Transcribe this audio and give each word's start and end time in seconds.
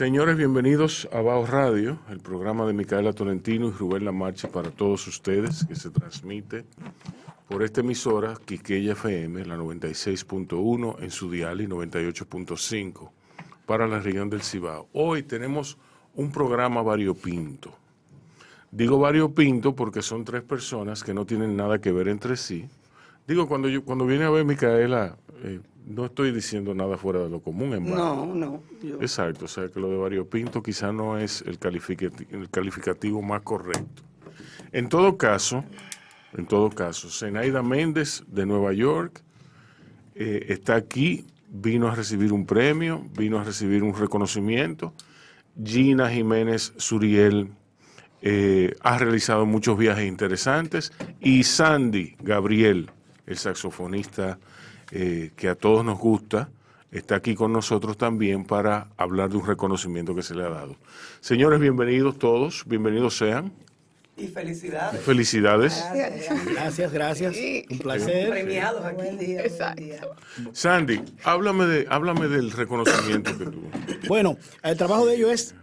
Señores, 0.00 0.38
bienvenidos 0.38 1.06
a 1.12 1.20
Baos 1.20 1.50
Radio, 1.50 1.98
el 2.08 2.20
programa 2.20 2.64
de 2.64 2.72
Micaela 2.72 3.12
Tolentino 3.12 3.68
y 3.68 3.72
Rubén 3.72 4.06
Lamarche 4.06 4.48
para 4.48 4.70
todos 4.70 5.06
ustedes, 5.06 5.66
que 5.66 5.76
se 5.76 5.90
transmite 5.90 6.64
por 7.50 7.62
esta 7.62 7.82
emisora, 7.82 8.34
Quiqueya 8.42 8.92
FM, 8.92 9.44
la 9.44 9.58
96.1 9.58 11.02
en 11.02 11.10
su 11.10 11.30
dial 11.30 11.60
y 11.60 11.66
98.5 11.66 13.10
para 13.66 13.86
la 13.86 14.00
región 14.00 14.30
del 14.30 14.40
Cibao. 14.40 14.88
Hoy 14.94 15.22
tenemos 15.22 15.76
un 16.14 16.32
programa 16.32 16.80
variopinto. 16.80 17.76
Digo 18.70 18.98
variopinto 18.98 19.76
porque 19.76 20.00
son 20.00 20.24
tres 20.24 20.42
personas 20.42 21.04
que 21.04 21.12
no 21.12 21.26
tienen 21.26 21.58
nada 21.58 21.78
que 21.78 21.92
ver 21.92 22.08
entre 22.08 22.38
sí. 22.38 22.66
Digo, 23.28 23.46
cuando, 23.46 23.68
yo, 23.68 23.84
cuando 23.84 24.06
viene 24.06 24.24
a 24.24 24.30
ver 24.30 24.46
Micaela, 24.46 25.18
eh, 25.42 25.60
no 25.90 26.06
estoy 26.06 26.30
diciendo 26.30 26.74
nada 26.74 26.96
fuera 26.96 27.20
de 27.20 27.28
lo 27.28 27.40
común 27.40 27.74
en 27.74 27.84
No, 27.84 28.26
no. 28.26 28.62
yo... 28.82 28.96
Exacto, 29.00 29.46
o 29.46 29.48
sea 29.48 29.68
que 29.68 29.80
lo 29.80 29.90
de 29.90 29.96
variopinto 29.96 30.62
quizá 30.62 30.92
no 30.92 31.18
es 31.18 31.42
el 31.42 31.58
calificativo, 31.58 32.30
el 32.30 32.48
calificativo 32.48 33.20
más 33.22 33.42
correcto. 33.42 34.02
En 34.72 34.88
todo 34.88 35.16
caso, 35.16 35.64
en 36.36 36.46
todo 36.46 36.70
caso, 36.70 37.10
Zenaida 37.10 37.62
Méndez 37.62 38.22
de 38.28 38.46
Nueva 38.46 38.72
York 38.72 39.22
eh, 40.14 40.46
está 40.48 40.76
aquí, 40.76 41.24
vino 41.48 41.88
a 41.88 41.94
recibir 41.94 42.32
un 42.32 42.46
premio, 42.46 43.04
vino 43.16 43.40
a 43.40 43.44
recibir 43.44 43.82
un 43.82 43.94
reconocimiento. 43.94 44.94
Gina 45.62 46.08
Jiménez 46.08 46.72
Suriel 46.76 47.50
eh, 48.22 48.74
ha 48.82 48.98
realizado 48.98 49.44
muchos 49.44 49.76
viajes 49.76 50.06
interesantes 50.06 50.92
y 51.20 51.42
Sandy 51.42 52.16
Gabriel, 52.20 52.90
el 53.26 53.36
saxofonista 53.36 54.38
eh, 54.92 55.30
que 55.36 55.48
a 55.48 55.54
todos 55.54 55.84
nos 55.84 55.98
gusta, 55.98 56.50
está 56.90 57.16
aquí 57.16 57.34
con 57.34 57.52
nosotros 57.52 57.96
también 57.96 58.44
para 58.44 58.88
hablar 58.96 59.30
de 59.30 59.36
un 59.36 59.46
reconocimiento 59.46 60.14
que 60.14 60.22
se 60.22 60.34
le 60.34 60.44
ha 60.44 60.48
dado. 60.48 60.76
Señores, 61.20 61.60
bienvenidos 61.60 62.18
todos, 62.18 62.64
bienvenidos 62.66 63.16
sean. 63.16 63.52
Y 64.16 64.26
felicidades. 64.26 65.00
Felicidades. 65.00 65.82
Gracias, 66.52 66.92
gracias. 66.92 67.36
Un 67.70 67.78
placer. 67.78 68.28
Premiados 68.28 68.84
aquí. 68.84 68.96
Buen 68.96 69.18
día, 69.18 69.40
Exacto. 69.40 69.82
buen 69.82 69.88
día. 69.88 70.00
Sandy, 70.52 71.02
háblame, 71.24 71.66
de, 71.66 71.86
háblame 71.88 72.28
del 72.28 72.50
reconocimiento 72.50 73.38
que 73.38 73.46
tuvo. 73.46 73.70
Bueno, 74.08 74.36
el 74.62 74.76
trabajo 74.76 75.06
de 75.06 75.14
ellos 75.14 75.30
es 75.30 75.54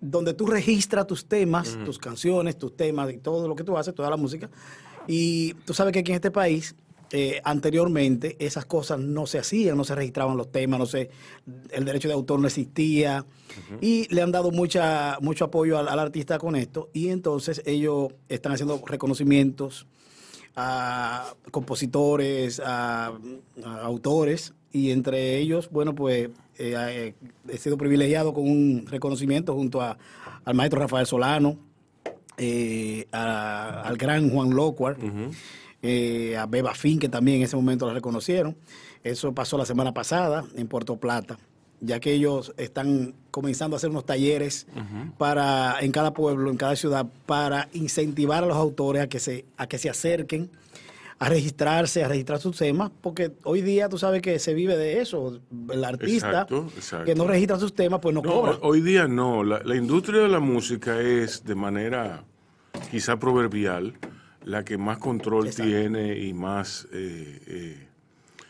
donde 0.00 0.32
tú 0.32 0.46
registras 0.46 1.06
tus 1.06 1.26
temas, 1.26 1.76
tus 1.84 1.98
canciones, 1.98 2.56
tus 2.56 2.74
temas 2.74 3.12
y 3.12 3.18
todo 3.18 3.48
lo 3.48 3.54
que 3.54 3.64
tú 3.64 3.76
haces, 3.76 3.94
toda 3.94 4.08
la 4.08 4.16
música. 4.16 4.48
Y 5.06 5.52
tú 5.66 5.74
sabes 5.74 5.92
que 5.92 5.98
aquí 5.98 6.12
en 6.12 6.16
este 6.16 6.30
país, 6.30 6.74
eh, 7.12 7.40
anteriormente, 7.44 8.36
esas 8.38 8.64
cosas 8.66 8.98
no 8.98 9.26
se 9.26 9.38
hacían, 9.38 9.76
no 9.76 9.84
se 9.84 9.94
registraban 9.94 10.36
los 10.36 10.50
temas, 10.50 10.78
no 10.80 10.86
sé, 10.86 11.10
el 11.70 11.84
derecho 11.84 12.08
de 12.08 12.14
autor 12.14 12.40
no 12.40 12.46
existía. 12.46 13.24
Y 13.80 14.12
le 14.14 14.22
han 14.22 14.32
dado 14.32 14.50
mucha, 14.50 15.18
mucho 15.20 15.44
apoyo 15.46 15.78
al, 15.78 15.88
al 15.88 15.98
artista 15.98 16.38
con 16.38 16.56
esto. 16.56 16.90
Y 16.92 17.08
entonces 17.08 17.62
ellos 17.64 18.08
están 18.28 18.52
haciendo 18.52 18.82
reconocimientos 18.86 19.86
a 20.56 21.34
compositores, 21.50 22.60
a, 22.64 23.12
a 23.64 23.80
autores, 23.82 24.54
y 24.72 24.90
entre 24.90 25.36
ellos, 25.38 25.70
bueno, 25.70 25.94
pues 25.94 26.30
eh, 26.58 27.14
he 27.48 27.58
sido 27.58 27.76
privilegiado 27.78 28.32
con 28.34 28.44
un 28.48 28.86
reconocimiento 28.88 29.54
junto 29.54 29.80
a, 29.80 29.96
al 30.44 30.54
maestro 30.54 30.80
Rafael 30.80 31.06
Solano, 31.06 31.58
eh, 32.38 33.06
a- 33.12 33.82
al 33.82 33.96
gran 33.96 34.30
Juan 34.30 34.50
Locuar, 34.50 34.96
eh, 35.82 36.36
a 36.36 36.46
Beba 36.46 36.74
Fin, 36.74 36.98
que 36.98 37.08
también 37.08 37.38
en 37.38 37.42
ese 37.44 37.56
momento 37.56 37.86
la 37.86 37.94
reconocieron. 37.94 38.56
Eso 39.04 39.32
pasó 39.32 39.56
la 39.58 39.66
semana 39.66 39.92
pasada 39.94 40.44
en 40.56 40.66
Puerto 40.66 40.96
Plata, 40.96 41.38
ya 41.80 42.00
que 42.00 42.12
ellos 42.12 42.52
están 42.56 43.14
comenzando 43.30 43.76
a 43.76 43.78
hacer 43.78 43.90
unos 43.90 44.04
talleres 44.06 44.66
para 45.18 45.76
en 45.80 45.92
cada 45.92 46.12
pueblo, 46.12 46.50
en 46.50 46.56
cada 46.56 46.74
ciudad, 46.76 47.06
para 47.26 47.68
incentivar 47.72 48.42
a 48.42 48.46
los 48.46 48.56
autores 48.56 49.02
a 49.02 49.08
que 49.08 49.20
se, 49.20 49.44
a 49.56 49.66
que 49.68 49.78
se 49.78 49.88
acerquen 49.90 50.50
a 51.18 51.30
registrarse, 51.30 52.04
a 52.04 52.08
registrar 52.08 52.40
sus 52.40 52.58
temas, 52.58 52.90
porque 53.00 53.32
hoy 53.44 53.62
día 53.62 53.88
tú 53.88 53.96
sabes 53.96 54.20
que 54.20 54.38
se 54.38 54.52
vive 54.52 54.76
de 54.76 55.00
eso. 55.00 55.40
El 55.72 55.82
artista 55.84 56.26
Exacto, 56.28 56.68
exacto. 56.76 57.04
que 57.06 57.14
no 57.14 57.26
registra 57.26 57.58
sus 57.58 57.74
temas, 57.74 58.00
pues 58.02 58.14
no, 58.14 58.20
No, 58.20 58.30
cobra. 58.30 58.58
hoy 58.60 58.82
día 58.82 59.08
no. 59.08 59.42
La, 59.42 59.60
la 59.64 59.76
industria 59.76 60.20
de 60.22 60.28
la 60.28 60.40
música 60.40 61.00
es 61.00 61.42
de 61.44 61.54
manera 61.54 62.24
quizá 62.90 63.18
proverbial 63.18 63.94
la 64.46 64.64
que 64.64 64.78
más 64.78 64.96
control 64.98 65.46
Exacto. 65.48 65.70
tiene 65.70 66.18
y 66.18 66.32
más 66.32 66.88
eh, 66.92 67.40
eh, 67.46 67.86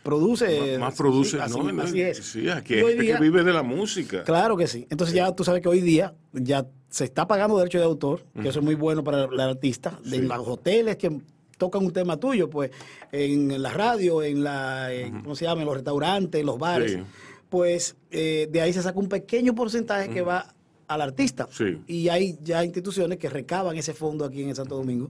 produce. 0.03 0.77
más 0.77 0.95
produce. 0.95 1.31
sí, 1.31 1.37
así, 1.41 1.59
¿no? 1.59 1.81
así 1.81 2.01
es. 2.01 2.17
Sí, 2.19 2.49
aquí 2.49 2.75
Y 2.75 2.77
hay 2.77 2.83
hoy 2.83 2.89
gente 2.91 3.03
día- 3.03 3.17
que 3.17 3.23
vive 3.23 3.43
de 3.43 3.51
la 3.53 3.63
música. 3.63 4.23
Claro 4.23 4.55
que 4.55 4.67
sí. 4.67 4.87
Entonces 4.89 5.15
ya 5.15 5.31
tú 5.35 5.43
sabes 5.43 5.61
que 5.61 5.67
hoy 5.69 5.81
día 5.81 6.13
ya 6.33 6.65
se 6.89 7.03
está 7.03 7.27
pagando 7.27 7.57
derecho 7.57 7.79
de 7.79 7.83
autor, 7.83 8.23
que 8.41 8.47
eso 8.47 8.59
es 8.59 8.65
muy 8.65 8.75
bueno 8.75 9.03
para 9.03 9.25
el 9.25 9.39
artista, 9.39 9.99
de 10.05 10.17
Sí. 10.17 10.21
los 10.21 10.47
hoteles 10.47 10.95
que 10.97 11.19
tocan 11.57 11.83
un 11.83 11.91
tema 11.91 12.17
tuyo, 12.17 12.49
pues 12.49 12.71
en 13.11 13.61
la 13.61 13.71
radio, 13.73 14.21
en 14.23 14.43
la, 14.43 14.93
en, 14.93 15.21
¿cómo 15.23 15.35
se 15.35 15.45
llama? 15.45 15.61
En 15.61 15.65
los 15.67 15.75
restaurantes, 15.75 16.39
en 16.39 16.45
los 16.45 16.57
bares, 16.59 16.99
pues 17.49 17.95
eh, 18.11 18.47
de 18.51 18.61
ahí 18.61 18.71
se 18.71 18.81
saca 18.83 18.99
un 18.99 19.09
pequeño 19.09 19.55
porcentaje 19.55 20.09
que 20.09 20.21
va 20.21 20.53
al 20.87 21.01
artista. 21.01 21.47
Sí. 21.51 21.79
Y 21.87 22.07
hay 22.09 22.37
ya 22.43 22.63
instituciones 22.63 23.17
que 23.17 23.29
recaban 23.29 23.75
ese 23.75 23.93
fondo 23.93 24.23
aquí 24.23 24.43
en 24.43 24.49
el 24.49 24.55
Santo 24.55 24.75
Domingo, 24.75 25.09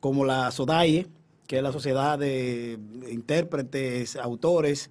como 0.00 0.24
la 0.24 0.50
SODAIE, 0.50 1.06
que 1.46 1.56
es 1.58 1.62
la 1.62 1.72
Sociedad 1.72 2.18
de 2.18 2.78
Intérpretes, 3.10 4.16
Autores 4.16 4.90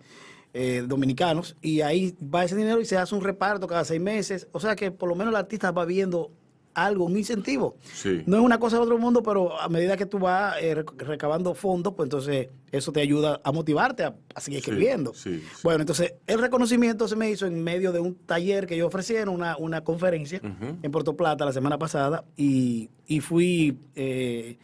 eh, 0.53 0.83
Dominicanos, 0.88 1.55
y 1.61 1.81
ahí 1.81 2.16
va 2.33 2.45
ese 2.45 2.55
dinero 2.55 2.79
y 2.79 2.85
se 2.85 2.97
hace 2.97 3.13
un 3.13 3.21
reparto 3.21 3.67
cada 3.67 3.83
seis 3.83 3.99
meses. 4.01 4.47
O 4.53 4.59
sea 4.59 4.75
que 4.75 4.89
por 4.91 5.09
lo 5.09 5.16
menos 5.16 5.31
el 5.33 5.35
artista 5.38 5.71
va 5.71 5.83
viendo 5.85 6.31
algo, 6.73 7.05
un 7.05 7.17
incentivo. 7.17 7.77
Sí. 7.93 8.23
No 8.25 8.35
es 8.38 8.43
una 8.43 8.57
cosa 8.59 8.75
de 8.77 8.83
otro 8.83 8.97
mundo, 8.97 9.23
pero 9.23 9.59
a 9.59 9.69
medida 9.69 9.95
que 9.95 10.05
tú 10.05 10.19
vas 10.19 10.55
eh, 10.61 10.75
rec- 10.75 10.97
recabando 10.97 11.53
fondos, 11.55 11.93
pues 11.93 12.05
entonces 12.07 12.49
eso 12.72 12.91
te 12.91 12.99
ayuda 12.99 13.39
a 13.45 13.51
motivarte 13.53 14.03
a, 14.03 14.16
a 14.33 14.41
seguir 14.41 14.59
Sí, 14.61 14.69
escribiendo. 14.69 15.13
sí. 15.13 15.41
Bueno, 15.63 15.81
entonces 15.81 16.16
el 16.27 16.39
reconocimiento 16.39 17.07
se 17.07 17.16
me 17.16 17.29
hizo 17.29 17.45
en 17.45 17.63
medio 17.63 17.93
de 17.93 18.01
un 18.01 18.16
taller 18.16 18.67
que 18.67 18.75
ellos 18.75 18.87
ofrecieron, 18.87 19.33
una, 19.35 19.55
una 19.57 19.85
conferencia 19.85 20.41
en 20.81 20.91
Puerto 20.91 21.16
Plata 21.16 21.45
la 21.45 21.53
semana 21.53 21.77
pasada, 21.77 22.25
y, 22.35 22.89
y 23.07 23.22
fui 23.22 23.77
eh, 23.95 24.57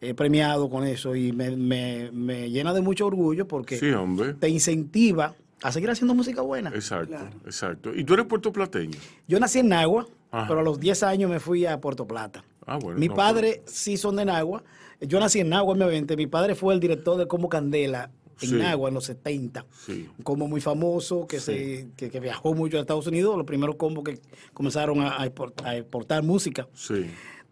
eh, 0.00 0.14
premiado 0.14 0.68
con 0.70 0.84
eso 0.86 1.14
y 1.16 1.32
me, 1.32 1.56
me- 1.56 2.10
me 2.12 2.50
llena 2.50 2.72
de 2.72 2.80
mucho 2.80 3.06
orgullo 3.06 3.46
porque 3.48 3.78
Sí, 3.78 3.90
hombre. 3.90 4.34
te 4.34 4.48
incentiva 4.48 5.34
a 5.62 5.72
seguir 5.72 5.90
haciendo 5.90 6.14
música 6.14 6.40
buena. 6.42 6.70
Exacto, 6.70 7.08
Claro. 7.08 7.30
exacto. 7.44 7.94
¿Y 7.94 8.04
tú 8.04 8.14
eres 8.14 8.26
puertoplateño? 8.26 8.96
Yo 9.26 9.40
nací 9.40 9.58
en 9.58 9.68
Nagua, 9.68 10.06
Ajá. 10.30 10.46
pero 10.46 10.60
a 10.60 10.62
los 10.62 10.78
10 10.78 11.02
años 11.02 11.28
me 11.30 11.40
fui 11.40 11.66
a 11.66 11.80
Puerto 11.80 12.06
Plata. 12.06 12.44
Ah, 12.66 12.78
bueno. 12.80 13.00
Mi 13.00 13.08
no, 13.08 13.14
padre 13.14 13.62
sí 13.66 13.96
son 13.96 14.16
de 14.16 14.24
Nagua. 14.24 14.62
Yo 15.00 15.18
nací 15.18 15.40
en 15.40 15.48
Nagua 15.48 15.72
en 15.74 15.78
mi 15.80 15.86
20. 15.86 16.16
Mi 16.16 16.26
padre 16.26 16.54
fue 16.54 16.74
el 16.74 16.80
director 16.80 17.16
de 17.18 17.26
Como 17.26 17.48
Candela 17.48 18.10
en 18.40 18.48
Sí. 18.50 18.54
Nagua 18.54 18.88
en 18.88 18.94
los 18.94 19.04
70. 19.06 19.64
Sí. 19.84 20.08
Un 20.16 20.22
combo 20.22 20.46
muy 20.46 20.60
famoso 20.60 21.26
que, 21.26 21.40
se, 21.40 21.88
que, 21.96 22.08
que 22.10 22.20
viajó 22.20 22.54
mucho 22.54 22.76
a 22.76 22.80
Estados 22.80 23.06
Unidos. 23.08 23.36
Los 23.36 23.46
primeros 23.46 23.74
combos 23.76 24.04
que 24.04 24.20
comenzaron 24.54 25.00
a, 25.00 25.20
a 25.20 25.26
export- 25.26 25.64
a 25.64 25.76
exportar 25.76 26.22
música 26.22 26.68
Sí. 26.74 27.06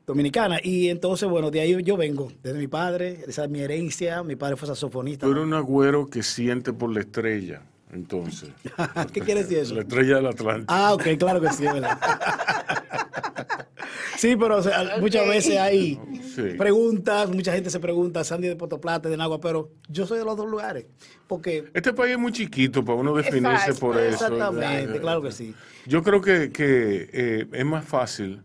Dominicana. 0.07 0.59
Y 0.63 0.89
entonces, 0.89 1.29
bueno, 1.29 1.51
de 1.51 1.61
ahí 1.61 1.83
yo 1.83 1.97
vengo, 1.97 2.31
desde 2.43 2.59
mi 2.59 2.69
padre, 2.69 3.25
esa 3.27 3.45
es 3.45 3.51
mi 3.51 3.61
herencia. 3.61 4.23
Mi 4.23 4.37
padre 4.37 4.57
fue 4.57 4.69
saxofonista. 4.69 5.27
Tú 5.27 5.33
eres 5.33 5.45
un 5.45 5.55
agüero 5.55 6.07
que 6.07 6.23
siente 6.23 6.73
por 6.73 6.93
la 6.93 7.01
estrella, 7.01 7.63
entonces. 7.93 8.51
¿Qué 9.13 9.21
quiere 9.21 9.43
decir 9.43 9.59
eso? 9.59 9.75
La 9.75 9.83
estrella 9.83 10.17
del 10.17 10.27
Atlántico. 10.27 10.73
Ah, 10.73 10.95
ok, 10.95 11.05
claro 11.19 11.41
que 11.41 11.51
sí, 11.51 11.67
es 11.67 11.73
verdad. 11.73 11.99
sí, 14.17 14.37
pero 14.37 14.59
o 14.59 14.63
sea, 14.63 14.97
muchas 15.01 15.27
veces 15.29 15.59
hay 15.59 15.99
Sí. 16.35 16.43
preguntas, 16.59 17.31
mucha 17.31 17.53
gente 17.53 17.71
se 17.71 17.81
pregunta, 17.81 18.23
Sandy 18.23 18.49
de 18.49 18.57
Puerto 18.57 18.79
Plata, 18.79 19.09
de 19.09 19.17
Nagua, 19.17 19.41
pero 19.41 19.71
yo 19.89 20.07
soy 20.07 20.19
de 20.19 20.25
los 20.25 20.37
dos 20.37 20.47
lugares. 20.49 20.85
Porque 21.27 21.65
Este 21.73 21.95
país 21.95 22.13
es 22.13 22.19
muy 22.19 22.31
chiquito 22.31 22.85
para 22.85 22.99
uno 22.99 23.15
definirse 23.15 23.71
Exacto, 23.71 23.81
por 23.81 23.97
eso. 23.99 24.27
exactamente, 24.27 24.99
Eh, 24.99 25.01
claro 25.01 25.23
que 25.23 25.33
sí. 25.33 25.55
Yo 25.87 26.03
creo 26.03 26.21
que, 26.21 26.51
que, 26.53 27.09
eh, 27.13 27.47
es 27.53 27.65
más 27.65 27.87
fácil 27.87 28.43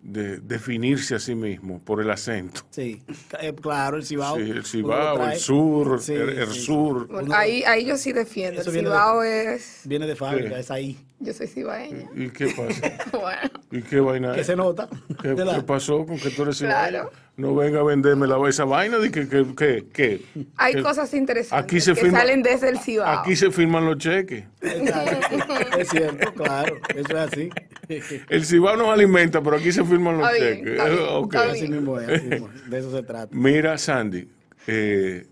de 0.00 0.38
definirse 0.38 1.14
a 1.16 1.18
sí 1.18 1.34
mismo 1.34 1.80
por 1.84 2.00
el 2.00 2.10
acento. 2.10 2.60
Sí, 2.70 3.02
eh, 3.40 3.52
claro, 3.60 3.96
el 3.96 4.04
Cibao. 4.06 4.36
Sí, 4.36 4.42
el 4.50 4.64
Cibao, 4.64 5.28
el 5.28 5.38
sur, 5.38 6.00
Sí, 6.00 6.12
el, 6.14 6.28
el 6.30 6.46
sí. 6.48 6.60
sur. 6.60 7.08
Bueno, 7.08 7.34
ahí, 7.34 7.62
ahí 7.64 7.84
yo 7.84 7.96
sí 7.96 8.12
defiendo. 8.12 8.60
Eso 8.60 8.70
El 8.70 8.74
viene 8.74 8.88
de- 8.88 8.94
Cibao 8.94 9.22
es. 9.24 9.80
Viene 9.84 10.06
de 10.06 10.16
fábrica, 10.16 10.54
Sí. 10.54 10.60
es 10.60 10.70
ahí. 10.70 10.98
Yo 11.20 11.32
soy 11.32 11.48
cibaeña. 11.48 12.08
¿Y 12.14 12.30
qué 12.30 12.46
pasa? 12.46 12.92
Bueno, 13.20 13.50
¿Y 13.72 13.82
qué 13.82 13.98
vaina 13.98 14.32
Que 14.34 14.42
es? 14.42 14.46
se 14.46 14.54
nota. 14.54 14.88
¿Qué, 15.20 15.34
qué 15.34 15.62
pasó 15.66 16.06
con 16.06 16.16
que 16.18 16.30
tú 16.30 16.42
eres 16.44 16.58
Claro. 16.58 16.86
cibaeño? 17.10 17.10
No 17.36 17.54
venga 17.54 17.80
a 17.80 17.82
venderme 17.84 18.26
la, 18.26 18.36
esa 18.48 18.64
vaina 18.64 18.98
de 18.98 19.10
que, 19.12 19.28
que, 19.28 19.44
que, 19.54 19.86
que- 19.92 20.22
hay 20.56 20.74
que 20.74 20.82
cosas 20.82 21.12
interesantes 21.14 21.64
aquí 21.66 21.80
se 21.80 21.94
que 21.94 22.02
firma- 22.02 22.18
salen 22.20 22.42
desde 22.42 22.68
el 22.68 22.78
Cibao. 22.78 23.18
aquí 23.20 23.34
se 23.36 23.50
firman 23.50 23.84
los 23.84 23.98
cheques. 23.98 24.44
Exacto. 24.60 25.54
Es 25.78 25.88
cierto, 25.88 26.32
claro, 26.34 26.76
eso 26.94 27.08
es 27.08 27.14
así. 27.32 27.50
El 28.28 28.44
Cibao 28.44 28.76
nos 28.76 28.88
alimenta, 28.88 29.42
pero 29.42 29.56
aquí 29.56 29.72
se 29.72 29.84
firman 29.84 30.18
los 30.18 30.30
cheques. 30.30 30.66
está 30.66 30.84
bien, 30.88 31.02
ok. 31.10 31.34
está 31.34 31.50
Así 31.52 31.68
mismo 31.68 31.98
es, 32.00 32.08
así 32.08 32.26
mismo 32.26 32.48
es. 32.54 32.70
De 32.70 32.78
eso 32.78 32.90
se 32.90 33.02
trata. 33.02 33.28
Mira, 33.32 33.78
Sandy, 33.78 34.28
eh, 34.66 35.26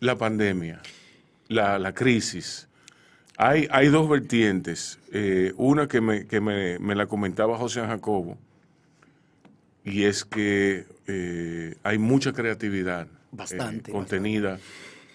la 0.00 0.16
pandemia, 0.16 0.80
la, 1.48 1.78
la 1.78 1.92
crisis, 1.92 2.68
Hay, 3.36 3.68
hay 3.70 3.88
dos 3.88 4.08
vertientes. 4.08 4.98
Eh, 5.12 5.52
una 5.56 5.86
que, 5.88 6.00
me, 6.00 6.26
que 6.26 6.40
me, 6.40 6.78
me 6.78 6.94
la 6.94 7.06
comentaba 7.06 7.56
José 7.56 7.80
Jacobo, 7.80 8.36
y 9.84 10.04
es 10.04 10.24
que 10.24 10.86
eh, 11.06 11.74
hay 11.82 11.98
mucha 11.98 12.32
creatividad 12.32 13.06
eh, 13.06 13.10
Bastante, 13.32 13.92
contenida. 13.92 14.58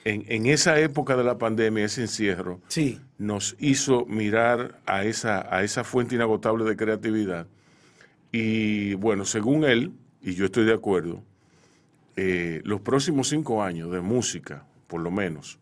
En, 0.05 0.25
en 0.27 0.45
esa 0.47 0.79
época 0.79 1.15
de 1.15 1.23
la 1.23 1.37
pandemia, 1.37 1.85
ese 1.85 2.01
encierro, 2.01 2.59
Sí, 2.67 2.99
nos 3.17 3.55
hizo 3.59 4.05
mirar 4.05 4.79
a 4.85 5.05
esa, 5.05 5.53
a 5.55 5.63
esa 5.63 5.83
fuente 5.83 6.15
inagotable 6.15 6.65
de 6.65 6.75
creatividad. 6.75 7.47
Y 8.31 8.95
bueno, 8.95 9.23
según 9.25 9.63
él, 9.63 9.91
y 10.21 10.33
yo 10.33 10.45
estoy 10.45 10.65
de 10.65 10.73
acuerdo, 10.73 11.23
eh, 12.15 12.61
los 12.65 12.81
próximos 12.81 13.29
cinco 13.29 13.63
años 13.63 13.91
de 13.91 14.01
música, 14.01 14.65
por 14.87 15.01
lo 15.01 15.09
menos, 15.11 15.59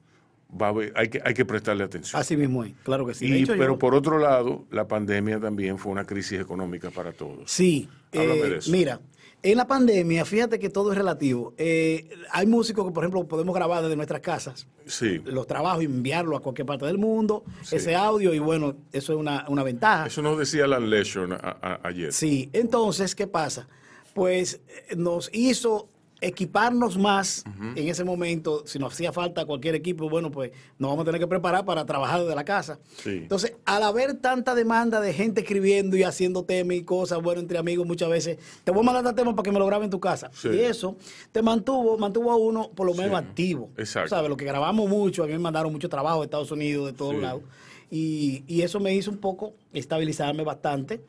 va 0.60 0.68
a 0.68 0.70
haber- 0.70 0.94
hay, 0.96 1.08
que, 1.10 1.22
hay 1.24 1.34
que 1.34 1.46
prestarle 1.46 1.84
atención. 1.84 2.20
así 2.20 2.36
mismo 2.36 2.64
es, 2.64 2.74
claro 2.84 3.06
que 3.06 3.14
sí. 3.14 3.30
De 3.30 3.38
Y- 3.40 3.44
hecho, 3.44 3.54
yo- 3.56 3.60
pero 3.60 3.78
por 3.78 3.94
otro 3.96 4.18
lado, 4.18 4.66
la 4.72 4.88
pandemia 4.88 5.40
también 5.40 5.78
fue 5.78 5.92
una 5.92 6.06
crisis 6.06 6.40
económica 6.40 6.90
para 6.90 7.12
todos. 7.14 7.50
Sí, 7.52 7.88
Háblame 8.14 8.42
eh, 8.42 8.50
de 8.50 8.58
eso. 8.58 8.72
mira, 8.72 9.00
en 9.44 9.58
la 9.58 9.66
pandemia, 9.68 10.24
fíjate 10.26 10.60
que 10.60 10.70
todo 10.70 10.92
es 10.92 10.98
relativo. 10.98 11.54
Eh, 11.58 12.10
hay 12.32 12.46
músicos 12.46 12.86
que, 12.86 12.92
por 12.92 13.04
ejemplo, 13.04 13.28
podemos 13.28 13.56
grabar 13.56 13.82
desde 13.84 13.96
nuestras 13.96 14.22
casas 14.22 14.68
Sí, 14.86 15.20
los 15.26 15.48
trabajos 15.48 15.84
enviarlo 15.84 16.36
a 16.36 16.42
cualquier 16.42 16.66
parte 16.66 16.86
del 16.86 16.98
mundo, 16.98 17.44
Sí. 17.64 17.78
ese 17.78 17.96
audio, 17.96 18.34
y 18.34 18.40
bueno, 18.40 18.76
eso 18.92 19.14
es 19.14 19.20
una, 19.20 19.46
una 19.48 19.64
ventaja. 19.64 20.08
eso 20.08 20.22
nos 20.22 20.38
decía 20.38 20.66
Alan 20.66 20.90
Leshon 20.90 21.38
ayer. 21.84 22.12
Sí, 22.14 22.50
entonces, 22.54 23.16
¿qué 23.16 23.28
pasa? 23.28 23.68
Pues 24.14 24.60
eh, 24.90 24.96
nos 24.96 25.30
hizo 25.34 25.88
equiparnos 26.22 26.98
más 26.98 27.44
en 27.76 27.88
ese 27.88 28.04
momento. 28.04 28.64
Si 28.68 28.78
nos 28.80 28.94
hacía 28.94 29.12
falta 29.12 29.44
cualquier 29.46 29.76
equipo, 29.76 30.08
bueno, 30.10 30.32
pues 30.32 30.52
nos 30.78 30.90
vamos 30.92 31.02
a 31.04 31.06
tener 31.06 31.20
que 31.20 31.28
preparar 31.28 31.66
para 31.66 31.86
trabajar 31.86 32.22
desde 32.22 32.36
la 32.36 32.46
casa. 32.46 32.80
Sí. 32.98 33.10
Entonces, 33.24 33.54
al 33.66 33.82
haber 33.84 34.14
tanta 34.14 34.54
demanda 34.56 35.02
de 35.02 35.14
gente 35.14 35.42
escribiendo 35.42 35.98
y 35.98 36.04
haciendo 36.04 36.44
temas 36.44 36.78
y 36.78 36.84
cosas, 36.84 37.22
bueno, 37.22 37.42
entre 37.42 37.58
amigos 37.58 37.86
muchas 37.88 38.10
veces, 38.10 38.38
te 38.64 38.72
voy 38.72 38.82
a 38.82 38.86
mandar 38.86 39.04
este 39.06 39.22
tema 39.22 39.36
para 39.36 39.44
que 39.44 39.52
me 39.52 39.60
lo 39.60 39.66
grabe 39.66 39.86
en 39.86 39.92
tu 39.92 40.00
casa. 40.00 40.30
Sí. 40.34 40.50
Y 40.50 40.60
eso 40.60 40.96
te 41.32 41.42
mantuvo, 41.42 41.98
mantuvo 41.98 42.32
a 42.32 42.38
uno 42.38 42.70
por 42.70 42.86
lo 42.86 42.94
menos 42.94 43.20
Sí. 43.20 43.26
activo. 43.26 43.70
Exacto. 43.78 44.10
¿Sabes? 44.10 44.30
Lo 44.30 44.38
que 44.38 44.46
grabamos 44.46 44.88
mucho, 44.88 45.24
a 45.24 45.26
mí 45.26 45.34
me 45.34 45.40
mandaron 45.40 45.72
mucho 45.72 45.90
trabajo 45.90 46.20
de 46.20 46.26
Estados 46.26 46.52
Unidos, 46.52 46.86
de 46.86 46.94
todos 46.94 47.16
lados. 47.16 47.42
Y, 47.90 48.44
y 48.48 48.62
eso 48.62 48.80
me 48.80 48.96
hizo 48.96 49.12
un 49.12 49.18
poco 49.18 49.54
estabilizarme 49.74 50.44
bastante, 50.44 51.02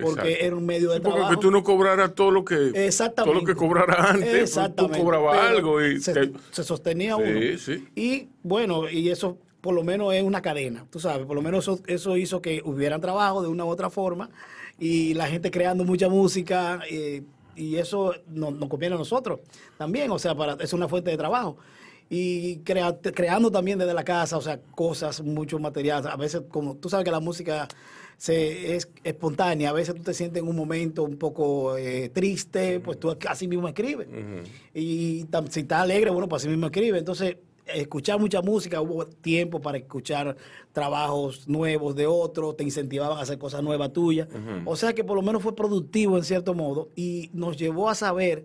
porque 0.00 0.20
Exacto. 0.28 0.46
era 0.46 0.56
un 0.56 0.66
medio 0.66 0.90
de 0.90 0.96
Sí, 0.96 1.02
porque 1.02 1.16
trabajo. 1.18 1.36
que 1.38 1.42
tú 1.42 1.50
no 1.50 1.62
cobraras 1.62 2.14
todo 2.14 2.30
lo 2.30 2.44
que 2.44 2.70
Exactamente. 2.86 3.32
todo 3.32 3.40
lo 3.40 3.46
que 3.46 3.54
cobraras 3.54 3.98
antes, 4.10 4.22
pues, 4.22 4.32
tú 4.32 4.36
Exactamente. 4.60 4.98
cobrabas 5.00 5.38
Pero 5.38 5.56
algo 5.56 5.82
y 5.84 6.00
se, 6.00 6.12
te- 6.12 6.32
se 6.50 6.64
sostenía 6.64 7.16
Sí, 7.16 7.22
uno. 7.22 7.58
sí. 7.58 7.88
Y 7.94 8.28
bueno, 8.42 8.88
y 8.88 9.08
eso 9.10 9.38
por 9.60 9.74
lo 9.74 9.84
menos 9.84 10.14
es 10.14 10.22
una 10.22 10.40
cadena, 10.40 10.86
tú 10.90 10.98
sabes, 11.00 11.26
por 11.26 11.36
lo 11.36 11.42
menos 11.42 11.64
eso, 11.64 11.78
eso 11.86 12.16
hizo 12.16 12.40
que 12.40 12.62
hubieran 12.64 13.00
trabajo 13.00 13.42
de 13.42 13.48
una 13.48 13.64
u 13.64 13.68
otra 13.68 13.90
forma 13.90 14.30
y 14.78 15.12
la 15.14 15.26
gente 15.26 15.50
creando 15.50 15.84
mucha 15.84 16.08
música 16.08 16.80
eh, 16.90 17.22
y 17.56 17.76
eso 17.76 18.14
nos, 18.28 18.54
nos 18.54 18.68
conviene 18.70 18.94
a 18.94 18.98
nosotros 18.98 19.40
también, 19.76 20.10
o 20.10 20.18
sea, 20.18 20.34
para, 20.34 20.54
es 20.62 20.72
una 20.72 20.88
fuente 20.88 21.10
de 21.10 21.18
trabajo. 21.18 21.58
Y 22.12 22.56
crea- 22.64 22.98
creando 23.14 23.52
también 23.52 23.78
desde 23.78 23.94
la 23.94 24.02
casa, 24.02 24.36
o 24.36 24.40
sea, 24.40 24.58
cosas, 24.74 25.20
muchos 25.20 25.60
materiales. 25.60 26.06
A 26.10 26.16
veces, 26.16 26.42
como 26.48 26.74
tú 26.76 26.88
sabes 26.88 27.04
que 27.04 27.10
la 27.12 27.20
música 27.20 27.68
se, 28.20 28.76
es 28.76 28.86
espontánea, 29.02 29.70
a 29.70 29.72
veces 29.72 29.94
tú 29.94 30.02
te 30.02 30.12
sientes 30.12 30.42
en 30.42 30.48
un 30.48 30.54
momento 30.54 31.04
un 31.04 31.16
poco 31.16 31.78
eh, 31.78 32.10
triste, 32.10 32.78
pues 32.78 33.00
tú 33.00 33.16
así 33.26 33.48
mismo 33.48 33.66
escribes. 33.66 34.08
Y 34.74 35.24
tam- 35.24 35.48
si 35.48 35.60
estás 35.60 35.80
alegre, 35.80 36.10
bueno, 36.10 36.28
pues 36.28 36.42
así 36.42 36.48
mismo 36.50 36.66
escribes. 36.66 36.98
Entonces, 36.98 37.38
escuchar 37.66 38.20
mucha 38.20 38.42
música, 38.42 38.78
hubo 38.82 39.06
tiempo 39.06 39.62
para 39.62 39.78
escuchar 39.78 40.36
trabajos 40.74 41.48
nuevos 41.48 41.96
de 41.96 42.06
otros, 42.06 42.58
te 42.58 42.64
incentivaban 42.64 43.16
a 43.16 43.22
hacer 43.22 43.38
cosas 43.38 43.62
nuevas 43.62 43.90
tuyas. 43.94 44.28
O 44.66 44.76
sea 44.76 44.92
que 44.92 45.02
por 45.02 45.16
lo 45.16 45.22
menos 45.22 45.42
fue 45.42 45.56
productivo 45.56 46.18
en 46.18 46.24
cierto 46.24 46.52
modo 46.52 46.90
y 46.94 47.30
nos 47.32 47.56
llevó 47.56 47.88
a 47.88 47.94
saber 47.94 48.44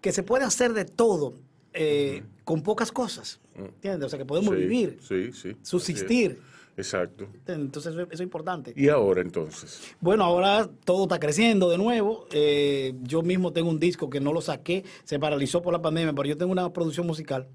que 0.00 0.12
se 0.12 0.22
puede 0.22 0.44
hacer 0.44 0.72
de 0.72 0.86
todo 0.86 1.34
eh, 1.74 2.22
con 2.44 2.62
pocas 2.62 2.90
cosas. 2.90 3.38
¿Entiendes? 3.54 4.06
O 4.06 4.08
sea 4.08 4.18
que 4.18 4.24
podemos 4.24 4.54
Sí, 4.54 4.60
vivir, 4.62 4.98
sí, 5.06 5.30
sí. 5.34 5.56
subsistir. 5.62 6.38
Exacto. 6.80 7.26
Entonces 7.46 7.94
eso, 7.94 8.06
es 8.10 8.20
importante. 8.20 8.72
Y 8.74 8.88
ahora 8.88 9.20
entonces, 9.20 9.94
Bueno, 10.00 10.24
ahora 10.24 10.68
todo 10.84 11.02
está 11.04 11.20
creciendo 11.20 11.68
de 11.68 11.76
nuevo. 11.76 12.26
Eh, 12.32 12.94
yo 13.02 13.22
mismo 13.22 13.52
tengo 13.52 13.68
un 13.68 13.78
disco 13.78 14.08
que 14.08 14.18
no 14.20 14.32
lo 14.32 14.40
saqué, 14.40 14.84
se 15.04 15.18
paralizó 15.18 15.60
por 15.60 15.72
la 15.72 15.82
pandemia, 15.82 16.12
pero 16.12 16.28
yo 16.28 16.36
tengo 16.36 16.52
una 16.52 16.72
producción 16.72 17.06
musical 17.06 17.48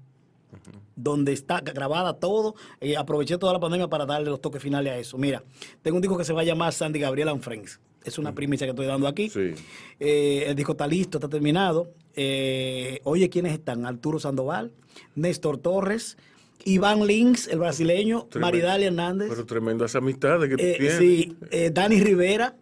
donde 0.94 1.32
está 1.32 1.60
grabada 1.60 2.14
todo. 2.14 2.54
Eh, 2.80 2.96
aproveché 2.96 3.36
toda 3.36 3.52
la 3.52 3.60
pandemia 3.60 3.88
para 3.88 4.06
darle 4.06 4.30
los 4.30 4.40
toques 4.40 4.62
finales 4.62 4.92
a 4.92 4.98
eso. 4.98 5.18
Mira, 5.18 5.42
tengo 5.82 5.96
un 5.96 6.02
disco 6.02 6.16
que 6.16 6.24
se 6.24 6.32
va 6.32 6.42
a 6.42 6.44
llamar 6.44 6.72
Sandy 6.72 7.00
Gabriel 7.00 7.28
and 7.28 7.42
Friends. 7.42 7.80
Es 8.04 8.18
una 8.18 8.32
primicia 8.32 8.66
que 8.66 8.70
estoy 8.70 8.86
dando 8.86 9.08
aquí. 9.08 9.28
sí. 9.28 9.52
Eh, 9.98 10.44
el 10.46 10.54
disco 10.54 10.72
está 10.72 10.86
listo, 10.86 11.18
está 11.18 11.28
terminado. 11.28 11.90
Oye, 12.14 13.28
¿quiénes 13.28 13.52
están? 13.52 13.84
Arturo 13.84 14.20
Sandoval, 14.20 14.70
Néstor 15.16 15.58
Torres, 15.58 16.16
Iván 16.64 17.06
Links, 17.06 17.46
el 17.48 17.58
brasileño, 17.60 18.26
Tremendo. 18.30 18.46
Maridalia 18.46 18.86
Hernández. 18.88 19.28
Pero 19.30 19.46
tremendas 19.46 19.94
amistades 19.94 20.48
que 20.48 20.56
tú 20.56 20.62
Eh, 20.64 20.76
tienes. 20.78 20.98
sí, 20.98 21.36
eh, 21.50 21.70
Dani 21.72 22.00
Rivera, 22.00 22.56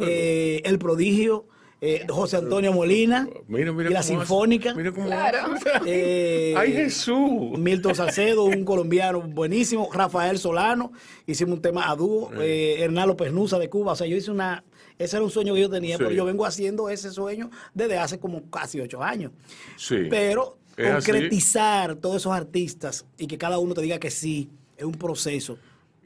eh, 0.00 0.60
El 0.64 0.78
Prodigio, 0.78 1.46
eh, 1.80 2.06
José 2.08 2.38
Antonio 2.38 2.72
Molina 2.72 3.28
Mira, 3.48 3.70
mira 3.70 3.90
y 3.90 3.92
la 3.92 4.00
hace. 4.00 4.14
Sinfónica, 4.14 4.74
Mira 4.74 4.92
cómo 4.92 5.06
Claro. 5.06 5.38
eh, 5.86 6.54
¡Ay, 6.56 6.72
Jesús! 6.72 7.58
Milton 7.58 7.94
Salcedo, 7.94 8.44
un 8.44 8.64
colombiano 8.64 9.20
buenísimo, 9.20 9.88
Rafael 9.92 10.38
Solano, 10.38 10.92
hicimos 11.26 11.56
un 11.56 11.62
tema 11.62 11.90
a 11.90 11.94
dúo, 11.94 12.30
eh, 12.40 12.76
Hernán 12.80 13.08
López 13.08 13.30
Nusa 13.32 13.58
de 13.58 13.68
Cuba, 13.68 13.92
o 13.92 13.96
sea, 13.96 14.06
yo 14.06 14.16
hice 14.16 14.30
una, 14.30 14.64
ese 14.98 15.16
era 15.16 15.24
un 15.24 15.30
sueño 15.30 15.52
que 15.54 15.60
yo 15.60 15.70
tenía, 15.70 15.96
Sí. 15.98 16.02
pero 16.02 16.14
yo 16.16 16.24
vengo 16.24 16.46
haciendo 16.46 16.88
ese 16.88 17.10
sueño 17.10 17.50
desde 17.74 17.98
hace 17.98 18.18
como 18.18 18.48
casi 18.50 18.80
ocho 18.80 19.02
años. 19.02 19.32
Sí. 19.76 19.96
Pero 20.08 20.56
Es 20.76 20.86
así. 20.90 21.10
concretizar 21.10 21.96
todos 21.96 22.16
esos 22.16 22.32
artistas 22.32 23.06
y 23.18 23.26
que 23.26 23.38
cada 23.38 23.58
uno 23.58 23.74
te 23.74 23.80
diga 23.80 23.98
que 23.98 24.10
sí, 24.10 24.50
es 24.76 24.84
un 24.84 24.92
proceso. 24.92 25.58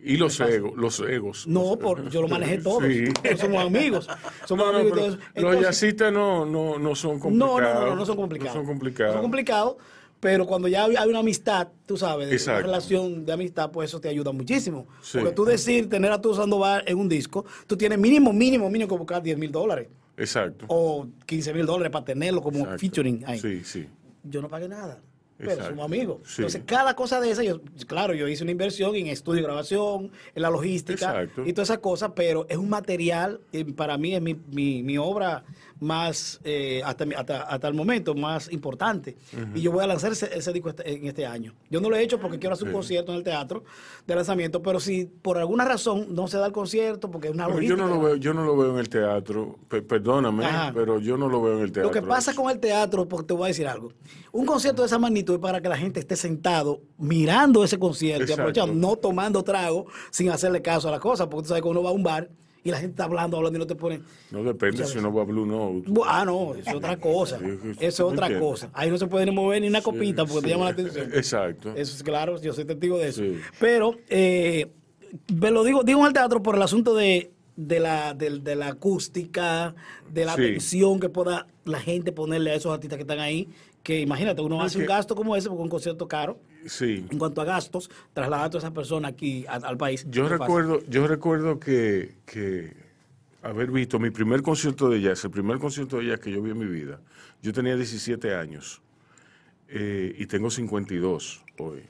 Y 0.02 0.16
los 0.16 0.40
egos, 0.40 0.72
los 0.76 0.98
egos. 1.00 1.46
No, 1.46 1.76
por, 1.78 2.08
yo 2.08 2.22
lo 2.22 2.28
manejé 2.28 2.58
todo. 2.62 2.80
Sí. 2.80 3.04
Somos 3.38 3.64
amigos. 3.64 4.08
Somos 4.46 4.66
No, 4.66 4.72
no, 4.72 4.78
amigos 4.78 5.18
los 5.34 5.60
jazzistas 5.60 6.12
no, 6.12 6.46
no, 6.46 6.78
no 6.78 6.94
son 6.94 7.18
complicados. 7.18 7.60
no, 7.60 7.74
no, 7.80 7.86
no, 7.86 7.96
no 7.96 8.06
son 8.06 8.16
complicados. 8.16 8.54
No 8.54 8.60
son 8.62 8.66
complicados. 8.66 9.12
son 9.12 9.22
complicados, 9.22 9.76
pero 10.20 10.46
cuando 10.46 10.68
ya 10.68 10.84
hay, 10.84 11.08
una 11.08 11.18
amistad, 11.18 11.68
tú 11.84 11.96
sabes, 11.98 12.28
una 12.28 12.36
Exacto. 12.36 12.62
relación 12.62 13.26
de 13.26 13.32
amistad, 13.32 13.70
pues 13.72 13.90
eso 13.90 14.00
te 14.00 14.08
ayuda 14.08 14.32
muchísimo. 14.32 14.86
Sí. 15.02 15.18
Porque 15.18 15.34
tú 15.34 15.44
decir 15.44 15.88
tener 15.88 16.12
a 16.12 16.20
tu 16.20 16.32
Sandoval 16.34 16.82
en 16.86 16.96
un 16.98 17.08
disco, 17.08 17.44
tú 17.66 17.76
tienes 17.76 17.98
mínimo, 17.98 18.32
mínimo, 18.32 18.70
mínimo 18.70 18.88
que 18.88 18.96
buscar 18.96 19.22
10 19.22 19.36
mil 19.36 19.50
dólares 19.52 19.88
Exacto. 20.16 20.64
o 20.68 21.06
15 21.26 21.52
mil 21.54 21.66
dólares 21.66 21.90
para 21.92 22.04
tenerlo 22.06 22.40
como 22.40 22.60
Exacto. 22.60 22.78
featuring 22.78 23.24
ahí. 23.26 23.38
Sí, 23.38 23.62
sí. 23.64 23.86
Yo 24.24 24.42
no 24.42 24.48
pagué 24.48 24.68
nada. 24.68 25.00
Pero 25.38 25.52
Exacto. 25.52 25.70
somos 25.70 25.86
amigos. 25.86 26.18
Sí. 26.24 26.42
Entonces, 26.42 26.62
cada 26.66 26.94
cosa 26.94 27.18
de 27.18 27.30
esa, 27.30 27.42
yo, 27.42 27.62
claro, 27.86 28.12
yo 28.12 28.28
hice 28.28 28.42
una 28.42 28.52
inversión 28.52 28.94
en 28.94 29.06
estudio 29.06 29.40
de 29.40 29.46
grabación, 29.46 30.10
en 30.34 30.42
la 30.42 30.50
logística 30.50 31.22
Exacto. 31.22 31.46
y 31.46 31.54
todas 31.54 31.70
esas 31.70 31.78
cosas, 31.78 32.12
pero 32.14 32.44
es 32.50 32.58
un 32.58 32.68
material, 32.68 33.40
eh, 33.52 33.64
para 33.64 33.96
mí 33.96 34.14
es 34.14 34.20
mi, 34.20 34.34
mi, 34.34 34.82
mi 34.82 34.98
obra 34.98 35.44
más, 35.80 36.40
eh, 36.44 36.82
hasta, 36.84 37.04
hasta, 37.16 37.42
hasta 37.42 37.68
el 37.68 37.74
momento, 37.74 38.14
más 38.14 38.52
importante. 38.52 39.16
Y 39.54 39.62
yo 39.62 39.72
voy 39.72 39.82
a 39.82 39.86
lanzar 39.86 40.12
ese, 40.12 40.28
ese 40.36 40.52
disco 40.52 40.68
este- 40.68 40.90
en 40.94 41.06
este 41.06 41.24
año. 41.26 41.54
Yo 41.70 41.80
no 41.80 41.88
lo 41.88 41.96
he 41.96 42.02
hecho 42.02 42.20
porque 42.20 42.38
quiero 42.38 42.52
hacer 42.54 42.66
un 42.66 42.72
Sí. 42.72 42.76
concierto 42.76 43.12
en 43.12 43.18
el 43.18 43.24
teatro 43.24 43.64
de 44.06 44.14
lanzamiento, 44.14 44.62
pero 44.62 44.78
si 44.78 45.06
por 45.06 45.38
alguna 45.38 45.64
razón 45.64 46.14
no 46.14 46.28
se 46.28 46.36
da 46.38 46.46
el 46.46 46.52
concierto, 46.52 47.10
porque 47.10 47.28
es 47.28 47.34
una 47.34 47.46
Pero 47.46 47.60
yo 47.62 47.76
logística. 47.76 47.88
no 47.88 47.94
lo 47.96 48.02
veo, 48.02 48.16
yo 48.16 48.34
no 48.34 48.44
lo 48.44 48.56
veo 48.56 48.72
en 48.72 48.78
el 48.78 48.88
teatro. 48.88 49.58
Pe- 49.68 49.82
perdóname, 49.82 50.44
Ajá. 50.44 50.72
pero 50.74 51.00
yo 51.00 51.16
no 51.16 51.28
lo 51.28 51.40
veo 51.42 51.56
en 51.56 51.64
el 51.64 51.72
teatro. 51.72 51.88
Lo 51.88 51.94
que 51.94 52.06
pasa 52.06 52.34
con 52.34 52.50
el 52.50 52.60
teatro, 52.60 53.08
porque 53.08 53.28
te 53.28 53.34
voy 53.34 53.44
a 53.44 53.48
decir 53.48 53.66
algo, 53.66 53.92
un 54.32 54.44
concierto 54.46 54.82
de 54.82 54.86
esa 54.86 54.98
magnitud 54.98 55.34
es 55.34 55.40
para 55.40 55.60
que 55.60 55.68
la 55.68 55.76
gente 55.78 56.00
esté 56.00 56.14
sentado 56.16 56.82
mirando 56.98 57.64
ese 57.64 57.78
concierto 57.78 58.26
y 58.28 58.32
aprovechando, 58.32 58.74
no 58.74 58.96
tomando 58.96 59.42
trago 59.42 59.86
sin 60.10 60.28
hacerle 60.30 60.60
caso 60.60 60.88
a 60.88 60.90
las 60.90 61.00
cosas, 61.00 61.26
porque 61.28 61.44
tú 61.44 61.48
sabes 61.48 61.62
que 61.62 61.68
uno 61.68 61.82
va 61.82 61.90
a 61.90 61.92
un 61.94 62.02
bar 62.02 62.28
y 62.62 62.70
la 62.70 62.76
gente 62.78 62.92
está 62.92 63.04
hablando, 63.04 63.36
hablando 63.36 63.58
y 63.58 63.60
no 63.60 63.66
te 63.66 63.74
ponen... 63.74 64.02
No 64.30 64.42
depende 64.44 64.84
si 64.86 64.98
uno 64.98 65.12
va 65.12 65.22
a 65.22 65.24
Blue 65.24 65.46
Note. 65.46 65.88
Bu- 65.90 66.04
Ah, 66.06 66.24
no, 66.24 66.54
es 66.54 66.66
otra 66.74 66.96
cosa. 66.98 67.38
Es 67.78 67.96
¿tú 67.96 68.06
otra 68.06 68.38
cosa. 68.38 68.70
Ahí 68.74 68.90
no 68.90 68.98
se 68.98 69.06
puede 69.06 69.24
ni 69.26 69.32
mover 69.32 69.62
ni 69.62 69.68
una 69.68 69.80
copita 69.82 70.24
porque 70.26 70.42
te 70.48 70.52
llama 70.52 70.64
la 70.66 70.70
atención. 70.72 71.10
Exacto. 71.14 71.70
Eso 71.74 71.96
es 71.96 72.02
claro, 72.02 72.40
yo 72.40 72.52
soy 72.52 72.64
testigo 72.64 72.98
de 72.98 73.08
eso. 73.08 73.22
Pero, 73.58 73.96
eh, 74.08 74.66
me 75.34 75.50
lo 75.50 75.64
digo, 75.64 75.82
digo 75.82 76.00
en 76.00 76.06
el 76.08 76.12
teatro 76.12 76.42
por 76.42 76.56
el 76.56 76.62
asunto 76.62 76.94
de, 76.94 77.30
de 77.56 77.80
la, 77.80 78.14
de, 78.14 78.38
de 78.40 78.56
la 78.56 78.68
acústica, 78.68 79.74
de 80.12 80.24
la 80.24 80.34
Sí. 80.34 80.42
atención 80.42 81.00
que 81.00 81.08
pueda 81.08 81.46
la 81.64 81.80
gente 81.80 82.12
ponerle 82.12 82.50
a 82.50 82.54
esos 82.54 82.72
artistas 82.72 82.96
que 82.96 83.02
están 83.02 83.20
ahí. 83.20 83.48
Que 83.82 84.00
imagínate, 84.00 84.42
uno 84.42 84.56
No, 84.58 84.62
hace 84.62 84.76
que- 84.78 84.82
un 84.84 84.88
gasto 84.88 85.14
como 85.14 85.34
ese 85.36 85.48
porque 85.48 85.62
un 85.62 85.68
concierto 85.70 86.06
caro. 86.06 86.38
Sí. 86.66 87.06
En 87.10 87.18
cuanto 87.18 87.40
a 87.40 87.44
gastos, 87.44 87.90
trasladar 88.12 88.46
a 88.46 88.50
toda 88.50 88.58
esa 88.66 88.74
persona 88.74 89.08
aquí 89.08 89.46
a- 89.48 89.54
al 89.54 89.76
país. 89.78 90.04
Yo 90.10 90.24
fácil. 90.24 90.38
recuerdo, 90.38 90.80
yo 90.88 91.06
recuerdo 91.06 91.58
que, 91.58 92.14
que 92.26 92.74
haber 93.42 93.70
visto 93.70 93.98
mi 93.98 94.10
primer 94.10 94.42
concierto 94.42 94.90
de 94.90 95.00
jazz, 95.00 95.24
el 95.24 95.30
primer 95.30 95.58
concierto 95.58 95.96
de 95.98 96.06
jazz 96.08 96.20
que 96.20 96.30
yo 96.30 96.42
vi 96.42 96.50
en 96.50 96.58
mi 96.58 96.66
vida, 96.66 97.00
yo 97.42 97.52
tenía 97.54 97.74
17 97.74 98.34
años 98.34 98.82
eh, 99.68 100.14
y 100.18 100.26
tengo 100.26 100.50
52 100.50 101.42
hoy. 101.58 101.82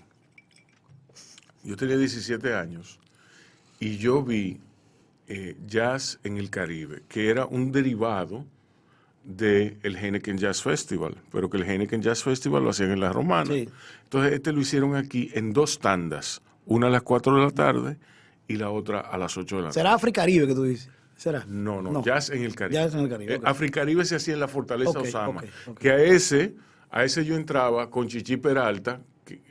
Yo 1.64 1.76
tenía 1.76 1.96
17 1.96 2.54
años 2.54 2.98
y 3.80 3.96
yo 3.98 4.22
vi 4.22 4.60
eh, 5.26 5.56
jazz 5.66 6.18
en 6.24 6.36
el 6.38 6.50
Caribe, 6.50 7.02
que 7.08 7.28
era 7.30 7.46
un 7.46 7.72
derivado 7.72 8.44
del 9.36 9.78
el 9.82 9.96
Heineken 9.96 10.36
Jazz 10.38 10.62
Festival, 10.62 11.16
pero 11.32 11.48
que 11.50 11.56
el 11.58 11.64
Heineken 11.64 12.02
Jazz 12.02 12.22
Festival 12.22 12.62
lo 12.64 12.70
hacían 12.70 12.90
en 12.90 13.00
la 13.00 13.12
Romana. 13.12 13.52
Sí. 13.52 13.68
Entonces, 14.04 14.32
este 14.32 14.52
lo 14.52 14.60
hicieron 14.60 14.94
aquí 14.96 15.30
en 15.34 15.52
dos 15.52 15.78
tandas, 15.78 16.42
una 16.66 16.88
a 16.88 16.90
las 16.90 17.02
4 17.02 17.34
de 17.36 17.42
la 17.42 17.50
tarde 17.50 17.98
y 18.48 18.56
la 18.56 18.70
otra 18.70 19.00
a 19.00 19.16
las 19.18 19.36
8 19.36 19.56
de 19.56 19.62
la 19.62 19.68
tarde. 19.68 19.74
¿Será 19.80 19.94
Africaribe 19.94 20.46
que 20.46 20.54
tú 20.54 20.64
dices? 20.64 20.90
¿Será? 21.16 21.44
No, 21.46 21.82
no, 21.82 22.02
jazz 22.02 22.30
en 22.30 22.42
el 22.42 22.54
Caribe. 22.54 22.80
Jazz 22.80 22.94
en 22.94 23.00
el 23.00 23.08
Caribe, 23.08 23.34
Eh, 23.34 23.36
ok. 23.38 23.46
Africaribe 23.46 24.04
se 24.04 24.16
hacía 24.16 24.34
en 24.34 24.40
la 24.40 24.48
Fortaleza 24.48 24.98
Osama. 24.98 25.42
Que 25.78 25.90
a 25.90 26.02
ese, 26.02 26.54
a 26.90 27.04
ese 27.04 27.24
yo 27.24 27.36
entraba 27.36 27.90
con 27.90 28.08
Chichi 28.08 28.36
Peralta 28.38 29.00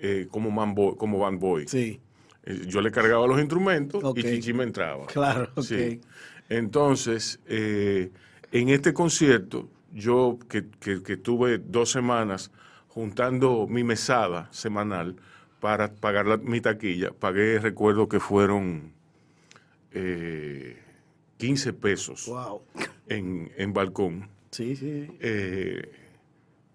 eh, 0.01 0.27
como, 0.31 0.49
man 0.51 0.73
boy- 0.75 0.95
como 0.97 1.19
band 1.19 1.39
boy. 1.39 1.67
Sí, 1.67 1.99
Eh, 2.45 2.63
Yo 2.67 2.81
le 2.81 2.89
cargaba 2.91 3.27
los 3.27 3.39
instrumentos 3.39 4.01
y 4.17 4.23
Chichi 4.23 4.51
me 4.53 4.63
entraba. 4.63 5.05
claro. 5.07 5.49
Sí. 5.61 6.01
Entonces, 6.49 7.39
eh, 7.47 8.11
en 8.51 8.69
este 8.69 8.93
concierto, 8.93 9.69
yo 9.93 10.37
que, 10.49 10.65
que- 10.79 11.01
que 11.03 11.17
tuve 11.17 11.57
dos 11.57 11.91
semanas 11.91 12.51
juntando 12.87 13.67
mi 13.67 13.83
mesada 13.83 14.47
semanal 14.51 15.15
para 15.59 15.91
pagar 15.93 16.25
la- 16.25 16.37
mi 16.37 16.61
taquilla, 16.61 17.11
pagué, 17.11 17.59
recuerdo 17.59 18.07
que 18.07 18.19
fueron 18.19 18.93
eh, 19.91 20.77
15 21.37 21.73
pesos 21.73 22.27
Wow. 22.27 22.61
en, 23.07 23.51
en 23.57 23.73
balcón. 23.73 24.29
Sí, 24.51 24.75
sí. 24.75 25.05
sí. 25.07 25.17
Eh, 25.19 25.91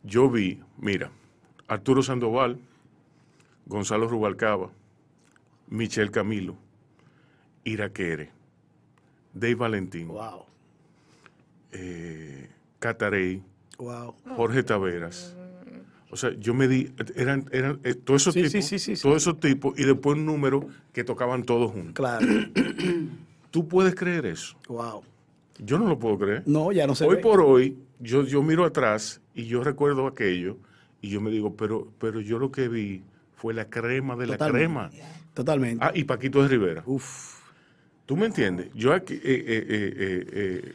yo 0.02 0.28
vi, 0.30 0.60
mira, 0.78 1.10
Arturo 1.68 2.02
Sandoval, 2.02 2.58
Gonzalo 3.66 4.08
Rubalcaba, 4.08 4.70
Michel 5.68 6.10
Camilo, 6.10 6.56
Iraquere, 7.64 8.30
Dave 9.32 9.54
Valentín, 9.54 10.08
Wow. 10.08 10.44
Eh, 11.74 12.48
Catarey, 12.78 13.42
Wow. 13.78 14.14
Jorge 14.36 14.62
Taveras. 14.62 15.36
O 16.10 16.16
sea, 16.16 16.30
yo 16.38 16.54
me 16.54 16.68
di, 16.68 16.92
eran, 17.16 17.44
eran 17.50 17.80
eh, 17.82 17.94
todos 17.94 18.22
esos 18.22 18.34
Sí, 18.34 18.42
tipos, 18.44 18.64
sí, 18.66 18.78
sí, 18.78 18.94
todos 19.02 19.16
esos 19.16 19.40
tipos, 19.40 19.76
y 19.78 19.82
después 19.84 20.16
un 20.16 20.24
número 20.24 20.68
que 20.92 21.02
tocaban 21.02 21.42
todos 21.42 21.72
juntos. 21.72 21.94
Claro. 21.94 22.24
¿Tú 23.50 23.66
puedes 23.68 23.94
creer 23.94 24.26
eso? 24.26 24.56
Wow. 24.68 25.02
Yo 25.58 25.78
no 25.78 25.88
lo 25.88 25.98
puedo 25.98 26.18
creer. 26.18 26.42
No, 26.46 26.70
ya 26.72 26.86
no 26.86 26.94
se 26.94 27.04
Hoy 27.04 27.16
ve. 27.16 27.22
por 27.22 27.40
hoy, 27.40 27.76
yo, 27.98 28.22
yo 28.24 28.42
miro 28.42 28.64
atrás 28.64 29.20
y 29.34 29.44
yo 29.46 29.62
recuerdo 29.64 30.06
aquello 30.06 30.56
y 31.00 31.08
yo 31.10 31.20
me 31.20 31.30
digo, 31.30 31.56
pero, 31.56 31.88
pero 31.98 32.20
yo 32.20 32.38
lo 32.38 32.52
que 32.52 32.68
vi 32.68 33.02
fue 33.36 33.54
la 33.54 33.68
crema 33.68 34.14
de 34.16 34.26
la 34.28 34.38
crema. 34.38 34.90
Totalmente. 35.34 35.84
Ah, 35.84 35.90
y 35.94 36.04
Paquito 36.04 36.42
de 36.42 36.48
Rivera. 36.48 36.82
Uf. 36.86 37.40
¿Tú 38.06 38.16
me 38.16 38.26
entiendes? 38.26 38.68
Yo 38.74 38.92
aquí, 38.92 39.14
eh, 39.14 39.20
eh, 39.24 39.64
eh, 39.68 40.72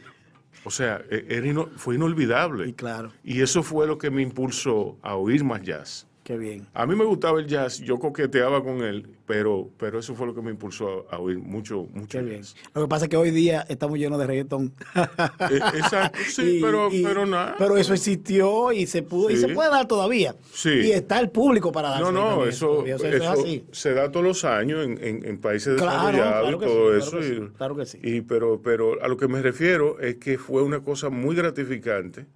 o 0.64 0.70
sea, 0.70 1.02
eh, 1.10 1.26
era 1.28 1.46
ino- 1.46 1.68
fue 1.76 1.94
inolvidable. 1.96 2.68
Y 2.68 2.72
claro. 2.72 3.12
Y 3.24 3.40
eso 3.40 3.62
fue 3.62 3.86
lo 3.86 3.98
que 3.98 4.10
me 4.10 4.22
impulsó 4.22 4.98
a 5.02 5.14
oír 5.16 5.44
más 5.44 5.62
jazz. 5.62 6.06
Qué 6.30 6.38
bien. 6.38 6.64
A 6.74 6.86
mí 6.86 6.94
me 6.94 7.04
gustaba 7.04 7.40
el 7.40 7.48
jazz, 7.48 7.78
yo 7.80 7.98
coqueteaba 7.98 8.62
con 8.62 8.82
él, 8.84 9.04
pero, 9.26 9.68
pero 9.76 9.98
eso 9.98 10.14
fue 10.14 10.28
lo 10.28 10.32
que 10.34 10.40
me 10.40 10.52
impulsó 10.52 11.06
a, 11.10 11.16
a 11.16 11.18
oír 11.18 11.38
mucho, 11.40 11.88
mucho 11.92 12.18
Qué 12.18 12.22
bien. 12.24 12.42
jazz. 12.42 12.54
Lo 12.72 12.82
que 12.82 12.86
pasa 12.88 13.06
es 13.06 13.08
que 13.08 13.16
hoy 13.16 13.32
día 13.32 13.66
estamos 13.68 13.98
llenos 13.98 14.16
de 14.20 14.28
reggaetón. 14.28 14.72
Eh, 14.94 15.58
exacto, 15.74 16.20
sí, 16.28 16.42
Y- 16.58 16.60
pero, 16.62 16.88
y- 16.92 17.02
pero 17.02 17.26
nada. 17.26 17.56
Pero 17.58 17.76
eso 17.76 17.94
existió 17.94 18.70
y 18.70 18.86
se 18.86 19.02
pudo 19.02 19.28
y 19.28 19.36
se 19.38 19.48
puede 19.48 19.70
dar 19.70 19.88
todavía. 19.88 20.36
Sí. 20.52 20.68
Y 20.70 20.92
está 20.92 21.18
el 21.18 21.30
público 21.30 21.72
para 21.72 21.88
dar. 21.90 22.00
No, 22.00 22.12
no, 22.12 22.44
eso, 22.46 22.86
eso 22.86 23.04
eso 23.04 23.16
es 23.16 23.22
así. 23.26 23.64
se 23.72 23.92
da 23.92 24.08
todos 24.12 24.24
los 24.24 24.44
años 24.44 24.84
en, 24.86 25.02
en- 25.04 25.26
en 25.26 25.38
países 25.40 25.76
Claro, 25.82 26.16
desarrollados 26.16 26.42
claro 26.42 26.56
y 26.56 26.60
todo 26.60 26.92
sí, 26.92 26.98
eso. 27.00 27.10
claro 27.10 27.24
que 27.26 27.34
y, 27.34 27.56
claro 27.56 27.76
que 27.76 27.86
sí. 27.86 27.98
y- 28.04 28.20
pero, 28.20 28.60
pero 28.62 29.02
a 29.02 29.08
lo 29.08 29.16
que 29.16 29.26
me 29.26 29.42
refiero 29.42 29.98
es 29.98 30.14
que 30.18 30.38
fue 30.38 30.62
una 30.62 30.78
cosa 30.78 31.10
muy 31.10 31.34
gratificante 31.34 32.26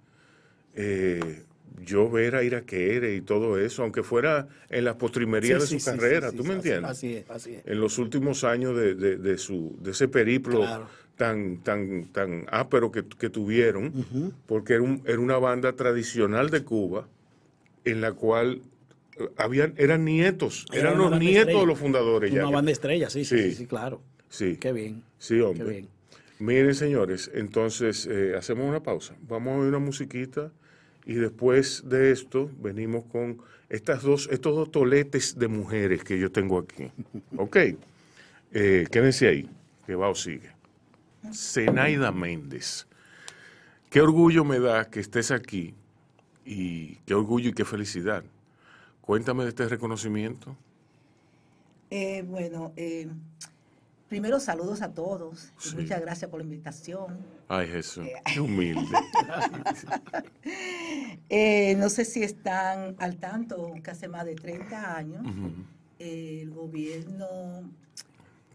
eh, 0.73 1.44
yo 1.83 2.09
ver 2.09 2.35
a 2.35 2.43
Iraquere 2.43 3.15
y 3.15 3.21
todo 3.21 3.57
eso, 3.59 3.83
aunque 3.83 4.03
fuera 4.03 4.47
en 4.69 4.85
las 4.85 4.95
postrimerías 4.95 5.63
Sí, 5.63 5.75
de 5.75 5.79
su 5.79 5.85
sí, 5.85 5.91
carrera, 5.91 6.31
sí, 6.31 6.37
¿tú 6.37 6.43
me 6.43 6.53
entiendes? 6.55 6.91
Así 6.91 7.15
es, 7.15 7.29
así 7.29 7.55
es. 7.55 7.63
en 7.65 7.79
los 7.79 7.97
últimos 7.97 8.43
años 8.43 8.75
de, 8.77 8.95
de- 8.95 9.17
de 9.17 9.37
su, 9.37 9.75
de 9.81 9.91
ese 9.91 10.07
periplo 10.07 10.59
Claro. 10.61 10.87
tan, 11.17 11.57
tan, 11.63 12.05
tan 12.11 12.45
ápero 12.49 12.91
que, 12.91 13.03
que 13.05 13.29
tuvieron, 13.29 13.91
porque 14.45 14.73
era, 14.73 14.83
un- 14.83 15.01
era 15.05 15.19
una 15.19 15.37
banda 15.37 15.73
tradicional 15.73 16.49
de 16.49 16.63
Cuba 16.63 17.07
en 17.83 18.01
la 18.01 18.13
cual 18.13 18.61
eh, 19.17 19.29
habían, 19.37 19.73
eran 19.77 20.03
nietos, 20.05 20.65
Era 20.71 20.81
eran 20.89 20.99
una 20.99 21.09
los 21.11 21.19
nietos 21.19 21.39
estrella. 21.39 21.59
de 21.61 21.65
los 21.67 21.79
fundadores 21.79 22.31
ya. 22.33 22.41
Una 22.45 22.55
banda 22.55 22.71
estrella, 22.71 23.09
sí, 23.09 23.23
sí, 23.25 23.37
Sí. 23.37 23.49
sí, 23.51 23.55
sí, 23.55 23.65
claro. 23.67 24.01
Sí, 24.29 24.57
Qué 24.59 24.73
bien. 24.73 25.03
sí, 25.17 25.39
hombre. 25.39 25.63
Qué 25.65 25.71
bien. 25.71 25.87
Miren, 26.39 26.75
señores, 26.75 27.31
entonces 27.33 28.07
eh, 28.11 28.33
hacemos 28.37 28.67
una 28.67 28.83
pausa. 28.83 29.15
Vamos 29.29 29.53
a 29.53 29.57
oír 29.59 29.69
una 29.69 29.79
musiquita 29.79 30.51
y 31.05 31.13
después 31.15 31.83
de 31.87 32.11
esto 32.11 32.49
venimos 32.59 33.05
con 33.05 33.41
estas 33.69 34.03
dos, 34.03 34.27
estos 34.31 34.55
dos 34.55 34.71
toletes 34.71 35.37
de 35.37 35.47
mujeres 35.47 36.03
que 36.03 36.19
yo 36.19 36.31
tengo 36.31 36.59
aquí. 36.59 36.91
¿Ok? 37.37 37.57
Eh, 38.51 38.87
quédense 38.91 39.27
ahí, 39.27 39.49
que 39.85 39.95
va 39.95 40.09
o 40.09 40.15
sigue. 40.15 40.49
Zenaida 41.33 42.11
Méndez. 42.11 42.87
Qué 43.89 44.01
orgullo 44.01 44.43
me 44.43 44.59
da 44.59 44.89
que 44.89 44.99
estés 44.99 45.31
aquí 45.31 45.73
y 46.45 46.95
qué 47.05 47.13
orgullo 47.13 47.49
y 47.49 47.53
qué 47.53 47.65
felicidad. 47.65 48.23
Cuéntame 49.01 49.43
de 49.43 49.49
este 49.49 49.67
reconocimiento. 49.67 50.55
Eh, 51.89 52.23
bueno, 52.27 52.73
eh, 52.75 53.07
primero 54.09 54.39
saludos 54.39 54.81
a 54.81 54.93
todos 54.93 55.51
y 55.65 55.69
Sí. 55.69 55.75
muchas 55.75 56.01
gracias 56.01 56.29
por 56.29 56.39
la 56.39 56.43
invitación. 56.43 57.17
Ay, 57.47 57.67
Jesús, 57.67 58.05
qué 58.33 58.39
humilde. 58.39 58.81
Eh, 61.29 61.75
no 61.77 61.89
sé 61.89 62.05
si 62.05 62.21
están 62.23 62.95
al 62.99 63.17
tanto 63.17 63.73
que 63.83 63.91
hace 63.91 64.07
más 64.07 64.25
de 64.25 64.35
30 64.35 64.95
años 64.95 65.25
eh, 65.97 66.39
el 66.43 66.51
gobierno, 66.51 67.27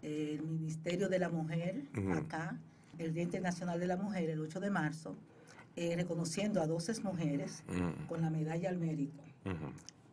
eh, 0.02 0.36
el 0.38 0.46
Ministerio 0.46 1.08
de 1.08 1.18
la 1.18 1.28
Mujer, 1.30 1.82
acá, 2.14 2.56
el 2.98 3.12
Día 3.12 3.24
Internacional 3.24 3.80
de 3.80 3.86
la 3.88 3.96
Mujer, 3.96 4.30
el 4.30 4.40
8 4.40 4.60
de 4.60 4.70
marzo, 4.70 5.16
eh, 5.74 5.96
reconociendo 5.96 6.62
a 6.62 6.66
12 6.68 7.02
mujeres 7.02 7.64
con 8.08 8.20
la 8.22 8.30
medalla 8.30 8.68
al 8.68 8.78
mérito. 8.78 9.22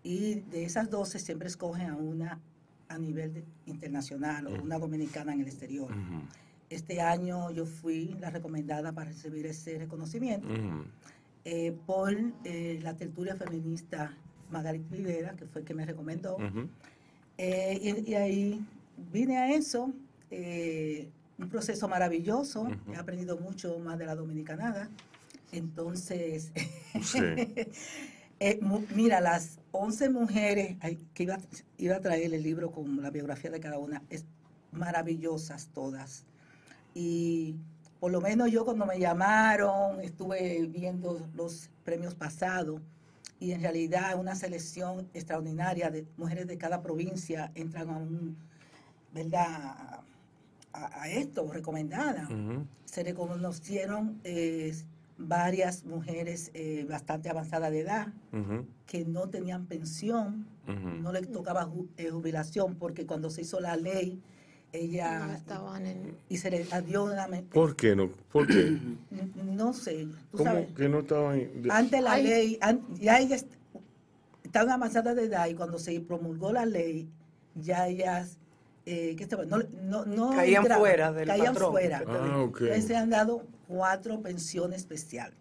Y 0.04 0.36
de 0.52 0.64
esas 0.64 0.90
12 0.90 1.20
siempre 1.20 1.48
escogen 1.48 1.90
a 1.92 1.96
una 1.96 2.40
a 2.90 2.98
nivel 2.98 3.34
de- 3.34 3.44
internacional 3.66 4.48
o 4.48 4.62
una 4.64 4.78
dominicana 4.80 5.34
en 5.34 5.42
el 5.42 5.48
exterior. 5.48 5.92
Ujú. 5.92 6.22
Este 6.70 7.00
año 7.02 7.52
yo 7.52 7.66
fui 7.66 8.16
la 8.20 8.30
recomendada 8.30 8.92
para 8.92 9.10
recibir 9.12 9.46
ese 9.46 9.78
reconocimiento 9.78 10.48
Ujú. 10.48 10.84
eh, 11.46 11.74
por 11.86 12.14
eh, 12.44 12.80
la 12.82 12.96
tertulia 12.96 13.36
feminista 13.36 14.16
Margarita 14.52 14.96
Rivera, 14.96 15.36
que 15.36 15.46
fue 15.46 15.64
que 15.64 15.74
me 15.74 15.86
recomendó. 15.86 16.36
Ujú. 16.36 16.68
Eh, 17.38 18.04
y, 18.06 18.12
y 18.12 18.16
ahí 18.16 18.66
vine 19.14 19.38
a 19.38 19.52
eso, 19.54 19.94
eh, 20.32 21.08
un 21.38 21.50
proceso 21.50 21.88
maravilloso, 21.88 22.68
he 22.92 22.96
aprendido 22.96 23.38
mucho 23.38 23.78
más 23.80 23.98
de 24.00 24.06
la 24.06 24.16
dominicanada. 24.16 24.90
Entonces, 25.52 26.52
Sí. 27.02 27.20
eh, 28.40 28.60
mira, 28.96 29.22
las 29.22 29.60
11 29.78 30.10
mujeres 30.10 30.78
que 31.14 31.24
iba, 31.24 31.38
iba 31.78 31.96
a 31.96 32.02
traer 32.02 32.34
el 32.34 32.44
libro 32.44 32.72
con 32.72 33.02
la 33.02 33.10
biografía 33.10 33.52
de 33.52 33.60
cada 33.60 33.78
una, 33.78 34.04
es 34.10 34.26
maravillosas 34.72 35.68
todas. 35.74 36.26
Y 36.94 37.56
por 38.00 38.12
lo 38.12 38.22
menos 38.22 38.52
yo 38.52 38.66
cuando 38.66 38.86
me 38.86 39.00
llamaron, 39.00 40.02
estuve 40.02 40.66
viendo 40.68 41.28
los 41.36 41.70
premios 41.84 42.16
pasados 42.16 42.82
y 43.40 43.52
en 43.52 43.62
realidad 43.62 44.20
una 44.20 44.36
selección 44.36 45.08
extraordinaria 45.14 45.92
de 45.92 46.06
mujeres 46.18 46.48
de 46.48 46.58
cada 46.58 46.82
provincia 46.82 47.52
entran 47.56 47.90
a 47.90 47.98
un, 47.98 48.36
¿verdad? 49.14 50.04
A, 50.74 51.02
a 51.02 51.10
esto, 51.10 51.52
recomendada. 51.52 52.24
Ujú. 52.26 52.66
Se 52.86 53.04
reconocieron 53.04 54.20
eh, 54.24 54.76
varias 55.18 55.84
mujeres 55.84 56.52
eh, 56.54 56.86
bastante 56.90 57.30
avanzadas 57.30 57.72
de 57.72 57.80
edad 57.80 58.08
Ujú. 58.32 58.66
que 58.86 59.04
no 59.06 59.28
tenían 59.30 59.66
pensión, 59.66 60.46
Ujú. 60.68 60.90
no 61.02 61.12
les 61.12 61.32
tocaba 61.32 61.66
ju- 61.66 61.88
eh, 61.98 62.10
jubilación 62.10 62.76
porque 62.76 63.06
cuando 63.06 63.30
se 63.30 63.42
hizo 63.42 63.60
la 63.60 63.76
ley, 63.76 64.16
No 64.16 64.80
ella 64.80 65.34
estaban 65.36 65.86
en... 65.88 66.18
y 66.30 66.38
se 66.38 66.52
le 66.52 66.66
dio 66.86 67.06
una 67.06 67.28
¿Por 67.52 67.76
qué 67.76 67.96
no? 67.96 68.10
¿Por 68.32 68.46
qué? 68.48 68.78
no 69.44 69.74
sé, 69.74 70.08
tú 70.32 70.40
sabes, 70.40 70.66
¿Cómo 70.66 70.76
que 70.76 70.90
no 70.90 71.00
estaban? 71.00 71.62
de- 71.64 71.70
antes 71.72 72.02
la 72.04 72.12
Ay. 72.12 72.24
ley, 72.24 72.58
an- 72.62 72.82
ya 73.00 73.20
ellas 73.20 73.46
estaban 74.44 74.70
avanzadas 74.70 75.16
de 75.16 75.24
edad 75.26 75.48
y 75.48 75.56
cuando 75.56 75.80
se 75.80 76.00
promulgó 76.02 76.52
la 76.54 76.66
ley, 76.66 77.10
ya 77.56 77.88
ellas 77.88 78.38
eh, 78.86 79.16
¿qué 79.18 79.24
estaba? 79.24 79.46
no, 79.46 79.58
no, 79.84 80.06
no 80.06 80.30
Caían 80.32 80.62
entraban, 80.62 80.82
fuera 80.82 81.12
del 81.12 81.28
caían 81.28 81.54
patrón. 81.54 81.72
fuera. 81.72 82.04
Ah, 82.08 82.42
ok. 82.42 82.62
Entonces 82.62 82.86
se 82.86 82.96
han 82.96 83.10
dado 83.10 83.44
cuatro 83.68 84.22
pensiones 84.22 84.82
especiales. 84.82 85.38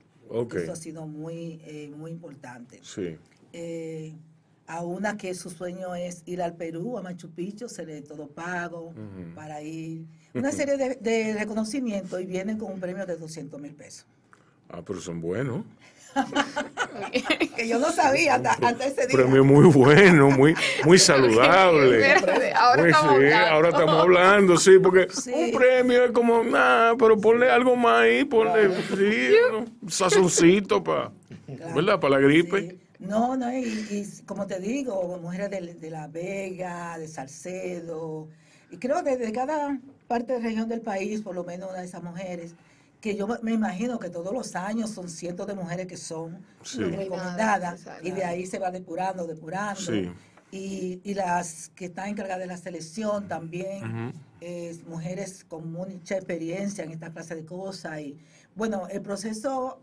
Eso 0.55 0.73
ha 0.73 0.77
sido 0.77 1.07
muy, 1.07 1.61
eh, 1.65 1.91
muy 1.97 2.11
importante. 2.11 2.81
Sí. 2.83 3.17
Eh, 3.53 4.15
a 4.67 4.85
una 4.85 5.17
que 5.17 5.33
su 5.35 5.51
sueño 5.51 5.95
es 5.95 6.23
ir 6.27 6.43
al 6.43 6.57
Perú, 6.57 6.99
a 6.99 7.03
Machu 7.03 7.31
Picchu, 7.31 7.69
se 7.69 7.87
le 7.87 8.03
todo 8.03 8.27
pago 8.27 8.93
para 9.35 9.63
ir. 9.63 10.05
Una 10.35 10.53
serie 10.53 10.77
de, 10.77 10.97
de 10.97 11.35
reconocimientos 11.35 12.21
y 12.21 12.27
vienen 12.27 12.59
con 12.59 12.73
un 12.73 12.81
premio 12.81 13.07
de 13.07 13.17
200 13.17 13.59
mil 13.61 13.75
pesos. 13.75 14.07
Ah, 14.69 14.83
pero 14.85 15.01
son 15.01 15.21
buenos. 15.21 15.65
Que 17.57 17.69
yo 17.69 17.79
no 17.79 17.91
sabía 17.93 18.35
hasta, 18.37 18.53
hasta 18.53 18.87
ese 18.87 19.07
día. 19.07 19.17
Premio 19.17 19.45
muy 19.45 19.67
bueno, 19.67 20.31
muy, 20.31 20.55
muy 20.85 20.99
saludable. 21.11 22.15
Ahora 22.55 22.89
estamos 22.89 23.19
sí, 23.19 23.33
ahora 23.33 23.69
estamos 23.71 24.01
hablando, 24.01 24.57
sí, 24.57 24.79
porque 24.83 25.07
Sí. 25.11 25.33
un 25.33 25.51
premio 25.53 26.05
es 26.05 26.11
como, 26.13 26.43
nada, 26.45 26.95
pero 26.97 27.19
ponle 27.19 27.51
algo 27.51 27.77
más 27.77 28.03
ahí, 28.03 28.25
ponle 28.25 28.69
sí, 28.89 29.35
un 29.83 29.91
sazoncito 29.91 30.83
para, 30.83 31.11
¿verdad? 31.75 32.01
Para 32.01 32.19
la 32.19 32.27
gripe. 32.27 32.79
No, 32.99 33.37
no, 33.37 33.53
y, 33.53 33.65
y 33.91 34.25
como 34.25 34.47
te 34.47 34.59
digo, 34.59 35.19
mujeres 35.21 35.51
de, 35.51 35.75
de 35.75 35.91
La 35.91 36.09
Vega, 36.09 36.99
de 36.99 37.09
Salcedo, 37.09 38.29
y 38.71 38.79
creo 38.79 39.05
que 39.05 39.17
de 39.17 39.33
cada 39.33 39.79
parte 40.09 40.33
de 40.35 40.39
región 40.41 40.69
del 40.69 40.81
país, 40.81 41.21
por 41.21 41.35
lo 41.35 41.45
menos 41.45 41.71
una 41.71 41.81
de 41.81 41.87
esas 41.87 42.03
mujeres, 42.03 42.55
que 43.07 43.15
yo 43.15 43.29
me 43.43 43.53
imagino 43.53 44.01
que 44.01 44.11
todos 44.11 44.35
los 44.35 44.57
años 44.57 44.91
son 44.91 45.09
cientos 45.09 45.47
de 45.47 45.55
mujeres 45.55 45.87
que 45.87 45.97
son 45.97 46.45
Sí. 46.63 46.83
recomendadas, 46.83 47.87
y 48.03 48.11
de 48.11 48.25
ahí 48.25 48.47
se 48.47 48.59
va 48.59 48.73
depurando, 48.73 49.29
depurando. 49.29 49.81
Sí. 49.81 50.11
Y, 50.51 51.01
y 51.05 51.15
las 51.15 51.71
que 51.77 51.85
están 51.85 52.09
encargadas 52.09 52.41
de 52.41 52.47
la 52.49 52.57
selección 52.57 53.29
también, 53.29 54.13
es 54.41 54.85
mujeres 54.87 55.45
con 55.45 55.71
mucha 55.71 56.17
experiencia 56.17 56.83
en 56.83 56.91
esta 56.91 57.11
clase 57.13 57.37
de 57.37 57.45
cosas. 57.45 58.01
Y 58.01 58.19
bueno, 58.57 58.89
el 58.89 59.03
proceso, 59.03 59.81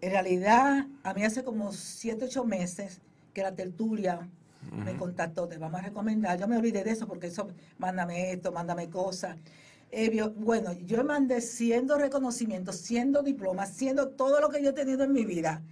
en 0.00 0.10
realidad, 0.12 0.86
a 1.02 1.12
mí 1.12 1.22
hace 1.22 1.44
como 1.44 1.70
siete, 1.72 2.24
ocho 2.24 2.44
meses 2.46 3.02
que 3.34 3.42
la 3.42 3.54
tertulia 3.54 4.26
me 4.72 4.96
contactó, 4.96 5.46
te 5.48 5.58
vamos 5.58 5.80
a 5.80 5.82
recomendar. 5.84 6.38
Yo 6.40 6.48
me 6.48 6.56
olvidé 6.56 6.82
de 6.82 6.92
eso 6.92 7.06
porque 7.06 7.26
eso, 7.26 7.46
mándame 7.76 8.32
esto, 8.32 8.52
mándame 8.52 8.88
cosas. 8.88 9.36
Eh, 9.96 10.28
bueno, 10.34 10.72
yo 10.72 11.04
mandé 11.04 11.40
siendo 11.40 11.96
reconocimientos, 11.96 12.74
siendo 12.78 13.22
diplomas, 13.22 13.70
siendo 13.70 14.08
todo 14.08 14.40
lo 14.40 14.50
que 14.50 14.60
yo 14.60 14.70
he 14.70 14.72
tenido 14.72 15.04
en 15.04 15.12
mi 15.12 15.24
vida. 15.24 15.62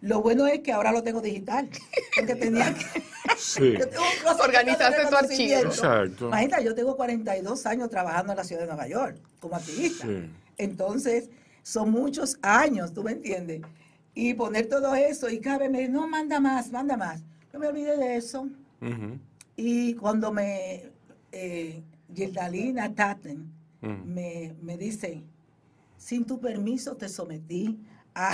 Lo 0.00 0.22
bueno 0.22 0.48
es 0.48 0.58
que 0.60 0.72
ahora 0.72 0.90
lo 0.90 1.04
tengo 1.04 1.20
digital, 1.20 1.68
porque 2.16 2.34
tenía 2.34 2.74
que... 2.74 3.00
Sí, 3.38 3.74
Organizaste 4.42 5.06
tu 5.06 5.42
exacto. 5.68 6.26
Imagínate, 6.26 6.64
yo 6.64 6.74
tengo 6.74 6.96
42 6.96 7.64
años 7.66 7.88
trabajando 7.90 8.32
en 8.32 8.38
la 8.38 8.44
ciudad 8.44 8.62
de 8.62 8.66
Nueva 8.66 8.88
York 8.88 9.18
como 9.38 9.54
activista. 9.54 10.04
Sí. 10.04 10.28
Entonces, 10.56 11.30
son 11.62 11.92
muchos 11.92 12.38
años, 12.42 12.92
¿tú 12.92 13.04
me 13.04 13.12
entiendes? 13.12 13.62
Y 14.14 14.34
poner 14.34 14.68
todo 14.68 14.96
eso 14.96 15.30
y 15.30 15.38
cada 15.38 15.58
vez 15.58 15.70
me 15.70 15.78
dice, 15.78 15.92
no, 15.92 16.08
manda 16.08 16.40
más, 16.40 16.72
manda 16.72 16.96
más. 16.96 17.22
Yo 17.52 17.60
me 17.60 17.68
olvidé 17.68 17.96
de 17.96 18.16
eso. 18.16 18.48
Y 19.54 19.94
cuando 19.94 20.32
me, 20.32 20.90
eh, 21.30 21.84
Gildalina 22.12 22.92
Taten 22.92 23.59
Me, 23.82 24.54
me 24.62 24.76
dice, 24.76 25.22
sin 25.96 26.24
tu 26.26 26.38
permiso 26.40 26.96
te 26.96 27.08
sometí 27.08 27.78
a, 28.14 28.32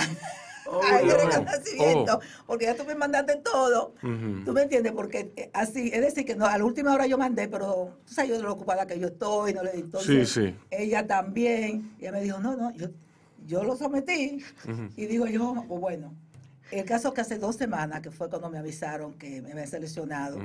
Oh, 0.69 0.81
a 0.83 0.99
este 0.99 1.07
no. 1.07 1.17
reconocimiento, 1.17 2.17
Oh. 2.17 2.43
porque 2.45 2.65
ya 2.65 2.75
tú 2.75 2.83
me 2.83 2.93
mandaste 2.95 3.37
todo. 3.37 3.93
¿Tú 4.01 4.51
me 4.53 4.63
entiendes? 4.63 4.91
Porque 4.91 5.31
eh, 5.37 5.49
así, 5.53 5.89
es 5.93 6.01
decir, 6.01 6.25
que 6.25 6.35
no, 6.35 6.45
a 6.45 6.57
la 6.57 6.65
última 6.65 6.93
hora 6.93 7.07
yo 7.07 7.17
mandé, 7.17 7.47
pero 7.47 7.97
tú 8.05 8.13
sabes 8.13 8.31
yo 8.31 8.41
lo 8.43 8.51
ocupada 8.51 8.85
que 8.85 8.99
yo 8.99 9.07
estoy, 9.07 9.53
no 9.53 9.63
le 9.63 9.75
entonces, 9.75 10.29
Sí, 10.29 10.41
sí. 10.47 10.55
Ella 10.69 11.07
también, 11.07 11.95
ella 11.99 12.11
me 12.11 12.21
dijo, 12.21 12.39
no, 12.39 12.57
no, 12.57 12.71
yo, 12.73 12.87
yo 13.45 13.63
lo 13.63 13.77
sometí. 13.77 14.43
Y 14.97 15.05
digo 15.05 15.25
yo, 15.27 15.63
pues 15.69 15.79
bueno, 15.79 16.13
el 16.71 16.85
caso 16.85 17.13
que 17.13 17.21
hace 17.21 17.37
dos 17.37 17.55
semanas, 17.55 18.01
que 18.01 18.11
fue 18.11 18.29
cuando 18.29 18.49
me 18.49 18.57
avisaron 18.57 19.13
que 19.13 19.41
me 19.41 19.51
habían 19.51 19.67
seleccionado, 19.67 20.39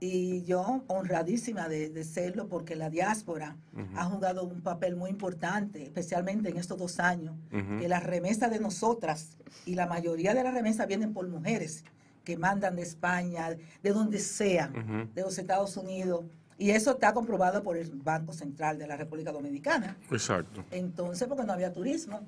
y 0.00 0.42
yo 0.44 0.84
honradísima 0.86 1.68
de, 1.68 1.88
de 1.88 2.04
serlo 2.04 2.48
porque 2.48 2.76
la 2.76 2.90
diáspora 2.90 3.56
ha 3.96 4.04
jugado 4.04 4.44
un 4.44 4.60
papel 4.60 4.96
muy 4.96 5.10
importante, 5.10 5.82
especialmente 5.82 6.50
en 6.50 6.58
estos 6.58 6.78
dos 6.78 7.00
años, 7.00 7.34
que 7.50 7.88
las 7.88 8.02
remesas 8.02 8.50
de 8.50 8.60
nosotras 8.60 9.36
y 9.64 9.74
la 9.74 9.86
mayoría 9.86 10.34
de 10.34 10.44
las 10.44 10.52
remesas 10.52 10.86
vienen 10.86 11.12
por 11.12 11.26
mujeres 11.28 11.84
que 12.24 12.36
mandan 12.36 12.76
de 12.76 12.82
España, 12.82 13.56
de 13.82 13.90
donde 13.90 14.18
sea, 14.18 14.70
de 15.14 15.22
los 15.22 15.38
Estados 15.38 15.76
Unidos, 15.76 16.24
y 16.56 16.70
eso 16.70 16.92
está 16.92 17.12
comprobado 17.12 17.62
por 17.62 17.76
el 17.76 17.90
Banco 17.90 18.32
Central 18.32 18.78
de 18.78 18.86
la 18.86 18.96
República 18.96 19.32
Dominicana. 19.32 19.96
Exacto. 20.10 20.64
Entonces, 20.70 21.26
porque 21.26 21.44
no 21.44 21.52
había 21.52 21.72
turismo, 21.72 22.20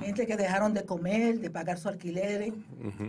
Gente 0.00 0.26
que 0.26 0.36
dejaron 0.36 0.72
de 0.74 0.84
comer, 0.84 1.40
de 1.40 1.50
pagar 1.50 1.78
su 1.78 1.88
alquiler 1.88 2.52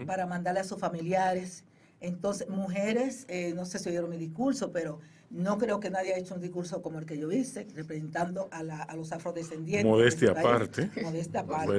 para 0.05 0.25
mandarle 0.25 0.59
a 0.59 0.63
sus 0.63 0.77
familiares. 0.79 1.63
Entonces, 2.01 2.47
mujeres, 2.49 3.25
eh, 3.27 3.53
no 3.55 3.65
sé 3.65 3.79
si 3.79 3.89
oyeron 3.89 4.09
mi 4.09 4.17
discurso, 4.17 4.71
pero 4.71 4.99
no 5.29 5.57
creo 5.57 5.79
que 5.79 5.89
nadie 5.89 6.13
haya 6.13 6.21
hecho 6.23 6.33
un 6.35 6.41
discurso 6.41 6.81
como 6.81 6.97
el 6.99 7.05
que 7.05 7.17
yo 7.17 7.31
hice, 7.31 7.67
representando 7.75 8.47
a, 8.51 8.63
la- 8.63 8.81
a 8.83 8.95
los 8.95 9.11
afrodescendientes. 9.11 9.83
de 9.83 9.89
Modestia 9.89 10.29
este 10.29 10.41
país. 10.41 10.47
aparte. 10.55 10.91
Modestia 11.03 11.39
aparte. 11.41 11.73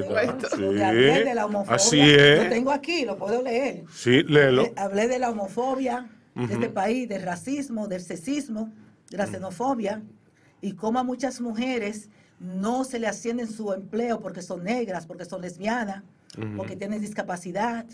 Donde 0.59 0.85
hablé 0.85 1.19
Sí. 1.19 1.25
de 1.25 1.35
la 1.35 1.47
homofobia. 1.47 1.77
Así 1.77 2.01
es. 2.01 2.45
Lo 2.45 2.49
tengo 2.51 2.71
aquí, 2.71 3.05
lo 3.05 3.17
puedo 3.17 3.43
leer. 3.43 3.85
Sí, 3.93 4.23
léelo. 4.23 4.65
Hablé 4.77 5.09
de 5.09 5.19
la 5.19 5.31
homofobia 5.31 6.09
de 6.35 6.45
este 6.55 6.69
país, 6.71 7.09
del 7.09 7.23
racismo, 7.23 7.89
del 7.89 8.01
sexismo, 8.03 8.73
de 9.11 9.17
la 9.17 9.27
xenofobia, 9.27 10.03
y 10.61 10.73
cómo 10.73 10.99
a 11.01 11.03
muchas 11.03 11.41
mujeres 11.41 12.09
no 12.41 12.85
se 12.85 12.99
le 12.99 13.07
asciende 13.07 13.43
en 13.45 13.53
su 13.53 13.73
empleo 13.73 14.21
porque 14.21 14.43
son 14.43 14.65
negras, 14.65 15.07
porque 15.07 15.25
son 15.27 15.43
lesbianas, 15.43 16.03
porque 16.57 16.75
tienen 16.75 17.01
discapacidad. 17.01 17.87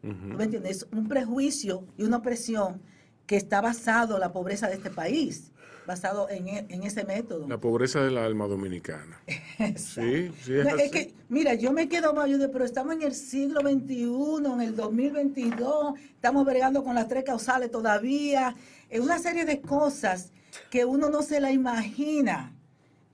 ¿Tú 0.00 0.08
Ujú. 0.10 0.36
me 0.38 0.44
entiendes? 0.44 0.86
Un 0.92 1.06
prejuicio 1.06 1.84
y 1.96 2.02
una 2.02 2.16
opresión 2.18 2.80
que 3.26 3.36
está 3.36 3.60
basado 3.60 4.14
en 4.14 4.20
la 4.20 4.32
pobreza 4.32 4.68
de 4.68 4.74
este 4.74 4.90
país, 4.90 5.50
basado 5.86 6.28
en, 6.30 6.48
e- 6.48 6.66
en 6.68 6.82
ese 6.82 7.04
método. 7.04 7.46
La 7.48 7.58
pobreza 7.58 8.02
del 8.02 8.16
alma 8.18 8.46
dominicana. 8.46 9.20
Sí, 9.76 10.30
sí, 10.42 10.54
es 10.54 10.64
No, 10.64 10.76
es 10.76 10.90
que, 10.90 11.14
mira, 11.28 11.54
yo 11.54 11.72
me 11.72 11.88
quedo 11.88 12.14
pero 12.52 12.64
estamos 12.64 12.94
en 12.94 13.02
el 13.02 13.14
siglo 13.14 13.60
XXI, 13.60 14.52
en 14.52 14.60
el 14.60 14.76
2022, 14.76 15.94
estamos 15.98 16.44
bregando 16.44 16.82
con 16.82 16.94
las 16.94 17.06
tres 17.08 17.24
causales 17.24 17.70
todavía, 17.70 18.54
en 18.90 19.02
una 19.02 19.18
serie 19.18 19.44
de 19.44 19.60
cosas 19.60 20.32
que 20.70 20.84
uno 20.84 21.10
no 21.10 21.22
se 21.22 21.40
la 21.40 21.50
imagina. 21.50 22.53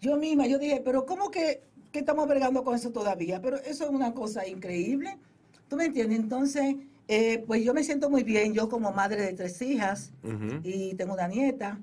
Yo 0.01 0.17
misma, 0.17 0.47
yo 0.47 0.59
dije, 0.59 0.81
pero 0.85 1.05
¿cómo 1.07 1.31
que, 1.31 1.63
que 1.93 1.99
estamos 2.01 2.27
bregando 2.29 2.65
con 2.65 2.75
eso 2.75 2.91
todavía? 2.91 3.41
Pero 3.43 3.57
eso 3.59 3.85
es 3.85 3.91
una 3.91 4.15
cosa 4.15 4.47
increíble. 4.47 5.19
¿Tú 5.69 5.77
me 5.77 5.85
entiendes? 5.87 6.19
Entonces, 6.19 6.77
eh, 7.07 7.43
pues 7.47 7.65
yo 7.65 7.75
me 7.75 7.83
siento 7.85 8.09
muy 8.09 8.23
bien, 8.23 8.55
yo 8.55 8.69
como 8.69 8.93
madre 8.93 9.21
de 9.23 9.33
tres 9.33 9.61
hijas 9.63 10.13
y 10.63 10.95
tengo 10.95 11.15
una 11.15 11.27
nieta. 11.29 11.79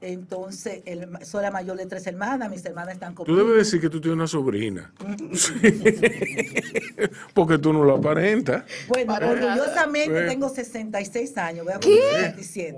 Entonces, 0.00 0.82
el- 0.84 1.08
soy 1.24 1.42
la 1.42 1.50
mayor 1.50 1.76
de 1.76 1.86
tres 1.86 2.06
hermanas, 2.06 2.50
mis 2.50 2.64
hermanas 2.64 2.94
están 2.94 3.14
Tú 3.14 3.24
conmigo. 3.24 3.38
debes 3.48 3.66
decir 3.66 3.80
que 3.80 3.88
tú 3.88 4.00
tienes 4.00 4.16
una 4.16 4.26
sobrina. 4.26 4.92
Sí. 5.34 5.52
Porque 7.34 7.58
tú 7.58 7.72
no 7.72 7.84
lo 7.84 7.96
aparentas. 7.96 8.64
Bueno, 8.88 9.12
Para 9.12 9.30
orgullosamente 9.30 10.12
nada. 10.12 10.28
tengo 10.28 10.48
66 10.48 11.36
años, 11.38 11.64
voy 11.64 11.72
a 11.74 11.78
cumplir 11.78 12.02
67. 12.12 12.76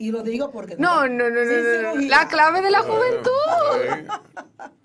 Y 0.00 0.12
lo 0.12 0.22
digo 0.22 0.52
porque... 0.52 0.76
No, 0.76 1.08
no, 1.08 1.28
no, 1.28 1.44
no, 1.44 1.94
no. 1.96 2.00
La 2.08 2.28
clave 2.28 2.62
de 2.62 2.70
la 2.70 2.82
juventud. 2.82 3.30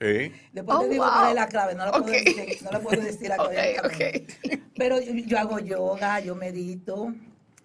Eh. 0.03 0.31
Después 0.51 0.77
Oh, 0.77 0.81
te 0.81 0.89
digo 0.89 1.03
wow. 1.05 1.13
cuál 1.13 1.29
es 1.29 1.35
la 1.35 1.47
clave, 1.47 1.75
no 1.75 1.85
la 1.85 1.91
puedo 1.93 2.05
decir, 2.05 2.57
no 2.63 2.71
la 2.71 2.79
puedo 2.79 3.01
decir 3.01 3.31
Ok, 3.31 3.39
académicamente. 3.39 4.27
ok. 4.47 4.59
Pero 4.75 4.99
yo, 5.01 5.13
yo 5.13 5.39
hago 5.39 5.59
yoga, 5.59 6.19
yo 6.19 6.35
medito, 6.35 7.13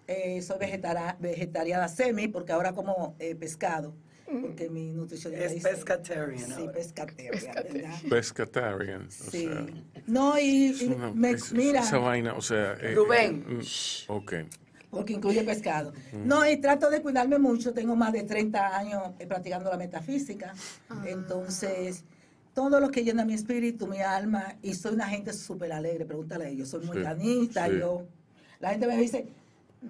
eh, 0.07 0.41
soy 0.41 0.57
vegetara- 0.59 1.17
vegetariana 1.19 1.87
semi, 1.87 2.27
porque 2.27 2.51
ahora 2.53 2.73
como 2.73 3.15
eh, 3.19 3.35
pescado, 3.35 3.93
porque 4.41 4.69
mi 4.69 4.91
nutricionista 4.93 5.45
Es 5.45 5.53
dice- 5.55 5.69
pescatarian 5.69 6.37
Sí, 6.51 6.67
pescatarian, 6.73 7.31
¿verdad? 7.73 7.95
Pescatarian. 8.09 9.07
o 9.07 9.11
Sí. 9.11 9.47
sea, 9.47 9.65
No, 10.07 10.39
y, 10.39 10.67
es 10.69 10.81
y 10.81 10.85
una- 10.87 11.11
me- 11.11 11.31
es- 11.31 11.51
mira... 11.51 11.81
Esa 11.81 11.97
vaina, 11.97 12.33
o 12.35 12.41
sea. 12.41 12.73
eh, 12.81 12.93
Rubén. 12.95 13.43
eh, 13.49 13.53
mm, 13.55 14.11
ok. 14.11 14.33
porque 14.91 15.13
incluye 15.13 15.43
pescado. 15.43 15.93
No, 16.13 16.49
y 16.49 16.57
trato 16.57 16.89
de 16.89 16.99
cuidarme 17.03 17.37
mucho, 17.37 17.73
tengo 17.73 17.95
más 17.95 18.11
de 18.11 18.23
30 18.23 18.75
años 18.75 19.03
eh, 19.19 19.27
practicando 19.27 19.69
la 19.69 19.77
metafísica, 19.77 20.51
entonces 21.05 22.03
todo 22.59 22.81
lo 22.81 22.91
que 22.91 23.05
llena 23.05 23.23
mi 23.23 23.35
espíritu, 23.35 23.87
mi 23.87 24.01
alma, 24.01 24.55
y 24.61 24.73
soy 24.73 24.93
una 24.93 25.07
gente 25.07 25.31
súper 25.31 25.71
alegre, 25.71 26.03
pregúntale 26.03 26.43
a 26.45 26.49
ellos, 26.49 26.67
soy 26.67 26.85
muy 26.85 26.97
Sí, 26.97 27.03
canista, 27.03 27.67
sí. 27.69 27.77
yo, 27.79 28.03
la 28.59 28.71
gente 28.71 28.85
me 28.85 28.97
dice, 28.97 29.27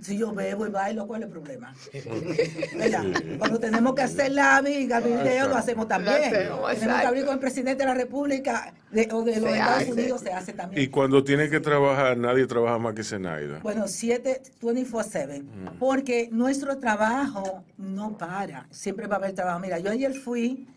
si 0.02 0.20
yo 0.20 0.32
bebo 0.36 0.68
y 0.68 0.70
bailo, 0.70 1.08
¿cuál 1.08 1.24
es 1.24 1.26
el 1.30 1.32
problema? 1.32 1.74
¿Verdad? 2.78 3.06
Cuando 3.40 3.60
tenemos 3.60 3.96
que 3.96 4.04
hacer 4.04 4.34
la 4.34 4.62
viga, 4.62 5.00
video, 5.00 5.48
lo 5.48 5.56
hacemos 5.56 5.88
también. 5.88 6.32
Lo 6.32 6.68
hacemos, 6.68 6.80
tenemos 6.80 7.02
que 7.02 7.08
abrir 7.08 7.26
con 7.26 7.34
el 7.34 7.40
presidente 7.40 7.82
de 7.84 7.86
la 7.88 7.96
República 7.96 8.72
de- 8.92 9.10
o 9.14 9.24
de 9.24 9.38
los 9.40 9.50
Se 9.50 9.58
Estados 9.58 9.82
hace. 9.82 9.92
Unidos, 9.94 10.22
se 10.22 10.32
hace 10.32 10.54
también. 10.54 10.84
Y 10.84 10.88
cuando 10.90 11.24
tiene 11.24 11.50
que 11.50 11.60
trabajar, 11.60 12.18
nadie 12.20 12.46
trabaja 12.46 12.78
más 12.78 12.94
que 12.94 13.04
Zenaida. 13.04 13.62
Bueno, 13.64 13.88
7, 13.88 14.44
24-7. 14.62 15.44
Porque 15.80 16.30
nuestro 16.32 16.78
trabajo 16.78 17.64
no 17.80 18.16
para. 18.16 18.68
Siempre 18.70 19.08
va 19.08 19.16
a 19.16 19.18
haber 19.18 19.34
trabajo. 19.34 19.58
Mira, 19.60 19.80
yo 19.80 19.90
ayer 19.90 20.14
fui 20.14 20.68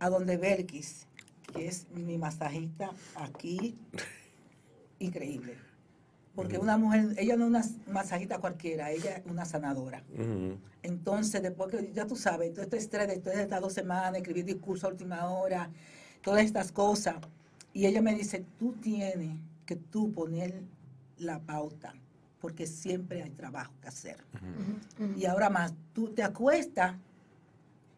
a 0.00 0.10
donde 0.10 0.36
Belkis, 0.38 1.05
que 1.56 1.68
es 1.68 1.86
mi 1.90 2.18
masajista 2.18 2.90
aquí. 3.16 3.76
Increíble. 4.98 5.56
Porque 6.34 6.58
una 6.58 6.76
mujer, 6.76 7.14
ella 7.16 7.34
no 7.36 7.44
es 7.46 7.50
una 7.50 7.92
masajita 7.92 8.38
cualquiera, 8.38 8.90
ella 8.90 9.16
es 9.16 9.26
una 9.26 9.46
sanadora. 9.46 10.04
Entonces, 10.82 11.42
después 11.42 11.70
que 11.70 11.92
ya 11.94 12.06
tú 12.06 12.14
sabes, 12.14 12.52
todo 12.52 12.62
este 12.62 12.76
estrés 12.76 13.08
de 13.08 13.18
todas 13.18 13.38
estas 13.38 13.60
dos 13.60 13.72
semanas, 13.72 14.16
escribir 14.16 14.44
discurso 14.44 14.86
a 14.86 14.90
última 14.90 15.30
hora, 15.30 15.70
todas 16.22 16.44
estas 16.44 16.72
cosas. 16.72 17.16
Y 17.72 17.86
ella 17.86 18.02
me 18.02 18.14
dice, 18.14 18.44
tú 18.58 18.72
tienes 18.74 19.38
que 19.64 19.76
tú 19.76 20.12
poner 20.12 20.62
la 21.18 21.40
pauta, 21.40 21.94
porque 22.40 22.66
siempre 22.66 23.22
hay 23.22 23.30
trabajo 23.30 23.72
que 23.80 23.88
hacer. 23.88 24.18
Y 25.16 25.24
ahora 25.24 25.48
más, 25.48 25.72
tú 25.94 26.10
te 26.10 26.22
acuestas 26.22 26.96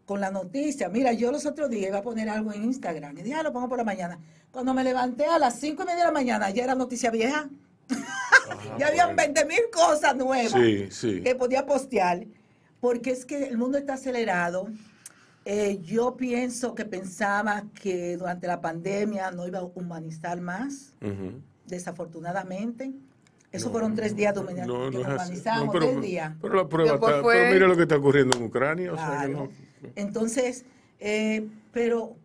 con 0.09 0.23
la 0.23 0.31
noticia. 0.31 0.89
Mira, 0.89 1.13
yo 1.13 1.31
los 1.31 1.45
otros 1.45 1.69
días 1.69 1.89
iba 1.91 1.99
a 1.99 2.03
poner 2.03 2.31
algo 2.31 2.51
en 2.55 2.65
Instagram 2.65 3.19
y 3.19 3.23
dije, 3.25 3.35
ah, 3.35 3.43
lo 3.43 3.53
pongo 3.53 3.69
por 3.69 3.77
la 3.77 3.85
mañana. 3.85 4.19
Cuando 4.51 4.73
me 4.73 4.83
levanté 4.83 5.27
a 5.27 5.39
las 5.39 5.61
cinco 5.61 5.83
y 5.83 5.85
media 5.85 5.99
de 5.99 6.05
la 6.07 6.13
mañana, 6.13 6.49
ya 6.49 6.65
era 6.65 6.75
noticia 6.75 7.11
vieja. 7.11 7.51
ya 8.79 8.87
habían 8.89 9.15
20 9.15 9.45
mil 9.45 9.61
cosas 9.71 10.17
nuevas 10.17 10.51
Sí, 10.53 10.87
sí. 10.91 11.21
que 11.21 11.35
podía 11.35 11.67
postear, 11.67 12.25
porque 12.81 13.11
es 13.11 13.27
que 13.27 13.49
el 13.49 13.59
mundo 13.59 13.77
está 13.77 13.95
acelerado. 13.95 14.69
Eh, 15.45 15.79
yo 15.83 16.17
pienso 16.17 16.75
que 16.75 16.87
pensaba 16.87 17.65
que 17.79 18.17
durante 18.17 18.47
la 18.47 18.63
pandemia 18.63 19.31
no 19.31 19.47
iba 19.47 19.59
a 19.59 19.65
humanizar 19.65 20.41
más, 20.41 20.95
desafortunadamente. 21.67 22.93
Esos 23.53 23.71
fueron 23.71 23.95
tres 23.95 24.17
días 24.17 24.35
de 24.35 24.41
humani- 24.41 24.67
No, 24.67 24.91
que 24.91 24.99
no 24.99 25.15
humanizamos, 25.15 25.67
No, 25.67 25.73
pero, 25.73 25.87
tres 25.87 26.01
días. 26.03 26.33
pero 26.41 26.55
la 26.55 26.67
prueba 26.69 26.93
Después 26.93 27.11
está, 27.13 27.23
fue- 27.23 27.35
pero 27.35 27.55
mira 27.55 27.67
lo 27.67 27.77
que 27.77 27.83
está 27.83 27.97
ocurriendo 27.97 28.37
en 28.39 28.43
Ucrania, 28.45 28.93
o 28.93 28.97
sea 28.97 29.23
que 29.27 29.29
no. 29.33 29.49
Entonces, 29.97 30.65
eh, 31.01 31.47
pero 31.73 32.17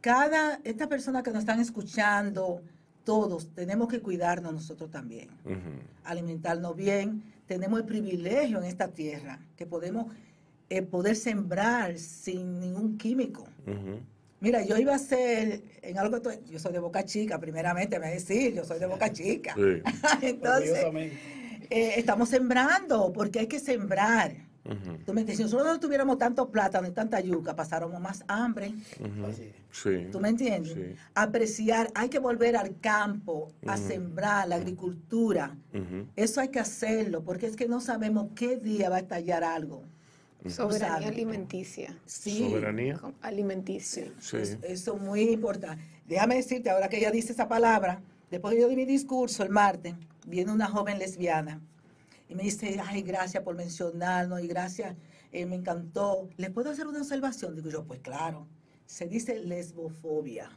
cada, 0.00 0.60
esta 0.64 0.88
persona 0.88 1.22
que 1.22 1.30
nos 1.30 1.40
están 1.40 1.60
escuchando, 1.60 2.62
todos 3.04 3.48
tenemos 3.54 3.88
que 3.88 4.00
cuidarnos 4.00 4.52
nosotros 4.52 4.90
también, 4.90 5.30
alimentarnos 6.04 6.76
bien. 6.76 7.22
Tenemos 7.46 7.80
el 7.80 7.86
privilegio 7.86 8.58
en 8.58 8.64
esta 8.64 8.88
tierra 8.88 9.40
que 9.56 9.64
podemos 9.64 10.12
eh, 10.68 10.82
poder 10.82 11.16
sembrar 11.16 11.98
sin 11.98 12.60
ningún 12.60 12.98
químico. 12.98 13.46
Mira, 14.40 14.62
yo 14.62 14.76
iba 14.76 14.94
a 14.94 14.98
ser 14.98 15.62
en 15.82 15.98
algo, 15.98 16.20
yo 16.48 16.58
soy 16.58 16.72
de 16.72 16.78
Boca 16.78 17.04
Chica, 17.04 17.40
primeramente, 17.40 17.98
me 17.98 18.10
decir, 18.10 18.54
yo 18.54 18.64
soy 18.64 18.78
de 18.78 18.86
Boca 18.86 19.12
Chica. 19.12 19.54
Sí. 19.56 19.82
Entonces, 20.22 20.84
eh, 21.70 21.94
estamos 21.96 22.28
sembrando, 22.28 23.12
porque 23.12 23.40
hay 23.40 23.46
que 23.46 23.58
sembrar. 23.58 24.47
Tú 25.06 25.14
me 25.14 25.22
dices, 25.22 25.36
si 25.38 25.42
nosotros 25.44 25.66
no 25.66 25.80
tuviéramos 25.80 26.18
tanto 26.18 26.50
plátano 26.50 26.88
y 26.88 26.90
tanta 26.90 27.20
yuca, 27.20 27.56
pasáramos 27.56 28.00
más 28.00 28.24
hambre. 28.28 28.74
Ujú. 29.00 29.26
Así 29.26 29.42
es. 29.42 29.54
Sí. 29.72 30.08
¿Tú 30.12 30.20
me 30.20 30.28
entiendes? 30.28 30.72
Sí. 30.72 30.94
Apreciar, 31.14 31.90
hay 31.94 32.08
que 32.08 32.18
volver 32.18 32.56
al 32.56 32.78
campo, 32.80 33.52
a 33.66 33.76
sembrar 33.76 34.48
la 34.48 34.56
agricultura. 34.56 35.56
Eso 36.16 36.40
hay 36.40 36.48
que 36.48 36.60
hacerlo, 36.60 37.22
porque 37.22 37.46
es 37.46 37.56
que 37.56 37.68
no 37.68 37.80
sabemos 37.80 38.28
qué 38.34 38.56
día 38.56 38.90
va 38.90 38.96
a 38.96 39.00
estallar 39.00 39.44
algo. 39.44 39.82
Soberanía 40.46 41.08
alimenticia. 41.08 41.94
Sí, 42.06 42.38
Soberanía. 42.38 43.00
Alimenticia. 43.22 44.12
Sí. 44.20 44.36
eso 44.62 44.96
es 44.96 45.02
muy 45.02 45.22
importante. 45.22 45.82
Déjame 46.06 46.36
decirte, 46.36 46.70
ahora 46.70 46.88
que 46.88 46.98
ella 46.98 47.10
dice 47.10 47.32
esa 47.32 47.48
palabra, 47.48 48.00
después 48.30 48.54
que 48.54 48.60
yo 48.60 48.68
di 48.68 48.76
mi 48.76 48.86
discurso 48.86 49.42
el 49.42 49.50
martes, 49.50 49.94
viene 50.26 50.52
una 50.52 50.68
joven 50.68 50.98
lesbiana 50.98 51.60
y 52.28 52.34
me 52.34 52.42
dice, 52.44 52.78
ay, 52.84 53.02
gracias 53.02 53.42
por 53.42 53.54
mencionarnos 53.56 54.40
y 54.42 54.46
gracias, 54.46 54.94
eh, 55.32 55.46
me 55.46 55.56
encantó. 55.56 56.28
¿Le 56.36 56.50
puedo 56.50 56.70
hacer 56.70 56.86
una 56.86 57.00
observación? 57.00 57.54
Digo 57.56 57.70
yo, 57.70 57.84
pues 57.84 58.00
claro, 58.00 58.46
se 58.86 59.06
dice 59.06 59.38
lesbofobia. 59.38 60.50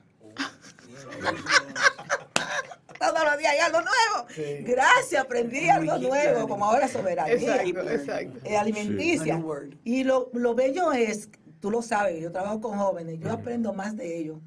Todos 2.99 3.23
los 3.25 3.38
días 3.39 3.53
hay 3.53 3.60
algo 3.60 3.79
nuevo. 3.79 4.27
Sí. 4.36 4.63
Gracias, 4.63 5.21
aprendí 5.23 5.69
algo 5.69 5.97
nuevo, 5.97 6.47
como 6.47 6.65
ahora 6.65 6.88
soberanía 6.88 7.34
Exacto, 7.34 7.89
exacto. 7.89 8.39
eh, 8.43 8.57
alimenticia. 8.57 9.41
Y 9.84 10.03
lo, 10.03 10.29
lo 10.34 10.53
bello 10.53 10.91
es, 10.93 11.29
tú 11.60 11.71
lo 11.71 11.81
sabes, 11.81 12.21
yo 12.21 12.31
trabajo 12.31 12.62
con 12.62 12.77
jóvenes, 12.77 13.19
yo 13.19 13.31
aprendo 13.31 13.73
más 13.73 13.97
de 13.97 14.17
ellos. 14.19 14.38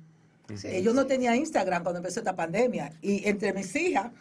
Sí, 0.54 0.68
Eh, 0.68 0.82
yo 0.82 0.92
no 0.92 1.06
tenía 1.06 1.34
Instagram 1.34 1.82
cuando 1.82 1.98
empezó 1.98 2.20
esta 2.20 2.36
pandemia. 2.36 2.92
Y 3.02 3.26
entre 3.28 3.52
mis 3.52 3.74
hijas 3.74 4.12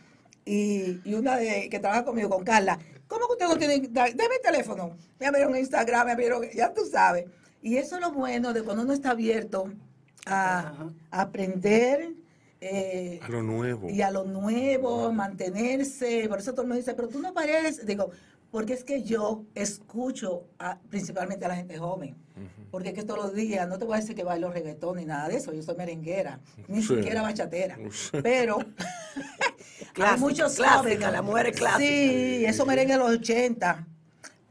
y, 0.46 1.00
y 1.04 1.14
una 1.14 1.38
de, 1.38 1.70
que 1.70 1.80
trabaja 1.80 2.04
conmigo, 2.04 2.30
con 2.30 2.44
Carla, 2.44 2.80
¿cómo 3.14 3.28
que 3.28 3.34
usted 3.34 3.48
no 3.48 3.58
tiene 3.58 3.76
Instagram? 3.76 4.16
Deme 4.18 4.36
el 4.36 4.42
teléfono. 4.42 4.98
Me 5.20 5.28
abrieron 5.28 5.56
Instagram, 5.56 6.06
me 6.08 6.12
abrieron, 6.14 6.44
ya 6.54 6.74
tú 6.74 6.82
sabes. 6.86 7.26
Y 7.62 7.78
eso 7.78 7.96
es 7.96 8.02
lo 8.02 8.12
bueno 8.12 8.52
de 8.54 8.64
cuando 8.64 8.84
uno 8.84 8.94
está 8.94 9.12
abierto 9.12 9.72
a, 10.26 10.74
a 11.12 11.22
aprender. 11.22 12.14
eh, 12.62 13.20
A 13.24 13.30
lo 13.30 13.42
nuevo. 13.44 13.90
y 13.90 14.02
a 14.02 14.12
lo 14.12 14.24
nuevo, 14.26 15.12
mantenerse. 15.14 16.28
Por 16.30 16.40
eso 16.40 16.52
todo 16.52 16.62
el 16.64 16.68
mundo 16.70 16.80
dice, 16.80 16.94
pero 16.94 17.08
tú 17.10 17.20
no 17.20 17.34
pareces. 17.34 17.86
Digo, 17.86 18.12
porque 18.52 18.74
es 18.74 18.84
que 18.84 19.04
yo 19.04 19.44
escucho 19.56 20.44
a- 20.60 20.78
principalmente 20.90 21.46
a 21.46 21.50
la 21.50 21.56
gente 21.56 21.78
joven. 21.78 22.16
Porque 22.74 22.90
es 22.90 22.96
que 22.96 23.04
todos 23.04 23.20
los 23.26 23.34
días, 23.36 23.70
no 23.70 23.78
te 23.78 23.86
voy 23.86 23.98
a 23.98 24.00
decir 24.00 24.16
que 24.16 24.24
bailo 24.24 24.50
reggaetón 24.52 24.98
ni 24.98 25.06
nada 25.06 25.28
de 25.28 25.36
eso, 25.38 25.54
yo 25.54 25.62
soy 25.62 25.76
merenguera, 25.76 26.40
ni 26.68 26.82
Sí. 26.82 26.96
siquiera 26.96 27.22
bachatera. 27.22 27.78
Pero 28.24 28.58
Clásica, 29.94 30.14
hay 30.16 30.20
muchos 30.20 30.56
clásica, 30.56 30.78
jóvenes. 30.80 31.12
la 31.12 31.22
mujer 31.22 31.46
es 31.46 31.56
clásica. 31.60 31.78
Sí, 31.88 32.46
eso 32.48 32.66
merengue 32.66 32.94
de 32.94 33.00
los 33.00 33.12
80. 33.12 33.86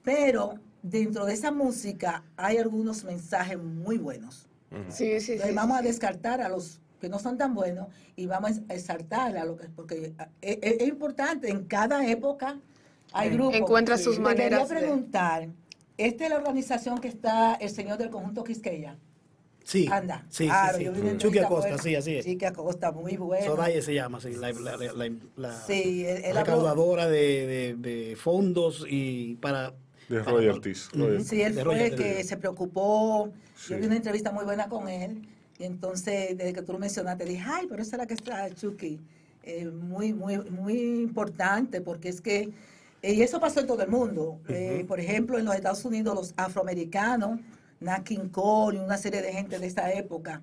Pero 0.05 0.55
dentro 0.85 1.25
de 1.25 1.35
esa 1.35 1.51
música 1.51 2.23
hay 2.37 2.59
algunos 2.59 3.03
mensajes 3.03 3.59
muy 3.59 3.99
buenos. 3.99 4.47
Sí, 4.71 5.19
sí, 5.19 5.21
sí. 5.21 5.33
Entonces, 5.33 5.49
sí, 5.49 5.55
vamos 5.57 5.79
a 5.81 5.83
descartar 5.83 6.41
a 6.43 6.49
los 6.49 6.79
que 7.01 7.09
no 7.09 7.19
son 7.19 7.37
tan 7.37 7.55
buenos 7.57 7.89
y 8.15 8.27
vamos 8.27 8.53
a 8.69 8.75
exaltar 8.75 9.37
a 9.37 9.45
lo 9.45 9.57
que 9.57 9.67
porque 9.69 10.15
es, 10.41 10.59
es- 10.63 10.81
es 10.81 10.87
importante 10.89 11.51
en 11.51 11.65
cada 11.65 12.07
época 12.07 12.61
hay 13.13 13.31
grupos 13.31 13.57
Encuentra 13.57 13.99
sus 13.99 14.15
Te 14.15 14.23
maneras 14.23 14.69
quería 14.69 14.81
preguntar 14.81 15.49
esta 16.07 16.25
es 16.25 16.31
la 16.31 16.37
organización 16.37 17.01
que 17.01 17.09
está 17.09 17.55
el 17.55 17.71
señor 17.71 17.99
del 17.99 18.11
conjunto 18.11 18.45
Quisqueya 18.45 18.97
Sí. 19.65 19.87
anda 19.91 20.27
Sí, 20.29 20.47
claro, 20.47 20.77
sí, 20.79 20.85
sí. 20.93 21.17
Chucky 21.19 21.38
Acosta, 21.38 21.69
buena. 21.69 21.83
sí, 21.83 21.95
así 21.95 22.17
es. 22.17 22.25
Chucky 22.27 22.45
Acosta 22.45 22.91
muy 22.91 23.17
bueno 23.17 23.47
Soraya 23.47 23.81
se 23.81 23.95
llama, 23.95 24.21
sí, 24.21 24.33
la, 24.35 24.51
la, 24.53 24.77
la, 24.77 24.93
la- 24.93 25.11
la 25.37 25.53
Sí, 25.67 26.05
él- 26.05 26.25
él 26.25 26.37
habló- 26.37 26.41
recaudadora 26.41 27.07
de, 27.09 27.47
de- 27.47 27.75
de 27.79 28.17
fondos 28.17 28.85
y 28.88 29.37
para... 29.37 29.73
De 30.09 30.19
para- 30.21 30.33
royalties. 30.33 30.91
Sí, 31.25 31.41
él 31.43 31.55
de 31.55 31.65
fue 31.65 31.87
el 31.87 31.95
que 31.95 32.25
se 32.25 32.37
preocupó. 32.37 33.31
Sí. 33.57 33.73
Yo 33.75 33.79
vi 33.79 33.87
una 33.87 33.97
entrevista 33.97 34.33
muy 34.33 34.45
buena 34.45 34.69
con 34.69 34.88
él. 34.88 35.23
Y 35.59 35.65
entonces, 35.65 36.37
desde 36.37 36.53
que 36.53 36.62
tú 36.62 36.73
lo 36.73 36.79
mencionaste, 36.81 37.25
dije, 37.25 37.43
ay, 37.47 37.67
pero 37.69 37.81
esa 37.83 37.95
es 37.97 37.99
la 37.99 38.07
que 38.07 38.15
está 38.15 38.53
Chucky. 38.53 38.99
Eh, 39.45 39.67
muy, 39.67 40.12
muy, 40.12 40.38
muy 40.51 40.75
importante, 41.03 41.81
porque 41.81 42.09
es 42.09 42.21
que, 42.21 42.51
y 43.03 43.21
eso 43.23 43.41
pasó 43.41 43.61
en 43.61 43.67
todo 43.67 43.83
el 43.83 43.88
mundo. 43.91 44.41
Eh, 44.49 44.85
por 44.87 45.01
ejemplo, 45.01 45.38
en 45.38 45.45
los 45.45 45.55
Estados 45.55 45.85
Unidos, 45.85 46.15
los 46.15 46.35
afroamericanos, 46.37 47.41
Nat 47.81 48.05
King 48.05 48.29
Cole 48.31 48.79
y 48.79 48.81
una 48.81 48.97
serie 48.97 49.21
de 49.23 49.33
gente 49.33 49.59
de 49.59 49.67
esa 49.67 49.93
época, 49.93 50.41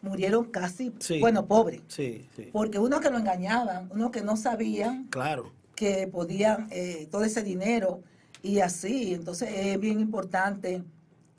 murieron 0.00 0.46
casi, 0.46 0.92
Sí. 0.98 1.20
bueno, 1.20 1.46
pobres. 1.46 1.80
Sí, 1.86 2.26
sí. 2.34 2.48
Porque 2.52 2.78
unos 2.80 3.00
que 3.00 3.08
lo 3.10 3.18
engañaban, 3.18 3.88
unos 3.92 4.10
que 4.10 4.20
no 4.22 4.36
sabían 4.36 5.04
Claro. 5.10 5.52
que 5.76 6.08
podían 6.08 6.66
eh, 6.72 7.06
todo 7.10 7.22
ese 7.24 7.42
dinero 7.44 8.00
y 8.42 8.58
así. 8.60 9.14
Entonces 9.14 9.48
es 9.54 9.78
bien 9.78 10.00
importante 10.00 10.82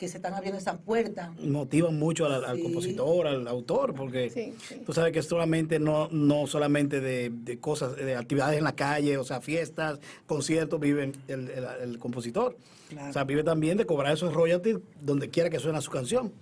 que 0.04 0.10
se 0.10 0.18
están 0.18 0.34
abriendo 0.34 0.60
esas 0.60 0.78
puertas. 0.80 1.30
Motivan 1.39 1.98
mucho 1.98 2.26
al, 2.26 2.44
al 2.44 2.58
Sí. 2.58 2.63
compositor, 2.63 3.26
al 3.26 3.48
autor, 3.48 3.94
porque 3.94 4.30
Sí, 4.30 4.54
sí. 4.68 4.82
tú 4.86 4.92
sabes 4.92 5.13
que 5.13 5.22
solamente 5.22 5.80
no, 5.80 6.10
no 6.12 6.46
solamente 6.46 7.00
de, 7.00 7.30
de 7.30 7.58
cosas, 7.60 7.96
de 7.96 8.16
actividades 8.18 8.58
en 8.58 8.66
la 8.66 8.76
calle, 8.76 9.18
o 9.18 9.24
sea, 9.24 9.39
fiestas, 9.39 10.00
conciertos, 10.26 10.78
vive 10.80 11.13
el, 11.30 11.50
el- 11.50 11.66
el 11.84 12.00
compositor. 12.00 12.58
Claro. 12.89 13.10
O 13.10 13.13
sea, 13.13 13.24
vive 13.24 13.44
también 13.46 13.78
de 13.78 13.86
cobrar 13.86 14.13
esos 14.13 14.34
royalties 14.34 14.78
donde 15.02 15.30
quiera 15.30 15.50
que 15.50 15.58
suene 15.60 15.80
su 15.82 15.89
canción. 15.89 16.34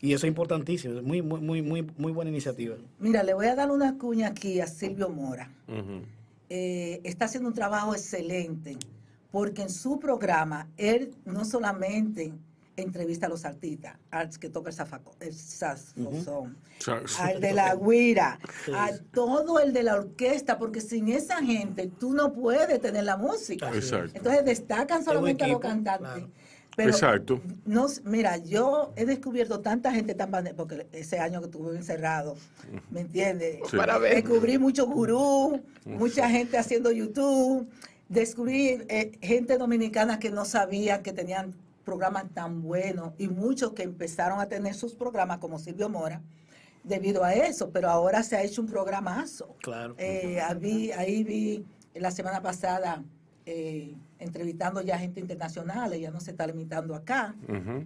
Y 0.00 0.12
eso 0.12 0.26
es 0.26 0.28
importantísimo, 0.28 0.94
es 0.98 1.02
muy, 1.02 1.20
muy, 1.20 1.40
muy, 1.40 1.62
muy, 1.62 1.82
muy 1.96 2.12
buena 2.12 2.30
iniciativa. 2.30 2.76
Mira, 3.00 3.22
le 3.24 3.34
voy 3.34 3.46
a 3.46 3.56
dar 3.56 3.70
una 3.72 3.98
cuña 3.98 4.28
aquí 4.28 4.60
a 4.60 4.66
Silvio 4.68 5.08
Mora. 5.08 5.50
Eh, 6.48 7.00
está 7.04 7.24
haciendo 7.24 7.48
un 7.48 7.54
trabajo 7.54 7.92
excelente 7.94 8.76
porque 9.32 9.62
en 9.62 9.70
su 9.70 9.98
programa 9.98 10.68
él 10.76 11.10
no 11.24 11.44
solamente 11.44 12.32
entrevista 12.76 13.26
a 13.26 13.28
los 13.28 13.44
artistas, 13.44 13.96
al 14.10 14.30
que 14.38 14.48
toca 14.50 14.70
el, 14.70 14.76
zafaco- 14.76 15.14
el 15.20 15.32
saxofón, 15.34 16.56
Sa- 16.78 17.02
al 17.24 17.40
de 17.40 17.52
la 17.52 17.74
guira, 17.76 18.38
a 18.74 18.90
todo 19.12 19.60
el 19.60 19.72
de 19.72 19.82
la 19.82 19.96
orquesta, 19.96 20.58
porque 20.58 20.80
sin 20.80 21.08
esa 21.08 21.42
gente 21.42 21.90
tú 21.98 22.12
no 22.12 22.32
puedes 22.32 22.80
tener 22.80 23.04
la 23.04 23.16
música. 23.16 23.70
Exacto. 23.74 24.12
Entonces 24.14 24.44
destacan 24.44 25.04
solamente 25.04 25.44
a 25.44 25.48
los 25.48 25.60
cantantes. 25.60 26.08
claro. 26.12 26.30
Pero 26.76 26.90
Exacto. 26.90 27.40
no, 27.66 27.86
mira, 28.02 28.36
yo 28.38 28.92
he 28.96 29.04
descubierto 29.04 29.60
tanta 29.60 29.92
gente 29.92 30.12
tan 30.16 30.32
porque 30.56 30.88
ese 30.90 31.20
año 31.20 31.38
que 31.40 31.46
estuve 31.46 31.76
encerrado, 31.76 32.34
¿me 32.90 33.02
entiendes? 33.02 33.60
Sí. 33.70 33.76
Para 33.76 33.96
ver. 33.98 34.16
Descubrí 34.16 34.58
muchos 34.58 34.88
gurú, 34.88 35.62
mucha 35.84 36.28
gente 36.28 36.58
haciendo 36.58 36.90
YouTube, 36.90 37.68
descubrí 38.08 38.82
eh, 38.88 39.12
gente 39.22 39.56
dominicana 39.56 40.18
que 40.18 40.30
no 40.30 40.44
sabía 40.44 41.00
que 41.00 41.12
tenían 41.12 41.54
programas 41.84 42.30
tan 42.32 42.62
buenos 42.62 43.12
y 43.18 43.28
muchos 43.28 43.72
que 43.72 43.82
empezaron 43.82 44.40
a 44.40 44.46
tener 44.46 44.74
sus 44.74 44.94
programas 44.94 45.38
como 45.38 45.58
Silvio 45.58 45.88
Mora 45.88 46.22
debido 46.82 47.24
a 47.24 47.32
eso, 47.34 47.70
pero 47.70 47.88
ahora 47.90 48.22
se 48.22 48.36
ha 48.36 48.42
hecho 48.42 48.62
un 48.62 48.68
programazo. 48.68 49.56
Claro. 49.62 49.94
Eh, 49.98 50.40
ahí, 50.40 50.90
ahí 50.92 51.24
vi 51.24 51.64
la 51.94 52.10
semana 52.10 52.42
pasada 52.42 53.02
eh, 53.46 53.94
entrevistando 54.18 54.80
ya 54.80 54.98
gente 54.98 55.20
internacional, 55.20 55.94
ya 55.98 56.10
no 56.10 56.20
se 56.20 56.30
está 56.30 56.46
limitando 56.46 56.94
acá. 56.94 57.34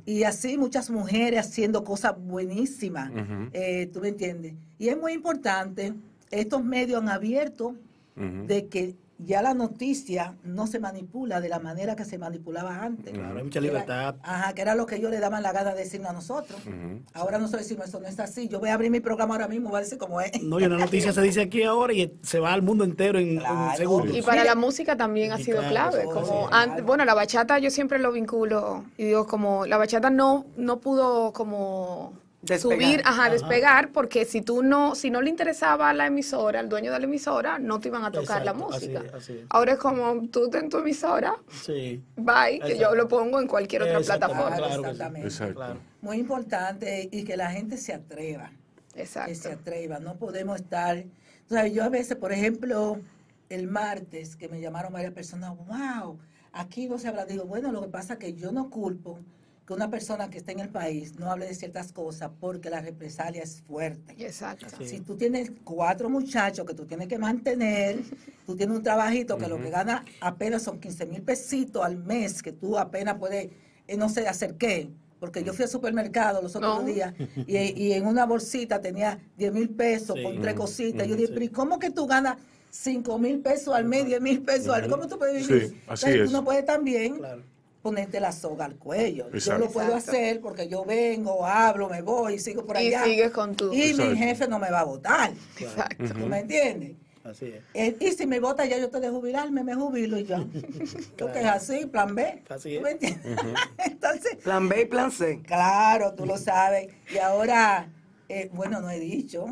Y 0.05 0.23
así 0.23 0.57
muchas 0.57 0.91
mujeres 0.91 1.41
haciendo 1.41 1.83
cosas 1.85 2.15
buenísimas, 2.17 3.11
eh, 3.53 3.89
tú 3.93 4.01
me 4.01 4.09
entiendes. 4.09 4.55
Y 4.79 4.89
es 4.89 4.97
muy 4.97 5.13
importante, 5.13 5.95
estos 6.31 6.63
medios 6.63 7.03
han 7.03 7.09
abierto 7.09 7.75
de 8.15 8.67
que 8.67 8.97
ya 9.19 9.43
la 9.43 9.53
noticia 9.55 10.37
no 10.45 10.67
se 10.67 10.79
manipula 10.79 11.41
de 11.41 11.49
la 11.49 11.59
manera 11.59 11.97
que 11.97 12.05
se 12.05 12.19
manipulaba 12.19 12.83
antes. 12.83 13.13
Claro, 13.13 13.39
hay 13.39 13.45
mucha 13.45 13.59
era- 13.59 13.67
libertad. 13.69 14.15
ajá, 14.23 14.53
que 14.55 14.63
era 14.63 14.75
lo 14.75 14.87
que 14.87 14.97
ellos 14.97 15.11
le 15.11 15.19
daban 15.19 15.43
la 15.43 15.53
gana 15.53 15.75
de 15.75 15.81
decirnos 15.81 16.11
a 16.11 16.13
nosotros. 16.13 16.61
Ujú. 16.67 17.03
Ahora 17.15 17.39
nosotros 17.39 17.63
decimos, 17.63 17.89
eso 17.89 17.99
no 18.01 18.07
es 18.09 18.19
así. 18.21 18.49
Yo 18.49 18.61
voy 18.61 18.69
a 18.71 18.75
abrir 18.75 18.91
mi 18.91 19.01
programa 19.01 19.35
ahora 19.35 19.49
mismo, 19.49 19.71
voy 19.71 19.79
a 19.79 19.83
decir 19.83 19.99
cómo 19.99 20.21
es. 20.21 20.41
No, 20.43 20.61
y 20.61 20.65
una 20.65 20.77
noticia 20.79 21.13
se 21.13 21.21
dice 21.23 21.43
aquí 21.43 21.63
ahora 21.65 21.93
y 21.93 22.17
se 22.23 22.39
va 22.39 22.53
al 22.53 22.63
mundo 22.63 22.85
entero 22.85 23.19
en, 23.19 23.29
en 23.31 23.39
Claro. 23.39 23.77
segundos. 23.77 24.17
Y 24.17 24.23
para 24.23 24.45
la 24.45 24.55
música 24.55 24.97
también 24.97 25.33
ha 25.33 25.39
sido 25.39 25.59
claro, 25.69 25.91
clave. 25.91 26.05
Como 26.05 26.49
bueno, 26.85 27.05
la 27.05 27.15
bachata 27.15 27.59
yo 27.59 27.71
siempre 27.71 27.99
lo 27.99 28.13
vinculo 28.13 28.85
y 28.97 29.05
digo 29.05 29.27
como 29.27 29.67
la 29.67 29.77
bachata 29.79 30.11
no 30.11 30.47
no 30.57 30.79
pudo 30.81 31.33
como 31.33 32.13
Despegar. 32.41 32.61
subir, 32.79 33.03
ajá, 33.05 33.31
despegar, 33.31 33.91
porque 33.91 34.25
si 34.25 34.43
tú 34.43 34.63
no, 34.63 34.95
si 34.95 35.11
no 35.11 35.21
le 35.23 35.29
interesaba 35.29 35.91
a 35.91 35.93
la 35.93 36.07
emisora, 36.07 36.61
al 36.61 36.69
dueño 36.69 36.93
de 36.93 36.99
la 37.01 37.05
emisora, 37.07 37.59
no 37.59 37.81
te 37.81 37.89
iban 37.89 38.05
a 38.05 38.13
tocar 38.13 38.45
la 38.45 38.53
Exacto, 38.53 38.73
música. 38.73 39.03
así. 39.17 39.45
Ahora 39.51 39.73
es 39.73 39.79
como 39.79 40.29
tú 40.29 40.49
en 40.55 40.69
tu 40.69 40.79
emisora, 40.79 41.35
Sí. 41.51 42.01
bye, 42.17 42.61
que 42.61 42.69
yo 42.69 42.75
Exacto. 42.93 42.95
lo 42.95 43.09
pongo 43.09 43.41
en 43.41 43.49
cualquier 43.49 43.83
otra 43.83 44.01
plataforma. 44.01 44.57
claro 44.57 44.73
sí. 44.75 44.79
exactamente. 44.81 45.27
Exacto. 45.29 45.55
Claro. 45.57 45.81
Muy 46.01 46.19
importante 46.19 47.09
y 47.11 47.25
que 47.25 47.37
la 47.37 47.51
gente 47.51 47.77
se 47.77 47.93
atreva. 47.93 48.53
que 48.95 49.05
se 49.07 49.19
Exacto. 49.21 49.61
atreva. 49.61 49.99
No 50.01 50.17
podemos 50.17 50.61
estar. 50.61 51.05
O 51.47 51.55
sea, 51.55 51.67
yo 51.69 51.85
a 51.85 51.89
veces, 51.89 52.17
por 52.17 52.33
ejemplo, 52.33 52.99
el 53.49 53.67
martes 53.69 54.35
que 54.37 54.49
me 54.49 54.61
llamaron 54.61 54.93
varias 54.93 55.13
personas, 55.13 55.55
wow, 55.67 56.19
aquí 56.53 56.89
no 56.89 56.99
se 56.99 57.09
habla. 57.09 57.25
Digo, 57.25 57.45
bueno, 57.45 57.71
lo 57.73 57.81
que 57.83 57.89
pasa 57.89 58.15
es 58.15 58.19
que 58.19 58.35
yo 58.35 58.51
no 58.53 58.71
culpo 58.71 59.19
que 59.69 59.75
una 59.75 59.91
persona 59.91 60.31
que 60.31 60.39
esté 60.39 60.53
en 60.53 60.61
el 60.61 60.71
país 60.71 61.19
no 61.19 61.31
hable 61.31 61.45
de 61.47 61.55
ciertas 61.55 61.93
cosas 61.93 62.31
porque 62.41 62.71
la 62.71 62.81
represalia 62.81 63.43
es 63.43 63.61
fuerte. 63.61 64.15
Exacto. 64.17 64.65
Sí. 64.79 64.89
Si 64.89 65.01
tú 65.01 65.15
tienes 65.15 65.53
cuatro 65.63 66.09
muchachos 66.09 66.65
que 66.65 66.73
tú 66.73 66.87
tienes 66.87 67.07
que 67.07 67.19
mantener, 67.19 68.01
tú 68.47 68.57
tienes 68.57 68.75
un 68.79 68.83
trabajito 68.83 69.37
que 69.37 69.47
lo 69.47 69.59
que 69.61 69.69
gana 69.69 70.07
apenas 70.23 70.63
son 70.63 70.81
15 70.81 71.05
mil 71.05 71.21
pesitos 71.21 71.85
al 71.85 71.99
mes, 71.99 72.43
que 72.43 72.53
tú 72.53 72.79
apenas 72.79 73.17
puedes, 73.19 73.51
eh, 73.87 73.97
no 73.99 74.09
sé, 74.09 74.27
hacer 74.27 74.55
qué. 74.55 74.89
Porque 75.21 75.45
yo 75.45 75.53
fui 75.53 75.65
al 75.65 75.69
supermercado 75.69 76.41
los 76.41 76.57
otros 76.57 76.81
No. 76.81 76.87
días 76.87 77.13
y, 77.47 77.57
y 77.59 77.93
en 77.93 78.07
una 78.07 78.25
bolsita 78.25 78.81
tenía 78.81 79.19
10 79.37 79.53
mil 79.53 79.69
pesos 79.69 80.17
Sí. 80.17 80.23
con 80.23 80.41
tres 80.41 80.55
cositas. 80.55 81.07
Yo 81.07 81.15
dije, 81.15 81.27
sí. 81.27 81.33
pero 81.35 81.45
¿y 81.45 81.49
cómo 81.51 81.79
que 81.79 81.91
tú 81.91 82.07
ganas 82.07 82.37
5 82.71 83.19
mil 83.19 83.41
pesos 83.41 83.75
al 83.75 83.85
mes, 83.85 84.07
10 84.07 84.21
mil 84.23 84.41
pesos 84.41 84.69
al 84.69 84.81
mes? 84.83 84.91
¿Cómo 84.91 85.07
tú 85.07 85.19
puedes 85.19 85.45
Sí, 85.47 85.53
vivir? 85.53 85.65
así 85.89 86.07
Entonces, 86.07 86.15
es. 86.15 86.25
Tú 86.27 86.33
no 86.33 86.43
puedes 86.43 86.65
también 86.65 87.17
Claro. 87.17 87.43
Ponerte 87.83 88.21
la 88.21 88.33
soga 88.33 88.65
al 88.65 88.77
cuello. 88.77 89.31
Yo 89.33 89.59
lo 89.59 89.71
puedo 89.71 89.89
Exacto. 89.95 90.11
hacer 90.11 90.41
porque 90.41 90.69
yo 90.69 90.85
vengo, 90.85 91.47
hablo, 91.47 91.89
me 91.89 92.03
voy 92.03 92.35
y 92.35 92.39
sigo 92.39 92.65
por 92.65 92.77
Y 92.81 92.89
allá. 92.89 93.05
sigues 93.05 93.31
con 93.31 93.55
tu... 93.55 93.73
Y 93.73 93.83
Exacto. 93.91 94.11
mi 94.13 94.19
jefe 94.19 94.49
no 94.49 94.59
me 94.59 94.71
va 94.71 94.81
a 94.81 94.85
votar. 94.85 95.33
Exacto. 95.59 96.05
¿Tú 96.15 96.27
me 96.27 96.41
entiendes? 96.41 96.93
Así 97.25 97.47
es. 97.47 97.63
Eh, 97.75 97.97
y 98.01 98.13
si 98.13 98.27
me 98.27 98.41
vota 98.41 98.65
ya 98.65 98.79
yo 98.79 98.89
te 98.89 99.01
de 99.01 99.11
jubilarme, 99.11 99.63
me 99.63 99.75
jubilo 99.75 100.19
y 100.19 100.25
ya. 100.25 100.39
Porque 101.19 101.41
es 101.41 101.47
así, 101.47 101.85
plan 101.87 102.15
B. 102.15 102.43
Así 102.49 102.71
¿Tú 102.71 102.77
es. 102.77 102.83
me 102.83 102.91
entiendes? 102.93 103.39
Entonces, 103.85 104.37
Plan 104.37 104.69
B 104.69 104.83
y 104.83 104.85
plan 104.87 105.11
C. 105.13 105.41
claro, 105.43 106.15
tú 106.15 106.25
lo 106.25 106.39
sabes. 106.39 106.89
Y 107.13 107.19
ahora, 107.19 107.91
eh, 108.29 108.51
bueno, 108.53 108.81
no 108.81 108.91
he 108.91 109.01
dicho 109.01 109.47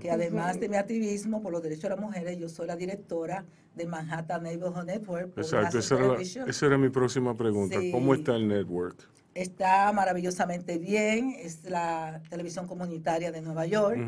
que 0.00 0.10
además 0.10 0.60
de 0.60 0.68
mi 0.68 0.76
activismo 0.76 1.42
por 1.42 1.52
los 1.52 1.62
derechos 1.62 1.84
de 1.84 1.88
las 1.90 2.00
mujeres, 2.00 2.38
yo 2.38 2.48
soy 2.48 2.66
la 2.66 2.76
directora 2.76 3.44
del 3.74 3.88
Manhattan 3.88 4.42
Neighborhood 4.42 4.84
Network. 4.84 5.30
por 5.34 5.42
Exacto, 5.44 5.78
esa 5.78 5.94
era, 5.96 6.06
la- 6.08 6.20
esa 6.50 6.66
era 6.66 6.78
mi 6.78 6.90
próxima 6.90 7.36
pregunta. 7.36 7.80
Sí. 7.80 7.90
¿Cómo 7.90 8.14
está 8.14 8.36
el 8.36 8.46
network? 8.48 8.96
Está 9.34 9.92
maravillosamente 9.92 10.78
bien. 10.78 11.34
Es 11.38 11.64
la 11.64 12.20
televisión 12.28 12.66
comunitaria 12.66 13.30
de 13.32 13.40
Nueva 13.40 13.66
York. 13.66 13.98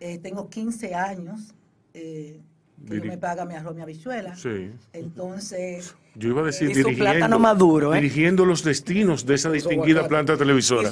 Eh, 0.00 0.18
tengo 0.18 0.48
15 0.48 0.94
años 0.94 1.54
eh, 1.94 2.40
que 2.86 2.96
yo 2.98 3.04
me 3.04 3.18
paga 3.18 3.44
mi 3.44 3.54
arroz, 3.54 3.74
mi 3.74 3.82
habichuela. 3.82 4.36
Sí. 4.36 4.70
Entonces, 4.92 5.94
Yo 6.20 6.28
iba 6.28 6.42
a 6.42 6.44
decir 6.44 6.68
dirigiendo, 6.74 7.38
maduro, 7.38 7.94
¿eh? 7.94 7.96
dirigiendo 7.96 8.44
los 8.44 8.62
destinos 8.62 9.24
de 9.24 9.36
esa 9.36 9.50
distinguida 9.50 10.06
planta 10.06 10.36
televisora. 10.36 10.90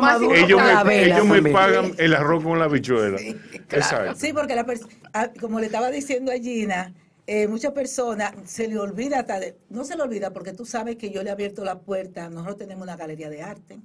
Maduro 0.00 0.34
Ellos 0.34 0.58
me, 0.86 1.04
ellos 1.04 1.26
me 1.26 1.42
pagan 1.50 1.92
el 1.98 2.14
arroz 2.14 2.42
con 2.42 2.58
la 2.58 2.66
bichuela. 2.66 3.18
Exacto. 3.20 4.14
sí, 4.16 4.32
porque 4.32 4.56
la 4.56 4.64
ah, 5.12 5.28
como 5.38 5.60
le 5.60 5.66
estaba 5.66 5.90
diciendo 5.90 6.32
a 6.32 6.36
Gina, 6.36 6.94
eh, 7.26 7.46
muchas 7.46 7.72
personas 7.72 8.32
se 8.46 8.68
le 8.68 8.78
olvida, 8.78 9.20
hasta 9.20 9.38
de- 9.38 9.54
no 9.68 9.84
se 9.84 9.96
le 9.96 10.02
olvida 10.02 10.32
porque 10.32 10.54
tú 10.54 10.64
sabes 10.64 10.96
que 10.96 11.10
yo 11.10 11.22
le 11.22 11.28
he 11.28 11.32
abierto 11.32 11.62
la 11.62 11.78
puerta, 11.78 12.30
nosotros 12.30 12.56
tenemos 12.56 12.82
una 12.84 12.96
galería 12.96 13.28
de 13.28 13.42
arte, 13.42 13.78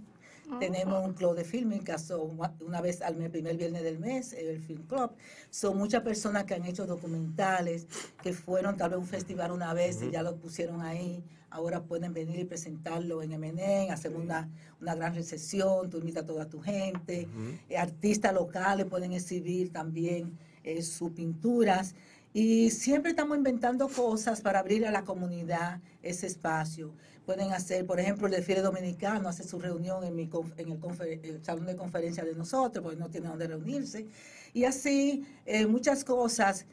tenemos 0.59 1.05
un 1.05 1.13
club 1.13 1.35
de 1.35 1.43
filming, 1.43 1.83
que 1.83 1.97
son 1.97 2.37
una- 2.59 2.81
vez 2.81 3.01
al 3.01 3.15
mes, 3.15 3.29
primer 3.29 3.57
viernes 3.57 3.83
del 3.83 3.99
mes, 3.99 4.33
el 4.33 4.59
Film 4.61 4.83
Club. 4.83 5.11
Son 5.49 5.77
muchas 5.77 6.01
personas 6.03 6.43
que 6.45 6.53
han 6.53 6.65
hecho 6.65 6.85
documentales, 6.85 7.87
que 8.21 8.33
fueron 8.33 8.77
tal 8.77 8.89
vez 8.91 8.97
a 8.97 8.99
un 8.99 9.07
festival 9.07 9.51
una 9.51 9.73
vez 9.73 10.01
y 10.01 10.11
ya 10.11 10.21
lo 10.23 10.35
pusieron 10.37 10.81
ahí. 10.81 11.23
Ahora 11.49 11.83
pueden 11.83 12.13
venir 12.13 12.39
y 12.39 12.43
presentarlo 12.45 13.23
en 13.23 13.31
MNN, 13.31 13.89
hacemos 13.91 14.21
una, 14.21 14.49
una 14.81 14.93
gran 14.95 15.15
recepción, 15.15 15.89
tú 15.89 15.99
invitas 15.99 16.23
a 16.23 16.25
toda 16.25 16.49
tu 16.49 16.59
gente. 16.61 17.27
Eh, 17.69 17.77
artistas 17.77 18.33
locales 18.33 18.85
pueden 18.87 19.13
exhibir 19.13 19.71
también 19.71 20.37
eh, 20.63 20.81
sus 20.81 21.11
pinturas. 21.11 21.95
Y 22.35 22.69
siempre 22.69 23.11
estamos 23.11 23.37
inventando 23.37 23.87
cosas 23.87 24.41
para 24.41 24.59
abrir 24.59 24.85
a 24.85 24.91
la 24.91 25.05
comunidad 25.05 25.79
ese 26.03 26.27
espacio. 26.27 26.91
Pueden 27.25 27.53
hacer, 27.53 27.85
por 27.85 27.97
ejemplo, 27.97 28.27
el 28.27 28.33
desfile 28.33 28.59
dominicano 28.61 29.29
hace 29.29 29.45
su 29.45 29.57
reunión 29.57 30.03
en, 30.03 30.13
mi, 30.17 30.29
en 30.57 30.71
el, 30.73 30.77
confer- 30.81 31.21
el 31.23 31.41
salón 31.45 31.65
de 31.65 31.77
conferencia 31.77 32.25
de 32.25 32.35
nosotros, 32.35 32.83
porque 32.83 32.99
no 32.99 33.07
tiene 33.09 33.29
donde 33.29 33.47
reunirse. 33.47 34.05
Y 34.53 34.65
así 34.65 35.25
eh, 35.45 35.65
muchas 35.65 36.03
cosas 36.03 36.65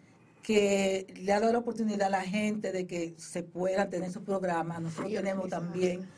que 0.43 1.07
le 1.21 1.33
ha 1.33 1.39
dado 1.39 1.53
la 1.53 1.61
oportunidad 1.61 2.09
a 2.09 2.11
la 2.11 2.23
gente 2.23 2.73
de 2.73 2.85
que 2.89 3.15
se 3.17 3.45
puedan 3.45 3.89
tener 3.89 4.11
su 4.11 4.25
programa. 4.25 4.81
Nosotros 4.81 5.13
tenemos 5.13 5.49
también 5.49 6.09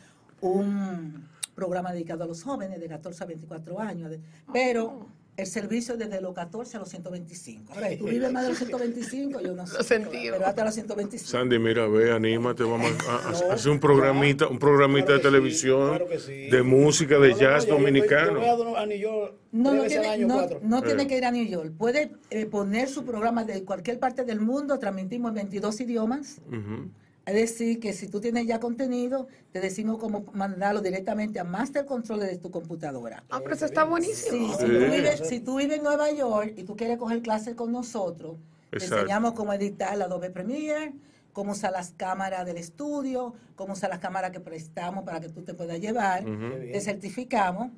un 0.41 1.29
programa 1.55 1.93
dedicado 1.93 2.25
a 2.25 2.27
los 2.27 2.43
jóvenes 2.43 2.81
de 2.81 2.89
14 2.89 3.23
a 3.23 3.27
24 3.27 3.79
años, 3.79 4.11
pero 4.55 5.07
el 5.37 5.47
servicio 5.47 5.95
es 5.95 5.99
desde 6.01 6.21
los 6.21 6.33
14 6.33 6.77
a 6.77 6.81
los 6.81 6.89
125. 6.89 7.73
Ahora, 7.75 7.89
si 7.91 7.97
tú 7.97 8.05
vives 8.07 8.31
más 8.33 8.45
de 8.45 8.49
los 8.51 8.59
125, 8.59 9.41
yo 9.41 9.55
no 9.55 9.67
sé, 9.67 9.77
Lo 9.79 9.83
sentimos. 9.83 10.29
pero 10.39 10.47
hasta 10.47 10.65
los 10.65 10.75
125. 10.75 11.29
Sandy, 11.31 11.59
mira, 11.59 11.87
ve, 11.89 12.13
anímate, 12.13 12.63
vamos 12.63 12.93
a, 13.09 13.13
a- 13.13 13.29
a 13.29 13.33
No, 13.33 13.53
hacer 13.53 13.73
un 13.73 13.81
programita, 13.81 14.47
un 14.47 14.59
programita 14.59 15.07
Claro 15.07 15.19
de 15.23 15.25
televisión, 15.25 15.83
sí, 15.83 15.89
claro 15.97 16.09
que 16.09 16.19
sí. 16.21 16.33
de 16.51 16.63
música, 16.63 17.19
de 17.19 17.31
No, 17.31 17.39
jazz 17.39 17.67
dominicano. 17.67 18.33
Yo 18.35 18.39
voy 18.41 18.49
a 18.49 18.55
Don- 18.57 18.77
a 18.77 18.87
New 18.87 18.99
York 18.99 19.35
No, 19.53 19.83
tiene, 19.85 20.07
año, 20.09 20.29
no, 20.63 20.79
Eh. 20.79 20.83
tiene 20.85 21.07
que 21.09 21.17
ir 21.19 21.25
a 21.25 21.31
New 21.31 21.47
York. 21.47 21.73
Puede 21.77 22.13
eh, 22.31 22.47
poner 22.47 22.89
su 22.89 23.05
programa 23.05 23.45
de 23.45 23.65
cualquier 23.65 23.99
parte 23.99 24.25
del 24.25 24.41
mundo, 24.41 24.79
transmitimos 24.79 25.31
en 25.31 25.35
22 25.35 25.81
idiomas. 25.81 26.41
Ujú. 26.49 26.91
Es 27.27 27.35
decir, 27.35 27.81
que 27.81 27.93
si 27.95 28.09
tú 28.09 28.21
tienes 28.21 28.47
ya 28.47 28.61
contenido, 28.61 29.29
te 29.51 29.61
decimos 29.61 29.99
cómo 29.99 30.27
mandarlo 30.35 30.83
directamente 30.83 31.41
a 31.41 31.45
Master 31.45 31.87
Control 31.87 32.21
de 32.21 32.37
tu 32.37 32.51
computadora. 32.51 33.25
Ah, 33.31 33.41
pero 33.43 33.55
eso 33.55 33.65
está 33.65 33.85
Sí, 33.85 33.89
buenísimo. 33.89 34.53
si, 34.59 34.65
tú 34.67 34.71
vives, 34.73 35.23
si 35.29 35.41
tú 35.41 35.57
vives 35.57 35.79
en 35.79 35.85
Nueva 35.85 36.11
York 36.13 36.53
y 36.57 36.65
tú 36.65 36.77
quieres 36.77 36.99
coger 36.99 37.23
clases 37.23 37.55
con 37.55 37.73
nosotros, 37.73 38.37
te 38.71 38.85
enseñamos 38.85 39.33
cómo 39.33 39.53
editar 39.55 39.97
la 39.97 40.05
Adobe 40.05 40.31
Premiere, 40.31 40.93
cómo 41.33 41.53
usar 41.53 41.73
las 41.73 41.93
cámaras 41.93 42.45
del 42.45 42.59
estudio, 42.59 43.33
cómo 43.57 43.73
usar 43.73 43.89
las 43.91 44.01
cámaras 44.01 44.31
que 44.31 44.41
prestamos 44.41 45.05
para 45.05 45.21
que 45.21 45.31
tú 45.31 45.43
te 45.43 45.55
puedas 45.55 45.81
llevar. 45.81 46.25
Te 46.25 46.81
certificamos. 46.81 47.71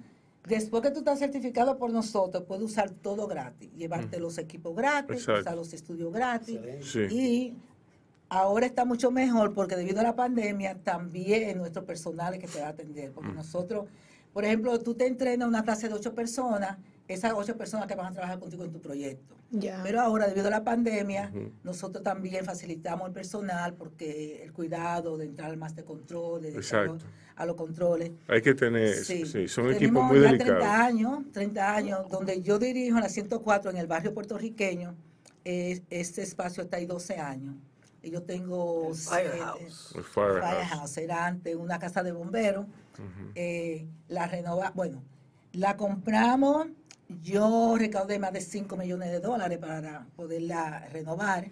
Después 0.44 0.82
que 0.82 0.90
tú 0.90 1.00
estás 1.00 1.18
certificado 1.18 1.76
por 1.76 1.90
nosotros, 1.92 2.44
puedes 2.46 2.64
usar 2.64 2.90
todo 2.90 3.26
gratis. 3.26 3.70
Llevarte 3.74 4.18
los 4.20 4.38
equipos 4.38 4.74
gratis, 4.76 5.18
Exacto. 5.18 5.40
usar 5.40 5.56
los 5.56 5.72
estudios 5.72 6.12
gratis. 6.12 6.58
Sí. 6.82 7.00
Y 7.10 7.54
ahora 8.28 8.66
está 8.66 8.84
mucho 8.84 9.10
mejor 9.10 9.52
porque 9.54 9.76
debido 9.76 10.00
a 10.00 10.02
la 10.02 10.16
pandemia 10.16 10.76
también 10.82 11.58
nuestro 11.58 11.84
personal 11.84 12.34
es 12.34 12.40
que 12.40 12.48
te 12.48 12.60
va 12.60 12.66
a 12.66 12.70
atender. 12.70 13.10
Porque 13.12 13.32
nosotros, 13.32 13.86
por 14.32 14.44
ejemplo, 14.44 14.78
tú 14.80 14.94
te 14.94 15.06
entrenas 15.06 15.48
una 15.48 15.62
clase 15.62 15.88
de 15.88 15.94
ocho 15.94 16.14
personas, 16.14 16.78
esas 17.08 17.32
ocho 17.36 17.56
personas 17.56 17.86
que 17.86 17.94
van 17.94 18.06
a 18.06 18.12
trabajar 18.12 18.38
contigo 18.38 18.64
en 18.64 18.72
tu 18.72 18.80
proyecto. 18.80 19.34
Pero 19.84 20.00
ahora, 20.00 20.26
debido 20.26 20.48
a 20.48 20.50
la 20.50 20.64
pandemia, 20.64 21.32
nosotros 21.62 22.02
también 22.02 22.44
facilitamos 22.44 23.06
el 23.08 23.14
personal 23.14 23.74
porque 23.74 24.42
el 24.42 24.52
cuidado 24.52 25.16
de 25.16 25.26
entrar 25.26 25.50
al 25.50 25.56
master 25.56 25.84
control, 25.84 26.42
de 26.42 26.48
entrar 26.48 26.82
a 26.82 26.86
los- 26.86 26.94
Exacto. 26.96 27.16
a 27.36 27.46
los 27.46 27.54
controles. 27.54 28.10
Hay 28.26 28.42
que 28.42 28.54
tener, 28.54 28.92
sí, 29.04 29.24
Sí. 29.24 29.46
son 29.46 29.72
equipos 29.72 30.02
muy 30.04 30.16
ya 30.20 30.32
delicados. 30.32 30.58
30 30.58 30.84
años, 30.84 31.18
30 31.32 31.74
años, 31.76 32.08
donde 32.10 32.42
yo 32.42 32.58
dirijo 32.58 32.96
en 32.96 33.02
la 33.04 33.08
104 33.08 33.70
en 33.70 33.76
el 33.76 33.86
barrio 33.86 34.12
puertorriqueño. 34.12 34.96
Eh, 35.44 35.80
este 35.90 36.22
espacio 36.22 36.64
está 36.64 36.78
ahí 36.78 36.86
12 36.86 37.16
años. 37.18 37.54
Y 38.06 38.10
yo 38.10 38.22
tengo... 38.22 38.88
El 38.90 38.94
siete- 38.94 39.30
Firehouse. 39.30 39.94
El 39.96 40.04
Firehouse. 40.04 40.40
Firehouse, 40.48 40.98
era 40.98 41.26
antes 41.26 41.56
una 41.56 41.78
casa 41.80 42.02
de 42.04 42.12
bomberos. 42.12 42.66
Eh, 43.34 43.86
la 44.08 44.26
renova, 44.28 44.70
bueno, 44.74 45.02
la 45.52 45.76
compramos. 45.76 46.68
Yo 47.22 47.74
recaudé 47.76 48.18
más 48.18 48.32
de 48.32 48.40
5 48.40 48.76
millones 48.76 49.10
de 49.10 49.18
dólares 49.20 49.58
para 49.58 50.06
poderla 50.16 50.86
renovar. 50.92 51.50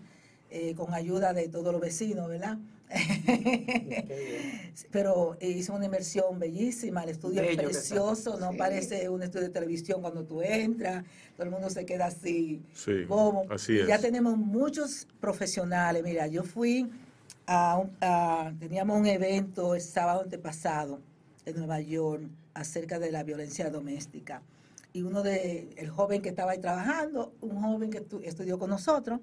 eh, 0.51 0.75
con 0.77 0.95
ayuda 0.95 1.33
de 1.33 1.49
todos 1.49 1.73
los 1.73 1.81
vecinos, 1.81 2.29
¿verdad? 2.29 2.57
Pero 4.90 5.37
hizo 5.40 5.75
una 5.75 5.85
inversión 5.87 6.38
bellísima, 6.38 7.03
el 7.05 7.11
estudio 7.11 7.42
es 7.42 7.57
Bello 7.57 7.68
precioso, 7.70 8.38
no 8.38 8.53
Sí. 8.53 8.59
parece 8.59 9.09
un 9.09 9.23
estudio 9.23 9.47
de 9.47 9.51
televisión 9.53 10.01
cuando 10.01 10.25
tú 10.25 10.42
entras, 10.42 11.05
todo 11.37 11.44
el 11.44 11.51
mundo 11.51 11.70
se 11.70 11.85
queda 11.87 12.07
así, 12.07 12.62
Sí, 12.75 13.05
bobo. 13.05 13.44
así 13.53 13.79
es. 13.79 13.87
Ya 13.87 13.99
tenemos 13.99 14.37
muchos 14.37 15.07
profesionales, 15.20 16.03
mira, 16.03 16.27
yo 16.27 16.42
fui 16.44 16.90
a, 17.47 17.79
un- 17.79 17.90
a- 18.01 18.53
teníamos 18.59 18.99
un 18.99 19.07
evento 19.07 19.75
el 19.75 19.81
sábado 19.81 20.23
antepasado 20.23 21.01
en 21.47 21.57
Nueva 21.57 21.81
York 21.81 22.23
acerca 22.55 22.99
de 22.99 23.11
la 23.12 23.23
violencia 23.23 23.70
doméstica. 23.70 24.42
Y 24.92 25.03
uno 25.03 25.23
de, 25.23 25.70
el 25.77 25.90
joven 25.90 26.23
que 26.23 26.29
estaba 26.29 26.53
ahí 26.53 26.61
trabajando, 26.61 27.35
un 27.40 27.61
joven 27.61 27.90
que 27.90 28.01
estu- 28.03 28.20
estudió 28.25 28.59
con 28.59 28.70
nosotros, 28.70 29.20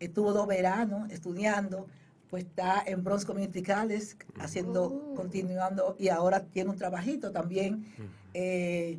estuvo 0.00 0.32
dos 0.32 0.46
veranos 0.46 1.10
estudiando, 1.10 1.86
pues 2.32 2.44
está 2.44 2.82
en 2.86 3.04
Bronx 3.04 3.26
Community 3.26 3.62
College 3.62 4.16
haciendo, 4.40 4.84
Oh. 4.84 5.14
continuando, 5.14 5.96
y 5.98 6.08
ahora 6.08 6.46
tiene 6.46 6.70
un 6.70 6.78
trabajito 6.78 7.30
también 7.30 7.84
eh, 8.32 8.98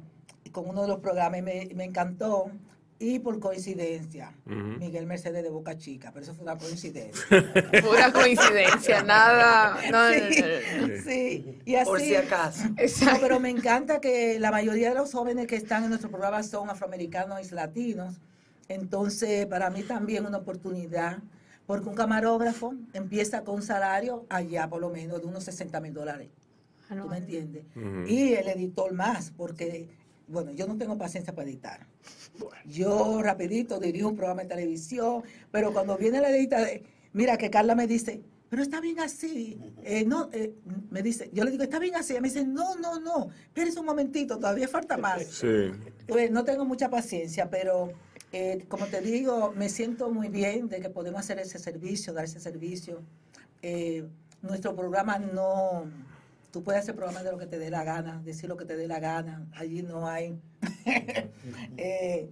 con 0.51 0.69
uno 0.69 0.83
de 0.83 0.87
los 0.89 0.99
programas, 0.99 1.39
y 1.39 1.41
me, 1.41 1.69
me 1.73 1.83
encantó. 1.85 2.51
Y 2.99 3.17
por 3.17 3.39
coincidencia. 3.39 4.33
Miguel 4.45 5.07
Mercedes 5.07 5.41
de 5.41 5.49
Boca 5.49 5.75
Chica, 5.79 6.11
pero 6.13 6.23
eso 6.23 6.35
fue 6.35 6.43
una 6.43 6.57
coincidencia. 6.59 7.25
Pura 7.83 8.13
coincidencia, 8.13 9.01
nada. 9.01 9.79
No, 9.91 10.09
no, 10.09 10.15
no, 10.15 10.19
no, 10.19 10.87
no. 10.87 10.95
sí, 10.95 11.01
sí, 11.03 11.59
y 11.65 11.73
así. 11.75 11.85
Por 11.89 11.99
si 12.01 12.15
acaso. 12.15 12.69
No, 12.69 12.75
Exacto. 12.77 13.17
pero 13.19 13.39
me 13.39 13.49
encanta 13.49 13.99
que 13.99 14.37
la 14.39 14.51
mayoría 14.51 14.89
de 14.89 14.95
los 14.95 15.11
jóvenes 15.11 15.47
que 15.47 15.55
están 15.55 15.83
en 15.83 15.89
nuestro 15.89 16.11
programa 16.11 16.43
son 16.43 16.69
afroamericanos 16.69 17.51
y 17.51 17.55
latinos. 17.55 18.21
Entonces, 18.69 19.47
para 19.47 19.71
mí 19.71 19.81
también 19.81 20.25
una 20.27 20.37
oportunidad, 20.37 21.17
porque 21.65 21.89
un 21.89 21.95
camarógrafo 21.95 22.73
empieza 22.93 23.43
con 23.43 23.56
un 23.56 23.62
salario 23.62 24.26
allá 24.30 24.69
por 24.69 24.82
lo 24.82 24.89
menos 24.89 25.21
de 25.21 25.28
unos 25.28 25.43
60 25.45 25.80
mil 25.80 25.93
dólares. 25.93 26.30
Ah, 26.89 26.95
no. 26.95 27.04
¿Tú 27.04 27.10
me 27.10 27.17
entiendes? 27.17 27.65
Y 28.08 28.34
el 28.34 28.47
editor 28.49 28.93
más, 28.93 29.32
porque, 29.32 29.88
bueno, 30.28 30.52
yo 30.52 30.67
no 30.67 30.78
tengo 30.78 30.97
paciencia 30.97 31.34
para 31.34 31.47
editar. 31.47 31.88
Yo 32.65 33.21
rapidito 33.21 33.80
dirijo 33.80 34.10
un 34.10 34.15
programa 34.15 34.43
de 34.43 34.49
televisión, 34.49 35.23
pero 35.52 35.71
cuando 35.71 35.97
viene 35.97 36.19
la 36.19 36.30
editora, 36.30 36.67
mira 37.13 37.38
que 37.38 37.49
Carla 37.49 37.76
me 37.76 37.88
dice, 37.88 38.21
pero 38.49 38.62
está 38.62 38.82
bien 38.82 38.99
así. 38.99 39.58
Eh, 39.84 40.06
no, 40.06 40.30
eh, 40.32 40.54
me 40.91 41.02
dice, 41.02 41.30
yo 41.34 41.43
le 41.43 41.49
digo, 41.49 41.63
está 41.63 41.80
bien 41.80 41.95
así. 41.95 42.13
Ella 42.13 42.21
me 42.21 42.28
dice, 42.28 42.45
no, 42.45 42.76
no, 42.76 42.99
no, 42.99 43.30
espérese 43.45 43.80
un 43.80 43.86
momentito, 43.88 44.38
todavía 44.38 44.67
falta 44.67 44.95
más. 44.95 45.26
Sí. 45.26 45.71
Pues, 46.08 46.30
no 46.30 46.43
tengo 46.43 46.63
mucha 46.63 46.89
paciencia, 46.89 47.49
pero 47.49 47.93
eh, 48.33 48.65
como 48.67 48.87
te 48.87 48.99
digo, 48.99 49.53
me 49.55 49.69
siento 49.69 50.09
muy 50.09 50.27
bien 50.27 50.67
de 50.67 50.81
que 50.81 50.89
podemos 50.89 51.19
hacer 51.19 51.37
ese 51.37 51.59
servicio, 51.59 52.13
dar 52.13 52.25
ese 52.25 52.39
servicio. 52.39 53.03
Eh, 53.61 54.07
nuestro 54.41 54.75
programa 54.75 55.19
no, 55.19 55.85
tú 56.51 56.63
puedes 56.63 56.81
hacer 56.81 56.95
programas 56.95 57.23
de 57.23 57.31
lo 57.31 57.37
que 57.37 57.45
te 57.45 57.59
dé 57.59 57.69
la 57.69 57.83
gana, 57.83 58.23
decir 58.25 58.49
lo 58.49 58.57
que 58.57 58.65
te 58.65 58.75
dé 58.75 58.87
la 58.87 58.99
gana, 58.99 59.47
allí 59.53 59.83
no 59.83 60.07
hay. 60.07 60.39
Eh, 61.77 62.29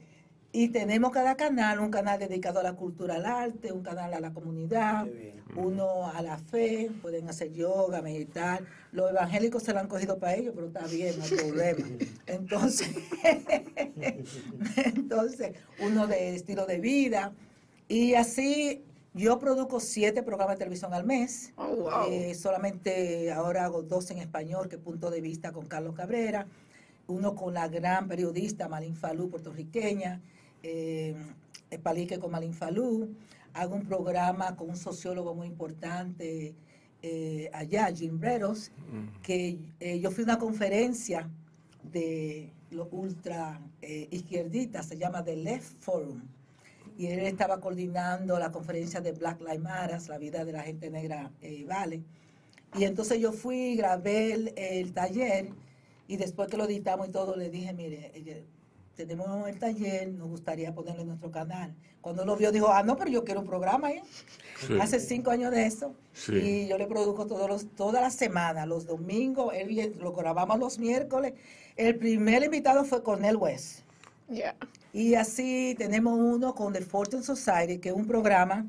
y 0.53 0.69
tenemos 0.69 1.11
cada 1.11 1.35
canal, 1.37 1.79
un 1.79 1.91
canal 1.91 2.19
dedicado 2.19 2.59
a 2.59 2.63
la 2.63 2.73
cultura, 2.73 3.15
al 3.15 3.25
arte, 3.25 3.71
un 3.71 3.83
canal 3.83 4.13
a 4.13 4.19
la 4.19 4.33
comunidad, 4.33 5.07
uno 5.55 6.07
a 6.07 6.21
la 6.21 6.37
fe, 6.37 6.91
pueden 7.01 7.29
hacer 7.29 7.53
yoga, 7.53 8.01
meditar. 8.01 8.61
Los 8.91 9.11
evangélicos 9.11 9.63
se 9.63 9.73
lo 9.73 9.79
han 9.79 9.87
cogido 9.87 10.17
para 10.19 10.35
ellos, 10.35 10.53
pero 10.53 10.67
está 10.67 10.85
bien, 10.87 11.17
no 11.17 11.23
hay 11.23 11.31
problema. 11.31 11.87
Entonces, 12.27 12.89
entonces, 14.75 15.53
uno 15.79 16.07
de 16.07 16.35
estilo 16.35 16.65
de 16.65 16.79
vida. 16.79 17.33
Y 17.87 18.15
así 18.15 18.83
yo 19.13 19.39
produzco 19.39 19.79
siete 19.79 20.23
programas 20.23 20.55
de 20.55 20.59
televisión 20.59 20.93
al 20.93 21.05
mes. 21.05 21.53
Oh, 21.55 21.75
wow. 21.75 22.09
Eh, 22.09 22.33
solamente 22.35 23.31
ahora 23.31 23.65
hago 23.65 23.83
dos 23.83 24.11
en 24.11 24.19
español, 24.19 24.67
que 24.67 24.77
punto 24.77 25.09
de 25.09 25.21
vista 25.21 25.51
con 25.51 25.65
Carlos 25.65 25.95
Cabrera, 25.95 26.47
uno 27.07 27.35
con 27.35 27.53
la 27.53 27.67
gran 27.67 28.07
periodista 28.07 28.69
Malin 28.69 28.95
Falú, 28.95 29.29
puertorriqueña, 29.29 30.21
eh, 30.63 31.15
Palique 31.83 32.19
con 32.19 32.31
Malin 32.31 32.53
Falú, 32.53 33.15
hago 33.53 33.75
un 33.75 33.85
programa 33.85 34.55
con 34.55 34.69
un 34.69 34.77
sociólogo 34.77 35.33
muy 35.33 35.47
importante 35.47 36.55
eh, 37.01 37.49
allá, 37.53 37.91
Jim 37.93 38.19
Breros, 38.19 38.71
que 39.23 39.57
eh, 39.79 39.99
yo 39.99 40.11
fui 40.11 40.23
a 40.23 40.25
una 40.25 40.37
conferencia 40.37 41.29
de 41.91 42.51
los 42.69 42.87
ultra 42.91 43.59
eh, 43.81 44.07
izquierdistas, 44.11 44.87
se 44.87 44.97
llama 44.97 45.23
The 45.23 45.35
Left 45.35 45.81
Forum, 45.81 46.21
y 46.97 47.07
él 47.07 47.21
estaba 47.21 47.59
coordinando 47.59 48.37
la 48.37 48.51
conferencia 48.51 49.01
de 49.01 49.13
Black 49.13 49.41
Lives 49.41 49.61
Matter, 49.61 49.99
la 50.09 50.17
vida 50.17 50.45
de 50.45 50.51
la 50.51 50.61
gente 50.61 50.89
negra 50.89 51.31
eh, 51.41 51.65
vale. 51.67 52.01
Y 52.77 52.83
entonces 52.83 53.19
yo 53.19 53.31
fui, 53.33 53.75
grabé 53.75 54.33
el, 54.33 54.53
el 54.55 54.93
taller 54.93 55.49
y 56.07 56.17
después 56.17 56.47
que 56.49 56.57
lo 56.57 56.65
editamos 56.65 57.07
y 57.07 57.11
todo, 57.11 57.35
le 57.35 57.49
dije, 57.49 57.73
mire, 57.73 58.11
eh, 58.13 58.45
tenemos 59.05 59.47
el 59.47 59.59
taller, 59.59 60.09
nos 60.09 60.29
gustaría 60.29 60.73
ponerlo 60.73 61.01
en 61.01 61.07
nuestro 61.09 61.31
canal. 61.31 61.73
Cuando 62.01 62.25
lo 62.25 62.35
vio, 62.35 62.51
dijo, 62.51 62.69
ah, 62.69 62.83
no, 62.83 62.97
pero 62.97 63.11
yo 63.11 63.23
quiero 63.23 63.41
un 63.41 63.47
programa, 63.47 63.91
¿eh? 63.91 64.03
Sí. 64.65 64.77
Hace 64.79 64.99
cinco 64.99 65.31
años 65.31 65.51
de 65.51 65.65
eso. 65.65 65.93
Sí. 66.13 66.33
Y 66.33 66.67
yo 66.67 66.77
le 66.77 66.87
produzco 66.87 67.27
todos 67.27 67.49
los, 67.49 67.67
toda 67.75 68.01
la 68.01 68.09
semana, 68.09 68.65
los 68.65 68.85
domingos, 68.85 69.53
él 69.53 69.95
lo 69.99 70.13
grabamos 70.13 70.59
los 70.59 70.79
miércoles. 70.79 71.33
El 71.75 71.97
primer 71.97 72.43
invitado 72.43 72.83
fue 72.85 73.03
Cornel 73.03 73.37
West. 73.37 73.81
Y 74.93 75.15
así 75.15 75.75
tenemos 75.77 76.17
uno 76.17 76.55
con 76.55 76.73
The 76.73 76.81
Fortune 76.81 77.23
Society, 77.23 77.79
que 77.79 77.89
es 77.89 77.95
un 77.95 78.07
programa 78.07 78.65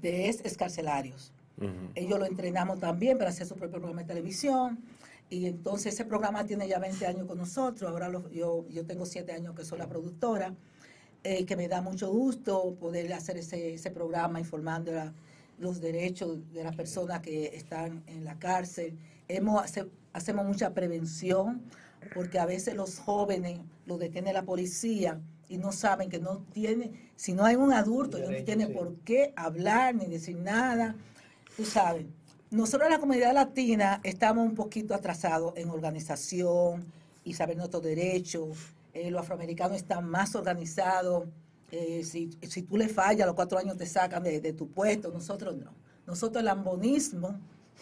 de 0.00 0.28
ex 0.28 0.40
escarcelarios. 0.44 1.32
Ellos 1.94 2.18
lo 2.18 2.26
entrenamos 2.26 2.80
también 2.80 3.18
para 3.18 3.30
hacer 3.30 3.46
su 3.46 3.54
propio 3.54 3.78
programa 3.78 4.02
de 4.02 4.08
televisión. 4.08 4.80
Y 5.32 5.46
entonces 5.46 5.94
ese 5.94 6.04
programa 6.04 6.44
tiene 6.44 6.68
ya 6.68 6.78
20 6.78 7.06
años 7.06 7.26
con 7.26 7.38
nosotros. 7.38 7.90
Ahora 7.90 8.10
lo- 8.10 8.28
yo, 8.30 8.66
yo 8.68 8.84
tengo 8.84 9.06
7 9.06 9.32
años 9.32 9.54
que 9.54 9.64
soy 9.64 9.78
la 9.78 9.88
productora. 9.88 10.54
eh, 11.24 11.46
que 11.46 11.54
me 11.54 11.68
da 11.68 11.80
mucho 11.80 12.10
gusto 12.10 12.74
poder 12.80 13.12
hacer 13.12 13.36
ese, 13.36 13.74
ese 13.74 13.92
programa 13.92 14.40
informando 14.40 14.90
la- 14.90 15.12
los 15.60 15.80
derechos 15.80 16.40
de 16.52 16.64
las 16.64 16.74
personas 16.74 17.20
que 17.20 17.54
están 17.54 18.02
en 18.08 18.24
la 18.24 18.36
cárcel. 18.40 18.98
Hemos, 19.28 19.62
hace- 19.62 19.86
hacemos 20.12 20.44
mucha 20.44 20.74
prevención 20.74 21.62
porque 22.12 22.40
a 22.40 22.44
veces 22.46 22.74
los 22.74 22.98
jóvenes 22.98 23.60
los 23.86 24.00
detiene 24.00 24.32
la 24.32 24.42
policía 24.42 25.20
y 25.48 25.58
no 25.58 25.70
saben 25.70 26.10
que 26.10 26.18
no 26.18 26.38
tiene, 26.52 26.90
si 27.14 27.34
no 27.34 27.44
hay 27.44 27.54
un 27.54 27.72
adulto, 27.72 28.16
ellos 28.18 28.30
no 28.40 28.44
tienen 28.44 28.66
sí. 28.68 28.74
por 28.74 28.96
qué 29.04 29.32
hablar 29.36 29.94
ni 29.94 30.06
decir 30.06 30.36
nada. 30.36 30.96
Tú 31.56 31.64
sabes, 31.64 32.04
nosotros 32.52 32.86
en 32.86 32.92
la 32.92 32.98
comunidad 32.98 33.32
latina 33.32 34.00
estamos 34.04 34.46
un 34.46 34.54
poquito 34.54 34.94
atrasados 34.94 35.54
en 35.56 35.70
organización 35.70 36.84
y 37.24 37.32
saber 37.32 37.56
nuestros 37.56 37.82
derechos. 37.82 38.58
Eh, 38.92 39.10
los 39.10 39.22
afroamericanos 39.22 39.78
están 39.78 40.04
más 40.04 40.34
organizados. 40.34 41.26
Eh, 41.70 42.04
si, 42.04 42.30
si 42.42 42.62
tú 42.62 42.76
le 42.76 42.88
fallas, 42.88 43.22
a 43.22 43.26
los 43.26 43.34
cuatro 43.34 43.58
años 43.58 43.78
te 43.78 43.86
sacan 43.86 44.22
de, 44.22 44.40
de 44.40 44.52
tu 44.52 44.68
puesto. 44.68 45.10
Nosotros 45.10 45.56
no. 45.56 45.72
Nosotros 46.06 46.42
el 46.42 46.48
ambonismo 46.48 47.40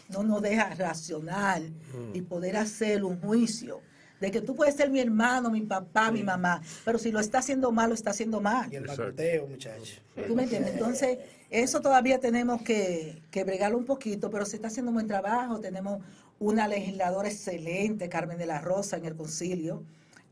no 0.09 0.23
nos 0.23 0.41
deja 0.41 0.73
racional 0.75 1.73
y 2.15 2.23
poder 2.23 2.57
hacer 2.57 3.03
un 3.03 3.21
juicio 3.21 3.81
de 4.21 4.31
que 4.31 4.41
tú 4.41 4.55
puedes 4.55 4.75
ser 4.75 4.91
mi 4.91 5.01
hermano, 5.01 5.51
mi 5.51 5.63
papá, 5.63 6.11
mi 6.13 6.23
mamá, 6.23 6.63
pero 6.85 6.99
si 6.99 7.11
lo 7.11 7.21
está 7.21 7.39
haciendo 7.39 7.73
mal, 7.73 7.89
lo 7.89 7.95
está 7.95 8.11
haciendo 8.11 8.41
mal. 8.41 8.71
Y 8.73 8.77
el 8.77 8.83
Exacto. 8.83 9.05
bacuteo, 9.05 9.47
muchachos. 9.47 10.03
¿Tú 10.27 10.35
me 10.37 10.43
entiendes? 10.43 10.75
Entonces, 10.75 11.19
eso 11.49 11.81
todavía 11.81 12.21
tenemos 12.21 12.63
que, 12.63 13.23
que 13.31 13.45
bregarlo 13.45 13.79
un 13.79 13.87
poquito, 13.87 14.31
pero 14.31 14.45
se 14.45 14.57
está 14.57 14.69
haciendo 14.69 14.91
un 14.91 14.95
buen 14.97 15.07
trabajo. 15.07 15.59
Tenemos 15.59 16.03
una 16.39 16.69
legisladora 16.69 17.29
excelente, 17.29 18.09
Carmen 18.09 18.39
de 18.39 18.47
la 18.47 18.61
Rosa, 18.61 18.97
en 18.97 19.07
el 19.07 19.17
concilio 19.17 19.83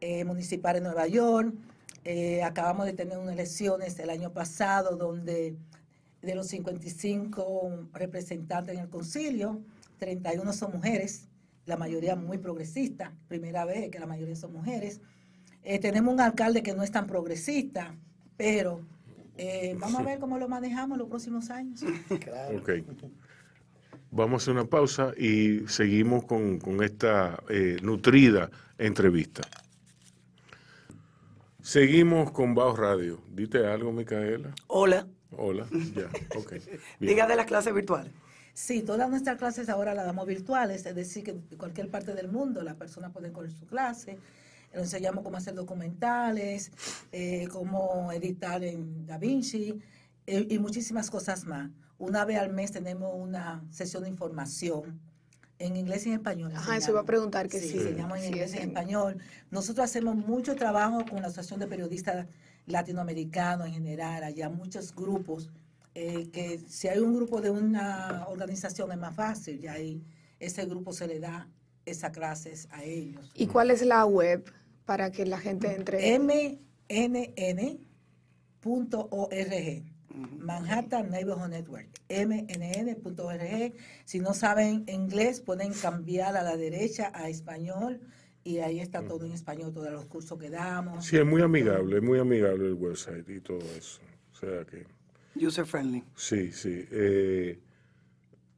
eh, 0.01 0.25
municipal 0.25 0.77
en 0.77 0.85
Nueva 0.85 1.07
York. 1.07 1.53
Eh, 2.05 2.43
acabamos 2.43 2.87
de 2.87 2.93
tener 2.93 3.19
unas 3.19 3.35
elecciones 3.35 3.99
el 3.99 4.11
año 4.11 4.33
pasado 4.33 4.97
donde 4.97 5.57
de 6.23 6.35
los 6.35 6.49
55 6.49 7.89
representantes 7.93 8.75
en 8.75 8.83
el 8.83 8.89
concilio, 8.89 9.61
31 9.99 10.53
son 10.53 10.73
mujeres, 10.73 11.28
la 11.69 11.77
mayoría 11.77 12.17
muy 12.17 12.39
progresistas, 12.39 13.13
primera 13.29 13.65
vez 13.65 13.91
que 13.91 13.99
la 13.99 14.07
mayoría 14.07 14.35
son 14.35 14.53
mujeres. 14.53 15.01
Eh, 15.63 15.79
tenemos 15.79 16.13
un 16.15 16.21
alcalde 16.21 16.63
que 16.63 16.75
no 16.75 16.83
es 16.83 16.91
tan 16.91 17.07
progresista, 17.07 17.95
pero 18.37 18.81
eh, 19.37 19.77
vamos 19.79 20.01
a 20.01 20.03
ver 20.03 20.19
cómo 20.19 20.39
lo 20.39 20.49
manejamos 20.49 20.97
en 20.97 21.01
los 21.01 21.09
próximos 21.09 21.51
años. 21.51 21.85
Claro. 22.21 22.59
Ok. 22.59 22.71
Vamos 24.11 24.41
a 24.41 24.43
hacer 24.43 24.55
una 24.55 24.65
pausa 24.65 25.13
y 25.19 25.69
seguimos 25.69 26.25
con, 26.25 26.59
con 26.59 26.83
esta 26.83 27.43
eh, 27.51 27.77
nutrida 27.83 28.51
entrevista. 28.79 29.43
Seguimos 31.61 32.31
con 32.31 32.55
Baos 32.55 32.79
Radio. 32.79 33.21
Dite 33.31 33.67
algo, 33.67 33.93
Micaela. 33.93 34.55
Hola. 34.69 35.07
Hola. 35.37 35.67
Ya, 35.95 36.09
ok. 36.35 36.53
Bien. 36.99 37.13
Diga 37.13 37.27
de 37.27 37.37
las 37.37 37.45
clases 37.45 37.75
virtuales. 37.75 38.11
Sí, 38.59 38.83
todas 38.83 39.09
nuestras 39.09 39.39
clases 39.39 39.69
ahora 39.69 39.95
las 39.95 40.05
damos 40.05 40.27
virtuales, 40.27 40.85
es 40.85 40.93
decir, 40.93 41.23
que 41.23 41.31
en 41.31 41.43
cualquier 41.57 41.89
parte 41.93 42.13
del 42.13 42.27
mundo 42.27 42.61
las 42.65 42.75
personas 42.75 43.13
pueden 43.13 43.33
coger 43.33 43.53
su 43.53 43.67
clase. 43.69 44.19
Enseñamos 44.73 45.23
cómo 45.23 45.37
hacer 45.37 45.55
documentales, 45.55 46.73
eh, 47.13 47.47
cómo 47.53 48.11
editar 48.11 48.65
en 48.65 49.07
DaVinci, 49.07 49.79
eh, 50.27 50.45
y 50.51 50.59
muchísimas 50.59 51.09
cosas 51.09 51.45
más. 51.45 51.71
Una 51.99 52.25
vez 52.25 52.39
al 52.41 52.53
mes 52.53 52.73
tenemos 52.73 53.13
una 53.15 53.63
sesión 53.71 54.03
de 54.03 54.09
información 54.09 54.99
en 55.61 55.77
inglés 55.77 56.05
y 56.07 56.09
en 56.09 56.17
español. 56.17 56.51
Ajá, 56.51 56.59
enseñamos. 56.63 56.83
eso 56.83 56.91
iba 56.91 57.01
a 57.01 57.05
preguntar 57.05 57.49
que 57.49 57.61
sí. 57.61 57.69
sí. 57.69 57.79
enseñamos 57.79 58.17
en 58.19 58.23
Sí, 58.25 58.29
inglés 58.31 58.55
y 58.55 58.57
en- 58.59 58.69
español. 58.71 59.19
Nosotros 59.53 59.85
hacemos 59.85 60.17
mucho 60.17 60.57
trabajo 60.57 61.05
con 61.09 61.21
la 61.23 61.29
Asociación 61.29 61.61
de 61.61 61.69
Periodistas 61.69 62.27
Latinoamericanos 62.67 63.69
en 63.69 63.75
general, 63.75 64.25
allá 64.25 64.49
muchos 64.51 64.93
grupos, 64.93 65.49
eh, 66.01 66.31
que 66.31 66.61
si 66.69 66.87
hay 66.87 67.01
un 67.01 67.13
grupo 67.13 67.41
de 67.41 67.51
una 67.51 68.25
organización 68.29 68.93
es 68.93 68.99
más 68.99 69.17
fácil, 69.17 69.59
y 69.65 69.67
ahí 69.67 70.05
ese 70.39 70.65
grupo 70.65 70.93
se 70.93 71.09
le 71.09 71.19
da 71.19 71.49
esas 71.85 72.13
clases 72.13 72.69
a 72.71 72.85
ellos. 72.85 73.33
¿Y 73.35 73.49
cuál 73.49 73.73
es 73.73 73.85
la 73.85 74.07
web 74.07 74.45
para 74.85 75.11
que 75.11 75.27
la 75.27 75.39
gente 75.39 75.75
entre? 75.75 76.17
mnn.org. 76.17 76.69
Manhattan 80.39 81.11
Neighborhood 81.11 81.49
Network, 81.49 81.89
mnn.org. 82.09 83.75
Si 84.05 84.21
no 84.21 84.35
saben 84.35 84.85
inglés, 84.89 85.41
pueden 85.41 85.73
cambiar 85.73 86.37
a 86.37 86.43
la 86.43 86.57
derecha 86.57 87.11
a 87.13 87.29
español 87.29 88.01
y 88.45 88.59
ahí 88.59 88.79
está 88.79 89.03
todo 89.03 89.27
en 89.27 89.33
español, 89.33 89.73
todos 89.73 89.91
los 89.91 90.07
cursos 90.07 90.39
que 90.39 90.49
damos. 90.49 91.05
Sí, 91.05 91.17
es 91.17 91.27
muy 91.27 91.43
amigable, 91.43 91.97
es 91.97 92.03
muy 92.03 92.21
amigable 92.21 92.67
el 92.67 92.75
website 92.75 93.29
y 93.29 93.41
todo 93.41 93.61
eso. 93.77 94.01
O 94.33 94.37
sea 94.37 94.65
que, 94.65 94.87
User 95.35 95.65
friendly. 95.65 96.03
sí, 96.17 96.53
sí. 96.53 96.87
Eh, 96.91 97.59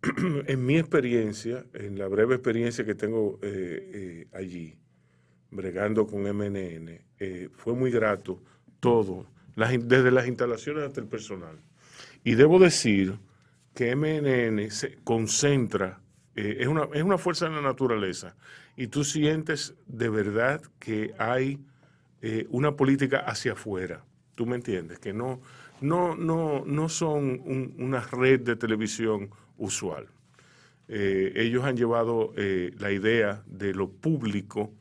en 0.47 0.65
mi 0.65 0.79
experiencia, 0.79 1.65
en 1.75 1.99
la 1.99 2.09
breve 2.09 2.35
experiencia 2.35 2.85
que 2.85 2.95
tengo 2.95 3.39
eh, 3.43 3.91
eh, 3.93 4.29
allí, 4.33 4.77
bregando 5.51 6.07
con 6.07 6.23
MNN, 6.23 7.01
fue 7.53 7.75
muy 7.75 7.91
grato 7.91 8.41
todo, 8.79 9.27
desde 9.57 10.11
las 10.11 10.27
instalaciones 10.27 10.85
hasta 10.85 11.01
el 11.01 11.09
personal. 11.09 11.59
Y 12.25 12.35
debo 12.35 12.59
decir 12.59 13.19
que 13.75 13.95
MNN 13.95 14.71
se 14.71 14.97
concentra, 15.03 16.01
es, 16.35 16.67
una, 16.67 16.89
es 16.95 17.03
una 17.03 17.19
fuerza 17.19 17.49
de 17.49 17.57
la 17.57 17.63
naturaleza, 17.63 18.37
y 18.77 18.87
tú 18.87 19.03
sientes 19.05 19.75
de 19.87 20.09
verdad 20.09 20.63
que 20.79 21.15
hay 21.19 21.59
una 22.49 22.77
política 22.77 23.19
hacia 23.19 23.53
afuera. 23.53 24.05
¿Tú 24.37 24.47
me 24.47 24.55
entiendes? 24.55 25.01
Que 25.01 25.13
no, 25.13 25.43
no, 25.81 26.15
no, 26.17 26.65
no 26.67 26.89
son 26.89 27.41
un- 27.45 27.75
una 27.79 28.01
red 28.01 28.41
de 28.41 28.57
televisión 28.57 29.31
usual. 29.57 30.07
Eh, 30.89 31.33
ellos 31.37 31.65
han 31.65 31.77
llevado 31.77 32.33
eh, 32.37 32.73
la 32.79 32.91
idea 32.91 33.43
de 33.47 33.73
lo 33.75 33.89
público, 33.91 34.73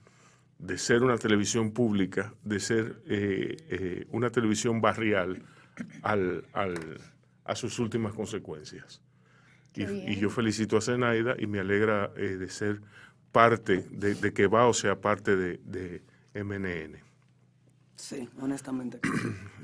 de 0.58 0.78
ser 0.78 1.04
una 1.04 1.18
televisión 1.18 1.72
pública, 1.72 2.34
de 2.44 2.60
ser 2.60 3.02
eh, 3.08 3.58
eh, 3.70 4.06
una 4.12 4.30
televisión 4.30 4.82
barrial 4.82 5.44
al, 6.02 6.44
al- 6.54 7.00
a 7.46 7.56
sus 7.56 7.80
últimas 7.80 8.14
consecuencias. 8.14 9.02
Y, 9.76 10.16
yo 10.18 10.30
felicito 10.30 10.78
a 10.78 10.82
Zenaida 10.82 11.36
y 11.40 11.48
me 11.48 11.60
alegra 11.60 12.12
eh, 12.18 12.22
de 12.38 12.50
ser 12.50 12.82
parte, 13.32 13.86
de, 13.92 14.16
de 14.16 14.34
que 14.34 14.48
va 14.48 14.66
o 14.68 14.74
sea 14.74 15.00
parte 15.00 15.36
de, 15.36 15.60
de 15.64 16.02
MNN. 16.34 16.98
Sí, 17.96 18.28
honestamente. 18.42 19.00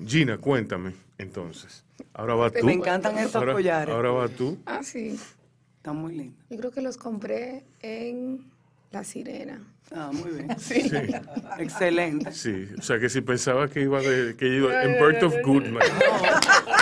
Gina, 0.05 0.37
cuéntame 0.37 0.93
entonces. 1.17 1.83
Ahora 2.13 2.35
va 2.35 2.49
tú. 2.49 2.65
Me 2.65 2.73
encantan 2.73 3.17
esos 3.17 3.35
ahora, 3.35 3.53
collares. 3.53 3.93
Ahora 3.95 4.11
va 4.11 4.27
tú. 4.29 4.57
Ah, 4.65 4.81
sí. 4.83 5.19
Está 5.77 5.93
muy 5.93 6.15
lindo. 6.15 6.37
Yo 6.49 6.57
creo 6.57 6.71
que 6.71 6.81
los 6.81 6.97
compré 6.97 7.63
en 7.81 8.45
La 8.91 9.03
Sirena. 9.03 9.61
Ah, 9.95 10.09
muy 10.11 10.31
bien. 10.31 10.47
Sí. 10.59 10.91
Excelente. 11.59 12.31
Sí, 12.31 12.67
o 12.77 12.81
sea 12.81 12.97
que 12.99 13.07
si 13.07 13.21
pensaba 13.21 13.67
que 13.67 13.81
iba 13.81 14.01
de 14.01 14.35
que 14.35 14.47
iba 14.47 14.83
en 14.83 14.93
Birth 14.93 15.21
of 15.23 15.35
Goodman. 15.43 15.83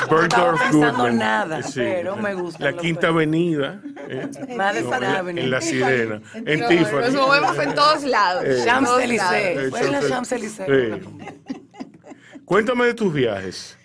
Birth 0.10 0.34
of 0.38 0.72
Goodman. 0.72 1.18
nada, 1.18 1.60
pero 1.76 2.16
me 2.16 2.34
gustan 2.34 2.76
La 2.76 2.82
Quinta. 2.82 3.08
Avenida. 3.10 3.82
eh, 4.08 4.30
Madison 4.58 4.90
no, 4.92 4.96
en, 4.96 5.02
la, 5.02 5.20
Avenue. 5.20 5.42
en 5.44 5.52
La 5.52 5.62
Sirena. 5.62 6.22
En 6.34 6.60
No, 6.62 6.68
Tiffany. 6.70 7.02
Nos 7.02 7.14
movemos 7.14 7.58
en 7.60 7.76
todos 7.76 8.04
lados. 8.06 8.44
Eh, 8.46 8.62
Champs-Élysées. 8.66 9.58
Eh, 9.66 9.70
Fue 9.70 9.82
en 9.82 9.92
la 9.92 10.02
Champs-Élysées. 10.02 10.66
Champs-Élysées. 10.66 11.02
Cuéntame 12.46 12.86
de 12.86 12.94
tus 12.94 13.14
viajes. 13.14 13.78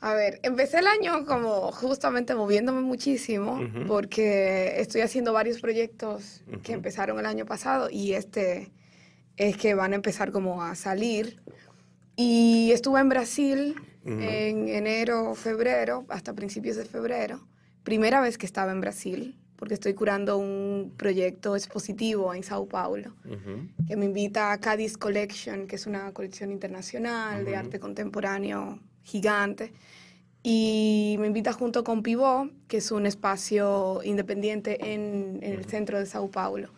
A 0.00 0.14
ver, 0.14 0.38
empecé 0.42 0.78
el 0.78 0.86
año 0.86 1.26
como 1.26 1.72
justamente 1.72 2.34
moviéndome 2.34 2.82
muchísimo 2.82 3.60
porque 3.88 4.80
estoy 4.80 5.00
haciendo 5.00 5.32
varios 5.32 5.60
proyectos 5.60 6.42
que 6.62 6.72
empezaron 6.72 7.18
el 7.18 7.26
año 7.26 7.46
pasado 7.46 7.88
y 7.90 8.12
este 8.12 8.70
es 9.36 9.56
que 9.56 9.74
van 9.74 9.92
a 9.92 9.96
empezar 9.96 10.30
como 10.30 10.62
a 10.62 10.76
salir. 10.76 11.42
Y 12.14 12.70
estuve 12.72 13.00
en 13.00 13.08
Brasil 13.08 13.74
en 14.04 14.68
enero, 14.68 15.34
febrero, 15.34 16.06
hasta 16.08 16.32
principios 16.32 16.76
de 16.76 16.84
febrero. 16.84 17.46
Primera 17.82 18.20
vez 18.20 18.38
que 18.38 18.46
estaba 18.46 18.70
en 18.70 18.80
Brasil 18.80 19.38
porque 19.56 19.74
estoy 19.74 19.94
curando 19.94 20.38
un 20.38 20.94
proyecto 20.96 21.56
expositivo 21.56 22.32
en 22.32 22.44
Sao 22.44 22.68
Paulo 22.68 23.16
que 23.88 23.96
me 23.96 24.04
invita 24.04 24.52
a 24.52 24.60
Cádiz 24.60 24.96
Collection, 24.96 25.66
que 25.66 25.74
es 25.74 25.86
una 25.88 26.12
colección 26.12 26.52
internacional 26.52 27.44
de 27.44 27.56
arte 27.56 27.80
contemporáneo 27.80 28.78
gigante. 29.08 29.72
Y 30.42 31.16
me 31.18 31.26
invita 31.26 31.52
junto 31.52 31.82
con 31.82 32.02
Pivot, 32.02 32.50
que 32.68 32.76
es 32.76 32.92
un 32.92 33.06
espacio 33.06 34.00
independiente 34.04 34.94
en, 34.94 35.40
en 35.42 35.52
el 35.54 35.64
centro 35.64 35.98
de 35.98 36.06
Sao 36.06 36.30
Paulo, 36.30 36.70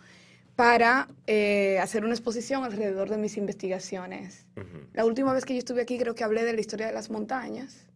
para 0.56 1.08
eh, 1.26 1.78
hacer 1.80 2.04
una 2.04 2.14
exposición 2.14 2.64
alrededor 2.64 3.08
de 3.10 3.18
mis 3.18 3.36
investigaciones. 3.36 4.46
La 4.92 5.04
última 5.04 5.32
vez 5.32 5.44
que 5.44 5.54
yo 5.54 5.58
estuve 5.58 5.82
aquí 5.82 5.98
creo 5.98 6.14
que 6.14 6.24
hablé 6.24 6.44
de 6.44 6.52
la 6.52 6.60
historia 6.60 6.86
de 6.86 6.92
las 6.92 7.10
montañas, 7.10 7.86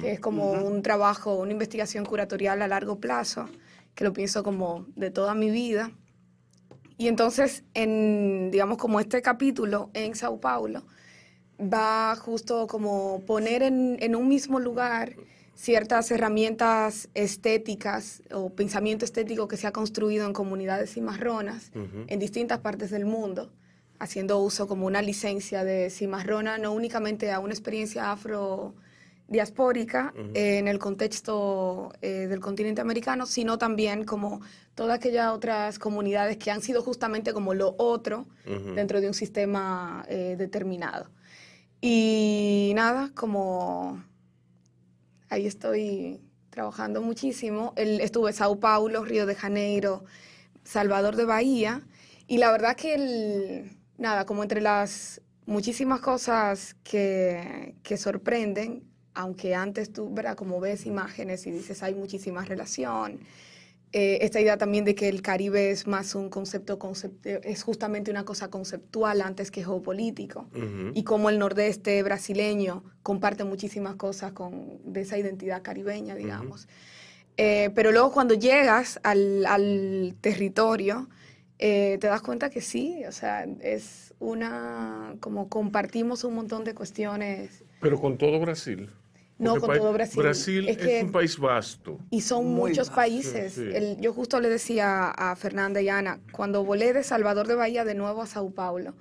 que 0.00 0.12
es 0.12 0.20
como 0.20 0.52
un 0.52 0.82
trabajo, 0.82 1.34
una 1.34 1.52
investigación 1.52 2.04
curatorial 2.04 2.62
a 2.62 2.68
largo 2.68 3.00
plazo, 3.00 3.48
que 3.94 4.04
lo 4.04 4.12
pienso 4.12 4.42
como 4.42 4.86
de 4.94 5.10
toda 5.10 5.34
mi 5.34 5.50
vida. 5.50 5.90
Y 6.98 7.08
entonces, 7.08 7.64
en, 7.74 8.50
digamos, 8.52 8.76
como 8.78 9.00
este 9.00 9.22
capítulo 9.22 9.90
en 9.94 10.14
Sao 10.14 10.38
Paulo, 10.40 10.84
va 11.62 12.16
justo 12.16 12.66
como 12.66 13.22
poner 13.26 13.62
en, 13.62 13.96
en 14.00 14.16
un 14.16 14.28
mismo 14.28 14.58
lugar 14.58 15.14
ciertas 15.54 16.10
herramientas 16.10 17.08
estéticas 17.14 18.22
o 18.32 18.50
pensamiento 18.50 19.04
estético 19.04 19.48
que 19.48 19.56
se 19.56 19.66
ha 19.66 19.72
construido 19.72 20.26
en 20.26 20.32
comunidades 20.32 20.92
cimarronas 20.94 21.70
en 21.74 22.18
distintas 22.18 22.58
partes 22.58 22.90
del 22.90 23.04
mundo, 23.04 23.52
haciendo 23.98 24.38
uso 24.38 24.66
como 24.66 24.86
una 24.86 25.02
licencia 25.02 25.64
de 25.64 25.90
cimarrona, 25.90 26.58
no 26.58 26.72
únicamente 26.72 27.30
a 27.30 27.38
una 27.38 27.52
experiencia 27.52 28.10
afro 28.10 28.74
diaspórica 29.28 30.12
eh, 30.34 30.58
en 30.58 30.68
el 30.68 30.78
contexto 30.78 31.92
eh, 32.02 32.26
del 32.28 32.40
continente 32.40 32.80
americano, 32.80 33.24
sino 33.24 33.56
también 33.56 34.04
como 34.04 34.40
todas 34.74 34.96
aquellas 34.96 35.32
otras 35.32 35.78
comunidades 35.78 36.38
que 36.38 36.50
han 36.50 36.60
sido 36.60 36.82
justamente 36.82 37.32
como 37.32 37.54
lo 37.54 37.74
otro 37.78 38.26
dentro 38.74 39.00
de 39.00 39.06
un 39.06 39.14
sistema 39.14 40.04
eh, 40.08 40.34
determinado. 40.36 41.08
Y 41.84 42.72
nada, 42.76 43.10
como 43.12 44.04
ahí 45.28 45.48
estoy 45.48 46.20
trabajando 46.48 47.02
muchísimo. 47.02 47.72
Estuve 47.76 48.30
en 48.30 48.36
Sao 48.36 48.60
Paulo, 48.60 49.04
Río 49.04 49.26
de 49.26 49.34
Janeiro, 49.34 50.04
Salvador 50.62 51.16
de 51.16 51.24
Bahía. 51.24 51.82
Y 52.28 52.38
la 52.38 52.52
verdad 52.52 52.76
que, 52.76 52.94
el, 52.94 53.76
nada, 53.98 54.24
como 54.26 54.44
entre 54.44 54.60
las 54.60 55.22
muchísimas 55.44 56.00
cosas 56.00 56.76
que, 56.84 57.74
que 57.82 57.96
sorprenden, 57.96 58.84
aunque 59.12 59.56
antes 59.56 59.92
tú, 59.92 60.14
¿verdad? 60.14 60.36
Como 60.36 60.60
ves 60.60 60.86
imágenes 60.86 61.48
y 61.48 61.50
dices 61.50 61.82
hay 61.82 61.96
muchísima 61.96 62.44
relación, 62.44 63.18
eh, 63.92 64.18
esta 64.22 64.40
idea 64.40 64.56
también 64.56 64.84
de 64.84 64.94
que 64.94 65.08
el 65.08 65.20
Caribe 65.22 65.70
es 65.70 65.86
más 65.86 66.14
un 66.14 66.30
concepto, 66.30 66.78
concept- 66.78 67.40
es 67.44 67.62
justamente 67.62 68.10
una 68.10 68.24
cosa 68.24 68.48
conceptual 68.48 69.20
antes 69.20 69.50
que 69.50 69.62
geopolítico, 69.64 70.48
y 70.94 71.02
como 71.04 71.28
el 71.30 71.38
nordeste 71.38 72.02
brasileño 72.02 72.84
comparte 73.02 73.44
muchísimas 73.44 73.96
cosas 73.96 74.32
con, 74.32 74.80
de 74.84 75.02
esa 75.02 75.18
identidad 75.18 75.62
caribeña, 75.62 76.14
digamos. 76.14 76.68
Eh, 77.36 77.70
pero 77.74 77.92
luego 77.92 78.12
cuando 78.12 78.34
llegas 78.34 79.00
al, 79.02 79.46
al 79.46 80.14
territorio, 80.20 81.08
eh, 81.58 81.96
te 82.00 82.06
das 82.08 82.20
cuenta 82.22 82.50
que 82.50 82.60
sí, 82.60 83.02
o 83.06 83.12
sea, 83.12 83.44
es 83.60 84.14
una, 84.18 85.14
como 85.20 85.48
compartimos 85.48 86.24
un 86.24 86.34
montón 86.34 86.64
de 86.64 86.74
cuestiones 86.74 87.62
Pero 87.80 88.00
con 88.00 88.18
todo 88.18 88.38
Brasil. 88.40 88.90
No, 89.42 89.60
con 89.60 89.76
todo 89.76 89.92
Brasil. 89.92 90.22
Brasil 90.22 90.68
Es 90.68 90.76
es, 90.78 90.82
que- 90.86 91.02
un 91.04 91.12
país 91.12 91.38
vasto. 91.38 91.98
Y 92.10 92.20
son 92.20 92.46
Muy 92.46 92.70
muchos 92.70 92.88
vasto. 92.88 92.96
países. 92.96 93.52
Sí, 93.54 93.62
sí. 93.70 93.70
El- 93.76 94.00
yo 94.00 94.12
justo 94.12 94.40
le 94.40 94.48
decía 94.48 95.10
a 95.10 95.34
Fernanda 95.36 95.80
y 95.80 95.88
Ana, 95.88 96.20
cuando 96.32 96.64
volé 96.64 96.92
de 96.92 97.02
Salvador 97.02 97.46
de 97.48 97.54
Bahía 97.54 97.84
de 97.84 97.94
nuevo 97.94 98.22
a 98.22 98.26
Sao 98.26 98.50
Paulo, 98.50 98.94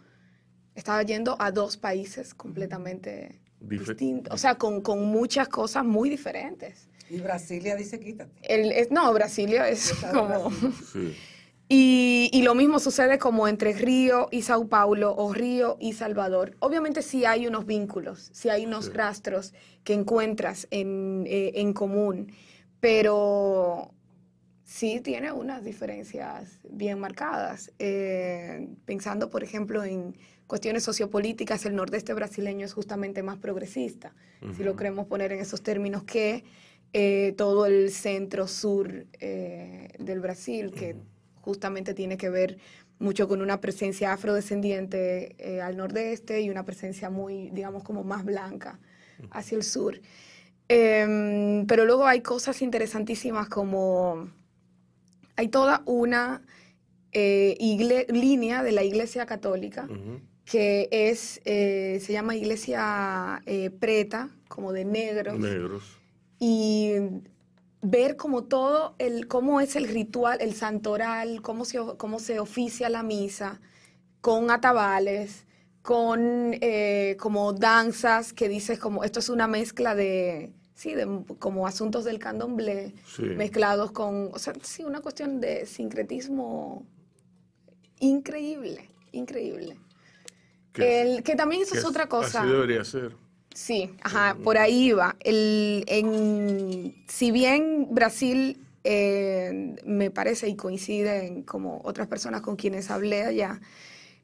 estaba 0.76 1.04
yendo 1.04 1.36
a 1.39 1.52
dos 1.52 1.78
países 1.78 2.34
completamente 2.34 3.42
distintos, 3.60 4.34
o 4.34 4.38
sea, 4.38 4.56
con, 4.56 4.82
con 4.82 5.06
muchas 5.06 5.48
cosas 5.48 5.86
muy 5.86 6.10
diferentes. 6.10 6.88
Y 7.10 7.20
Brasilia 7.20 7.76
dice, 7.76 8.00
quítate. 8.00 8.32
El, 8.42 8.72
es- 8.72 8.89
no, 8.89 9.12
Brasilia 9.14 9.68
es 9.70 9.94
como... 10.12 10.50
Sí. 10.92 11.16
Y, 11.74 12.30
y 12.34 12.42
lo 12.42 12.54
mismo 12.54 12.80
sucede 12.80 13.18
como 13.18 13.48
entre 13.48 13.72
Río 13.72 14.28
y 14.30 14.42
Sao 14.42 14.68
Paulo 14.68 15.16
o 15.16 15.32
Río 15.34 15.78
y 15.80 15.94
Salvador. 15.94 16.58
Obviamente 16.60 17.02
sí 17.02 17.24
hay 17.24 17.48
unos 17.48 17.66
vínculos, 17.66 18.30
sí 18.34 18.50
hay 18.50 18.66
unos 18.66 18.88
Sí. 18.88 18.92
rastros 18.92 19.54
que 19.86 19.94
encuentras 19.94 20.68
en, 20.70 21.24
eh, 21.28 21.54
en 21.56 21.72
común, 21.72 22.34
pero 22.82 23.94
sí 24.66 25.00
tiene 25.00 25.32
unas 25.32 25.64
diferencias 25.64 26.60
bien 26.70 27.00
marcadas. 27.00 27.72
Eh, 27.80 28.68
pensando, 28.84 29.30
por 29.30 29.42
ejemplo, 29.42 29.82
en 29.86 30.18
cuestiones 30.48 30.84
sociopolíticas, 30.84 31.66
el 31.66 31.78
nordeste 31.78 32.14
brasileño 32.14 32.66
es 32.66 32.74
justamente 32.74 33.24
más 33.24 33.38
progresista, 33.38 34.14
si 34.58 34.64
lo 34.66 34.76
queremos 34.76 35.06
poner 35.08 35.32
en 35.32 35.40
esos 35.40 35.62
términos, 35.64 36.04
que 36.04 36.44
eh, 36.92 37.34
todo 37.38 37.66
el 37.66 37.92
centro-sur 37.92 39.06
eh, 39.22 39.88
del 40.00 40.20
Brasil, 40.20 40.72
que 40.72 40.98
justamente 41.42 41.94
tiene 41.94 42.18
que 42.18 42.30
ver 42.30 42.58
mucho 43.00 43.28
con 43.28 43.42
una 43.42 43.60
presencia 43.62 44.14
afrodescendiente 44.14 45.36
eh, 45.39 45.62
al 45.62 45.76
nordeste 45.78 46.42
y 46.42 46.50
una 46.50 46.64
presencia 46.66 47.10
muy, 47.10 47.50
digamos, 47.52 47.84
como 47.84 48.04
más 48.04 48.24
blanca 48.26 48.80
hacia 49.32 49.58
el 49.58 49.64
sur. 49.64 50.00
Em, 50.68 51.66
pero 51.68 51.86
luego 51.86 52.06
hay 52.08 52.22
cosas 52.22 52.62
interesantísimas 52.62 53.50
como 53.50 54.30
hay 55.36 55.48
toda 55.50 55.82
una 55.86 56.44
eh, 57.12 57.58
igle- 57.60 58.08
línea 58.10 58.64
de 58.64 58.72
la 58.72 58.84
Iglesia 58.84 59.26
Católica 59.26 59.88
que 60.46 60.88
es, 60.92 61.42
eh, 61.46 62.00
se 62.02 62.14
llama 62.14 62.36
Iglesia 62.36 63.42
Preta, 63.80 64.30
como 64.50 64.74
de 64.74 64.84
negros, 64.86 65.39
Negros. 65.39 65.84
y 66.39 66.92
ver 67.82 68.16
como 68.16 68.44
todo 68.44 68.96
el, 69.00 69.28
cómo 69.28 69.60
es 69.62 69.76
el 69.76 69.88
ritual, 69.88 70.40
el 70.42 70.54
santoral, 70.54 71.42
cómo 71.42 71.66
se, 71.66 71.80
cómo 71.98 72.20
se 72.20 72.40
oficia 72.40 72.90
la 72.90 73.04
misa, 73.04 73.60
con 74.22 74.52
atabales, 74.52 75.46
con 75.82 76.56
eh, 76.62 77.18
como 77.20 77.54
danzas 77.54 78.34
que 78.34 78.48
dices 78.50 78.78
como 78.78 79.04
esto 79.04 79.20
es 79.20 79.30
una 79.30 79.48
mezcla 79.48 79.96
de 79.96 80.54
sí 80.76 80.94
de 80.94 81.24
como 81.40 81.66
asuntos 81.66 82.06
del 82.06 82.20
candomblé 82.20 82.94
Sí. 83.04 83.24
mezclados 83.24 83.92
con 83.92 84.30
o 84.32 84.38
sea 84.38 84.54
sí 84.62 84.84
una 84.84 85.02
cuestión 85.02 85.42
de 85.42 85.66
sincretismo 85.66 86.86
increíble 88.00 88.90
increíble 89.12 89.78
Que- 90.74 91.02
el 91.02 91.24
que 91.24 91.36
también 91.36 91.64
eso 91.64 91.74
que 91.74 91.80
es 91.80 91.86
otra 91.86 92.08
cosa 92.08 92.42
Así 92.44 92.52
debería 92.52 92.84
ser. 92.86 93.16
Sí, 93.54 93.89
ajá, 94.02 94.38
por 94.43 94.58
ahí 94.58 94.91
va. 94.93 95.16
El, 95.20 95.84
en, 95.88 96.95
si 97.08 97.32
bien 97.32 97.88
Brasil 97.91 98.66
eh, 98.84 99.76
me 99.86 100.10
parece 100.10 100.47
y 100.47 100.56
coincide 100.56 101.28
en 101.28 101.43
como 101.43 101.82
otras 101.84 102.08
personas 102.08 102.41
con 102.41 102.56
quienes 102.56 102.89
hablé 102.89 103.24
allá, 103.24 103.62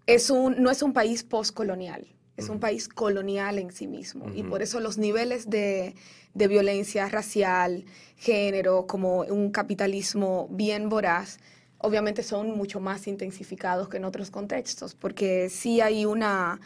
es 0.05 0.29
un, 0.29 0.61
no 0.61 0.71
es 0.71 0.81
un 0.81 0.93
país 0.93 1.23
postcolonial, 1.23 2.07
es 2.37 2.49
un 2.49 2.59
país 2.59 2.87
colonial 2.87 3.59
en 3.59 3.71
sí 3.71 3.87
mismo. 3.87 4.31
Y 4.33 4.43
por 4.43 4.61
eso 4.61 4.79
los 4.79 4.97
niveles 4.97 5.49
de, 5.49 5.95
de 6.33 6.47
violencia 6.47 7.09
racial, 7.09 7.83
género, 8.15 8.87
como 8.87 9.21
un 9.21 9.51
capitalismo 9.51 10.47
bien 10.49 10.87
voraz, 10.87 11.39
obviamente 11.79 12.23
son 12.23 12.57
mucho 12.57 12.79
más 12.79 13.07
intensificados 13.07 13.89
que 13.89 13.97
en 13.97 14.05
otros 14.05 14.31
contextos, 14.31 14.95
porque 14.95 15.49
sí 15.49 15.81
hay 15.81 16.05
una 16.05 16.59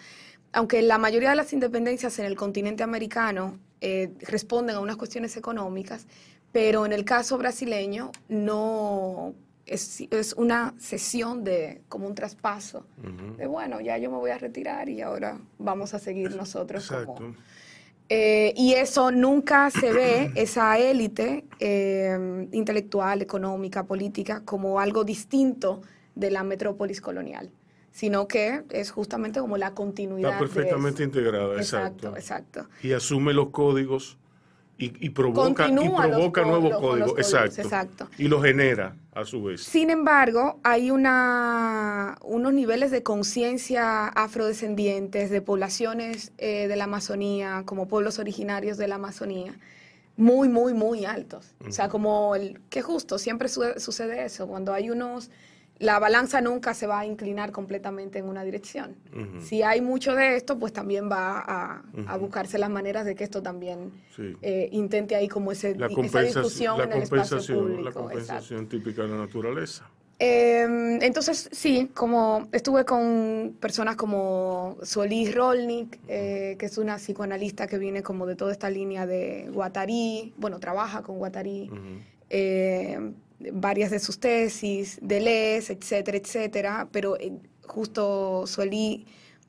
aunque 0.54 0.82
la 0.82 0.98
mayoría 0.98 1.32
de 1.32 1.36
las 1.36 1.54
independencias 1.54 2.18
en 2.20 2.26
el 2.26 2.36
continente 2.36 2.84
americano 2.84 3.60
eh, 3.82 4.12
responden 4.22 4.76
a 4.76 4.80
unas 4.80 4.98
cuestiones 4.98 5.38
económicas, 5.38 6.08
pero 6.52 6.86
en 6.86 6.94
el 6.94 7.06
caso 7.06 7.38
brasileño 7.38 8.12
no 8.30 9.34
es, 9.66 10.02
es 10.12 10.34
una 10.34 10.74
sesión 10.78 11.44
de 11.44 11.82
como 11.88 12.08
un 12.08 12.16
traspaso 12.16 12.86
de 13.38 13.46
bueno 13.48 13.80
ya 13.80 13.98
yo 13.98 14.10
me 14.12 14.18
voy 14.18 14.32
a 14.32 14.38
retirar 14.38 14.90
y 14.90 15.02
ahora 15.02 15.40
vamos 15.60 15.94
a 15.94 16.00
seguir 16.00 16.36
nosotros 16.36 16.92
como 17.06 17.36
eh, 18.14 18.54
y 18.58 18.74
eso 18.74 19.10
nunca 19.10 19.70
se 19.70 19.94
ve, 19.94 20.32
esa 20.36 20.78
élite 20.78 21.46
eh, 21.60 22.46
intelectual, 22.52 23.22
económica, 23.22 23.86
política, 23.86 24.42
como 24.44 24.82
algo 24.82 25.06
distinto 25.06 25.82
de 26.14 26.30
la 26.30 26.44
metrópolis 26.44 27.00
colonial, 27.00 27.50
sino 27.92 28.28
que 28.28 28.64
es 28.70 28.92
justamente 28.92 29.40
como 29.40 29.58
la 29.58 29.72
continuidad. 29.72 30.32
Está 30.32 30.40
perfectamente 30.40 31.04
integrada, 31.04 31.56
Exacto, 31.58 32.16
exacto. 32.16 32.68
Y 32.82 32.94
asume 32.94 33.34
los 33.34 33.50
códigos 33.50 34.18
y, 34.78 34.94
y 35.06 35.10
provoca, 35.10 35.68
y 35.68 35.76
Continúa 35.76 36.08
provoca 36.08 36.42
nuevos 36.44 36.64
los- 36.64 36.72
los 36.72 36.82
códigos, 36.82 37.12
exacto. 37.20 37.62
exacto. 37.62 38.10
Y 38.18 38.28
los 38.28 38.42
genera 38.44 38.96
a 39.14 39.26
su 39.26 39.44
vez. 39.44 39.62
Sin 39.62 39.90
embargo, 39.92 40.60
hay 40.64 40.90
una, 40.90 42.18
unos 42.24 42.54
niveles 42.54 42.90
de 42.92 43.04
conciencia 43.04 44.08
afrodescendientes 44.08 45.30
de 45.30 45.42
poblaciones 45.42 46.32
eh, 46.38 46.68
de 46.68 46.76
la 46.76 46.86
Amazonía, 46.86 47.64
como 47.66 47.88
pueblos 47.88 48.18
originarios 48.20 48.78
de 48.78 48.88
la 48.88 48.96
Amazonía, 48.96 49.54
muy, 50.18 50.50
muy, 50.50 50.74
muy 50.74 51.06
altos. 51.06 51.54
O 51.68 51.72
sea, 51.72 51.90
como 51.90 52.36
el 52.36 52.60
que 52.70 52.82
justo, 52.82 53.18
siempre 53.20 53.50
su- 53.50 53.80
sucede 53.80 54.26
eso, 54.26 54.48
cuando 54.48 54.74
hay 54.74 54.90
unos... 54.90 55.30
La 55.82 55.98
balanza 55.98 56.42
nunca 56.42 56.74
se 56.76 56.86
va 56.86 57.00
a 57.00 57.06
inclinar 57.08 57.52
completamente 57.52 58.20
en 58.20 58.26
una 58.30 58.44
dirección. 58.44 58.96
Ujú. 59.14 59.42
Si 59.42 59.64
hay 59.64 59.82
mucho 59.82 60.14
de 60.16 60.36
esto, 60.36 60.60
pues 60.60 60.72
también 60.74 61.10
va 61.12 61.40
a, 61.40 61.82
a 62.06 62.18
buscarse 62.18 62.60
las 62.60 62.70
maneras 62.70 63.04
de 63.04 63.16
que 63.16 63.24
esto 63.24 63.42
también 63.42 63.92
Sí. 64.16 64.36
eh, 64.44 64.70
intente 64.72 65.16
ahí 65.16 65.28
como 65.28 65.52
ese, 65.52 65.76
La 65.76 65.88
esa 65.88 66.22
discusión 66.22 66.78
la 66.78 66.84
en 66.84 66.92
el 66.94 67.02
espacio 67.04 67.38
público. 67.40 67.82
la 67.84 67.90
exacto. 67.90 68.00
compensación 68.02 68.68
típica 68.68 69.02
de 69.02 69.08
la 69.08 69.18
naturaleza. 69.18 69.90
Eh, 70.20 71.00
entonces, 71.02 71.50
sí, 71.52 71.90
como 71.96 72.48
estuve 72.52 72.86
con 72.86 73.56
personas 73.60 73.96
como 73.96 74.78
Solís 74.84 75.34
Rolnik, 75.34 75.98
eh, 76.08 76.58
que 76.60 76.68
es 76.68 76.78
una 76.78 76.98
psicoanalista 76.98 77.66
que 77.66 77.80
viene 77.80 78.04
como 78.04 78.28
de 78.28 78.36
toda 78.36 78.52
esta 78.52 78.70
línea 78.70 79.08
de 79.08 79.50
Guattari, 79.52 80.32
bueno, 80.38 80.60
trabaja 80.60 81.02
con 81.02 81.18
Guattari, 81.18 81.70
Ujú. 81.72 81.80
eh, 82.30 83.14
varias 83.54 83.92
de 83.92 84.00
sus 84.00 84.20
tesis, 84.20 85.00
Deleuze, 85.02 85.74
etcétera, 85.74 86.18
etcétera, 86.18 86.90
pero 86.92 87.18
eh, 87.20 87.34
justo 87.66 88.46
Solí 88.48 89.06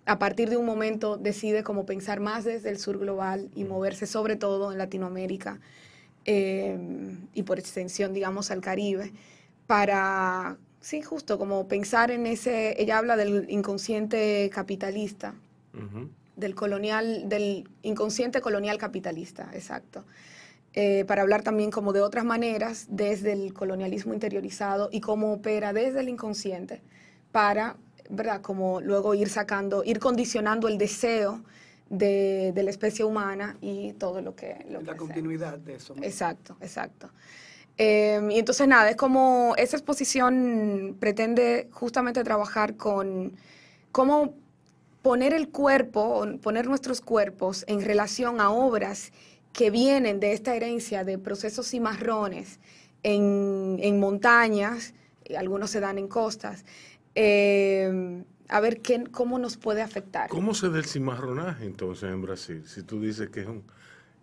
a 0.07 0.19
partir 0.19 0.51
de 0.51 0.57
un 0.57 0.67
momento 0.67 1.17
decide 1.17 1.63
como 1.63 1.87
pensar 1.87 2.21
más 2.21 2.45
desde 2.45 2.71
el 2.71 2.79
sur 2.79 2.99
global 2.99 3.51
y 3.55 3.65
moverse 3.65 4.07
sobre 4.07 4.37
todo 4.37 4.73
en 4.73 4.79
Latinoamérica 4.79 5.61
eh, 6.25 6.79
y 7.35 7.43
por 7.43 7.59
extensión, 7.59 8.13
digamos, 8.13 8.51
al 8.51 8.61
Caribe, 8.61 9.13
para, 9.67 10.57
sí, 10.81 11.03
justo 11.03 11.39
como 11.39 11.67
pensar 11.67 12.11
en 12.11 12.27
ese, 12.27 12.81
ella 12.81 12.99
habla 12.99 13.17
del 13.17 13.47
inconsciente 13.49 14.51
capitalista, 14.53 15.35
del 16.37 16.55
colonial, 16.55 17.29
del 17.29 17.69
inconsciente 17.83 18.41
colonial 18.41 18.79
capitalista, 18.79 19.51
exacto. 19.55 20.05
Eh, 20.75 21.05
para 21.07 21.21
hablar 21.21 21.43
también 21.43 21.71
como 21.71 21.93
de 21.93 22.01
otras 22.01 22.25
maneras 22.25 22.87
desde 22.89 23.33
el 23.33 23.53
colonialismo 23.53 24.15
interiorizado 24.15 24.89
y 24.91 25.03
cómo 25.03 25.35
opera 25.35 25.75
desde 25.75 26.01
el 26.01 26.09
inconsciente 26.09 26.81
para, 27.31 27.77
¿verdad? 28.09 28.41
Como 28.41 28.81
luego 28.81 29.15
ir 29.15 29.29
sacando, 29.29 29.85
ir 29.85 29.99
condicionando 29.99 30.69
el 30.69 30.79
deseo 30.79 31.43
de, 31.91 32.53
de 32.55 32.63
la 32.63 32.71
especie 32.71 33.05
humana 33.05 33.59
y 33.61 33.93
todo 33.95 34.23
lo 34.23 34.35
que... 34.35 34.65
Lo 34.71 34.81
La 34.81 34.97
continuidad 34.97 35.59
de 35.59 35.75
eso. 35.75 35.93
mismo. 35.93 36.07
Exacto, 36.07 36.57
exacto. 36.63 37.11
Eh, 37.77 38.21
y 38.31 38.39
entonces 38.39 38.67
nada, 38.67 38.89
es 38.89 38.97
como 38.97 39.55
esa 39.59 39.77
exposición 39.77 40.97
pretende 40.99 41.69
justamente 41.71 42.25
trabajar 42.25 42.77
con 42.77 43.35
cómo 43.93 44.35
poner 45.03 45.35
el 45.35 45.49
cuerpo, 45.49 46.27
poner 46.41 46.67
nuestros 46.67 47.01
cuerpos 47.01 47.65
en 47.67 47.83
relación 47.83 48.41
a 48.41 48.51
obras 48.51 49.13
que 49.53 49.71
vienen 49.71 50.21
de 50.21 50.33
esta 50.33 50.55
herencia 50.55 51.05
de 51.05 51.19
procesos 51.19 51.69
cimarrones 51.69 52.59
en, 53.03 53.79
en 53.81 54.01
montañas, 54.01 54.95
y 55.25 55.35
algunos 55.35 55.71
se 55.71 55.81
dan 55.81 55.99
en 55.99 56.09
costas, 56.09 56.65
eh, 57.15 58.23
a 58.49 58.61
ver 58.61 58.81
qué, 58.81 59.05
cómo 59.11 59.39
nos 59.39 59.57
puede 59.57 59.83
afectar. 59.83 60.29
¿Cómo 60.29 60.55
se 60.55 60.69
da 60.69 60.79
el 60.79 60.85
cimarronaje 60.85 61.65
entonces 61.65 62.11
en 62.11 62.23
Brasil? 62.23 62.63
Si 62.67 62.83
tú 62.83 63.01
dices 63.01 63.31
que 63.31 63.41
es 63.41 63.47
un, 63.47 63.63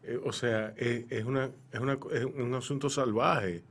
eh, 0.03 0.19
o 0.23 0.31
sea, 0.31 0.73
es, 0.77 1.05
es 1.09 1.25
una, 1.25 1.51
es, 1.71 1.79
una, 1.79 1.97
es 2.11 2.25
un 2.25 2.53
asunto 2.53 2.89
salvaje. 2.89 3.63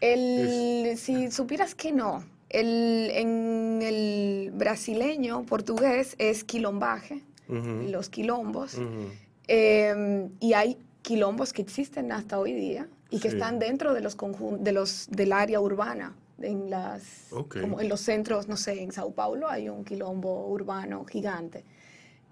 El, 0.00 0.96
si 0.96 1.30
supieras 1.30 1.74
que 1.74 1.92
no, 1.92 2.24
el, 2.48 3.10
en 3.12 3.80
el 3.82 4.50
brasileño 4.52 5.44
portugués 5.44 6.14
es 6.18 6.44
quilombaje, 6.44 7.22
Ujú, 7.48 7.88
los 7.90 8.08
quilombos, 8.08 8.74
ujú. 8.74 9.08
eh, 9.48 10.28
y 10.40 10.52
hay 10.54 10.78
quilombos 11.02 11.52
que 11.52 11.62
existen 11.62 12.12
hasta 12.12 12.38
hoy 12.38 12.52
día 12.52 12.88
y 13.10 13.18
que 13.18 13.28
Sí. 13.30 13.36
están 13.36 13.58
dentro 13.58 13.92
de 13.92 14.00
los 14.00 14.16
de 14.60 14.72
los 14.72 15.08
del 15.10 15.32
área 15.32 15.60
urbana, 15.60 16.14
en 16.40 16.70
las 16.70 17.26
Ok. 17.32 17.60
como 17.60 17.80
en 17.80 17.88
los 17.88 18.00
centros, 18.00 18.48
no 18.48 18.56
sé, 18.56 18.82
en 18.82 18.92
Sao 18.92 19.12
Paulo 19.12 19.48
hay 19.48 19.68
un 19.68 19.84
quilombo 19.84 20.46
urbano 20.48 21.04
gigante. 21.04 21.64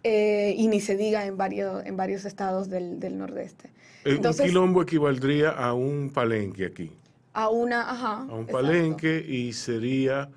eh, 0.03 0.55
y 0.57 0.69
ni 0.69 0.81
se 0.81 0.97
diga 0.97 1.27
en 1.27 1.37
varios, 1.37 1.85
en 1.85 1.95
varios 1.95 2.25
estados 2.25 2.71
del, 2.71 2.99
del 3.01 3.19
nordeste. 3.19 3.69
Eh, 4.07 4.15
Entonces- 4.17 4.41
un 4.41 4.47
quilombo 4.47 4.81
equivaldría 4.81 5.51
a 5.51 5.75
un 5.75 6.09
palenque 6.09 6.65
aquí. 6.65 6.91
A 7.35 7.51
una, 7.51 7.83
ajá. 7.91 8.21
A 8.21 8.23
un 8.23 8.31
exacto. 8.45 8.53
palenque 8.53 9.23
y 9.29 9.53
sería 9.53 10.31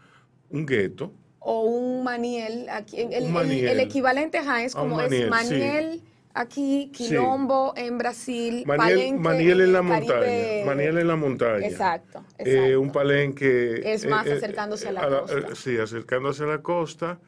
Un 0.50 0.66
gueto. 0.66 1.14
o 1.40 1.62
un 1.62 2.04
maniel. 2.04 2.68
Aquí, 2.68 3.00
el, 3.00 3.14
el- 3.14 3.24
Un 3.24 3.32
maniel. 3.32 3.68
el 3.70 3.80
equivalente 3.80 4.38
ajá, 4.38 4.66
es 4.66 4.76
como 4.76 4.98
maniel, 4.98 5.32
es 5.34 5.94
sí. 5.94 6.04
Aquí, 6.34 6.90
quilombo 6.94 7.74
en 7.76 7.98
Brasil, 7.98 8.64
Maniel, 8.66 8.78
palenque 8.98 9.20
maniel 9.20 9.62
en 9.62 9.74
la 9.74 9.82
Caribe. 9.82 10.08
montaña. 10.08 10.66
Maniel 10.66 10.98
en 10.98 11.08
la 11.08 11.16
montaña. 11.16 11.68
Exacto, 11.68 12.24
Eh, 12.38 12.44
exacto. 12.52 12.82
un 12.82 12.92
palenque. 12.92 13.94
Es 13.94 14.06
más 14.08 14.28
acercándose 14.28 14.88
a 14.90 14.92
la 14.94 15.08
costa. 15.08 15.38
eh, 15.38 15.44
sí, 15.56 15.78
acercándose 15.78 16.44
a 16.44 16.48
la 16.48 16.62
costa. 16.62 17.20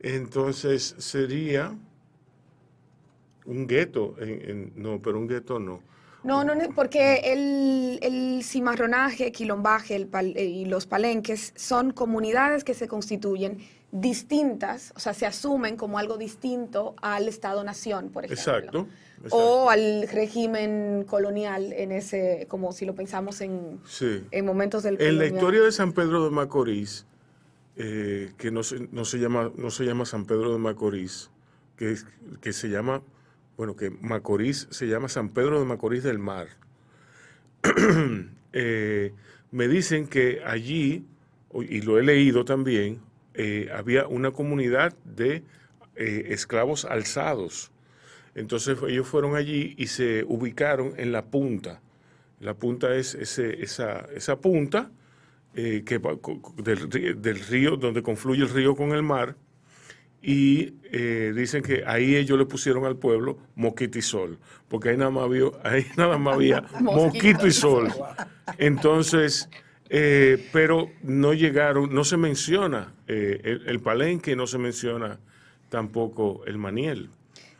Entonces 0.00 0.94
sería 0.98 1.74
un 3.44 3.66
gueto. 3.66 4.14
en- 4.18 4.50
en- 4.50 4.72
no, 4.76 5.00
pero 5.00 5.18
un 5.18 5.26
gueto 5.28 5.58
no. 5.58 5.80
No, 6.24 6.42
no, 6.42 6.54
porque 6.74 7.20
el, 7.24 8.00
el 8.02 8.42
cimarronaje, 8.42 9.30
quilombaje 9.30 9.94
el 9.94 10.08
pal- 10.10 10.36
eh, 10.36 10.44
y 10.44 10.64
los 10.64 10.84
palenques 10.86 11.52
son 11.54 11.92
comunidades 11.92 12.64
que 12.64 12.74
se 12.74 12.88
constituyen 12.88 13.58
distintas, 14.00 14.92
o 14.94 15.00
sea, 15.00 15.14
se 15.14 15.26
asumen 15.26 15.76
como 15.76 15.98
algo 15.98 16.18
distinto 16.18 16.94
al 17.00 17.28
Estado-nación, 17.28 18.10
por 18.10 18.24
ejemplo. 18.24 18.42
Exacto. 18.52 18.86
O 19.30 19.70
al 19.70 20.06
régimen 20.08 21.04
colonial, 21.08 21.72
en 21.72 21.92
ese, 21.92 22.46
como 22.48 22.72
si 22.72 22.84
lo 22.84 22.94
pensamos 22.94 23.40
en, 23.40 23.80
Sí. 23.86 24.22
en 24.30 24.44
momentos 24.44 24.82
del 24.82 25.00
En 25.00 25.18
la 25.18 25.26
historia 25.26 25.62
de 25.62 25.72
San 25.72 25.92
Pedro 25.92 26.24
de 26.24 26.30
Macorís, 26.30 27.06
eh, 27.76 28.32
que 28.36 28.50
no 28.50 28.62
se, 28.62 28.86
no, 28.92 29.04
se 29.04 29.18
llama, 29.18 29.50
no 29.56 29.70
se 29.70 29.84
llama 29.84 30.04
San 30.04 30.26
Pedro 30.26 30.52
de 30.52 30.58
Macorís, 30.58 31.30
que, 31.76 31.96
que 32.40 32.52
se 32.52 32.68
llama, 32.68 33.02
bueno, 33.56 33.74
que 33.76 33.90
Macorís 33.90 34.68
se 34.70 34.86
llama 34.86 35.08
San 35.08 35.30
Pedro 35.30 35.58
de 35.58 35.64
Macorís 35.66 36.02
del 36.02 36.18
Mar. 36.18 36.48
Eh, 38.58 39.12
me 39.50 39.68
dicen 39.68 40.06
que 40.06 40.40
allí, 40.42 41.04
y 41.52 41.82
lo 41.82 41.98
he 41.98 42.02
leído 42.02 42.46
también, 42.46 43.02
eh, 43.36 43.68
había 43.74 44.06
una 44.06 44.30
comunidad 44.30 44.94
de 45.04 45.42
eh, 45.94 46.26
esclavos 46.28 46.84
alzados. 46.84 47.70
Entonces 48.34 48.78
ellos 48.86 49.06
fueron 49.06 49.34
allí 49.36 49.74
y 49.78 49.86
se 49.86 50.24
ubicaron 50.24 50.94
en 50.96 51.12
la 51.12 51.24
punta. 51.24 51.80
La 52.40 52.54
punta 52.54 52.94
es 52.94 53.14
ese, 53.14 53.62
esa, 53.62 54.06
esa 54.14 54.40
punta 54.40 54.90
eh, 55.54 55.84
que 55.86 55.98
del, 56.62 57.22
del 57.22 57.40
río, 57.40 57.76
donde 57.76 58.02
confluye 58.02 58.42
el 58.42 58.50
río 58.50 58.76
con 58.76 58.92
el 58.92 59.02
mar, 59.02 59.36
y 60.26 60.74
eh, 60.90 61.32
dicen 61.36 61.62
que 61.62 61.84
ahí 61.86 62.16
ellos 62.16 62.36
le 62.36 62.46
pusieron 62.46 62.84
al 62.84 62.96
pueblo 62.96 63.38
Mosquito 63.54 63.96
y 63.98 64.02
Sol, 64.02 64.38
porque 64.68 64.88
ahí 64.88 64.96
nada 64.96 65.10
más 65.10 65.24
había, 65.24 65.44
ahí 65.62 65.86
nada 65.96 66.18
más 66.18 66.34
había 66.34 66.62
Mosquito 66.80 67.46
y 67.46 67.52
Sol. 67.52 67.92
Entonces, 68.58 69.48
eh, 69.90 70.48
pero 70.52 70.90
no 71.02 71.32
llegaron, 71.32 71.94
no 71.94 72.04
se 72.04 72.16
menciona 72.16 72.92
eh, 73.08 73.40
el, 73.44 73.62
el 73.68 73.80
palenque, 73.80 74.34
no 74.36 74.46
se 74.46 74.58
menciona 74.58 75.18
tampoco 75.68 76.42
el 76.46 76.58
maniel. 76.58 77.10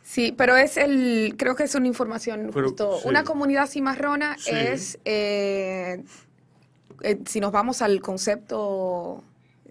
Sí, 0.03 0.33
pero 0.37 0.55
es 0.55 0.77
el, 0.77 1.35
creo 1.37 1.55
que 1.55 1.63
es 1.63 1.75
una 1.75 1.87
información 1.87 2.51
Pero, 2.53 2.67
justo. 2.69 2.99
sí. 3.01 3.09
Una 3.09 3.23
comunidad 3.25 3.67
cimarrona 3.67 4.37
Sí. 4.37 4.51
es, 4.53 4.99
eh, 5.03 6.01
eh, 7.01 7.19
si 7.25 7.41
nos 7.41 7.51
vamos 7.51 7.81
al 7.81 7.99
concepto, 7.99 9.21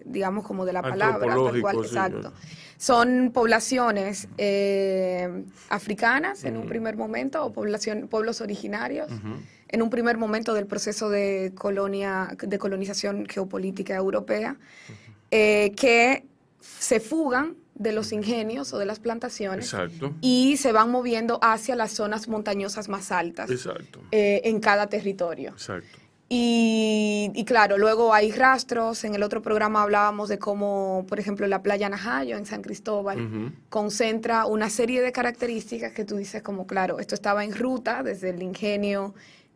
digamos, 0.05 0.45
como 0.45 0.63
de 0.65 0.73
la 0.73 0.83
palabra, 0.83 1.33
tal 1.35 1.59
cual, 1.61 1.77
sí. 1.77 1.81
exacto. 1.87 2.33
Son 2.77 3.31
poblaciones 3.33 4.27
eh, 4.37 5.43
africanas 5.69 6.43
en 6.43 6.55
un 6.57 6.67
primer 6.67 6.95
momento 6.95 7.43
o 7.43 7.51
población, 7.51 8.07
pueblos 8.07 8.39
originarios 8.39 9.09
en 9.69 9.81
un 9.81 9.89
primer 9.89 10.17
momento 10.17 10.53
del 10.53 10.65
proceso 10.65 11.09
de 11.09 11.51
colonia, 11.55 12.29
de 12.37 12.57
colonización 12.57 13.25
geopolítica 13.25 13.95
europea, 13.95 14.57
eh, 15.31 15.73
que 15.75 16.25
se 16.61 16.99
fugan 16.99 17.55
de 17.75 17.91
los 17.91 18.11
ingenios 18.11 18.73
o 18.73 18.79
de 18.79 18.85
las 18.85 18.99
plantaciones 18.99 19.65
Exacto. 19.65 20.13
y 20.21 20.57
se 20.57 20.71
van 20.71 20.89
moviendo 20.89 21.37
hacia 21.41 21.75
las 21.75 21.91
zonas 21.91 22.27
montañosas 22.27 22.89
más 22.89 23.11
altas 23.11 23.51
Exacto. 23.51 23.99
eh, 24.11 24.41
en 24.45 24.59
cada 24.59 24.87
territorio. 24.87 25.51
Exacto. 25.51 25.99
Y, 26.29 27.31
y 27.35 27.45
claro, 27.45 27.77
luego 27.77 28.13
hay 28.13 28.31
rastros. 28.31 29.05
En 29.05 29.15
el 29.15 29.23
otro 29.23 29.41
programa 29.41 29.83
hablábamos 29.83 30.27
de 30.27 30.37
cómo, 30.37 31.05
por 31.07 31.19
ejemplo, 31.21 31.47
la 31.47 31.61
playa 31.61 31.87
Najayo 31.87 32.35
en 32.35 32.45
San 32.45 32.61
Cristóbal 32.61 33.21
Ujú. 33.21 33.51
concentra 33.69 34.45
una 34.45 34.69
serie 34.69 35.01
de 35.01 35.13
características 35.13 35.93
que 35.93 36.03
tú 36.03 36.17
dices 36.17 36.41
como, 36.41 36.67
claro, 36.67 36.99
esto 36.99 37.15
estaba 37.15 37.45
en 37.45 37.55
ruta 37.55 38.03
desde 38.03 38.31
el 38.31 38.41
ingenio 38.41 39.13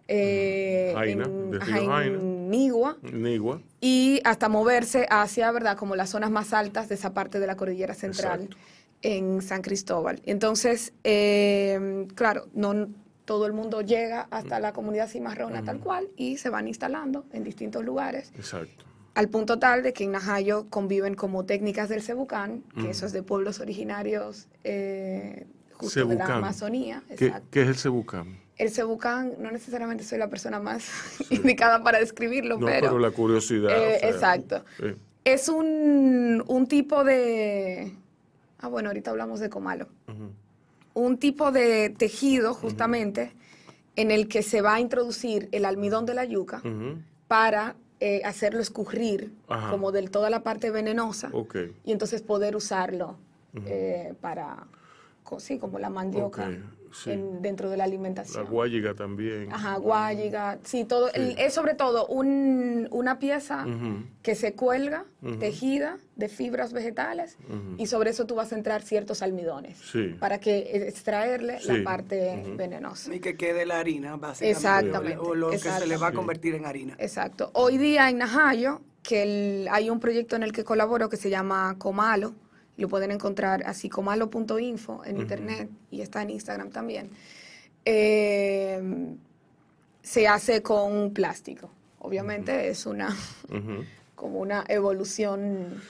eh, 0.07 0.93
en, 1.05 1.61
ajá, 1.61 2.05
en 2.05 2.49
Nigua 2.49 2.97
Nigua. 3.01 3.61
y 3.79 4.19
hasta 4.23 4.49
moverse 4.49 5.07
hacia, 5.09 5.51
¿verdad?, 5.51 5.77
como 5.77 5.95
las 5.95 6.09
zonas 6.09 6.31
más 6.31 6.53
altas 6.53 6.89
de 6.89 6.95
esa 6.95 7.13
parte 7.13 7.39
de 7.39 7.47
la 7.47 7.55
cordillera 7.55 7.93
central 7.93 8.43
Exacto. 8.43 8.57
en 9.03 9.41
San 9.41 9.61
Cristóbal. 9.61 10.21
Entonces, 10.25 10.93
eh, 11.03 12.07
claro, 12.15 12.47
no 12.53 12.89
todo 13.25 13.45
el 13.45 13.53
mundo 13.53 13.81
llega 13.81 14.27
hasta 14.31 14.59
la 14.59 14.73
comunidad 14.73 15.07
cimarrona 15.07 15.63
tal 15.63 15.79
cual 15.79 16.09
y 16.17 16.37
se 16.37 16.49
van 16.49 16.67
instalando 16.67 17.25
en 17.31 17.43
distintos 17.45 17.85
lugares, 17.85 18.33
Exacto. 18.35 18.83
al 19.13 19.29
punto 19.29 19.57
tal 19.57 19.83
de 19.83 19.93
que 19.93 20.03
en 20.03 20.11
Najayo 20.11 20.67
conviven 20.69 21.13
como 21.15 21.45
técnicas 21.45 21.87
del 21.87 22.01
Cebucán, 22.01 22.63
que 22.75 22.89
eso 22.89 23.05
es 23.05 23.13
de 23.13 23.23
pueblos 23.23 23.61
originarios 23.61 24.47
eh, 24.65 25.45
justo 25.73 26.05
de 26.05 26.15
la. 26.15 26.25
Amazonía. 26.25 27.03
¿Qué, 27.17 27.31
qué 27.51 27.61
es 27.61 27.67
el 27.69 27.75
cebucán? 27.75 28.39
El 28.61 28.69
Cebucán, 28.69 29.33
no 29.39 29.49
necesariamente 29.49 30.03
soy 30.03 30.19
la 30.19 30.29
persona 30.29 30.59
más 30.59 30.85
indicada 31.31 31.81
para 31.83 31.97
describirlo, 31.97 32.59
No, 32.59 32.67
pero... 32.67 32.79
pero 32.89 32.99
la 32.99 33.09
curiosidad. 33.09 33.71
Eh, 33.71 33.95
o 33.95 33.99
sea, 33.99 34.09
exacto. 34.09 34.63
Es 35.23 35.49
un, 35.49 36.43
un 36.45 36.67
tipo 36.67 37.03
de... 37.03 37.91
Ah, 38.59 38.67
bueno, 38.67 38.89
ahorita 38.89 39.09
hablamos 39.09 39.39
de 39.39 39.49
comalo. 39.49 39.87
Un 40.93 41.17
tipo 41.17 41.51
de 41.51 41.89
tejido, 41.89 42.53
justamente, 42.53 43.33
en 43.95 44.11
el 44.11 44.27
que 44.27 44.43
se 44.43 44.61
va 44.61 44.75
a 44.75 44.79
introducir 44.79 45.49
el 45.51 45.65
almidón 45.65 46.05
de 46.05 46.13
la 46.13 46.25
yuca 46.25 46.61
para 47.27 47.75
eh, 47.99 48.21
hacerlo 48.25 48.59
escurrir 48.59 49.31
Ajá. 49.47 49.71
como 49.71 49.91
de 49.91 50.07
toda 50.07 50.29
la 50.29 50.43
parte 50.43 50.69
venenosa 50.69 51.29
Ok. 51.33 51.55
y 51.83 51.91
entonces 51.91 52.21
poder 52.21 52.55
usarlo 52.55 53.15
eh, 53.65 54.13
para, 54.21 54.67
sí, 55.39 55.57
como 55.57 55.79
la 55.79 55.89
mandioca 55.89 56.51
sí. 56.93 57.11
en- 57.11 57.41
dentro 57.41 57.69
de 57.69 57.77
la 57.77 57.81
La 57.81 57.85
alimentación. 57.85 58.45
guayiga 58.47 58.93
también. 58.93 59.51
Ajá, 59.51 59.77
guayiga, 59.77 60.59
sí, 60.63 60.85
todo. 60.85 61.11
el- 61.13 61.37
es 61.39 61.53
sobre 61.53 61.73
todo 61.73 62.05
un- 62.07 62.87
una 62.91 63.19
pieza 63.19 63.65
que 64.21 64.35
se 64.35 64.53
cuelga, 64.53 65.05
tejida 65.39 65.97
de 66.15 66.29
fibras 66.29 66.73
vegetales, 66.73 67.37
y 67.77 67.85
sobre 67.87 68.11
eso 68.11 68.25
tú 68.25 68.35
vas 68.35 68.51
a 68.51 68.55
entrar 68.55 68.81
ciertos 68.83 69.21
almidones 69.21 69.77
Sí. 69.77 70.15
para 70.19 70.39
que 70.39 70.59
eh, 70.59 70.87
extraerle 70.87 71.59
Sí. 71.59 71.71
la 71.79 71.83
parte 71.83 72.43
venenosa. 72.55 73.13
Y 73.13 73.19
que 73.19 73.35
quede 73.35 73.65
la 73.65 73.79
harina, 73.79 74.15
básicamente. 74.17 74.51
Exactamente, 74.57 75.17
O 75.17 75.33
lo 75.35 75.49
que 75.49 75.57
se 75.57 75.87
le 75.87 75.97
va 75.97 76.07
a 76.07 76.11
convertir 76.11 76.55
en 76.55 76.65
harina. 76.65 76.95
Exacto. 76.99 77.49
Hoy 77.53 77.77
día 77.77 78.09
en 78.09 78.17
Najayo, 78.19 78.81
que 79.03 79.23
el- 79.23 79.67
hay 79.71 79.89
un 79.89 79.99
proyecto 79.99 80.35
en 80.35 80.43
el 80.43 80.51
que 80.51 80.63
colaboro 80.63 81.09
que 81.09 81.17
se 81.17 81.29
llama 81.31 81.75
Comalo, 81.79 82.33
lo 82.81 82.89
pueden 82.89 83.11
encontrar 83.11 83.63
así, 83.65 83.87
comalo.info 83.89 85.03
en 85.05 85.17
internet 85.21 85.69
y 85.91 86.01
está 86.01 86.21
en 86.21 86.31
Instagram 86.31 86.69
también. 86.71 87.09
Eh, 87.85 88.81
se 90.01 90.27
hace 90.27 90.61
con 90.61 91.13
plástico. 91.13 91.69
Obviamente 91.99 92.69
es 92.69 92.85
una 92.85 93.09
Ujú. 93.49 93.85
como 94.15 94.39
una 94.39 94.63
evolución. 94.67 95.81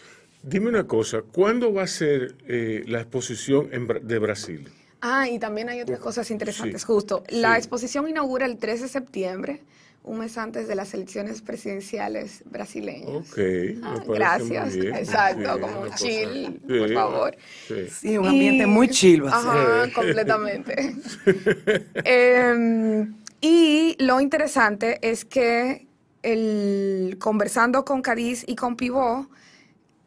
Dime 0.44 0.70
una 0.70 0.88
cosa, 0.88 1.22
¿cuándo 1.22 1.74
va 1.74 1.84
a 1.84 1.88
ser 1.88 2.36
eh, 2.48 2.84
la 2.88 3.02
exposición 3.02 3.70
en 3.72 3.88
de 3.88 4.20
Brasil? 4.20 4.70
Ah, 5.02 5.28
y 5.30 5.40
también 5.40 5.70
hay 5.70 5.82
otras 5.82 6.00
cosas 6.00 6.30
interesantes, 6.32 6.82
Sí. 6.82 6.88
justo. 6.88 7.24
La 7.30 7.54
Sí. 7.54 7.58
exposición 7.60 8.08
inaugura 8.08 8.46
el 8.46 8.58
13 8.58 8.84
de 8.84 8.90
septiembre, 8.90 9.62
un 10.04 10.18
mes 10.20 10.38
antes 10.38 10.68
de 10.68 10.74
las 10.76 10.94
elecciones 10.96 11.42
presidenciales 11.42 12.42
brasileñas. 12.46 13.08
Ok, 13.32 13.38
me 13.38 13.78
Ah, 13.84 14.04
gracias. 14.08 14.72
muy 14.74 14.80
bien. 14.82 14.96
Exacto, 14.96 15.54
Sí, 15.56 15.60
como 15.62 15.82
cosa- 15.82 15.96
chill, 15.96 16.60
por 16.68 16.88
Sí, 16.90 16.94
favor. 16.96 17.38
sí. 17.68 17.76
Sí, 17.90 18.18
un 18.18 18.28
ambiente 18.28 18.64
Y- 18.64 18.68
muy 18.68 18.90
chill 18.90 19.26
va 19.26 19.38
a 19.38 19.42
ser. 19.42 19.50
Ajá, 19.52 19.94
completamente. 19.94 20.96
Em, 22.04 23.14
y 23.42 23.96
lo 24.00 24.20
interesante 24.22 24.98
es 25.02 25.26
que 25.26 25.88
el, 26.24 27.18
conversando 27.20 27.86
con 27.86 28.02
Cádiz 28.02 28.44
y 28.48 28.56
con 28.56 28.76
Pivot, 28.76 29.28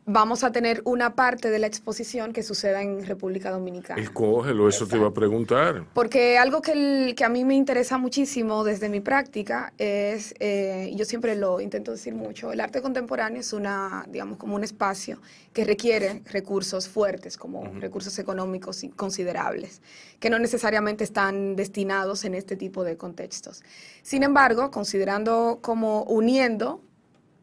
vamos 0.06 0.44
a 0.44 0.52
tener 0.52 0.82
una 0.84 1.14
parte 1.14 1.48
de 1.50 1.58
la 1.58 1.66
exposición 1.66 2.34
que 2.34 2.42
suceda 2.42 2.82
en 2.82 3.06
República 3.06 3.50
Dominicana. 3.50 4.02
Escógelo, 4.02 4.68
eso 4.68 4.86
te 4.86 4.96
iba 4.96 5.08
a 5.08 5.14
preguntar. 5.14 5.86
Porque 5.94 6.36
algo 6.36 6.60
que, 6.60 6.72
el- 6.72 7.14
que 7.14 7.24
a 7.24 7.30
mí 7.30 7.44
me 7.46 7.54
interesa 7.54 7.96
muchísimo 7.96 8.64
desde 8.64 8.90
mi 8.90 9.00
práctica 9.00 9.72
es, 9.78 10.34
eh, 10.40 10.90
y 10.92 10.96
yo 10.96 11.06
siempre 11.06 11.34
lo 11.36 11.58
intento 11.58 11.92
decir 11.92 12.14
mucho, 12.14 12.52
el 12.52 12.60
arte 12.60 12.82
contemporáneo 12.82 13.40
es 13.40 13.54
una, 13.54 14.04
digamos, 14.08 14.36
como 14.36 14.56
un 14.56 14.64
espacio 14.64 15.22
que 15.54 15.64
requiere 15.64 16.20
recursos 16.30 16.86
fuertes, 16.86 17.38
como 17.38 17.64
recursos 17.80 18.18
económicos 18.18 18.84
y 18.84 18.90
considerables, 18.90 19.80
que 20.20 20.28
no 20.28 20.38
necesariamente 20.38 21.02
están 21.04 21.56
destinados 21.56 22.24
en 22.26 22.34
este 22.34 22.56
tipo 22.56 22.84
de 22.84 22.98
contextos. 22.98 23.62
Sin 24.02 24.22
embargo, 24.22 24.70
considerando 24.70 25.60
como 25.62 26.02
uniendo 26.02 26.82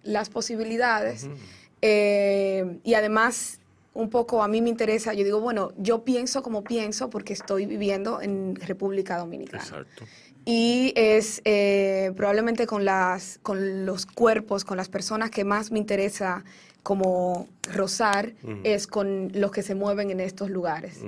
las 0.03 0.29
posibilidades, 0.29 1.27
Eh, 1.81 2.79
y 2.83 2.93
además, 2.93 3.59
un 3.93 4.09
poco 4.09 4.43
a 4.43 4.47
mí 4.47 4.61
me 4.61 4.69
interesa, 4.69 5.13
yo 5.13 5.23
digo, 5.23 5.39
bueno, 5.39 5.71
yo 5.77 6.03
pienso 6.03 6.43
como 6.43 6.63
pienso 6.63 7.09
porque 7.09 7.33
estoy 7.33 7.65
viviendo 7.65 8.21
en 8.21 8.55
República 8.55 9.17
Dominicana. 9.17 9.63
Exacto. 9.63 10.05
Y 10.45 10.93
es 10.95 11.41
eh, 11.45 12.11
probablemente 12.15 12.65
con, 12.65 12.83
las, 12.83 13.39
con 13.43 13.85
los 13.85 14.05
cuerpos, 14.05 14.65
con 14.65 14.77
las 14.77 14.89
personas 14.89 15.29
que 15.29 15.43
más 15.43 15.71
me 15.71 15.77
interesa 15.77 16.43
como 16.83 17.47
rozar, 17.71 18.33
es 18.63 18.87
con 18.87 19.31
los 19.35 19.51
que 19.51 19.61
se 19.61 19.75
mueven 19.75 20.09
en 20.09 20.19
estos 20.19 20.49
lugares. 20.49 20.99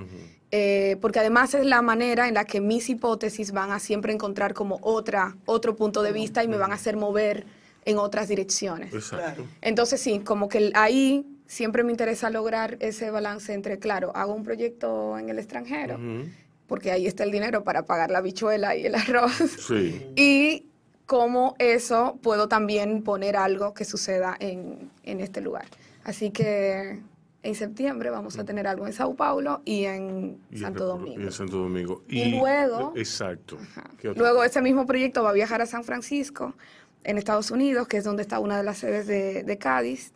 Eh, 0.51 0.97
porque 1.01 1.17
además 1.17 1.55
es 1.55 1.65
la 1.65 1.81
manera 1.81 2.27
en 2.27 2.35
la 2.35 2.45
que 2.45 2.61
mis 2.61 2.87
hipótesis 2.89 3.51
van 3.51 3.71
a 3.71 3.79
siempre 3.79 4.13
encontrar 4.13 4.53
como 4.53 4.77
otra, 4.83 5.35
otro 5.47 5.75
punto 5.75 6.03
de 6.03 6.11
vista 6.11 6.43
y 6.43 6.47
me 6.47 6.57
van 6.57 6.71
a 6.71 6.75
hacer 6.75 6.95
mover 6.95 7.47
en 7.85 7.97
otras 7.97 8.27
direcciones. 8.27 8.93
Exacto. 8.93 9.45
Entonces 9.61 9.99
sí, 10.01 10.19
como 10.19 10.47
que 10.49 10.71
ahí 10.75 11.25
siempre 11.47 11.83
me 11.83 11.91
interesa 11.91 12.29
lograr 12.29 12.77
ese 12.79 13.11
balance 13.11 13.53
entre, 13.53 13.77
claro, 13.79 14.11
hago 14.15 14.33
un 14.33 14.43
proyecto 14.43 15.17
en 15.17 15.29
el 15.29 15.37
extranjero, 15.39 15.95
Ujú. 15.95 16.29
porque 16.67 16.91
ahí 16.91 17.05
está 17.07 17.23
el 17.23 17.31
dinero 17.31 17.63
para 17.63 17.85
pagar 17.85 18.09
la 18.11 18.21
bichuela 18.21 18.75
y 18.75 18.85
el 18.85 18.95
arroz. 18.95 19.33
Sí. 19.33 20.05
Y 20.15 20.65
cómo 21.05 21.55
eso 21.59 22.17
puedo 22.23 22.47
también 22.47 23.03
poner 23.03 23.35
algo 23.35 23.73
que 23.73 23.85
suceda 23.85 24.35
en, 24.39 24.89
en 25.03 25.19
este 25.19 25.41
lugar. 25.41 25.65
Así 26.05 26.31
que 26.31 27.01
en 27.43 27.55
septiembre 27.55 28.09
vamos 28.09 28.39
a 28.39 28.45
tener 28.45 28.65
algo 28.67 28.87
en 28.87 28.93
Sao 28.93 29.13
Paulo 29.15 29.61
y 29.65 29.83
en 29.83 30.37
Y 30.49 30.57
Santo 30.59 30.85
Domingo. 30.85 31.19
Y 31.21 31.23
en 31.25 31.31
Santo 31.33 31.57
Domingo. 31.57 32.03
Y 32.07 32.31
luego- 32.39 32.93
Exacto. 32.95 33.57
Ajá. 33.61 33.89
¿Qué 33.99 34.07
otro? 34.09 34.23
Luego 34.23 34.43
ese 34.45 34.61
mismo 34.61 34.85
proyecto 34.85 35.23
va 35.23 35.31
a 35.31 35.33
viajar 35.33 35.61
a 35.61 35.65
San 35.65 35.83
Francisco, 35.83 36.55
en 37.03 37.17
Estados 37.17 37.51
Unidos, 37.51 37.87
que 37.87 37.97
es 37.97 38.03
donde 38.03 38.21
está 38.21 38.39
una 38.39 38.57
de 38.57 38.63
las 38.63 38.77
sedes 38.77 39.07
de, 39.07 39.43
de 39.43 39.57
Cádiz, 39.57 40.13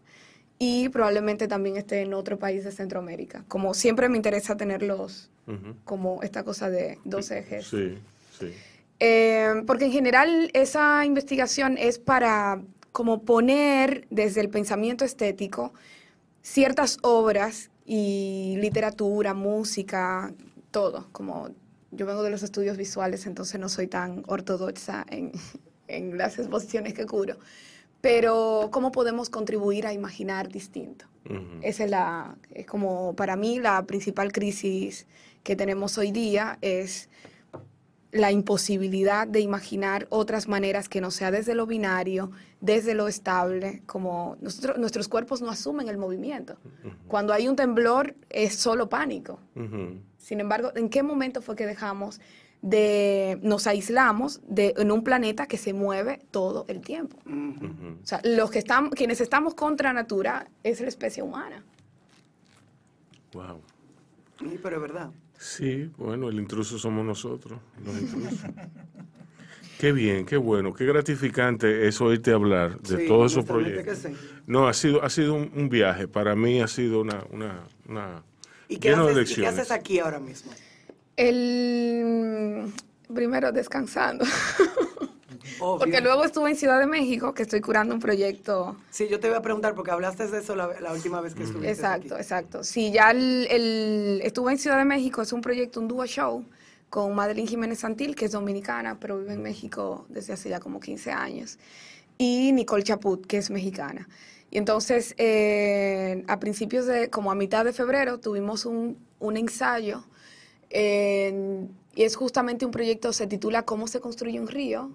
y 0.60 0.90
probablemente 0.90 1.48
también 1.48 1.78
esté 1.78 2.02
en 2.02 2.14
otro 2.14 2.40
país 2.40 2.64
de 2.64 2.72
Centroamérica. 2.72 3.44
Como 3.48 3.74
siempre 3.74 4.10
me 4.10 4.18
interesa 4.18 4.58
tenerlos 4.58 5.30
Ujú. 5.46 5.76
como 5.84 6.24
esta 6.24 6.44
cosa 6.44 6.70
de 6.70 6.98
dos 7.04 7.30
ejes. 7.32 7.68
Sí, 7.68 7.98
sí. 8.40 8.54
Eh, 9.00 9.64
porque 9.68 9.86
en 9.86 9.92
general 9.92 10.50
esa 10.54 11.06
investigación 11.06 11.78
es 11.78 12.00
para 12.00 12.62
como 12.92 13.22
poner 13.22 14.08
desde 14.10 14.42
el 14.42 14.50
pensamiento 14.50 15.06
estético 15.06 15.74
ciertas 16.42 16.98
obras 17.04 17.70
y 17.86 18.56
literatura, 18.60 19.36
música, 19.36 20.34
todo. 20.72 21.08
Como 21.12 21.50
yo 21.92 22.06
vengo 22.08 22.24
de 22.24 22.32
los 22.32 22.42
estudios 22.42 22.76
visuales, 22.76 23.28
entonces 23.28 23.60
no 23.60 23.70
soy 23.70 23.86
tan 23.86 24.24
ortodoxa 24.26 25.06
en, 25.10 25.32
en 25.88 26.18
las 26.18 26.38
exposiciones 26.40 26.94
que 26.94 27.06
curo. 27.06 27.38
Pero 28.02 28.70
cómo 28.72 28.92
podemos 28.92 29.30
contribuir 29.30 29.88
a 29.88 29.94
imaginar 29.94 30.50
distinto. 30.50 31.06
Ujú. 31.26 31.60
Esa 31.62 31.84
es 31.86 31.90
la, 31.90 32.38
es 32.52 32.66
como 32.66 33.16
para 33.16 33.36
mí 33.36 33.60
la 33.60 33.86
principal 33.86 34.32
crisis 34.32 35.08
que 35.44 35.56
tenemos 35.56 35.98
hoy 35.98 36.12
día 36.12 36.58
es 36.62 37.10
la 38.12 38.32
imposibilidad 38.32 39.28
de 39.28 39.42
imaginar 39.42 40.08
otras 40.10 40.48
maneras 40.48 40.88
que 40.88 41.02
no 41.02 41.12
sea 41.12 41.32
desde 41.32 41.56
lo 41.56 41.66
binario, 41.66 42.32
desde 42.62 42.94
lo 42.94 43.08
estable, 43.08 43.84
como 43.86 44.38
nosotros, 44.40 44.78
nuestros 44.78 45.08
cuerpos 45.08 45.42
no 45.42 45.50
asumen 45.50 45.90
el 45.90 45.98
movimiento. 45.98 46.58
Cuando 47.08 47.34
hay 47.34 47.48
un 47.48 47.56
temblor 47.56 48.16
es 48.30 48.56
solo 48.56 48.90
pánico. 48.90 49.40
Ujú. 49.56 50.02
Sin 50.18 50.40
embargo, 50.40 50.72
¿en 50.76 50.90
qué 50.90 51.04
momento 51.04 51.42
fue 51.42 51.56
que 51.56 51.66
dejamos 51.66 52.20
de, 52.70 53.40
nos 53.42 53.66
aislamos 53.68 54.42
de, 54.48 54.74
en 54.78 54.92
un 54.92 55.04
planeta 55.04 55.48
que 55.48 55.58
se 55.58 55.74
mueve 55.74 56.22
todo 56.32 56.66
el 56.68 56.82
tiempo? 56.82 57.18
Ujú. 57.26 57.98
O 58.04 58.06
sea, 58.06 58.20
los 58.24 58.52
que 58.52 58.60
estamos, 58.60 58.92
quienes 58.92 59.22
estamos 59.22 59.54
contra 59.56 59.94
natura 59.94 60.48
es 60.64 60.82
la 60.82 60.88
especie 60.88 61.24
humana. 61.24 61.64
Wow. 63.34 63.62
Sí, 64.40 64.60
pero 64.62 64.76
es 64.78 64.82
verdad. 64.82 65.10
Sí, 65.40 65.92
bueno, 65.98 66.30
el 66.30 66.40
intruso 66.40 66.78
somos 66.78 67.06
nosotros, 67.06 67.60
los 67.86 67.96
intrusos. 68.00 68.40
qué 69.80 69.92
bien, 69.92 70.26
qué 70.26 70.36
bueno, 70.38 70.74
qué 70.74 70.86
gratificante 70.86 71.88
es 71.88 72.02
oírte 72.02 72.32
hablar 72.32 72.80
de 72.82 72.98
Sí, 72.98 73.08
todos 73.08 73.32
esos 73.32 73.46
proyectos. 73.46 74.00
sí. 74.00 74.10
No, 74.48 74.68
ha 74.68 74.74
sido, 74.74 75.04
ha 75.04 75.10
sido 75.10 75.36
un, 75.36 75.52
un 75.56 75.70
viaje, 75.70 76.08
para 76.08 76.36
mí 76.36 76.62
ha 76.62 76.68
sido 76.68 77.02
una, 77.02 77.24
una, 77.32 77.64
una 77.88 78.24
¿Y 78.68 78.78
qué, 78.78 78.90
lleno 78.90 79.06
de 79.08 79.22
haces, 79.22 79.32
¿Y 79.32 79.42
qué 79.42 79.48
haces 79.48 79.72
aquí 79.72 80.00
ahora 80.00 80.20
mismo? 80.20 80.52
El 81.18 82.72
primero 83.14 83.52
descansando, 83.52 84.24
Obvio. 85.60 85.80
porque 85.80 86.02
luego 86.02 86.24
estuve 86.24 86.52
en 86.52 86.56
Ciudad 86.56 86.80
de 86.80 86.86
México, 86.88 87.34
que 87.34 87.44
estoy 87.44 87.62
curando 87.62 87.94
un 87.94 88.00
proyecto. 88.00 88.76
Sí, 88.92 89.08
yo 89.10 89.20
te 89.20 89.28
voy 89.28 89.38
a 89.38 89.42
preguntar 89.42 89.74
porque 89.76 89.92
hablaste 89.92 90.28
de 90.28 90.40
eso 90.40 90.56
la, 90.56 90.80
la 90.80 90.94
última 90.94 91.20
vez 91.22 91.34
que 91.34 91.44
estuviste 91.44 91.72
Exacto, 91.72 92.14
aquí. 92.16 92.22
exacto. 92.24 92.64
Sí, 92.64 92.92
ya 92.92 93.12
el, 93.12 93.48
el- 93.50 94.22
estuve 94.24 94.52
en 94.52 94.58
Ciudad 94.60 94.78
de 94.78 94.86
México, 94.86 95.22
es 95.22 95.34
un 95.34 95.42
proyecto, 95.42 95.80
un 95.80 95.88
dúo 95.88 96.06
show 96.06 96.46
con 96.90 97.16
Madeline 97.16 97.48
Jiménez 97.48 97.80
Santil, 97.80 98.16
que 98.16 98.26
es 98.26 98.32
dominicana, 98.32 98.98
pero 99.00 99.18
vive 99.18 99.34
en 99.34 99.42
México 99.42 100.06
desde 100.10 100.34
hace 100.34 100.50
ya 100.50 100.60
como 100.60 100.80
15 100.80 101.12
años, 101.12 101.58
y 102.18 102.52
Nicole 102.54 102.84
Chaput, 102.84 103.26
que 103.26 103.38
es 103.38 103.50
mexicana. 103.50 104.08
Y 104.52 104.58
entonces, 104.58 105.14
eh, 105.18 106.24
a 106.28 106.40
principios 106.40 106.86
de, 106.86 107.10
como 107.10 107.32
a 107.32 107.36
mitad 107.36 107.66
de 107.66 107.74
febrero, 107.74 108.20
tuvimos 108.20 108.66
un, 108.66 108.98
un 109.20 109.36
ensayo, 109.36 110.04
eh, 110.70 111.66
y 111.96 112.04
es 112.04 112.16
justamente 112.16 112.66
un 112.66 112.72
proyecto, 112.72 113.12
se 113.14 113.28
titula 113.28 113.64
¿Cómo 113.64 113.88
se 113.88 114.00
construye 114.00 114.40
un 114.40 114.48
río? 114.48 114.92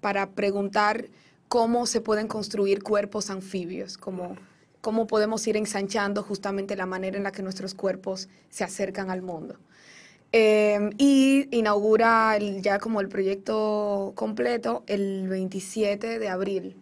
Para 0.00 0.30
preguntar 0.30 1.06
cómo 1.48 1.86
se 1.86 2.00
pueden 2.00 2.26
construir 2.26 2.82
cuerpos 2.82 3.30
anfibios, 3.30 3.96
cómo, 3.98 4.36
cómo 4.80 5.06
podemos 5.06 5.46
ir 5.46 5.56
ensanchando 5.56 6.22
justamente 6.22 6.74
la 6.76 6.86
manera 6.86 7.16
en 7.16 7.22
la 7.22 7.32
que 7.32 7.42
nuestros 7.42 7.74
cuerpos 7.74 8.28
se 8.50 8.64
acercan 8.64 9.10
al 9.10 9.22
mundo. 9.22 9.56
Eh, 10.32 10.90
y 10.98 11.46
inaugura 11.56 12.36
el- 12.36 12.60
ya 12.60 12.78
como 12.80 13.00
el 13.00 13.08
proyecto 13.08 14.12
completo 14.16 14.82
el 14.88 15.28
27 15.28 16.18
de 16.18 16.28
abril. 16.28 16.76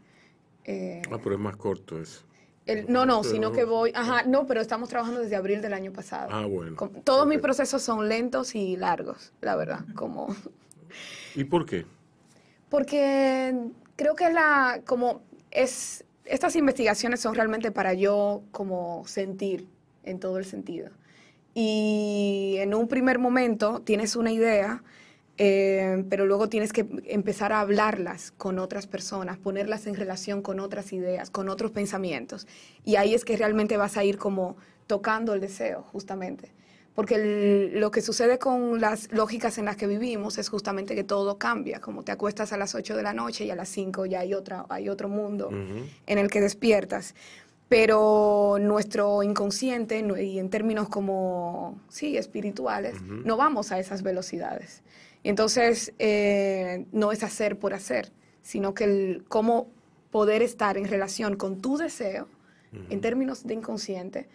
Eh, 0.65 1.03
Ah, 1.11 1.19
pero 1.23 1.35
es 1.35 1.41
más 1.41 1.57
corto 1.57 2.01
eso. 2.01 2.23
El- 2.67 2.91
no, 2.93 3.07
no, 3.07 3.23
Pero- 3.23 3.33
sino 3.35 3.53
que 3.53 3.65
voy, 3.65 3.93
ajá, 3.95 4.23
no, 4.25 4.47
pero 4.47 4.61
estamos 4.61 4.89
trabajando 4.89 5.21
desde 5.21 5.37
abril 5.37 5.61
del 5.63 5.73
año 5.73 5.93
pasado. 5.93 6.29
Ah, 6.31 6.47
bueno. 6.47 6.77
Todos 7.05 7.27
mis 7.27 7.39
procesos 7.41 7.83
son 7.83 8.09
lentos 8.09 8.55
y 8.55 8.77
largos, 8.77 9.33
la 9.41 9.57
verdad, 9.57 9.81
como 9.95 10.29
¿Y 11.35 11.45
por 11.45 11.65
qué? 11.67 11.87
Porque 12.69 13.55
creo 13.97 14.15
que 14.15 14.31
la, 14.31 14.81
como 14.87 15.23
es, 15.51 16.05
estas 16.25 16.57
investigaciones 16.57 17.21
son 17.21 17.35
realmente 17.35 17.71
para 17.71 17.95
yo 17.95 18.43
como 18.51 19.03
sentir 19.07 19.67
en 20.05 20.19
todo 20.21 20.39
el 20.39 20.45
sentido. 20.45 20.91
Y 21.55 22.57
en 22.59 22.75
un 22.75 22.89
primer 22.89 23.19
momento 23.19 23.81
tienes 23.85 24.17
una 24.17 24.33
idea, 24.33 24.83
eh, 25.39 26.05
pero 26.11 26.27
luego 26.27 26.49
tienes 26.49 26.73
que 26.73 26.87
empezar 27.07 27.53
a 27.53 27.61
hablarlas 27.61 28.33
con 28.33 28.59
otras 28.59 28.87
personas, 28.87 29.39
ponerlas 29.39 29.87
en 29.87 29.95
relación 29.95 30.43
con 30.43 30.61
otras 30.61 30.93
ideas, 30.93 31.31
con 31.31 31.49
otros 31.49 31.71
pensamientos. 31.71 32.47
Y 32.85 32.97
ahí 32.97 33.15
es 33.15 33.25
que 33.25 33.37
realmente 33.37 33.77
vas 33.77 33.97
a 33.97 34.05
ir 34.05 34.19
como 34.19 34.57
tocando 34.87 35.33
el 35.35 35.41
deseo, 35.41 35.83
justamente. 35.93 36.51
Porque 36.95 37.15
el- 37.15 37.81
lo 37.81 37.91
que 37.91 38.03
sucede 38.03 38.39
con 38.39 38.79
las 38.81 39.11
lógicas 39.13 39.57
en 39.57 39.65
las 39.65 39.77
que 39.77 39.87
vivimos 39.87 40.37
es 40.37 40.51
justamente 40.51 40.95
que 40.95 41.05
todo 41.05 41.39
cambia, 41.39 41.81
como 41.81 42.03
te 42.03 42.13
acuestas 42.13 42.53
a 42.53 42.59
las 42.59 42.75
8 42.75 42.95
de 42.95 43.03
la 43.03 43.15
noche 43.15 43.47
y 43.47 43.51
a 43.51 43.57
las 43.57 43.71
5 43.71 44.05
ya 44.05 44.21
hay, 44.21 44.35
otra, 44.35 44.67
hay 44.69 44.91
otro 44.91 45.09
mundo 45.09 45.47
Ujú. 45.49 45.87
en 46.07 46.19
el 46.19 46.29
que 46.29 46.43
despiertas. 46.43 47.15
Pero 47.71 48.59
nuestro 48.61 49.23
inconsciente, 49.23 50.05
y 50.23 50.39
en 50.39 50.51
términos 50.51 50.91
como, 50.91 51.81
sí, 51.89 52.19
espirituales, 52.19 52.97
Ujú. 53.01 53.23
no 53.25 53.39
vamos 53.39 53.73
a 53.73 53.79
esas 53.79 54.03
velocidades. 54.03 54.83
Y 55.23 55.29
entonces 55.29 55.93
eh, 55.99 56.87
no 56.93 57.13
es 57.13 57.23
hacer 57.23 57.59
por 57.59 57.75
hacer, 57.75 58.11
sino 58.43 58.75
que 58.75 58.85
el 58.85 59.25
cómo 59.29 59.69
poder 60.11 60.43
estar 60.43 60.77
en 60.77 60.87
relación 60.89 61.37
con 61.37 61.61
tu 61.61 61.77
deseo, 61.79 62.29
en 62.91 63.01
términos 63.03 63.47
de 63.47 63.55
inconsciente, 63.55 64.29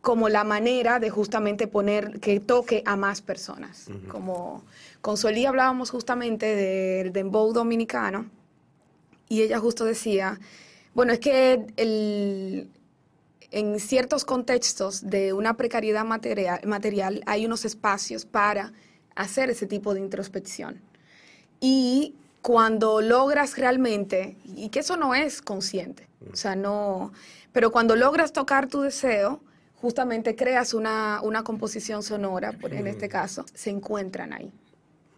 como 0.00 0.28
la 0.28 0.44
manera 0.44 0.98
de 0.98 1.10
justamente 1.10 1.66
poner 1.66 2.18
que 2.20 2.40
toque 2.40 2.82
a 2.86 2.96
más 2.96 3.20
personas. 3.22 3.88
Como 4.08 4.64
con 5.00 5.16
Sueli 5.16 5.44
hablábamos 5.46 5.90
justamente 5.90 6.54
del 6.56 7.12
dembow 7.12 7.52
dominicano 7.52 8.30
y 9.28 9.42
ella 9.42 9.58
justo 9.60 9.84
decía, 9.84 10.38
bueno, 10.94 11.12
es 11.12 11.20
que 11.20 11.66
el- 11.76 12.70
en 13.50 13.78
ciertos 13.78 14.24
contextos 14.24 15.08
de 15.08 15.32
una 15.32 15.54
precariedad 15.56 16.04
material, 16.04 16.60
material 16.66 17.22
hay 17.26 17.46
unos 17.46 17.64
espacios 17.64 18.24
para 18.24 18.72
hacer 19.14 19.50
ese 19.50 19.66
tipo 19.66 19.94
de 19.94 20.00
introspección. 20.00 20.80
Y 21.60 22.14
cuando 22.42 23.00
logras 23.00 23.56
realmente, 23.56 24.36
y 24.44 24.68
que 24.68 24.80
eso 24.80 24.96
no 24.96 25.14
es 25.14 25.40
consciente, 25.40 26.08
o 26.32 26.36
sea, 26.36 26.56
no, 26.56 27.12
pero 27.52 27.70
cuando 27.70 27.96
logras 27.96 28.32
tocar 28.32 28.68
tu 28.68 28.80
deseo, 28.82 29.40
justamente 29.76 30.34
creas 30.34 30.74
una, 30.74 31.20
una 31.22 31.42
composición 31.44 32.02
sonora, 32.02 32.52
por- 32.52 32.72
en 32.74 32.86
este 32.86 33.08
caso, 33.08 33.44
se 33.54 33.70
encuentran 33.70 34.32
ahí. 34.32 34.52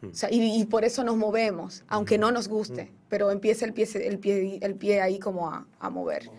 O 0.02 0.14
sea, 0.14 0.30
y, 0.30 0.60
y 0.60 0.64
por 0.66 0.84
eso 0.84 1.02
nos 1.04 1.16
movemos, 1.16 1.82
aunque 1.88 2.18
no 2.18 2.30
nos 2.30 2.48
guste, 2.48 2.92
pero 3.08 3.30
empieza 3.30 3.64
el 3.64 3.72
pie, 3.72 3.88
el 3.94 4.18
pie, 4.18 4.58
el 4.60 4.74
pie 4.74 5.00
ahí 5.00 5.18
como 5.18 5.48
a, 5.48 5.66
a 5.80 5.90
mover. 5.90 6.30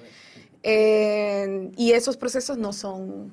Eh, 0.63 1.71
y 1.75 1.91
esos 1.93 2.17
procesos 2.17 2.57
no 2.57 2.71
son, 2.73 3.31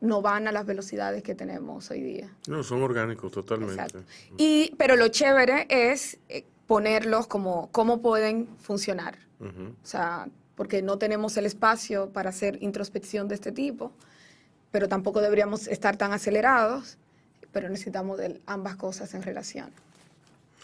no 0.00 0.22
van 0.22 0.46
a 0.48 0.52
las 0.52 0.66
velocidades 0.66 1.22
que 1.22 1.34
tenemos 1.34 1.90
hoy 1.90 2.02
día. 2.02 2.30
No, 2.48 2.62
son 2.62 2.82
orgánicos 2.82 3.32
totalmente. 3.32 3.74
Exacto. 3.74 4.02
Y, 4.36 4.74
pero 4.76 4.96
lo 4.96 5.08
chévere 5.08 5.66
es 5.68 6.18
eh, 6.28 6.44
ponerlos 6.66 7.26
como 7.26 7.70
cómo 7.72 8.02
pueden 8.02 8.48
funcionar. 8.58 9.18
O 9.38 9.86
sea, 9.86 10.28
porque 10.54 10.80
no 10.80 10.96
tenemos 10.96 11.36
el 11.36 11.44
espacio 11.44 12.08
para 12.08 12.30
hacer 12.30 12.56
introspección 12.62 13.28
de 13.28 13.34
este 13.34 13.52
tipo, 13.52 13.92
pero 14.70 14.88
tampoco 14.88 15.20
deberíamos 15.20 15.68
estar 15.68 15.98
tan 15.98 16.12
acelerados, 16.12 16.96
pero 17.52 17.68
necesitamos 17.68 18.16
de 18.16 18.40
ambas 18.46 18.76
cosas 18.76 19.12
en 19.12 19.22
relación. 19.22 19.70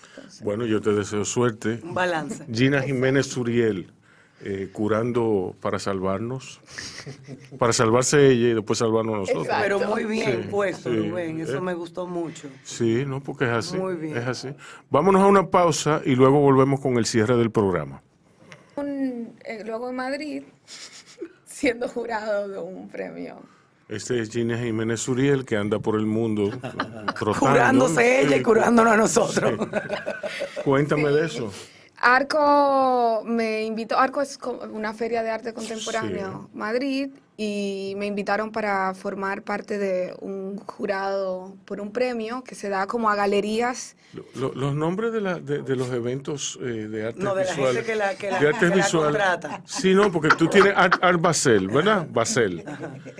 Entonces, 0.08 0.42
Bueno, 0.42 0.64
yo 0.64 0.80
te 0.80 0.92
deseo 0.92 1.26
suerte. 1.26 1.80
Un 1.82 1.92
balance. 1.92 2.46
Gina 2.50 2.80
Jiménez 2.80 3.26
Suriel, 3.26 3.92
eh, 4.44 4.68
curando 4.72 5.54
para 5.60 5.78
salvarnos, 5.78 6.60
para 7.58 7.72
salvarse 7.72 8.30
ella 8.30 8.48
y 8.48 8.54
después 8.54 8.78
salvarnos 8.78 9.20
nosotros. 9.20 9.44
Exacto. 9.46 9.62
Pero 9.78 9.88
muy 9.90 10.04
bien 10.04 10.42
Sí, 10.42 10.48
puesto, 10.50 10.90
sí, 10.90 10.96
Rubén. 11.10 11.40
Eso 11.40 11.56
eh. 11.58 11.60
me 11.60 11.74
gustó 11.74 12.06
mucho. 12.06 12.48
Sí, 12.64 13.04
no, 13.06 13.22
porque 13.22 13.44
es 13.44 13.50
así. 13.50 13.76
Muy 13.76 13.94
bien. 13.94 14.16
Es 14.16 14.26
así. 14.26 14.48
Vámonos 14.90 15.22
a 15.22 15.26
una 15.26 15.48
pausa 15.48 16.00
y 16.04 16.14
luego 16.16 16.40
volvemos 16.40 16.80
con 16.80 16.96
el 16.98 17.06
cierre 17.06 17.36
del 17.36 17.50
programa. 17.50 18.02
un- 18.76 19.34
eh, 19.44 19.62
luego 19.64 19.90
en 19.90 19.96
Madrid, 19.96 20.42
siendo 21.46 21.88
jurado 21.88 22.48
de 22.48 22.58
un 22.58 22.88
premio. 22.88 23.36
Este 23.88 24.20
es 24.20 24.30
Gina 24.30 24.56
Jiménez 24.56 25.00
Suriel 25.00 25.44
que 25.44 25.56
anda 25.56 25.78
por 25.78 25.96
el 25.96 26.06
mundo 26.06 26.48
trotando. 27.18 27.38
Curándose 27.38 28.22
ella 28.22 28.36
y 28.36 28.42
curándonos 28.42 28.92
a 28.92 28.96
nosotros. 28.96 29.68
Cuéntame 30.64 31.10
de 31.10 31.26
eso. 31.26 31.52
Arco 32.02 33.22
me 33.24 33.62
invitó, 33.62 33.96
Arco 33.96 34.20
es 34.22 34.36
una 34.72 34.92
feria 34.92 35.22
de 35.22 35.30
arte 35.30 35.54
contemporáneo, 35.54 36.50
Madrid, 36.52 37.10
y 37.36 37.94
me 37.96 38.06
invitaron 38.06 38.50
para 38.50 38.92
formar 38.94 39.42
parte 39.42 39.78
de 39.78 40.12
un 40.20 40.56
jurado 40.58 41.54
por 41.64 41.80
un 41.80 41.92
premio 41.92 42.42
que 42.42 42.56
se 42.56 42.68
da 42.68 42.88
como 42.88 43.08
a 43.08 43.14
galerías. 43.14 43.94
Lo- 44.14 44.24
lo- 44.34 44.52
los 44.54 44.74
nombres 44.74 45.12
de, 45.12 45.20
la- 45.20 45.38
de- 45.38 45.62
de 45.62 45.76
los 45.76 45.90
eventos 45.92 46.58
eh, 46.60 46.64
de 46.64 47.06
arte 47.06 47.20
No, 47.22 47.36
de 47.36 47.44
la 47.44 47.50
visual. 47.52 47.72
gente 47.74 47.86
que 47.92 47.96
la- 47.96 48.14
que 48.16 48.30
la- 48.32 48.38
de 48.40 48.46
artes 48.48 48.60
que 48.60 48.68
la 48.68 48.74
visual. 48.76 49.04
contrata. 49.12 49.62
Sí, 49.64 49.94
no, 49.94 50.10
porque 50.10 50.28
tú 50.36 50.48
tienes 50.48 50.74
Art, 50.76 51.02
Art 51.02 51.20
Basel, 51.20 51.68
¿verdad? 51.68 52.06
Basel. 52.10 52.64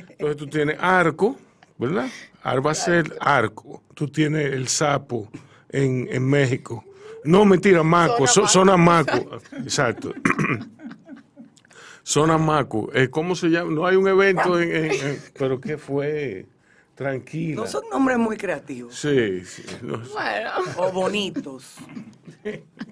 Entonces 0.09 0.37
tú 0.37 0.47
tienes 0.49 0.76
Arco, 0.80 1.37
¿verdad? 1.78 2.09
Art 2.43 2.62
Basel, 2.62 3.14
Arco. 3.20 3.83
Tú 3.95 4.09
tienes 4.09 4.53
el 4.53 4.66
sapo 4.66 5.28
en, 5.70 6.09
en 6.11 6.24
México. 6.28 6.85
No, 7.24 7.44
mentira, 7.44 7.82
Maco, 7.82 8.26
Zona 8.26 8.48
Zona 8.48 8.76
Maco. 8.76 9.38
Exacto. 9.58 10.12
Zona 12.04 12.36
Maco. 12.38 12.90
Eh, 12.94 13.08
¿Cómo 13.10 13.34
se 13.36 13.48
llama? 13.48 13.70
No 13.72 13.86
hay 13.86 13.96
un 13.96 14.08
evento, 14.08 14.60
en, 14.60 14.74
en- 14.74 14.92
en- 14.92 15.22
pero 15.38 15.60
¿qué 15.60 15.78
fue? 15.78 16.46
Tranquila. 16.94 17.62
No 17.62 17.66
son 17.66 17.84
nombres 17.90 18.18
muy 18.18 18.36
creativos 18.36 18.94
Sí, 18.96 19.42
sí. 19.46 19.64
no, 19.80 19.96
Bueno, 19.98 20.50
o 20.76 20.92
bonitos. 20.92 21.76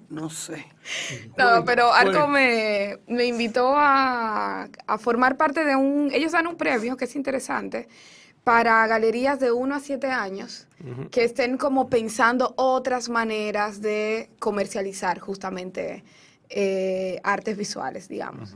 No 0.09 0.29
sé. 0.29 0.65
no, 1.37 1.63
pero 1.65 1.93
Arco 1.93 2.27
me 2.27 2.97
invitó 3.25 3.73
a, 3.75 4.67
a 4.87 4.97
formar 4.97 5.37
parte 5.37 5.63
de 5.65 5.75
un, 5.75 6.09
ellos 6.11 6.31
dan 6.31 6.47
un 6.47 6.57
premio 6.57 6.97
que 6.97 7.05
es 7.05 7.15
interesante 7.15 7.87
para 8.43 8.85
galerías 8.87 9.39
de 9.39 9.51
1 9.51 9.75
a 9.75 9.79
7 9.79 10.07
años 10.07 10.67
que 11.11 11.23
estén 11.23 11.57
como 11.57 11.89
pensando 11.89 12.53
otras 12.57 13.07
maneras 13.07 13.81
de 13.81 14.31
comercializar 14.39 15.19
justamente 15.19 16.03
eh, 16.49 17.19
artes 17.23 17.55
visuales, 17.55 18.07
digamos. 18.09 18.55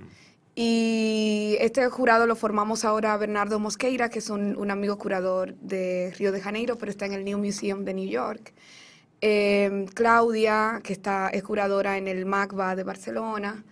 Y 0.56 1.58
este 1.60 1.88
jurado 1.90 2.26
lo 2.26 2.36
formamos 2.36 2.84
ahora 2.84 3.16
Bernardo 3.18 3.60
Mosqueira, 3.60 4.10
que 4.10 4.20
es 4.20 4.30
un, 4.30 4.58
un 4.58 4.72
amigo 4.72 4.98
curador 4.98 5.54
de 5.56 6.14
Río 6.18 6.32
de 6.32 6.42
Janeiro, 6.42 6.78
pero 6.78 6.90
está 6.90 7.06
en 7.06 7.14
el 7.14 7.24
New 7.24 7.38
Museum 7.38 7.84
de 7.84 7.94
New 7.94 8.08
York. 8.10 8.54
Eh, 9.22 9.86
Claudia, 9.94 10.82
que 10.84 10.94
está, 10.94 11.30
es 11.30 11.44
curadora 11.44 11.98
en 11.98 12.08
el 12.08 12.26
MACBA 12.26 12.76
de 12.76 12.84
Barcelona. 12.84 13.64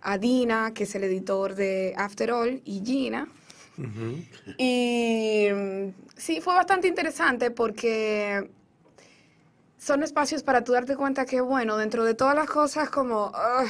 Adina, 0.00 0.72
que 0.74 0.84
es 0.84 0.94
el 0.94 1.04
editor 1.04 1.54
de 1.54 1.94
After 1.96 2.32
All. 2.32 2.60
Y 2.64 2.82
Gina. 2.84 3.28
Y 4.58 5.48
sí, 6.16 6.40
fue 6.40 6.54
bastante 6.54 6.88
interesante 6.88 7.50
porque 7.50 8.50
son 9.78 10.02
espacios 10.02 10.42
para 10.42 10.62
tú 10.62 10.72
darte 10.72 10.96
cuenta 10.96 11.24
que, 11.24 11.40
bueno, 11.40 11.76
dentro 11.76 12.04
de 12.04 12.14
todas 12.14 12.34
las 12.34 12.48
cosas, 12.48 12.90
como 12.90 13.26
ugh, 13.28 13.68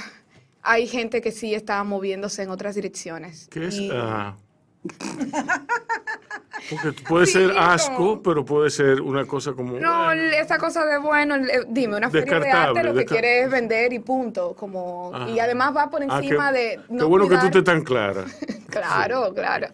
hay 0.62 0.86
gente 0.86 1.20
que 1.20 1.32
sí 1.32 1.54
está 1.54 1.82
moviéndose 1.84 2.42
en 2.42 2.50
otras 2.50 2.74
direcciones. 2.74 3.48
¿Qué 3.50 3.66
es? 3.68 3.74
Y- 3.76 3.90
Ah. 3.92 4.36
Porque 6.70 6.92
puede 7.08 7.26
Sí, 7.26 7.32
ser 7.32 7.52
asco, 7.58 8.22
pero 8.22 8.44
puede 8.44 8.70
ser 8.70 9.00
una 9.00 9.24
cosa 9.26 9.52
como. 9.52 9.78
No, 9.78 10.04
bueno. 10.04 10.22
esa 10.22 10.58
cosa 10.58 10.84
de, 10.86 10.98
bueno, 10.98 11.36
le- 11.36 11.64
dime, 11.68 11.96
una 11.96 12.08
feria 12.10 12.38
de 12.38 12.50
arte 12.50 12.82
lo 12.84 12.94
que 12.94 13.04
quiere 13.04 13.42
es 13.42 13.50
vender 13.50 13.92
y 13.92 13.98
punto. 13.98 14.54
Como, 14.54 15.10
Ajá. 15.14 15.28
y 15.30 15.38
además 15.40 15.74
va 15.76 15.90
por 15.90 16.02
Ah, 16.02 16.18
encima 16.20 16.52
qué- 16.52 16.58
de... 16.58 16.80
Qué 16.98 17.04
bueno 17.04 17.28
que 17.28 17.36
tú 17.38 17.46
estés 17.46 17.64
tan 17.64 17.82
clara. 17.82 18.24
Claro, 18.72 19.34
claro. 19.34 19.66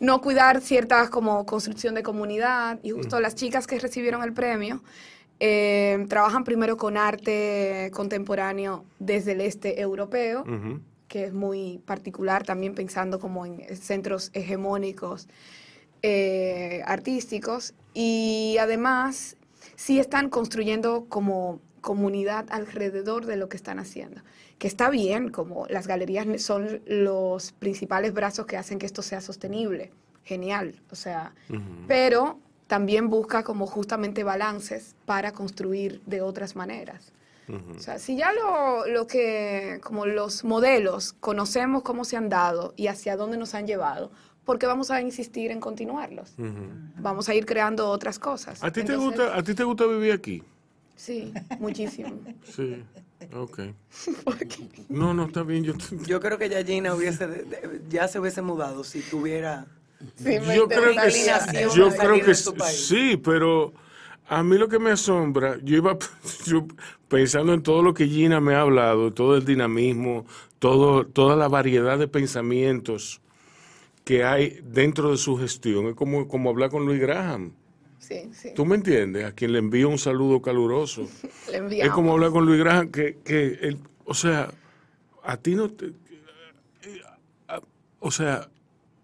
No 0.00 0.22
cuidar 0.22 0.62
ciertas 0.62 1.10
como 1.10 1.44
construcción 1.44 1.94
de 1.94 2.02
comunidad. 2.02 2.78
Y 2.82 2.92
justo 2.92 3.20
las 3.20 3.34
chicas 3.34 3.66
que 3.66 3.78
recibieron 3.78 4.22
el 4.22 4.32
premio 4.32 4.80
eh, 5.38 6.06
trabajan 6.08 6.44
primero 6.44 6.78
con 6.78 6.96
arte 6.96 7.90
contemporáneo 7.92 8.86
desde 8.98 9.32
el 9.32 9.42
este 9.42 9.82
europeo, 9.82 10.42
Ujú. 10.42 10.80
Que 11.08 11.24
es 11.24 11.32
muy 11.32 11.78
particular, 11.86 12.44
también 12.44 12.74
pensando 12.74 13.18
como 13.18 13.46
en 13.46 13.76
centros 13.76 14.30
hegemónicos 14.34 15.28
eh, 16.02 16.82
artísticos. 16.86 17.74
Y 17.94 18.56
además 18.60 19.36
sí 19.74 19.98
están 19.98 20.28
construyendo 20.28 21.06
como 21.08 21.60
comunidad 21.80 22.46
alrededor 22.50 23.26
de 23.26 23.36
lo 23.36 23.48
que 23.48 23.56
están 23.56 23.78
haciendo. 23.78 24.20
Que 24.58 24.68
está 24.68 24.90
bien, 24.90 25.30
como 25.30 25.66
las 25.68 25.86
galerías 25.86 26.42
son 26.42 26.82
los 26.86 27.52
principales 27.52 28.12
brazos 28.12 28.46
que 28.46 28.56
hacen 28.56 28.78
que 28.78 28.86
esto 28.86 29.02
sea 29.02 29.20
sostenible. 29.20 29.90
Genial, 30.24 30.82
o 30.90 30.94
sea, 30.94 31.34
pero 31.86 32.38
también 32.66 33.08
busca 33.08 33.44
como 33.44 33.66
justamente 33.66 34.24
balances 34.24 34.94
para 35.06 35.32
construir 35.32 36.02
de 36.04 36.20
otras 36.20 36.54
maneras. 36.54 37.12
O 37.76 37.80
sea, 37.80 37.98
si 37.98 38.16
ya 38.16 38.32
lo, 38.32 38.86
lo 38.86 39.06
que, 39.06 39.80
como 39.82 40.04
los 40.06 40.44
modelos, 40.44 41.14
conocemos 41.14 41.82
cómo 41.82 42.04
se 42.04 42.16
han 42.16 42.28
dado 42.28 42.74
y 42.76 42.88
hacia 42.88 43.16
dónde 43.16 43.36
nos 43.38 43.54
han 43.54 43.66
llevado, 43.66 44.10
¿por 44.44 44.58
qué 44.58 44.66
vamos 44.66 44.90
a 44.90 45.00
insistir 45.00 45.50
en 45.50 45.60
continuarlos? 45.60 46.34
Vamos 46.98 47.28
a 47.28 47.34
ir 47.34 47.46
creando 47.46 47.88
otras 47.88 48.18
cosas. 48.18 48.62
¿A 48.62 48.70
ti, 48.70 48.82
te 48.84 48.92
Entonces, 48.92 49.18
gusta, 49.18 49.36
¿A 49.36 49.42
ti 49.42 49.54
te 49.54 49.64
gusta 49.64 49.86
vivir 49.86 50.12
aquí? 50.12 50.42
Sí, 50.96 51.32
muchísimo. 51.58 52.10
Sí. 52.44 52.82
Ok. 53.34 53.60
No, 54.88 55.12
no, 55.12 55.24
está 55.26 55.42
bien. 55.42 55.64
Yo, 55.64 55.74
Yo 56.06 56.20
creo 56.20 56.38
que 56.38 56.48
ya 56.48 56.62
Gina 56.64 56.94
hubiese, 56.94 57.26
de- 57.26 57.44
de- 57.44 57.82
ya 57.88 58.08
se 58.08 58.20
hubiese 58.20 58.42
mudado 58.42 58.84
si 58.84 59.00
tuviera... 59.00 59.66
Sí, 60.16 60.38
me 60.46 60.54
yo 60.54 60.68
creo 60.68 60.94
que 60.94 61.10
Yo 61.74 61.90
creo 61.90 62.24
que 62.24 62.34
sí, 62.34 63.16
pero 63.16 63.72
a 64.28 64.42
mí 64.42 64.58
lo 64.58 64.68
que 64.68 64.78
me 64.78 64.90
asombra, 64.90 65.58
yo 65.62 65.76
iba 65.76 65.96
yo 66.46 66.66
pensando 67.08 67.52
en 67.54 67.62
todo 67.62 67.82
lo 67.82 67.94
que 67.94 68.06
Gina 68.06 68.40
me 68.40 68.54
ha 68.54 68.60
hablado, 68.60 69.12
todo 69.12 69.36
el 69.36 69.44
dinamismo, 69.44 70.26
todo, 70.58 71.06
toda 71.06 71.36
la 71.36 71.48
variedad 71.48 71.98
de 71.98 72.08
pensamientos 72.08 73.20
que 74.04 74.24
hay 74.24 74.60
dentro 74.64 75.10
de 75.10 75.16
su 75.18 75.36
gestión. 75.36 75.86
Es 75.86 75.94
como, 75.94 76.28
como 76.28 76.50
hablar 76.50 76.70
con 76.70 76.84
Luis 76.86 77.00
Graham. 77.00 77.52
Sí, 77.98 78.30
sí. 78.32 78.50
¿Tú 78.54 78.64
me 78.64 78.76
entiendes? 78.76 79.24
A 79.24 79.32
quien 79.32 79.52
le 79.52 79.58
envío 79.58 79.88
un 79.88 79.98
saludo 79.98 80.40
caluroso. 80.40 81.06
Le 81.50 81.82
Es 81.82 81.90
como 81.90 82.12
hablar 82.12 82.30
con 82.30 82.46
Luis 82.46 82.58
Graham, 82.58 82.90
que, 82.90 83.18
que 83.24 83.58
él, 83.62 83.78
o 84.04 84.14
sea, 84.14 84.50
a 85.24 85.36
ti 85.36 85.54
no 85.54 85.68
te... 85.70 85.92
a- 87.48 87.60
O 88.00 88.10
sea, 88.10 88.48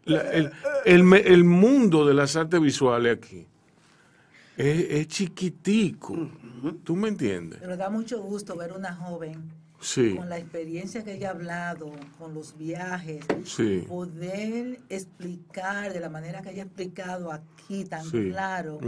la- 0.05 0.31
el, 0.33 0.51
el 0.87 1.03
me- 1.05 1.19
el 1.21 1.45
mundo 1.45 2.07
de 2.07 2.15
las 2.15 2.37
artes 2.37 2.61
visuales 2.61 3.17
aquí 3.19 3.47
es, 4.57 4.87
es 4.91 5.09
chiquitico. 5.09 6.15
¿Tú 6.85 6.97
me 6.97 7.09
entiendes? 7.09 7.59
Pero 7.61 7.77
da 7.77 7.91
mucho 7.91 8.23
gusto 8.23 8.57
ver 8.57 8.73
una 8.73 8.95
joven 8.95 9.53
Sí, 9.81 10.15
con 10.17 10.31
la 10.31 10.39
experiencia 10.39 11.05
que 11.05 11.13
ella 11.15 11.29
ha 11.29 11.33
hablado, 11.33 11.91
con 12.19 12.33
los 12.33 12.57
viajes, 12.57 13.23
sí. 13.45 13.85
poder 13.87 14.81
explicar 14.89 15.93
de 15.93 16.01
la 16.01 16.09
manera 16.09 16.41
que 16.41 16.53
ella 16.53 16.63
ha 16.63 16.67
explicado 16.67 17.31
aquí 17.31 17.85
tan 17.85 18.03
Sí. 18.05 18.31
claro 18.31 18.79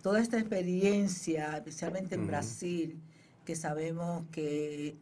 toda 0.00 0.20
esta 0.22 0.38
experiencia, 0.38 1.54
especialmente 1.58 2.14
en 2.14 2.26
Brasil, 2.26 2.98
que 3.44 3.56
sabemos 3.56 4.24
que 4.32 4.96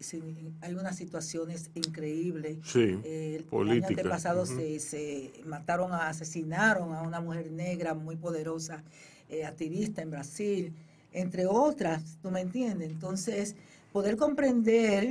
hay 0.63 0.75
unas 0.75 0.97
situaciones 0.97 1.71
increíbles. 1.77 2.59
Sí, 2.65 2.99
Eh, 3.05 3.45
el 3.53 3.71
año 3.71 3.87
antepasado 3.87 4.43
Ujú. 4.43 4.57
se, 4.57 4.81
se 4.81 5.31
mataron, 5.45 5.93
a- 5.93 6.09
asesinaron 6.09 6.93
a 6.93 7.03
una 7.03 7.21
mujer 7.21 7.53
negra 7.53 7.95
muy 7.95 8.17
poderosa, 8.17 8.83
eh, 9.29 9.45
activista 9.45 10.03
en 10.03 10.11
Brasil, 10.11 10.73
entre 11.13 11.47
otras, 11.47 12.19
¿tú 12.23 12.31
me 12.31 12.41
entiendes? 12.41 12.91
Entonces, 12.91 13.57
poder 13.93 14.17
comprender 14.17 15.09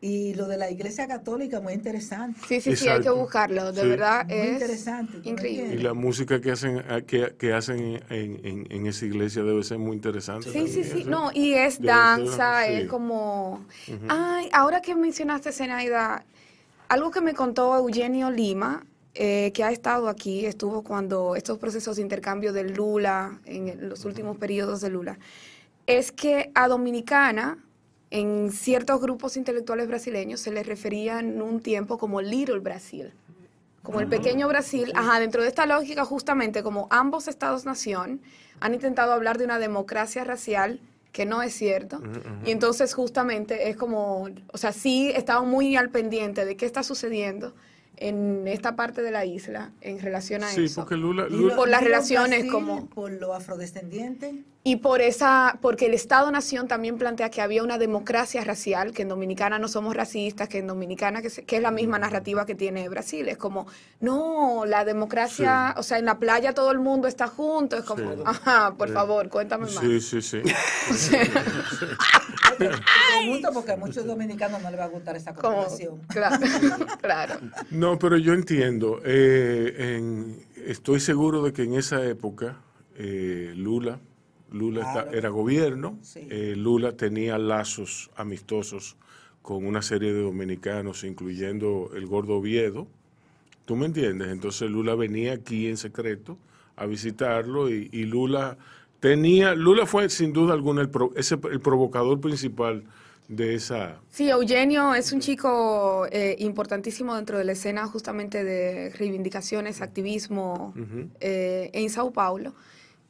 Y 0.00 0.34
lo 0.34 0.46
de 0.46 0.56
la 0.56 0.70
Iglesia 0.70 1.08
Católica, 1.08 1.60
muy 1.60 1.72
interesante. 1.72 2.38
Sí, 2.48 2.60
sí, 2.60 2.76
sí, 2.76 2.88
hay 2.88 3.00
que 3.00 3.10
buscarlo. 3.10 3.72
De 3.72 3.82
Sí. 3.82 3.88
verdad 3.88 4.26
Muy 4.28 4.34
es 4.36 4.52
interesante, 4.52 5.18
¿tú 5.18 5.24
me 5.30 5.32
increíble. 5.32 5.74
Y 5.74 5.78
la 5.78 5.92
música 5.94 6.40
que 6.40 6.52
hacen 6.52 6.78
ah, 6.88 7.00
que, 7.02 7.34
que 7.36 7.52
hacen 7.52 8.00
en, 8.08 8.46
en- 8.46 8.66
en 8.70 8.86
esa 8.86 9.06
iglesia 9.06 9.42
debe 9.42 9.62
ser 9.64 9.78
muy 9.78 9.96
interesante. 9.96 10.50
Sí, 10.50 10.60
sí, 10.68 10.84
también, 10.84 10.84
sí. 10.84 11.04
¿sí? 11.04 11.10
No, 11.10 11.30
y 11.34 11.54
es 11.54 11.78
Debe 11.78 11.92
ser, 12.06 12.16
danza, 12.26 12.64
sí. 12.66 12.72
es 12.72 12.88
como... 12.88 13.66
Ay, 14.08 14.48
ahora 14.52 14.80
que 14.80 14.94
mencionaste 14.94 15.52
Zenaida, 15.52 16.24
algo 16.88 17.10
que 17.10 17.20
me 17.20 17.34
contó 17.34 17.76
Eugenio 17.76 18.30
Lima, 18.30 18.84
eh, 19.20 19.50
que 19.52 19.64
ha 19.64 19.72
estado 19.72 20.08
aquí, 20.08 20.46
estuvo 20.46 20.84
cuando 20.84 21.34
estos 21.34 21.58
procesos 21.58 21.96
de 21.96 22.02
intercambio 22.02 22.52
del 22.52 22.74
Lula, 22.74 23.40
en 23.46 23.88
los 23.88 24.04
últimos 24.04 24.36
periodos 24.36 24.80
de 24.80 24.90
Lula, 24.90 25.18
es 25.88 26.12
que 26.12 26.52
a 26.54 26.68
Dominicana, 26.68 27.58
en 28.12 28.52
ciertos 28.52 29.00
grupos 29.00 29.36
intelectuales 29.36 29.88
brasileños, 29.88 30.38
se 30.38 30.52
les 30.52 30.64
refería 30.64 31.18
en 31.18 31.42
un 31.42 31.58
tiempo 31.58 31.98
como 31.98 32.20
Little 32.20 32.60
Brasil. 32.60 33.12
Como 33.82 33.98
el 33.98 34.06
pequeño 34.06 34.46
Brasil, 34.46 34.92
ajá, 34.94 35.18
dentro 35.18 35.42
de 35.42 35.48
esta 35.48 35.66
lógica, 35.66 36.04
justamente 36.04 36.62
como 36.62 36.86
ambos 36.90 37.26
estados-nación 37.26 38.20
han 38.60 38.74
intentado 38.74 39.12
hablar 39.12 39.36
de 39.36 39.46
una 39.46 39.58
democracia 39.58 40.22
racial 40.22 40.78
que 41.10 41.26
no 41.26 41.42
es 41.42 41.54
cierto. 41.54 42.00
Y 42.46 42.52
entonces, 42.52 42.94
justamente, 42.94 43.68
es 43.68 43.76
como, 43.76 44.28
o 44.52 44.58
sea, 44.58 44.72
sí 44.72 45.10
estaban 45.10 45.48
muy 45.48 45.74
al 45.74 45.90
pendiente 45.90 46.44
de 46.44 46.56
qué 46.56 46.66
está 46.66 46.84
sucediendo 46.84 47.52
en 48.00 48.46
esta 48.48 48.76
parte 48.76 49.02
de 49.02 49.10
la 49.10 49.24
isla 49.24 49.70
en 49.80 50.00
relación 50.00 50.44
a 50.44 50.48
Sí, 50.48 50.64
eso. 50.64 50.80
porque 50.82 50.96
Lula, 50.96 51.26
por 51.56 51.68
las 51.68 51.82
relaciones 51.82 52.30
Brasil, 52.40 52.52
como- 52.52 52.86
Por 52.86 53.12
lo 53.12 53.34
afrodescendiente. 53.34 54.44
Y 54.64 54.76
por 54.76 55.00
esa, 55.00 55.58
porque 55.62 55.86
el 55.86 55.94
Estado-Nación 55.94 56.68
también 56.68 56.98
plantea 56.98 57.30
que 57.30 57.40
había 57.40 57.62
una 57.62 57.78
democracia 57.78 58.44
racial, 58.44 58.92
que 58.92 59.02
en 59.02 59.08
Dominicana 59.08 59.58
no 59.58 59.66
somos 59.68 59.94
racistas, 59.96 60.48
que 60.48 60.58
en 60.58 60.66
Dominicana, 60.66 61.22
que, 61.22 61.30
se- 61.30 61.44
que 61.44 61.56
es 61.56 61.62
la 61.62 61.70
misma 61.70 61.98
narrativa 61.98 62.44
que 62.44 62.54
tiene 62.54 62.86
Brasil. 62.88 63.28
Es 63.28 63.38
como, 63.38 63.66
no, 64.00 64.64
la 64.66 64.84
democracia, 64.84 65.74
o 65.78 65.82
sea, 65.82 65.98
en 65.98 66.04
la 66.04 66.18
playa 66.18 66.52
todo 66.52 66.70
el 66.70 66.80
mundo 66.80 67.08
está 67.08 67.28
junto. 67.28 67.76
Es 67.78 67.84
como, 67.84 68.12
Sí. 68.12 68.22
ajá, 68.26 68.74
por 68.76 68.90
favor, 68.92 69.28
cuéntame 69.30 69.64
más. 69.70 69.78
sí, 69.80 70.00
sí, 70.00 70.20
sí. 70.22 70.42
Te 72.58 72.68
pregunto 73.22 73.50
porque 73.54 73.72
a 73.72 73.76
muchos 73.76 74.04
dominicanos 74.04 74.62
no 74.62 74.70
les 74.70 74.78
va 74.80 74.84
a 74.84 74.88
gustar 74.88 75.16
esa 75.16 75.32
Como, 75.34 75.56
comparación. 75.56 76.00
claro, 76.08 76.36
claro. 77.00 77.34
No, 77.70 77.98
pero 77.98 78.16
yo 78.16 78.34
entiendo. 78.34 79.00
eh, 79.04 79.96
en- 79.96 80.44
estoy 80.66 81.00
seguro 81.00 81.42
de 81.42 81.52
que 81.52 81.62
en 81.62 81.74
esa 81.74 82.04
época 82.04 82.58
eh, 82.96 83.52
Lula, 83.56 84.00
Lula 84.50 85.06
era 85.12 85.28
gobierno, 85.28 85.98
Sí. 86.02 86.26
eh, 86.30 86.54
Lula 86.56 86.92
tenía 86.96 87.38
lazos 87.38 88.10
amistosos 88.16 88.96
con 89.42 89.64
una 89.64 89.82
serie 89.82 90.12
de 90.12 90.20
dominicanos, 90.22 91.04
incluyendo 91.04 91.90
el 91.94 92.06
gordo 92.06 92.36
Oviedo. 92.36 92.86
¿Tú 93.66 93.76
me 93.76 93.86
entiendes? 93.86 94.28
Entonces 94.28 94.70
Lula 94.70 94.94
venía 94.94 95.34
aquí 95.34 95.68
en 95.68 95.76
secreto 95.76 96.38
a 96.76 96.86
visitarlo 96.86 97.70
y, 97.70 97.88
y 97.92 98.04
Lula 98.04 98.56
tenía, 99.00 99.54
Lula 99.54 99.86
fue 99.86 100.08
sin 100.10 100.32
duda 100.32 100.54
alguna 100.54 100.80
el, 100.82 100.90
pro- 100.90 101.12
ese, 101.16 101.38
el 101.50 101.60
provocador 101.60 102.20
principal 102.20 102.84
de 103.28 103.54
esa... 103.54 103.96
Sí, 104.10 104.30
Eugenio 104.30 104.94
es 104.94 105.12
un 105.12 105.20
chico 105.20 106.06
eh, 106.10 106.36
importantísimo 106.38 107.14
dentro 107.14 107.36
de 107.38 107.44
la 107.44 107.52
escena 107.52 107.86
justamente 107.86 108.42
de 108.42 108.90
reivindicaciones, 108.96 109.82
activismo 109.82 110.72
eh, 111.20 111.70
en 111.74 111.90
Sao 111.90 112.10
Paulo 112.10 112.54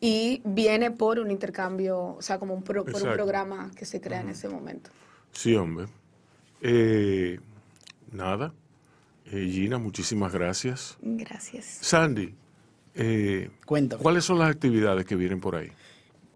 y 0.01 0.43
viene 0.45 0.91
por 0.91 1.19
un 1.19 1.31
intercambio, 1.31 1.99
o 2.17 2.23
sea, 2.23 2.39
como 2.39 2.55
un 2.55 2.63
pro- 2.63 2.85
por 2.85 3.03
un 3.03 3.13
programa 3.13 3.71
que 3.77 3.85
se 3.85 4.01
crea 4.01 4.21
en 4.21 4.31
ese 4.31 4.49
momento. 4.49 4.91
Sí, 5.33 5.55
hombre. 5.55 5.87
Eh, 6.61 7.39
nada. 8.13 8.53
Eh, 9.27 9.47
Gina, 9.51 9.79
muchísimas 9.79 10.33
gracias. 10.33 10.97
Gracias. 11.03 11.65
Sandy, 11.83 12.35
eh, 12.95 13.51
Cuéntame. 13.67 14.03
¿cuáles 14.03 14.25
son 14.25 14.39
las 14.39 14.51
actividades 14.51 15.05
que 15.05 15.15
vienen 15.17 15.41
por 15.41 15.55
ahí? 15.55 15.71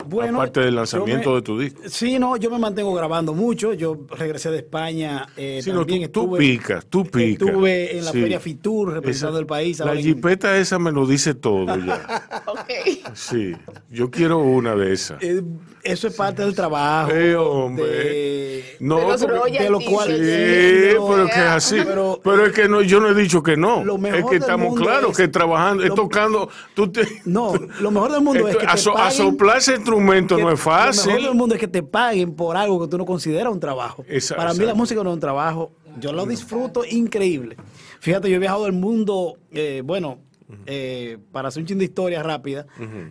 Bueno, 0.07 0.39
Aparte 0.39 0.61
del 0.61 0.75
lanzamiento 0.75 1.31
me- 1.31 1.37
de 1.37 1.43
tu 1.43 1.59
disco. 1.59 1.83
Sí, 1.87 2.19
no, 2.19 2.37
yo 2.37 2.51
me 2.51 2.59
mantengo 2.59 2.93
grabando 2.95 3.33
mucho. 3.35 3.73
Yo 3.75 3.99
regresé 4.17 4.51
de 4.51 4.59
España. 4.59 5.27
Eh, 5.37 5.61
Sí, 5.63 5.71
también 5.71 6.11
tú, 6.11 6.21
tú 6.21 6.37
estuve, 6.37 6.39
picas, 6.39 6.87
tú 6.87 7.05
picas. 7.05 7.49
Estuve 7.49 7.99
en 7.99 8.05
la 8.05 8.13
Sí. 8.13 8.21
Feria 8.21 8.41
Fitur 8.41 8.93
representando 8.95 9.39
Esa- 9.39 9.41
el 9.41 9.47
país. 9.47 9.79
La 9.81 9.93
en- 9.93 10.03
jipeta 10.03 10.57
esa 10.59 10.79
me 10.79 10.93
lo 10.93 11.07
dice 11.07 11.35
todo 11.35 11.67
ya. 11.79 12.03
Sí, 13.15 13.53
yo 13.91 14.11
quiero 14.11 14.39
una 14.39 14.75
de 14.75 14.93
esas. 14.93 15.23
Eh, 15.23 15.43
eso 15.83 16.09
es 16.09 16.15
parte 16.15 16.43
del 16.43 16.55
trabajo. 16.55 17.11
Eh, 17.13 17.35
hombre. 17.37 17.85
de- 17.85 18.77
No, 18.81 18.97
de 18.99 19.03
los 19.07 19.21
porque- 19.23 19.37
royalties, 19.37 19.63
de 19.63 19.71
lo 19.71 19.81
cual- 19.81 20.09
Sí, 20.09 20.97
pero 21.09 21.27
que 21.27 21.33
es 21.33 21.37
así. 21.39 21.77
Pero- 21.85 22.21
Pero, 22.23 22.47
es 22.47 22.53
que 22.53 22.69
no, 22.69 22.81
yo 22.83 23.01
no 23.01 23.09
he 23.09 23.15
dicho 23.15 23.43
que 23.43 23.57
no. 23.57 23.85
Lo 23.85 23.99
mejor 23.99 24.19
Es 24.21 24.25
que 24.27 24.31
del 24.33 24.41
estamos 24.43 24.79
claros 24.81 25.11
es- 25.13 25.17
que 25.17 25.29
trabajando, 25.29 25.83
es 25.85 25.95
tocando. 25.95 26.49
Tú 26.75 26.91
te, 26.91 27.03
No, 27.25 27.55
lo 27.81 27.91
mejor 27.91 28.13
del 28.13 28.21
mundo 28.23 28.49
es 28.49 28.57
que 28.57 28.67
te 28.67 28.71
Aso- 28.73 28.93
paguen- 28.95 29.07
asoplar 29.07 29.59
ese 29.59 29.79
instrumento 29.97 30.37
que- 30.37 30.43
no 30.43 30.51
es 30.51 30.65
Lo 30.65 30.71
mejor 30.71 30.85
fácil. 30.87 31.13
del 31.25 31.35
mundo 31.35 31.55
es 31.55 31.61
que 31.61 31.69
te 31.69 31.83
paguen 31.83 32.35
por 32.35 32.57
algo 32.57 32.81
que 32.81 32.89
tú 32.89 32.99
no 32.99 33.05
consideras 33.07 33.53
un 33.53 33.61
trabajo. 33.61 34.05
Esa- 34.09 34.37
Para 34.37 34.53
mí 34.53 34.59
la 34.59 34.65
exacto. 34.65 34.79
música 34.79 35.05
no 35.05 35.11
es 35.11 35.15
un 35.15 35.21
trabajo. 35.21 35.73
Yo 36.01 36.13
lo 36.13 36.25
disfruto 36.27 36.85
increíble. 36.85 37.57
Fíjate, 38.01 38.29
yo 38.31 38.37
he 38.37 38.39
viajado 38.39 38.67
el 38.67 38.73
mundo, 38.73 39.37
eh, 39.51 39.83
bueno, 39.85 40.19
eh, 40.67 41.19
para 41.33 41.49
hacer 41.49 41.63
un 41.63 41.67
chin 41.67 41.79
de 41.79 41.85
historia 41.85 42.23
rápida. 42.23 42.67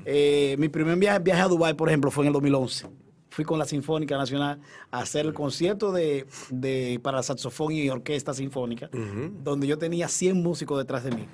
eh, 0.06 0.56
mi 0.60 0.70
primer 0.70 0.98
viaje, 0.98 1.20
viaje 1.20 1.42
a 1.42 1.48
Dubái, 1.48 1.74
por 1.76 1.90
ejemplo, 1.90 2.12
fue 2.12 2.24
en 2.24 2.28
el 2.28 2.34
2011. 2.34 2.88
Fui 3.30 3.46
con 3.46 3.58
la 3.58 3.66
Sinfónica 3.66 4.18
Nacional 4.18 4.60
a 4.92 5.00
hacer 5.00 5.26
el 5.26 5.34
concierto 5.34 5.92
de, 5.94 6.26
de- 6.50 7.00
para 7.02 7.24
saxofón 7.24 7.72
y 7.72 7.90
orquesta 7.90 8.34
sinfónica, 8.34 8.90
donde 9.44 9.68
yo 9.68 9.78
tenía 9.78 10.08
100 10.10 10.42
músicos 10.44 10.78
detrás 10.78 11.04
de 11.06 11.12
mí. 11.12 11.28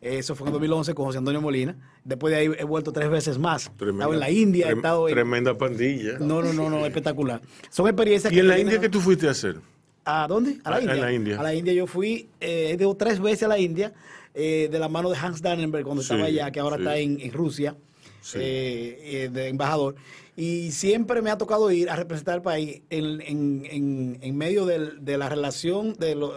Eso 0.00 0.34
fue 0.36 0.44
en 0.44 0.48
el 0.48 0.52
2011 0.54 0.94
con 0.94 1.06
José 1.06 1.18
Antonio 1.18 1.40
Molina. 1.40 1.76
Después 2.04 2.32
de 2.32 2.38
ahí 2.40 2.50
he 2.58 2.64
vuelto 2.64 2.92
tres 2.92 3.10
veces 3.10 3.36
más. 3.38 3.66
he 3.80 3.90
estado 3.90 4.12
en 4.14 4.20
la 4.20 4.30
India, 4.30 4.66
he 4.68 4.72
trem- 4.72 4.76
estado 4.76 5.08
en... 5.08 5.14
Tremenda 5.14 5.54
pandilla. 5.58 6.18
No, 6.20 6.40
no, 6.40 6.52
no, 6.52 6.70
no, 6.70 6.86
espectacular. 6.86 7.40
Son 7.70 7.86
experiencias 7.88 8.32
¿Y 8.32 8.38
en 8.38 8.46
la 8.48 8.58
India 8.58 8.78
qué 8.80 8.88
tú 8.88 9.00
fuiste 9.00 9.26
a 9.26 9.32
hacer? 9.32 9.56
¿A 10.04 10.26
dónde? 10.28 10.58
A 10.64 10.70
la 10.70 10.76
A- 10.76 10.78
a 10.78 10.82
India. 10.82 10.94
la 10.96 11.12
India. 11.12 11.40
A 11.40 11.42
la 11.42 11.54
India 11.54 11.72
yo 11.72 11.86
fui, 11.88 12.28
eh, 12.40 12.68
he 12.70 12.74
ido 12.74 12.94
tres 12.96 13.20
veces 13.20 13.42
a 13.42 13.48
la 13.48 13.58
India, 13.58 13.92
eh, 14.34 14.68
de 14.70 14.78
la 14.78 14.88
mano 14.88 15.10
de 15.10 15.16
Hans 15.18 15.42
Dannenberg 15.42 15.84
cuando 15.84 16.02
Sí, 16.02 16.12
estaba 16.12 16.28
allá, 16.28 16.50
que 16.52 16.60
ahora 16.60 16.76
sí. 16.76 16.82
está 16.82 16.96
en, 16.98 17.20
en 17.20 17.32
Rusia, 17.32 17.76
Sí. 18.20 18.38
eh, 18.40 18.98
eh, 19.24 19.28
de 19.32 19.48
embajador. 19.48 19.96
Y 20.40 20.70
siempre 20.70 21.20
me 21.20 21.30
ha 21.30 21.36
tocado 21.36 21.68
ir 21.72 21.90
a 21.90 21.96
representar 21.96 22.34
al 22.36 22.42
país 22.42 22.82
en, 22.90 23.20
en- 23.22 23.66
en- 23.68 24.18
en 24.22 24.36
medio 24.38 24.66
del- 24.66 25.04
de 25.04 25.18
la 25.18 25.28
relación, 25.28 25.94
de 25.94 26.14
lo- 26.14 26.32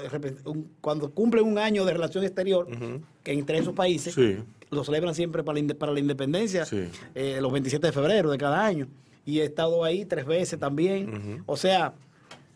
un- 0.46 0.72
cuando 0.82 1.12
cumplen 1.12 1.46
un 1.46 1.60
año 1.60 1.86
de 1.86 1.94
relación 1.94 2.24
exterior 2.24 2.68
que 3.24 3.32
entre 3.34 3.60
esos 3.60 3.76
países. 3.76 4.16
Sí. 4.16 4.38
Lo 4.72 4.84
celebran 4.84 5.14
siempre 5.14 5.44
para 5.44 5.60
la, 5.62 5.74
para 5.76 5.92
la 5.92 6.00
independencia, 6.00 6.66
Sí. 6.66 6.86
eh, 7.14 7.38
los 7.42 7.52
27 7.52 7.86
de 7.88 7.94
febrero 7.94 8.32
de 8.32 8.40
cada 8.40 8.66
año. 8.66 8.88
Y 9.24 9.40
he 9.40 9.44
estado 9.46 9.84
ahí 9.84 10.04
tres 10.06 10.26
veces 10.26 10.58
también. 10.60 11.44
O 11.46 11.56
sea, 11.56 11.94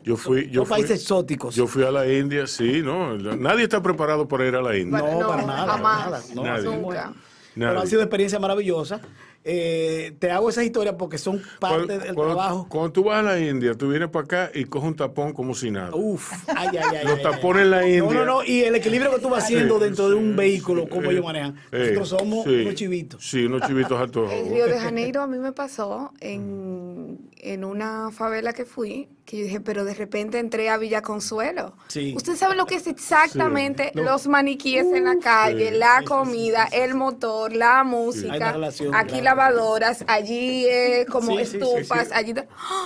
Yo 0.03 0.17
fui, 0.17 0.49
yo 0.49 0.65
fui- 0.65 0.77
países 0.79 1.01
exóticos. 1.01 1.53
Yo 1.55 1.67
fui 1.67 1.83
a 1.83 1.91
la 1.91 2.11
India, 2.11 2.47
sí, 2.47 2.81
no. 2.83 3.17
Nadie 3.17 3.63
está 3.65 3.83
preparado 3.83 4.27
para 4.27 4.47
ir 4.47 4.55
a 4.55 4.63
la 4.63 4.75
India. 4.75 4.97
No, 4.97 5.27
para 5.27 5.43
nada. 5.45 5.65
para 5.65 5.71
jamás. 5.73 6.35
nada. 6.35 6.59
No, 6.63 6.71
Nunca. 6.81 7.13
Pero 7.53 7.79
ha 7.79 7.85
sido 7.85 8.01
experiencia 8.01 8.39
maravillosa. 8.39 8.99
Eh, 9.47 10.15
te 10.17 10.31
hago 10.31 10.49
esas 10.49 10.63
historias 10.63 10.95
porque 10.97 11.19
son 11.19 11.39
parte 11.59 11.85
Cuando, 11.85 11.93
del 11.99 12.15
cuando- 12.15 12.35
trabajo. 12.35 12.67
cuando 12.67 12.91
tú 12.91 13.03
vas 13.03 13.19
a 13.19 13.21
la 13.21 13.39
India, 13.39 13.75
tú 13.75 13.89
vienes 13.89 14.09
para 14.09 14.25
acá 14.25 14.51
y 14.55 14.65
coges 14.65 14.87
un 14.89 14.95
tapón 14.95 15.33
como 15.33 15.53
si 15.53 15.69
nada. 15.69 15.91
Uf, 15.93 16.31
ay, 16.47 16.69
ay, 16.71 16.97
ay. 16.97 17.05
Los 17.05 17.17
ay, 17.17 17.23
tapones 17.23 17.61
ay. 17.61 17.65
en 17.65 17.71
la 17.71 17.87
India. 17.87 18.01
No, 18.01 18.13
no, 18.13 18.25
no. 18.25 18.43
Y 18.43 18.63
el 18.63 18.73
equilibrio 18.73 19.13
que 19.13 19.21
tú 19.21 19.29
vas 19.29 19.43
haciendo 19.43 19.77
Sí, 19.77 19.83
dentro 19.83 20.09
de 20.09 20.15
un 20.15 20.31
sí, 20.31 20.35
vehículo, 20.35 20.89
como 20.89 21.09
eh, 21.09 21.13
ellos 21.13 21.23
manejan. 21.25 21.55
eh, 21.71 21.91
Nosotros 21.93 22.09
somos 22.09 22.43
sí, 22.45 22.61
unos 22.63 22.73
chivitos. 22.75 23.23
Sí, 23.23 23.45
unos 23.45 23.61
chivitos 23.67 24.01
a 24.01 24.07
todos. 24.11 24.31
En 24.31 24.51
Río 24.51 24.65
de 24.65 24.79
Janeiro 24.79 25.21
a 25.21 25.27
mí 25.27 25.37
me 25.37 25.51
pasó 25.51 26.11
en, 26.21 27.19
en 27.37 27.63
una 27.63 28.09
favela 28.11 28.51
que 28.53 28.65
fui, 28.65 29.09
que 29.25 29.37
yo 29.39 29.43
dije, 29.45 29.59
pero 29.59 29.83
de 29.85 29.95
repente 29.95 30.37
entré 30.37 30.69
a 30.69 30.77
Villa 30.77 31.01
Consuelo. 31.01 31.75
Sí. 31.87 32.13
Usted 32.15 32.35
sabe 32.35 32.55
lo 32.55 32.67
que 32.67 32.75
es 32.75 32.85
exactamente 32.85 33.91
Lo- 33.95 34.03
los 34.03 34.27
maniquíes 34.27 34.85
en 34.85 35.05
la 35.05 35.17
calle, 35.17 35.71
sí, 35.71 35.77
la 35.79 35.95
sí, 35.95 35.99
sí, 36.01 36.05
comida, 36.05 36.65
el 36.71 36.93
motor, 36.93 37.51
la 37.55 37.79
Hay 37.79 37.81
una 37.81 37.83
música, 37.97 38.51
relación, 38.51 38.93
aquí 38.93 39.19
claro. 39.19 39.23
lavadoras, 39.23 40.05
allí 40.07 40.65
eh, 40.67 41.07
como 41.09 41.31
Sí, 41.39 41.45
sí, 41.45 41.45
sí, 41.45 41.57
estufas, 41.57 42.07
sí. 42.09 42.13
allí... 42.13 42.33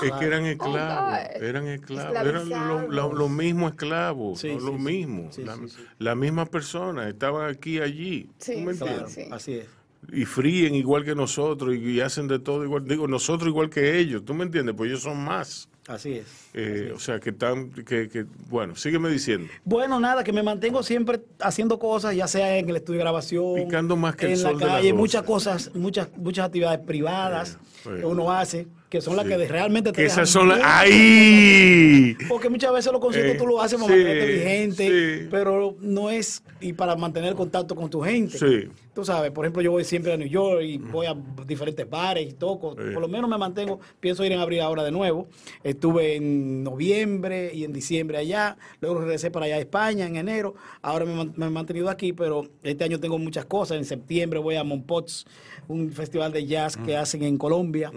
Es 0.01 0.11
que 0.13 0.25
eran 0.25 0.45
esclavos, 0.45 1.19
God. 1.35 1.43
eran 1.43 1.67
esclavos, 1.67 2.15
eran 2.15 2.23
lo, 2.23 2.39
Esclavizados. 2.55 2.93
lo- 2.95 3.13
lo 3.13 3.29
mismo 3.29 3.67
esclavos, 3.67 4.39
Sí, 4.39 4.53
no 4.53 4.59
sí, 4.61 4.65
lo 4.65 4.71
sí. 4.77 4.83
mismo. 4.83 5.31
Sí, 5.33 5.43
la, 5.43 5.55
sí, 5.57 5.61
sí. 5.67 5.77
la 5.97 6.15
misma 6.15 6.45
persona, 6.45 7.09
estaban 7.09 7.49
aquí, 7.49 7.79
allí. 7.79 8.29
Sí, 8.37 8.53
¿tú 8.53 8.59
me 8.61 8.71
entiendes? 8.71 9.13
Claro, 9.15 9.35
así 9.35 9.53
es. 9.55 9.65
Y 10.13 10.23
fríen 10.23 10.73
igual 10.75 11.03
que 11.03 11.13
nosotros 11.15 11.75
y, 11.75 11.79
y 11.79 11.99
hacen 11.99 12.29
de 12.29 12.39
todo 12.39 12.63
igual. 12.63 12.85
Digo, 12.85 13.07
nosotros 13.09 13.49
igual 13.49 13.69
que 13.69 13.99
ellos, 13.99 14.23
¿tú 14.23 14.33
me 14.33 14.45
entiendes? 14.45 14.73
Pues 14.75 14.89
ellos 14.89 15.03
son 15.03 15.21
más. 15.21 15.67
Así 15.89 16.13
es. 16.13 16.27
Eh, 16.53 16.93
o 16.95 16.99
sea, 16.99 17.19
que 17.19 17.31
están, 17.31 17.71
que, 17.71 18.09
que, 18.09 18.23
bueno, 18.47 18.75
sígueme 18.75 19.09
diciendo. 19.09 19.51
Bueno, 19.65 19.99
nada, 19.99 20.23
que 20.23 20.31
me 20.31 20.43
mantengo 20.43 20.83
siempre 20.83 21.19
haciendo 21.39 21.79
cosas, 21.79 22.15
ya 22.15 22.27
sea 22.27 22.59
en 22.59 22.69
el 22.69 22.75
estudio 22.75 22.99
de 22.99 23.05
grabación, 23.05 23.55
Picando 23.55 23.95
más 23.95 24.15
que 24.15 24.27
el 24.27 24.31
en 24.33 24.37
sol 24.37 24.59
la 24.59 24.67
calle, 24.67 24.93
muchas 24.93 25.23
cosas, 25.23 25.71
muchas 25.73 26.15
muchas 26.15 26.45
actividades 26.45 26.79
privadas 26.85 27.57
sí. 27.83 27.89
que 28.01 28.05
uno 28.05 28.31
hace. 28.31 28.67
que 28.87 29.01
son 29.01 29.15
las 29.15 29.25
que 29.25 29.35
realmente 29.47 29.91
te 29.91 29.95
Que 29.95 30.05
esas 30.05 30.29
son 30.29 30.49
las... 30.49 30.59
¡Ay! 30.63 32.15
Porque 32.27 32.49
muchas 32.49 32.71
veces 32.71 32.91
los 32.91 33.01
conciertos 33.01 33.35
Eh, 33.35 33.37
tú 33.39 33.47
lo 33.47 33.59
haces 33.59 33.79
para 33.79 33.91
sí, 33.91 33.99
mantenerte 33.99 34.31
vigente, 34.31 34.87
sí. 34.87 35.27
pero 35.31 35.75
no 35.79 36.11
es 36.11 36.43
y 36.61 36.73
para 36.73 36.95
mantener 36.95 37.33
contacto 37.33 37.75
con 37.75 37.89
tu 37.89 38.01
gente. 38.01 38.37
Sí. 38.37 38.69
Tú 38.99 39.05
sabes, 39.05 39.31
por 39.31 39.45
ejemplo, 39.45 39.61
yo 39.61 39.71
voy 39.71 39.85
siempre 39.85 40.11
a 40.11 40.17
New 40.17 40.27
York 40.27 40.61
y 40.61 40.77
voy 40.77 41.05
a 41.05 41.15
diferentes 41.47 41.89
bares 41.89 42.29
y 42.29 42.33
toco. 42.33 42.71
Sí. 42.71 42.91
Por 42.93 42.99
lo 43.01 43.07
menos 43.07 43.29
me 43.29 43.37
mantengo, 43.37 43.79
pienso 44.01 44.25
ir 44.25 44.33
en 44.33 44.39
abril 44.41 44.59
ahora 44.59 44.83
de 44.83 44.91
nuevo. 44.91 45.29
Estuve 45.63 46.17
en 46.17 46.65
noviembre 46.65 47.49
y 47.53 47.63
en 47.63 47.71
diciembre 47.71 48.17
allá, 48.17 48.57
luego 48.81 48.99
regresé 48.99 49.31
para 49.31 49.45
allá 49.45 49.55
a 49.55 49.59
España 49.59 50.05
en 50.05 50.17
enero. 50.17 50.53
Ahora 50.81 51.05
me, 51.05 51.21
he 51.21 51.49
mantenido 51.49 51.89
aquí, 51.89 52.11
pero 52.11 52.49
este 52.61 52.83
año 52.83 52.99
tengo 52.99 53.17
muchas 53.17 53.45
cosas. 53.45 53.77
En 53.77 53.85
septiembre 53.85 54.37
voy 54.37 54.57
a 54.57 54.65
Monpots, 54.65 55.25
un 55.69 55.93
festival 55.93 56.33
de 56.33 56.45
jazz 56.45 56.75
que 56.75 56.97
hacen 56.97 57.23
en 57.23 57.37
Colombia. 57.37 57.93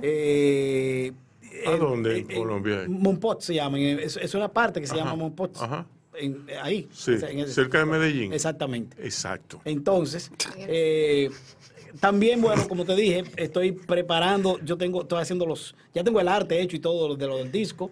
Eh, 0.00 1.10
¿A 1.66 1.72
eh, 1.72 1.76
dónde 1.76 2.18
en 2.18 2.30
eh, 2.30 2.34
Colombia? 2.36 2.84
Monpot 2.86 3.40
se 3.40 3.54
llama, 3.54 3.80
es 3.80 4.32
una 4.36 4.52
parte 4.52 4.80
que 4.80 4.86
se 4.86 4.94
Ajá, 4.94 5.06
llama 5.06 5.16
Monpot. 5.16 5.56
ajá. 5.60 5.86
En- 6.20 6.46
ahí. 6.62 6.88
Sí, 6.92 7.12
o 7.12 7.18
sea, 7.18 7.30
en 7.30 7.40
ese- 7.40 7.54
cerca 7.54 7.78
de 7.78 7.86
Medellín. 7.86 8.32
Exactamente. 8.32 8.96
Exacto. 9.04 9.60
Entonces, 9.64 10.30
eh, 10.56 11.30
también, 11.98 12.40
bueno, 12.40 12.68
como 12.68 12.84
te 12.84 12.94
dije, 12.94 13.24
estoy 13.36 13.72
preparando, 13.72 14.58
yo 14.64 14.76
tengo, 14.76 15.02
estoy 15.02 15.20
haciendo 15.20 15.44
los, 15.46 15.74
ya 15.94 16.04
tengo 16.04 16.20
el 16.20 16.28
arte 16.28 16.60
hecho 16.60 16.76
y 16.76 16.80
todo 16.80 17.16
de 17.16 17.26
lo 17.26 17.38
del 17.38 17.50
disco 17.50 17.90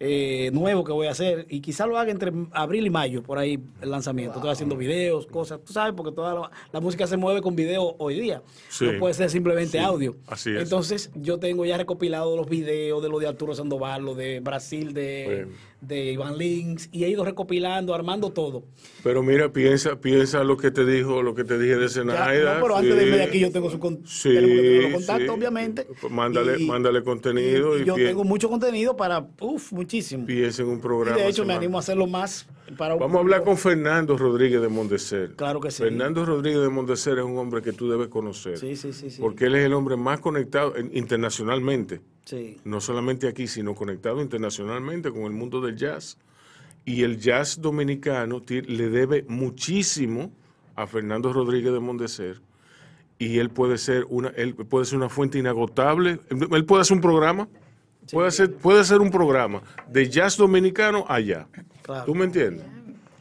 eh, 0.00 0.50
nuevo 0.52 0.84
que 0.84 0.92
voy 0.92 1.08
a 1.08 1.10
hacer 1.10 1.46
y 1.48 1.60
quizá 1.60 1.84
lo 1.86 1.98
haga 1.98 2.12
entre 2.12 2.32
abril 2.52 2.86
y 2.86 2.90
mayo, 2.90 3.22
por 3.22 3.36
ahí 3.38 3.58
el 3.80 3.90
lanzamiento. 3.90 4.36
Estoy 4.36 4.50
haciendo 4.52 4.76
videos, 4.76 5.26
cosas, 5.26 5.60
tú 5.64 5.72
sabes, 5.72 5.92
porque 5.96 6.12
toda 6.14 6.34
la, 6.34 6.50
la 6.72 6.80
música 6.80 7.06
se 7.08 7.16
mueve 7.16 7.40
con 7.42 7.56
video 7.56 7.96
hoy 7.98 8.20
día. 8.20 8.42
Sí. 8.68 8.84
No 8.84 8.98
puede 9.00 9.14
ser 9.14 9.28
simplemente 9.30 9.78
Sí, 9.78 9.84
audio. 9.84 10.16
así 10.28 10.50
es. 10.54 10.62
Entonces, 10.62 11.10
yo 11.16 11.38
tengo 11.38 11.64
ya 11.64 11.76
recopilado 11.76 12.36
los 12.36 12.48
videos 12.48 13.02
de 13.02 13.08
lo 13.08 13.18
de 13.18 13.26
Arturo 13.26 13.54
Sandoval, 13.54 14.04
lo 14.04 14.14
de 14.14 14.38
Brasil, 14.40 14.94
de, 14.94 15.48
de 15.80 16.12
Iván 16.12 16.38
Lins, 16.38 16.88
y 16.92 17.02
he 17.04 17.08
ido 17.08 17.24
recopilando, 17.24 17.92
armando 17.94 18.30
todo. 18.30 18.62
Pero 19.02 19.22
mira, 19.24 19.52
piensa, 19.52 20.00
piensa 20.00 20.44
lo 20.44 20.56
que 20.56 20.70
te 20.70 20.84
dijo, 20.86 21.22
lo 21.22 21.34
que 21.34 21.42
te 21.44 21.58
dije 21.58 21.76
de 21.76 21.88
Zenaida. 21.88 22.54
no, 22.54 22.62
pero 22.62 22.76
antes 22.76 22.94
de 22.96 23.02
irme 23.04 23.16
de 23.16 23.22
aquí 23.24 23.40
yo 23.40 23.50
tengo 23.50 23.68
su 23.68 23.78
con- 23.80 24.06
Sí, 24.06 24.30
los 24.32 24.92
contactos, 24.92 25.30
obviamente. 25.36 25.86
Pues 26.00 26.12
mándale- 26.12 26.58
mándale 26.64 27.02
contenido 27.02 27.76
y 27.78 27.84
yo 27.84 27.96
tengo 27.96 28.22
mucho 28.22 28.48
contenido 28.48 28.96
para, 28.96 29.26
uff, 29.40 29.72
muchísimo. 29.88 30.26
Piensa 30.26 30.62
en 30.62 30.68
un 30.68 30.78
Y 30.78 30.80
programa. 30.80 31.16
de 31.18 31.28
hecho 31.28 31.44
me 31.46 31.54
animo 31.54 31.78
a 31.78 31.80
hacerlo 31.80 32.06
más 32.06 32.46
para 32.76 32.94
un 32.94 33.00
Vamos 33.00 33.16
a 33.16 33.20
hablar 33.20 33.42
con 33.42 33.56
Fernando 33.56 34.18
Rodríguez 34.18 34.60
de 34.60 34.68
Mondecer. 34.68 35.34
Claro 35.34 35.60
que 35.60 35.70
sí. 35.70 35.82
Fernando 35.82 36.26
Rodríguez 36.26 36.60
de 36.60 36.68
Mondecer 36.68 37.18
es 37.18 37.24
un 37.24 37.38
hombre 37.38 37.62
que 37.62 37.72
tú 37.72 37.88
debes 37.90 38.08
conocer. 38.08 38.58
Sí, 38.58 38.76
sí, 38.76 38.92
sí, 38.92 39.08
sí. 39.10 39.20
Porque 39.20 39.46
él 39.46 39.54
es 39.54 39.64
el 39.64 39.72
hombre 39.72 39.96
más 39.96 40.20
conectado 40.20 40.76
en- 40.76 40.90
internacionalmente. 40.96 42.00
Sí. 42.26 42.58
no 42.64 42.78
solamente 42.82 43.26
aquí, 43.26 43.46
sino 43.46 43.74
conectado 43.74 44.20
internacionalmente 44.20 45.10
con 45.10 45.22
el 45.22 45.30
mundo 45.30 45.62
del 45.62 45.76
jazz. 45.76 46.18
Y 46.84 47.02
el 47.02 47.18
jazz 47.18 47.58
dominicano 47.62 48.42
le 48.46 48.90
debe 48.90 49.24
muchísimo 49.28 50.30
a 50.76 50.86
Fernando 50.86 51.32
Rodríguez 51.32 51.72
de 51.72 51.80
Mondecer. 51.80 52.42
Y 53.18 53.38
él 53.38 53.48
puede 53.48 53.78
ser 53.78 54.04
una, 54.10 54.28
él 54.36 54.54
puede 54.54 54.84
ser 54.84 54.98
una 54.98 55.08
fuente 55.08 55.38
inagotable. 55.38 56.20
Él 56.50 56.64
puede 56.66 56.82
hacer 56.82 56.96
un 56.96 57.00
programa. 57.00 57.48
Puede 58.12 58.28
hacer, 58.28 58.52
puede 58.54 58.80
hacer 58.80 59.00
un 59.00 59.10
programa 59.10 59.62
de 59.88 60.08
jazz 60.08 60.36
dominicano 60.36 61.04
allá. 61.08 61.46
Claro. 61.82 62.04
¿Tú 62.04 62.14
me 62.14 62.24
entiendes? 62.24 62.64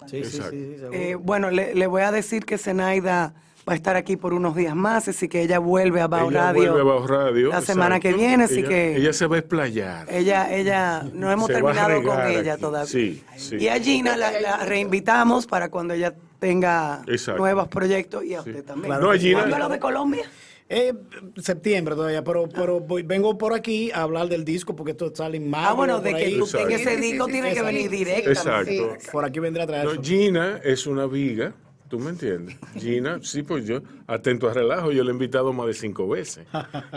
Sí, 0.07 0.23
sí, 0.23 0.41
sí. 0.49 0.75
Eh, 0.93 1.15
bueno, 1.19 1.51
le, 1.51 1.75
le 1.75 1.87
voy 1.87 2.01
a 2.03 2.11
decir 2.11 2.45
que 2.45 2.57
Zenaida 2.57 3.33
va 3.67 3.73
a 3.73 3.75
estar 3.75 3.97
aquí 3.97 4.15
por 4.15 4.33
unos 4.33 4.55
días 4.55 4.73
más, 4.75 5.09
así 5.09 5.27
que 5.27 5.41
ella 5.41 5.59
vuelve 5.59 5.99
a 5.99 6.07
Bao 6.07 6.29
ella 6.29 6.53
Radio. 6.53 6.71
vuelve 6.73 6.79
a 6.79 6.83
Bajo 6.93 7.07
Radio. 7.07 7.49
la 7.49 7.59
semana 7.61 7.99
que 7.99 8.13
viene, 8.13 8.45
así 8.45 8.59
Ella- 8.59 8.69
que- 8.69 8.95
Ella 8.95 9.11
se 9.11 9.27
va 9.27 9.35
a 9.35 9.39
explayar. 9.39 10.07
Ella, 10.09 10.53
ella, 10.55 11.03
no 11.13 11.29
hemos 11.29 11.47
Se 11.47 11.55
terminado 11.55 12.01
con 12.03 12.21
ella 12.27 12.53
aquí. 12.53 12.61
todavía. 12.61 12.87
Sí, 12.89 13.21
sí. 13.35 13.57
Y 13.57 13.67
a 13.67 13.77
Gina 13.79 14.15
la, 14.15 14.39
la 14.39 14.57
reinvitamos 14.65 15.45
para 15.47 15.67
cuando 15.69 15.93
ella 15.93 16.13
tenga 16.39 17.01
Exacto. 17.07 17.39
nuevos 17.41 17.67
proyectos 17.67 18.23
y 18.23 18.35
a 18.35 18.43
Sí. 18.43 18.51
usted 18.51 18.63
también. 18.63 18.85
Claro 18.87 19.07
No, 19.07 19.11
a 19.11 19.17
Gina- 19.17 19.39
¿Cuándo 19.39 19.55
es 19.57 19.61
lo 19.63 19.69
de 19.69 19.79
Colombia? 19.79 20.23
Eh, 20.69 20.93
septiembre 21.37 21.95
todavía, 21.95 22.23
pero, 22.25 22.49
pero 22.49 22.81
voy- 22.81 23.03
vengo 23.03 23.37
por 23.37 23.53
aquí 23.53 23.89
a 23.91 24.01
hablar 24.01 24.27
del 24.27 24.43
disco 24.43 24.75
porque 24.75 24.91
esto 24.91 25.13
sale 25.15 25.37
en 25.37 25.49
mayo. 25.49 25.67
Ah, 25.69 25.73
bueno, 25.73 25.99
de 26.01 26.13
que 26.13 26.31
tú 26.37 26.45
tengas 26.45 26.81
ese 26.81 26.89
Sí, 26.89 26.95
sí, 26.95 27.01
disco 27.11 27.25
sí, 27.27 27.31
tiene 27.31 27.49
sí, 27.49 27.53
que 27.53 27.59
sí. 27.61 27.65
venir 27.65 27.89
Sí. 27.89 27.95
directo. 27.95 28.29
Exacto. 28.31 28.71
Sí. 28.99 29.07
Por 29.11 29.23
aquí 29.23 29.39
vendré 29.39 29.63
a 29.63 29.67
traer 29.67 29.85
No. 29.85 30.01
Gina 30.03 30.59
es 30.63 30.85
una 30.85 31.05
viga, 31.07 31.53
¿tú 31.89 31.99
me 31.99 32.09
entiendes? 32.09 32.55
Gina, 32.75 33.19
sí, 33.21 33.43
pues 33.43 33.65
yo, 33.65 33.81
atento 34.07 34.49
a 34.49 34.53
relajo, 34.53 34.91
yo 34.91 35.03
le 35.03 35.11
he 35.11 35.13
invitado 35.13 35.53
más 35.53 35.67
de 35.67 35.73
cinco 35.73 36.07
veces. 36.07 36.45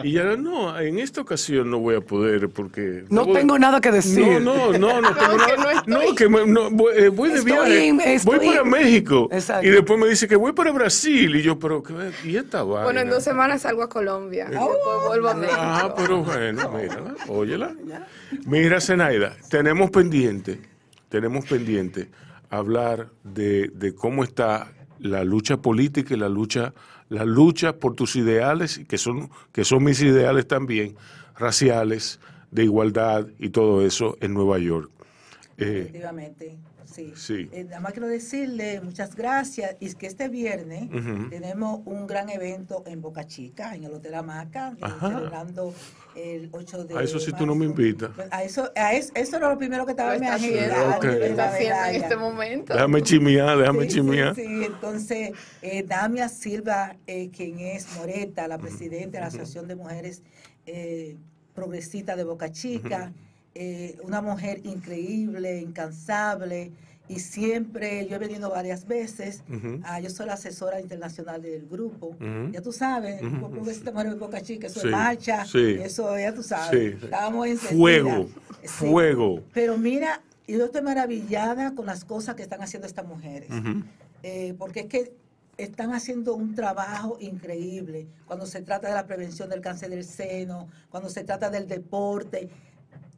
Y 0.03 0.11
ella, 0.19 0.37
no, 0.37 0.79
en 0.79 0.99
esta 0.99 1.21
ocasión 1.21 1.71
no 1.71 1.79
voy 1.79 1.97
a 1.97 2.01
poder 2.01 2.49
porque... 2.49 3.05
No 3.09 3.25
voy- 3.25 3.35
tengo 3.35 3.59
nada 3.59 3.81
que 3.81 3.91
decir. 3.93 4.41
No, 4.41 4.41
no, 4.41 4.79
no, 4.79 5.01
no 5.01 5.15
tengo 5.15 5.37
No, 5.37 5.47
que 5.47 5.57
nada. 5.57 5.83
no 5.87 6.03
No, 6.03 6.15
que 6.15 6.29
me- 6.29 6.47
no, 6.47 6.71
voy, 6.71 6.93
eh, 6.97 7.09
voy 7.09 7.29
de 7.31 7.37
Estoy 7.37 7.53
viaje. 7.53 7.89
en- 7.89 8.01
voy 8.25 8.39
para 8.47 8.65
México. 8.65 9.29
Exacto. 9.31 9.67
Y 9.67 9.71
después 9.71 9.99
me 9.99 10.09
dice 10.09 10.27
que 10.29 10.37
voy 10.37 10.53
para 10.53 10.73
Brasil. 10.73 11.37
Y 11.37 11.43
yo, 11.43 11.59
pero, 11.59 11.83
¿qué? 11.83 11.95
¿y 12.25 12.37
esta 12.37 12.63
vaina? 12.63 12.85
Bueno, 12.85 13.01
en 13.01 13.11
dos 13.11 13.23
semanas 13.23 13.63
salgo 13.63 13.83
a 13.83 13.89
Colombia. 13.89 14.47
después 14.49 14.71
vuelvo 15.07 15.29
a 15.29 15.35
México. 15.35 15.59
Ah, 15.61 15.95
pero 15.97 16.23
bueno, 16.25 16.71
mírala, 16.71 17.15
óyela. 17.29 17.75
Mira, 18.47 18.81
Zenaida, 18.81 19.37
tenemos 19.51 19.91
pendiente, 19.91 20.61
tenemos 21.09 21.45
pendiente 21.47 22.09
hablar 22.49 23.09
de, 23.23 23.71
de 23.75 23.95
cómo 23.95 24.25
está 24.25 24.73
la 25.01 25.25
lucha 25.25 25.57
política 25.59 26.15
y 26.15 26.17
la 26.19 26.29
lucha, 26.29 26.73
la 27.09 27.25
lucha 27.25 27.77
por 27.77 27.95
tus 27.95 28.17
ideales, 28.17 28.81
que 28.89 28.99
son, 28.99 29.31
que 29.53 29.65
son 29.65 29.85
mis 29.85 30.01
ideales 30.03 30.47
también, 30.47 30.97
raciales, 31.37 32.21
de 32.51 32.65
igualdad 32.65 33.27
y 33.39 33.51
todo 33.51 33.85
eso 33.85 34.17
en 34.21 34.35
Nueva 34.35 34.59
York. 34.59 34.91
Eh, 35.59 35.81
Efectivamente, 35.81 36.59
sí. 36.93 37.13
Sí. 37.17 37.49
Eh, 37.53 37.65
nada 37.65 37.81
más 37.81 37.93
quiero 37.93 38.09
decirle 38.09 38.81
muchas 38.81 39.15
gracias 39.15 39.77
y 39.81 39.87
es 39.87 39.95
que 39.95 40.07
este 40.07 40.29
viernes 40.29 40.89
tenemos 41.31 41.81
un 41.85 42.07
gran 42.07 42.29
evento 42.31 42.83
en 42.87 43.01
Boca 43.01 43.27
Chica, 43.27 43.75
en 43.75 43.85
el 43.85 43.93
Hotel 43.95 44.15
Hamaca, 44.15 44.75
eh, 44.79 44.87
celebrando 45.01 45.75
el 46.17 46.49
8 46.53 46.85
de 46.85 46.99
A 46.99 47.03
eso 47.03 47.19
sí 47.21 47.33
tú 47.33 47.47
no 47.47 47.55
me 47.55 47.67
invitas. 47.67 48.11
Pues, 48.15 48.29
A 48.31 48.43
eso, 48.45 48.71
a 48.75 48.95
eso, 48.95 49.13
eso 49.15 49.37
era 49.37 49.49
lo 49.49 49.59
primero 49.59 49.85
que 49.87 49.93
estaba 49.93 50.15
en 50.15 50.21
mi 50.21 50.27
agenda. 50.27 50.99
en 51.03 52.03
este 52.03 52.17
momento. 52.17 52.75
déjame 52.75 53.03
chimiar, 53.03 53.59
déjame 53.59 53.83
Sí, 53.85 53.89
chimiar. 53.97 54.35
sí. 54.35 54.45
entonces 54.65 55.31
eh, 55.63 55.85
Damia 55.87 56.29
Silva, 56.29 56.97
eh, 57.07 57.31
quien 57.31 57.59
es 57.61 57.87
Moreta, 57.97 58.49
la 58.49 58.59
presidenta 58.59 59.19
de 59.19 59.21
la 59.21 59.27
Asociación 59.29 59.69
de 59.69 59.77
Mujeres 59.77 60.23
eh, 60.67 61.17
Progresistas 61.55 62.17
de 62.17 62.25
Boca 62.25 62.51
Chica, 62.51 63.13
eh, 63.55 63.99
una 64.03 64.21
mujer 64.23 64.61
increíble, 64.65 65.61
incansable, 65.61 66.71
y 67.09 67.19
siempre, 67.19 68.07
yo 68.07 68.17
he 68.17 68.19
venido 68.21 68.51
varias 68.51 68.87
veces, 68.87 69.43
Ujú. 69.53 69.81
ah, 69.83 69.99
yo 69.99 70.11
soy 70.11 70.27
la 70.27 70.35
asesora 70.35 70.81
internacional 70.81 71.43
del 71.43 71.67
grupo, 71.67 72.09
Ujú. 72.09 72.53
ya 72.53 72.63
tú 72.63 72.73
sabes, 72.73 73.21
Ujú. 73.21 73.31
grupo 73.33 73.51
Progresista 73.51 73.91
Mujeres 73.91 74.13
de 74.13 74.19
Boca 74.21 74.41
Chica, 74.41 74.69
eso 74.69 74.81
Sí, 74.81 74.87
es 74.87 74.93
marcha, 74.93 75.45
sí. 75.45 75.77
eso 75.83 76.17
ya 76.17 76.33
tú 76.33 76.45
sabes, 76.45 76.71
Sí. 77.01 77.05
estábamos 77.05 77.49
encendidas. 77.49 77.79
Fuego, 77.79 78.29
fuego. 78.65 79.43
Pero 79.53 79.77
mira, 79.77 80.23
yo 80.47 80.65
estoy 80.65 80.83
maravillada 80.83 81.75
con 81.75 81.87
las 81.87 82.05
cosas 82.05 82.37
que 82.37 82.43
están 82.43 82.63
haciendo 82.63 82.87
estas 82.87 83.07
mujeres. 83.07 83.51
Eh, 84.23 84.55
porque 84.59 84.81
es 84.81 84.87
que 84.87 85.13
están 85.57 85.93
haciendo 85.93 86.35
un 86.35 86.55
trabajo 86.55 87.17
increíble 87.21 88.07
cuando 88.27 88.47
se 88.47 88.63
trata 88.63 88.89
de 88.89 88.95
la 88.95 89.07
prevención 89.07 89.49
del 89.51 89.61
cáncer 89.61 89.91
del 89.91 90.05
seno, 90.05 90.69
cuando 90.91 91.09
se 91.09 91.25
trata 91.25 91.51
del 91.51 91.67
deporte, 91.67 92.49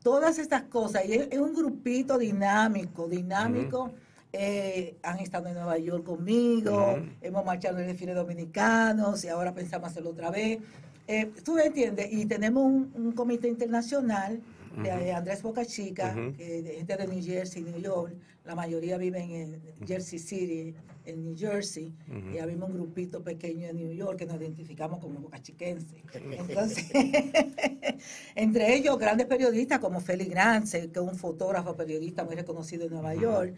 todas 0.03 0.39
estas 0.39 0.63
cosas. 0.63 1.05
Y 1.07 1.15
es, 1.15 1.39
un 1.39 1.55
grupito 1.55 2.19
dinámico, 2.19 3.09
dinámico. 3.09 3.91
Eh, 4.33 4.97
han 5.03 5.19
estado 5.19 5.49
en 5.49 5.55
Nueva 5.55 5.77
York 5.77 6.05
conmigo, 6.05 6.99
hemos 7.21 7.45
marchado 7.45 7.77
en 7.77 7.83
el 7.83 7.91
desfile 7.91 8.15
dominicanos 8.15 9.23
y 9.25 9.29
ahora 9.29 9.53
pensamos 9.53 9.91
hacerlo 9.91 10.11
otra 10.11 10.31
vez. 10.31 10.59
Eh, 11.07 11.31
Tú 11.45 11.55
me 11.55 11.65
entiendes, 11.65 12.11
y 12.11 12.25
tenemos 12.25 12.65
un, 12.65 12.91
un 12.95 13.13
comité 13.13 13.49
internacional 13.49 14.41
de 14.81 15.13
Andrés 15.13 15.43
Boca 15.43 15.67
Chica, 15.67 16.15
que 16.37 16.63
de 16.63 16.75
gente 16.77 16.97
de 16.97 17.07
New 17.07 17.23
Jersey, 17.23 17.63
New 17.63 17.79
York, 17.79 18.15
la 18.45 18.55
mayoría 18.55 18.97
viven 18.97 19.31
en 19.31 19.63
Jersey 19.87 20.19
City, 20.19 20.75
en 21.05 21.23
New 21.23 21.37
Jersey, 21.37 21.93
y 22.33 22.39
había 22.39 22.57
un 22.57 22.73
grupito 22.73 23.23
pequeño 23.23 23.69
en 23.69 23.77
New 23.77 23.93
York 23.93 24.19
que 24.19 24.27
nos 24.27 24.37
identificamos 24.37 24.99
como 25.01 25.21
bocachiquenses. 25.21 26.03
Entonces, 26.15 26.91
entre 28.35 28.75
ellos 28.75 28.99
grandes 28.99 29.27
periodistas 29.27 29.79
como 29.79 30.01
Félix 30.01 30.31
Grance, 30.31 30.91
que 30.91 30.99
es 30.99 31.05
un 31.05 31.17
fotógrafo 31.17 31.75
periodista 31.77 32.25
muy 32.25 32.35
reconocido 32.35 32.85
en 32.87 32.93
Nueva 32.93 33.15
York. 33.15 33.55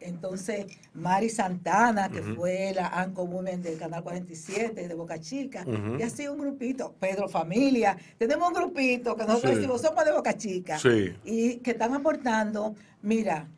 Entonces, 0.00 0.66
Mari 0.94 1.28
Santana, 1.28 2.08
que 2.08 2.22
fue 2.22 2.72
la 2.74 2.88
Anco 2.88 3.24
Women 3.24 3.62
del 3.62 3.78
Canal 3.78 4.02
47 4.02 4.86
de 4.88 4.94
Boca 4.94 5.18
Chica, 5.20 5.64
y 5.98 6.02
así 6.02 6.28
un 6.28 6.38
grupito, 6.38 6.94
Pedro 7.00 7.28
Familia. 7.28 7.96
Tenemos 8.18 8.48
un 8.48 8.54
grupito 8.54 9.16
que 9.16 9.24
nosotros 9.24 9.50
Sí. 9.52 9.56
decimos 9.56 9.80
somos 9.82 10.04
de 10.04 10.12
Boca 10.12 10.36
Chica 10.36 10.78
Sí. 10.78 11.12
y 11.24 11.56
que 11.56 11.72
están 11.72 11.94
aportando, 11.94 12.74
mira, 13.02 13.48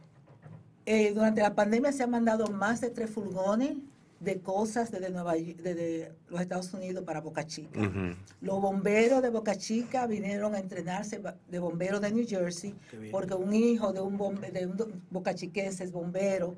eh, 0.86 1.12
durante 1.14 1.40
la 1.40 1.54
pandemia 1.54 1.92
se 1.92 2.02
han 2.02 2.10
mandado 2.10 2.46
más 2.48 2.80
de 2.80 2.90
tres 2.90 3.10
furgones 3.10 3.76
de 4.20 4.38
cosas 4.40 4.92
desde, 4.92 5.10
Nueva, 5.10 5.34
desde 5.34 6.12
los 6.28 6.40
Estados 6.40 6.72
Unidos 6.72 7.02
para 7.02 7.20
Boca 7.20 7.44
Chica. 7.44 7.80
Los 8.40 8.60
bomberos 8.60 9.20
de 9.20 9.30
Boca 9.30 9.56
Chica 9.56 10.06
vinieron 10.06 10.54
a 10.54 10.60
entrenarse 10.60 11.20
de 11.50 11.58
bomberos 11.58 12.00
de 12.00 12.12
New 12.12 12.24
Jersey 12.28 12.72
porque 13.10 13.34
un 13.34 13.52
hijo 13.52 13.92
de 13.92 14.00
un, 14.00 14.16
bombe, 14.16 14.52
de 14.52 14.64
un 14.66 14.76
bocachiquense 15.10 15.82
es 15.82 15.90
bombero. 15.90 16.54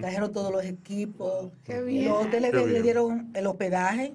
Trajeron 0.00 0.32
todos 0.32 0.50
los 0.50 0.64
equipos. 0.64 1.52
Qué 1.62 1.80
bien. 1.80 2.06
Los 2.08 2.26
hoteles 2.26 2.50
Qué 2.50 2.66
le- 2.66 2.82
dieron 2.82 3.30
el 3.34 3.46
hospedaje 3.46 4.14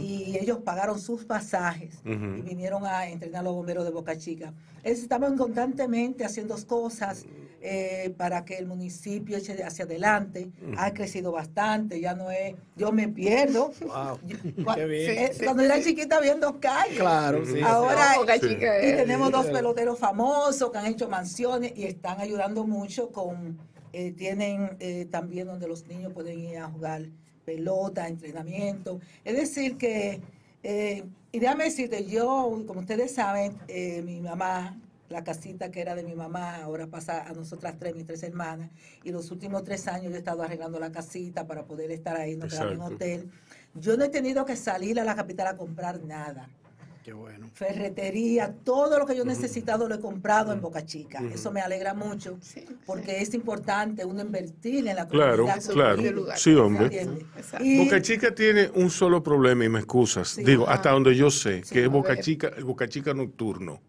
y 0.00 0.36
ellos 0.36 0.58
pagaron 0.64 0.98
sus 0.98 1.24
pasajes 1.24 2.00
y 2.04 2.42
vinieron 2.42 2.84
a 2.84 3.08
entrenar 3.08 3.40
a 3.42 3.44
los 3.44 3.54
bomberos 3.54 3.84
de 3.84 3.90
Boca 3.92 4.16
Chica. 4.18 4.52
Ellos 4.82 4.98
estaban 4.98 5.38
constantemente 5.38 6.24
haciendo 6.24 6.56
cosas 6.66 7.24
eh, 7.66 8.12
para 8.18 8.44
que 8.44 8.58
el 8.58 8.66
municipio 8.66 9.38
eche 9.38 9.62
hacia 9.64 9.86
adelante. 9.86 10.50
Ha 10.76 10.92
crecido 10.92 11.32
bastante, 11.32 11.98
ya 11.98 12.14
no 12.14 12.30
es, 12.30 12.54
yo 12.76 12.92
me 12.92 13.08
pierdo. 13.08 13.72
Wow. 13.80 14.18
Yo- 14.26 14.36
Qué 14.74 14.84
bien. 14.84 15.10
eh, 15.18 15.32
Cuando 15.42 15.62
era 15.62 15.80
chiquita 15.82 16.18
había 16.18 16.34
dos 16.34 16.56
calles. 16.60 16.98
Claro, 16.98 17.44
sí. 17.46 17.60
Ahora 17.62 18.14
Sí. 18.40 18.48
Y 18.92 18.96
tenemos 18.96 19.32
dos 19.32 19.46
peloteros 19.46 19.98
famosos 19.98 20.70
que 20.70 20.76
han 20.78 20.86
hecho 20.86 21.08
mansiones 21.08 21.72
y 21.74 21.84
están 21.84 22.20
ayudando 22.20 22.66
mucho 22.66 23.10
con, 23.10 23.58
eh, 23.94 24.12
tienen 24.12 24.76
eh, 24.80 25.06
también 25.10 25.46
donde 25.46 25.66
los 25.66 25.86
niños 25.86 26.12
pueden 26.12 26.40
ir 26.40 26.58
a 26.58 26.68
jugar 26.68 27.06
pelota, 27.46 28.08
entrenamiento. 28.08 29.00
Es 29.24 29.36
decir 29.36 29.78
que, 29.78 30.20
eh, 30.62 31.04
y 31.32 31.38
déjame 31.38 31.64
decirte, 31.64 32.04
yo, 32.04 32.62
como 32.66 32.80
ustedes 32.80 33.14
saben, 33.14 33.56
eh, 33.68 34.02
mi 34.04 34.20
mamá, 34.20 34.78
la 35.08 35.22
casita 35.22 35.70
que 35.70 35.80
era 35.80 35.94
de 35.94 36.02
mi 36.02 36.14
mamá, 36.14 36.56
ahora 36.56 36.86
pasa 36.86 37.26
a 37.28 37.32
nosotras 37.32 37.74
tres, 37.78 37.94
mis 37.94 38.06
tres 38.06 38.22
hermanas, 38.22 38.70
y 39.02 39.10
los 39.12 39.30
últimos 39.30 39.62
tres 39.64 39.86
años 39.86 40.10
yo 40.10 40.16
he 40.16 40.18
estado 40.18 40.42
arreglando 40.42 40.78
la 40.80 40.90
casita 40.90 41.46
para 41.46 41.64
poder 41.64 41.90
estar 41.90 42.16
ahí, 42.16 42.32
en 42.32 42.42
Exacto. 42.42 42.84
hotel. 42.84 43.30
Yo 43.74 43.96
no 43.96 44.04
he 44.04 44.08
tenido 44.08 44.44
que 44.44 44.56
salir 44.56 44.98
a 45.00 45.04
la 45.04 45.14
capital 45.14 45.48
a 45.48 45.56
comprar 45.56 46.02
nada 46.02 46.48
Qué 47.02 47.12
bueno. 47.12 47.50
ferretería, 47.52 48.54
todo 48.64 48.98
lo 48.98 49.04
que 49.04 49.14
yo 49.14 49.24
he 49.24 49.26
necesitado 49.26 49.86
lo 49.88 49.96
he 49.96 50.00
comprado 50.00 50.52
en 50.54 50.62
Boca 50.62 50.86
Chica. 50.86 51.20
Eso 51.32 51.52
me 51.52 51.60
alegra 51.60 51.92
mucho 51.92 52.38
Sí, 52.40 52.64
porque 52.86 53.20
es 53.20 53.34
importante 53.34 54.06
uno 54.06 54.22
invertir 54.22 54.88
en 54.88 54.96
la 54.96 55.06
Claro, 55.06 55.44
comunidad. 55.44 55.70
Claro. 55.72 56.00
el 56.00 56.14
lugar. 56.14 56.38
Sí, 56.38 56.54
hombre. 56.54 57.06
Boca 57.84 58.00
Chica 58.00 58.34
tiene 58.34 58.70
un 58.74 58.88
solo 58.90 59.22
problema 59.22 59.64
y 59.66 59.68
me 59.68 59.80
excusas. 59.80 60.28
Sí. 60.28 60.44
Digo, 60.44 60.66
hasta 60.68 60.92
donde 60.92 61.14
yo 61.14 61.30
sé, 61.30 61.62
Sí, 61.62 61.74
que 61.74 61.84
es 61.84 61.90
Boca 61.90 62.14
ver. 62.14 62.20
Chica, 62.20 62.50
el 62.56 62.64
Boca 62.64 62.88
Chica 62.88 63.12
nocturno. 63.12 63.80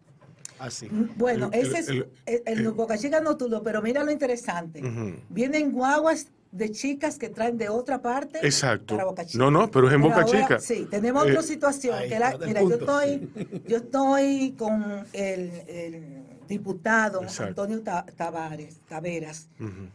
Así. 0.58 0.88
Bueno, 1.16 1.50
El- 1.52 1.66
ese 1.66 1.78
es 1.78 1.88
el- 1.88 2.08
el, 2.26 2.42
el 2.46 2.68
Boca 2.72 2.96
Chica 2.96 3.20
nocturno, 3.20 3.62
pero 3.62 3.82
mira 3.82 4.02
lo 4.04 4.10
interesante. 4.10 4.82
Vienen 5.28 5.72
guaguas 5.72 6.28
de 6.52 6.70
chicas 6.70 7.18
que 7.18 7.28
traen 7.28 7.58
de 7.58 7.68
otra 7.68 8.00
parte 8.00 8.38
Exacto. 8.42 8.94
para 8.96 9.04
Boca 9.04 9.26
Chica. 9.26 9.38
No, 9.44 9.50
no, 9.50 9.70
pero 9.70 9.88
es 9.88 9.94
en 9.94 10.00
Boca 10.00 10.22
ahora, 10.22 10.26
Chica. 10.40 10.60
Sí, 10.60 10.86
tenemos 10.90 11.26
Eh, 11.26 11.30
otra 11.30 11.42
situación. 11.42 11.98
ahí 11.98 12.08
que 12.08 12.18
la- 12.18 12.30
el 12.30 12.46
mira, 12.46 12.62
yo 12.62 12.70
estoy, 12.76 13.28
yo 13.66 13.76
estoy 13.78 14.54
con 14.56 15.04
el, 15.12 15.50
el 15.68 16.02
diputado 16.48 17.22
Exacto. 17.22 17.62
Antonio 17.62 17.82
Ta- 17.82 18.04
Tavares, 18.16 18.78
Taveras 18.88 19.48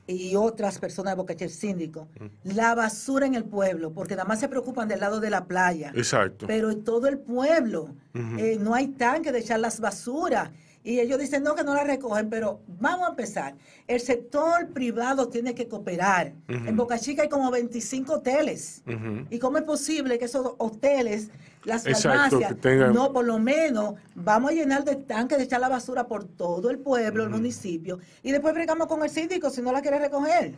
y 0.08 0.36
otras 0.36 0.78
personas 0.80 1.14
de 1.14 1.18
Boca 1.18 1.34
Chica, 1.34 1.46
el 1.46 1.52
síndico. 1.52 2.08
La 2.44 2.76
basura 2.76 3.26
en 3.26 3.36
el 3.36 3.44
pueblo, 3.46 3.92
porque 3.92 4.16
nada 4.16 4.28
más 4.28 4.40
se 4.40 4.48
preocupan 4.50 4.88
del 4.88 5.00
lado 5.00 5.20
de 5.20 5.30
la 5.30 5.46
playa. 5.46 5.92
Exacto. 5.96 6.48
Pero 6.48 6.72
en 6.72 6.84
todo 6.84 7.08
el 7.08 7.18
pueblo 7.20 7.90
eh, 8.14 8.58
no 8.60 8.74
hay 8.76 8.88
tanque 8.90 9.32
de 9.32 9.40
echar 9.40 9.60
las 9.60 9.80
basuras. 9.80 10.50
Y 10.84 11.00
ellos 11.00 11.20
dicen, 11.20 11.44
no, 11.44 11.54
que 11.54 11.64
no 11.64 11.76
la 11.76 11.84
recogen, 11.84 12.30
pero 12.30 12.62
vamos 12.80 13.08
a 13.08 13.12
empezar. 13.12 13.56
El 13.88 14.00
sector 14.00 14.70
privado 14.70 15.28
tiene 15.30 15.54
que 15.54 15.68
cooperar. 15.68 16.34
En 16.48 16.76
Boca 16.76 16.98
Chica 16.98 17.22
hay 17.22 17.30
como 17.30 17.52
25 17.52 18.14
hoteles. 18.14 18.82
¿Y 19.30 19.38
cómo 19.38 19.58
es 19.60 19.64
posible 19.64 20.18
que 20.18 20.26
esos 20.26 20.54
hoteles, 20.58 21.30
las 21.66 21.86
Exacto, 21.86 22.38
farmacias, 22.40 22.62
tengan- 22.62 22.94
no, 22.94 23.14
por 23.14 23.26
lo 23.26 23.38
menos 23.38 23.94
vamos 24.16 24.52
a 24.52 24.54
llenar 24.56 24.84
de 24.84 24.96
tanques 24.96 25.38
de 25.38 25.44
echar 25.44 25.60
la 25.62 25.70
basura 25.70 26.08
por 26.08 26.24
todo 26.24 26.72
el 26.72 26.80
pueblo, 26.80 27.24
el 27.24 27.30
municipio, 27.30 28.00
y 28.24 28.32
después 28.32 28.54
bregamos 28.56 28.88
con 28.88 29.04
el 29.04 29.10
síndico 29.12 29.52
si 29.52 29.62
no 29.62 29.72
la 29.72 29.82
quiere 29.82 30.00
recoger? 30.00 30.56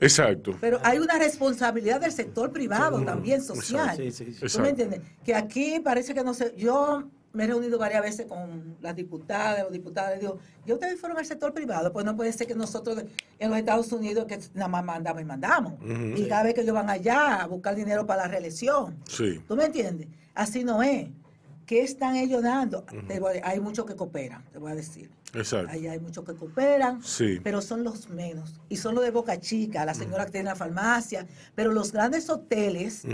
Exacto. 0.00 0.54
Pero 0.60 0.78
hay 0.82 0.98
una 0.98 1.18
responsabilidad 1.18 2.00
del 2.00 2.12
sector 2.12 2.52
privado 2.52 3.00
también, 3.02 3.42
social. 3.42 3.96
Sí, 3.96 4.10
sí, 4.10 4.24
sí. 4.26 4.40
¿Tú 4.40 4.44
Exacto. 4.46 4.62
me 4.62 4.68
entiendes? 4.70 5.00
Que 5.24 5.34
aquí 5.34 5.80
parece 5.80 6.12
que 6.12 6.22
no 6.22 6.34
sé, 6.34 6.52
yo 6.56 7.04
me 7.34 7.44
he 7.44 7.46
reunido 7.46 7.78
varias 7.78 8.02
veces 8.02 8.26
con 8.26 8.76
las 8.80 8.96
diputadas, 8.96 9.64
los 9.64 9.72
diputados, 9.72 10.10
les 10.12 10.20
digo, 10.20 10.38
¿ya 10.64 10.74
ustedes 10.74 10.98
fueron 10.98 11.18
al 11.18 11.26
sector 11.26 11.52
privado? 11.52 11.92
Pues 11.92 12.04
no 12.06 12.16
puede 12.16 12.32
ser 12.32 12.46
que 12.46 12.54
nosotros 12.54 13.04
en 13.38 13.50
los 13.50 13.58
Estados 13.58 13.92
Unidos 13.92 14.24
que 14.26 14.38
nada 14.54 14.68
más 14.68 14.84
mandamos 14.84 15.20
y 15.20 15.24
mandamos. 15.24 15.74
Y 16.16 16.26
cada 16.28 16.44
vez 16.44 16.54
que 16.54 16.62
ellos 16.62 16.74
van 16.74 16.88
allá 16.88 17.42
a 17.42 17.46
buscar 17.46 17.74
dinero 17.74 18.06
para 18.06 18.22
la 18.22 18.28
reelección. 18.28 18.96
Sí. 19.08 19.42
¿Tú 19.46 19.56
me 19.56 19.64
entiendes? 19.66 20.08
Así 20.34 20.64
no 20.64 20.82
es. 20.82 21.08
¿Qué 21.66 21.82
están 21.82 22.16
ellos 22.16 22.42
dando? 22.42 22.84
Hay 23.42 23.58
muchos 23.60 23.84
que 23.86 23.96
cooperan, 23.96 24.44
te 24.52 24.58
voy 24.58 24.72
a 24.72 24.74
decir. 24.74 25.10
Exacto. 25.32 25.72
Allá 25.72 25.92
hay 25.92 25.98
muchos 25.98 26.24
que 26.24 26.34
cooperan, 26.34 27.02
Sí. 27.02 27.40
pero 27.42 27.60
son 27.62 27.82
los 27.82 28.08
menos. 28.10 28.60
Y 28.68 28.76
son 28.76 28.94
los 28.94 29.02
de 29.02 29.10
Boca 29.10 29.40
Chica, 29.40 29.84
la 29.84 29.94
señora 29.94 30.26
que 30.26 30.32
tiene 30.32 30.50
la 30.50 30.54
farmacia. 30.54 31.26
Pero 31.54 31.72
los 31.72 31.90
grandes 31.90 32.28
hoteles. 32.30 33.04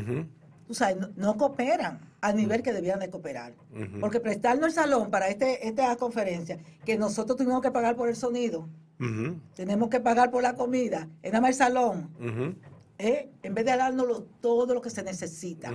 Tú 0.71 0.75
sabes, 0.75 0.97
no, 0.99 1.09
no 1.17 1.37
cooperan 1.37 1.99
al 2.21 2.37
nivel 2.37 2.63
que 2.63 2.73
debían 2.73 3.01
de 3.01 3.11
cooperar. 3.11 3.55
Porque 4.01 4.21
prestarnos 4.21 4.69
el 4.69 4.73
salón 4.73 5.11
para 5.11 5.27
este, 5.27 5.67
esta 5.67 5.97
conferencia, 5.97 6.61
que 6.85 6.97
nosotros 6.97 7.37
tuvimos 7.37 7.61
que 7.61 7.73
pagar 7.73 7.97
por 7.97 8.09
el 8.09 8.15
sonido, 8.15 8.69
tenemos 9.57 9.89
que 9.89 9.99
pagar 9.99 10.31
por 10.31 10.45
la 10.45 10.55
comida, 10.55 11.09
es 11.23 11.33
nada 11.33 11.41
más 11.43 11.51
el 11.51 11.57
salón. 11.57 12.09
¿eh? 12.99 13.31
en 13.43 13.53
vez 13.53 13.65
de 13.65 13.77
dárnoslo 13.77 14.23
todo 14.41 14.73
lo 14.75 14.81
que 14.81 14.91
se 14.91 15.03
necesita. 15.03 15.73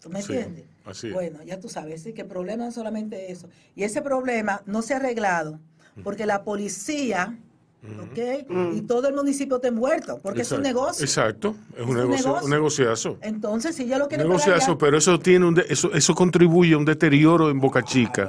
¿Tú 0.00 0.08
me 0.08 0.22
Sí, 0.22 0.32
entiendes? 0.32 0.64
así. 0.86 1.10
Bueno, 1.10 1.42
ya 1.42 1.60
tú 1.60 1.68
sabes, 1.68 2.02
sí, 2.02 2.14
que 2.14 2.22
el 2.22 2.28
problema 2.28 2.62
no 2.62 2.68
es 2.70 2.74
solamente 2.74 3.30
eso. 3.30 3.50
Y 3.76 3.82
ese 3.82 4.00
problema 4.00 4.62
no 4.64 4.80
se 4.80 4.94
ha 4.94 4.96
arreglado 4.96 5.60
porque 6.02 6.24
la 6.24 6.44
policía, 6.44 7.38
¿ok? 7.82 8.74
Y 8.74 8.80
todo 8.82 9.08
el 9.08 9.14
municipio 9.14 9.56
está 9.56 9.68
envuelto, 9.68 10.18
porque 10.22 10.42
es 10.42 10.52
un 10.52 10.62
negocio. 10.62 11.04
Exacto. 11.04 11.54
Es 11.76 11.86
un, 11.86 11.94
negocio, 11.96 12.26
negocio. 12.26 12.44
un 12.44 12.50
negociazo. 12.50 13.18
Entonces, 13.22 13.76
si 13.76 13.86
yo 13.86 13.98
lo 13.98 14.04
Un 14.04 14.08
quiero 14.08 14.24
negociazo, 14.24 14.76
pero 14.76 14.98
eso 14.98 15.18
tiene 15.18 15.46
un 15.46 15.54
de- 15.54 15.66
eso, 15.68 15.92
eso 15.94 16.14
contribuye 16.14 16.74
a 16.74 16.78
un 16.78 16.84
deterioro 16.84 17.50
en 17.50 17.60
Boca 17.60 17.82
Chica. 17.82 18.28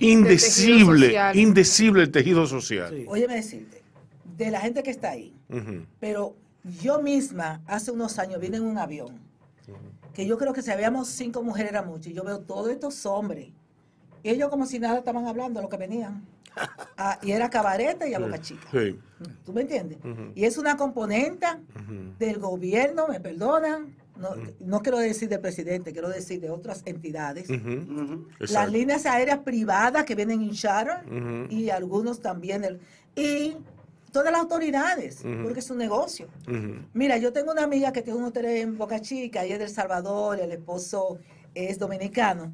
Indecible, 0.00 1.06
social. 1.06 1.36
indecible 1.36 2.02
el 2.02 2.10
tejido 2.10 2.46
social. 2.46 2.90
Sí. 2.94 3.04
Óyeme 3.08 3.34
decirte, 3.36 3.82
de 4.36 4.50
la 4.50 4.60
gente 4.60 4.82
que 4.82 4.90
está 4.90 5.10
ahí, 5.10 5.34
pero 6.00 6.34
yo 6.82 7.00
misma 7.00 7.60
hace 7.66 7.90
unos 7.90 8.18
años 8.18 8.40
vine 8.40 8.56
en 8.58 8.64
un 8.64 8.78
avión, 8.78 9.18
que 10.14 10.26
yo 10.26 10.38
creo 10.38 10.52
que 10.52 10.62
si 10.62 10.70
habíamos 10.70 11.08
cinco 11.08 11.42
mujeres 11.42 11.72
era 11.72 11.82
mucho, 11.82 12.08
y 12.10 12.14
yo 12.14 12.24
veo 12.24 12.40
todos 12.40 12.70
estos 12.70 13.04
hombres, 13.06 13.48
y 14.26 14.30
ellos 14.30 14.48
como 14.50 14.66
si 14.66 14.78
nada 14.80 14.98
estaban 14.98 15.26
hablando 15.26 15.62
lo 15.62 15.68
que 15.68 15.76
venían. 15.76 16.24
Ah, 16.98 17.18
y 17.22 17.32
era 17.32 17.50
cabareta 17.50 18.08
y 18.08 18.14
a 18.14 18.18
boca 18.18 18.40
chica. 18.40 18.66
Sí. 18.72 18.98
¿Tú 19.44 19.52
me 19.52 19.60
entiendes? 19.60 19.98
Y 20.34 20.46
es 20.46 20.56
una 20.56 20.78
componenta 20.78 21.60
del 22.18 22.38
gobierno, 22.38 23.06
me 23.08 23.20
perdonan, 23.20 23.94
no, 24.18 24.30
no 24.60 24.80
quiero 24.80 24.96
decir 24.96 25.28
del 25.28 25.40
presidente, 25.40 25.92
quiero 25.92 26.08
decir 26.08 26.40
de 26.40 26.48
otras 26.48 26.80
entidades. 26.86 27.48
Las 28.38 28.72
líneas 28.72 29.04
aéreas 29.04 29.40
privadas 29.40 30.04
que 30.04 30.14
vienen 30.14 30.40
en 30.40 30.52
charter 30.52 31.04
y 31.50 31.68
algunos 31.68 32.20
también. 32.22 32.62
del- 32.62 32.80
y 33.14 33.58
todas 34.10 34.32
las 34.32 34.40
autoridades, 34.40 35.22
porque 35.42 35.60
es 35.60 35.70
un 35.70 35.76
negocio. 35.76 36.26
Mira, 36.94 37.18
yo 37.18 37.34
tengo 37.34 37.52
una 37.52 37.64
amiga 37.64 37.92
que 37.92 38.00
tiene 38.00 38.18
un 38.18 38.24
hotel 38.24 38.46
en 38.46 38.78
Boca 38.78 38.98
Chica, 39.00 39.44
ella 39.44 39.56
es 39.56 39.60
del 39.60 39.68
Salvador, 39.68 40.40
el 40.40 40.52
esposo 40.52 41.18
es 41.56 41.78
dominicano. 41.78 42.52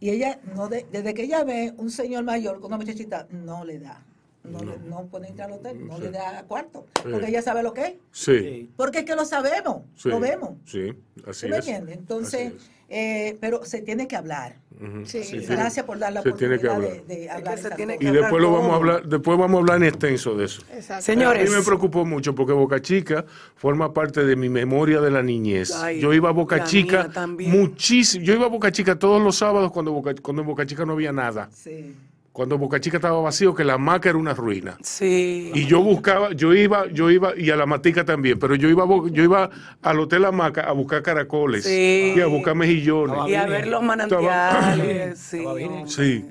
Y 0.00 0.10
ella, 0.10 0.38
no 0.54 0.68
de- 0.68 0.86
desde 0.92 1.14
que 1.14 1.22
ella 1.24 1.42
ve 1.44 1.72
un 1.78 1.90
señor 1.90 2.22
mayor 2.24 2.56
con 2.60 2.66
una 2.66 2.76
muchachita, 2.76 3.26
no 3.30 3.64
le 3.64 3.78
da. 3.78 4.04
No, 4.44 4.58
le- 4.58 4.76
no 4.78 5.06
puede 5.06 5.28
entrar 5.28 5.48
al 5.50 5.58
hotel, 5.58 5.86
no 5.86 5.96
Sí. 5.96 6.02
le 6.02 6.10
da 6.10 6.44
cuarto. 6.48 6.86
Sí. 7.02 7.08
Porque 7.12 7.28
ella 7.28 7.42
sabe 7.42 7.62
lo 7.62 7.72
que 7.72 7.82
es. 7.86 7.94
Sí. 8.10 8.70
Porque 8.76 8.98
es 9.00 9.04
que 9.04 9.14
lo 9.14 9.24
sabemos, 9.24 9.82
sí. 9.94 10.08
lo 10.08 10.18
vemos. 10.20 10.50
Sí, 10.66 10.92
así 11.26 11.46
¿Tú 11.46 11.50
me 11.52 11.58
es. 11.58 11.66
entiendes? 11.68 11.96
Entonces, 11.98 12.46
Así 12.48 12.56
es. 12.56 12.70
Eh, 12.94 13.36
pero 13.40 13.64
se 13.64 13.80
tiene 13.82 14.06
que 14.06 14.14
hablar. 14.16 14.56
Sí. 15.04 15.22
Sí, 15.22 15.38
Gracias 15.46 15.86
por 15.86 15.96
dar 15.98 16.12
la 16.12 16.22
Se 16.22 16.32
tiene 16.32 16.58
que 16.58 16.66
oportunidad 16.66 16.92
hablar. 16.96 17.06
de, 17.06 17.14
de 17.14 17.20
que 17.22 17.30
hablar 17.30 17.58
se 17.58 17.70
tiene 17.70 17.94
Y 17.94 17.98
que 17.98 18.06
cosas. 18.06 18.16
hablar 18.16 18.22
después 18.24 18.42
lo 18.42 18.52
vamos 18.52 18.72
a 18.72 18.74
hablar, 18.76 19.06
después 19.06 19.38
vamos 19.38 19.54
a 19.56 19.60
hablar 19.60 19.76
en 19.76 19.82
extenso 19.84 20.34
de 20.34 20.44
eso. 20.46 20.62
Exacto. 20.74 21.04
Señores. 21.04 21.48
A 21.48 21.50
mí 21.52 21.56
me 21.56 21.64
preocupó 21.64 22.04
mucho 22.04 22.34
porque 22.34 22.52
Boca 22.52 22.82
Chica 22.82 23.24
forma 23.54 23.94
parte 23.94 24.24
de 24.24 24.34
mi 24.34 24.48
memoria 24.48 25.00
de 25.00 25.10
la 25.12 25.22
niñez. 25.22 25.72
Ay, 25.72 26.00
yo 26.00 26.12
iba 26.12 26.30
a 26.30 26.32
Boca 26.32 26.64
Chica 26.64 27.08
muchísimo. 27.38 28.24
Yo 28.24 28.34
iba 28.34 28.46
a 28.46 28.48
Boca 28.48 28.72
Chica 28.72 28.98
todos 28.98 29.22
los 29.22 29.36
sábados 29.36 29.70
cuando, 29.72 29.92
Boca- 29.92 30.14
cuando 30.20 30.42
en 30.42 30.48
Boca 30.48 30.66
Chica 30.66 30.84
no 30.84 30.94
había 30.94 31.12
nada. 31.12 31.48
Sí. 31.52 31.94
Cuando 32.32 32.56
Boca 32.56 32.80
Chica 32.80 32.96
estaba 32.96 33.20
vacío, 33.20 33.54
que 33.54 33.62
la 33.62 33.76
maca 33.76 34.08
era 34.08 34.16
una 34.16 34.32
ruina. 34.32 34.78
Sí. 34.82 35.50
Y 35.54 35.66
yo 35.66 35.82
buscaba, 35.82 36.32
yo 36.32 36.54
iba, 36.54 36.86
yo 36.90 37.10
iba, 37.10 37.36
y 37.36 37.50
a 37.50 37.56
la 37.56 37.66
matica 37.66 38.06
también, 38.06 38.38
pero 38.38 38.54
yo 38.54 38.70
iba, 38.70 38.86
yo 39.10 39.22
iba 39.22 39.50
al 39.82 40.00
Hotel 40.00 40.22
La 40.22 40.32
Maca 40.32 40.62
a 40.62 40.72
buscar 40.72 41.02
caracoles 41.02 41.64
Sí. 41.64 42.14
y 42.16 42.20
a 42.20 42.26
buscar 42.26 42.54
mejillones. 42.54 43.28
Y 43.28 43.34
a 43.34 43.44
ver 43.46 43.66
los 43.66 43.82
manantiales. 43.82 45.18
sí. 45.18 45.44
Sí. 45.86 46.24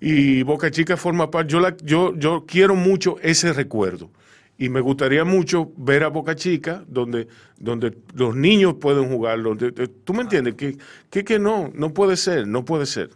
Y 0.00 0.42
Boca 0.42 0.70
Chica 0.72 0.96
forma 0.96 1.30
parte, 1.30 1.52
yo, 1.52 1.60
la, 1.60 1.76
yo, 1.82 2.14
yo 2.16 2.44
quiero 2.46 2.74
mucho 2.74 3.16
ese 3.22 3.52
recuerdo. 3.52 4.10
Y 4.58 4.68
me 4.68 4.80
gustaría 4.80 5.24
mucho 5.24 5.70
ver 5.76 6.02
a 6.04 6.08
Boca 6.08 6.34
Chica, 6.34 6.84
donde, 6.88 7.28
donde 7.58 7.96
los 8.14 8.34
niños 8.36 8.74
pueden 8.80 9.08
jugar. 9.08 9.40
Donde, 9.42 9.70
¿Tú 9.72 10.12
me 10.14 10.22
entiendes? 10.22 10.54
Que, 10.54 10.76
que, 11.10 11.24
que 11.24 11.38
no, 11.38 11.70
no 11.74 11.94
puede 11.94 12.16
ser, 12.16 12.46
no 12.46 12.64
puede 12.64 12.86
ser. 12.86 13.10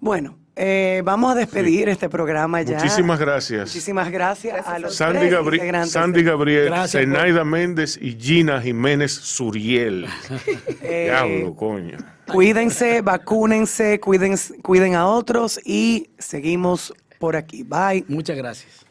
Bueno, 0.00 0.38
eh, 0.56 1.00
vamos 1.04 1.32
a 1.32 1.34
despedir 1.34 1.88
este 1.88 2.08
programa 2.08 2.60
ya. 2.62 2.76
Muchísimas 2.78 3.18
gracias. 3.18 3.68
Muchísimas 3.70 4.10
gracias, 4.10 4.66
a 4.66 4.78
los 4.78 4.94
Sandy, 4.94 5.18
tres 5.20 5.32
Gabri- 5.32 5.54
integrantes 5.54 5.92
Sandy 5.92 6.22
Gabriel, 6.22 6.64
Gracias 6.66 7.04
por- 7.04 7.14
Zenaida 7.14 7.44
Méndez 7.44 7.98
y 8.00 8.16
Gina 8.20 8.60
Jiménez 8.60 9.12
Suriel. 9.12 10.06
Eh, 10.82 11.04
Diablo, 11.10 11.54
coño. 11.54 11.96
Cuídense, 12.30 13.00
vacúnense, 13.02 13.98
cuiden, 14.00 14.34
cuiden 14.62 14.94
a 14.94 15.06
otros 15.06 15.60
y 15.64 16.08
seguimos 16.18 16.92
por 17.18 17.36
aquí. 17.36 17.62
Bye. 17.62 18.04
Muchas 18.08 18.36
gracias. 18.36 18.84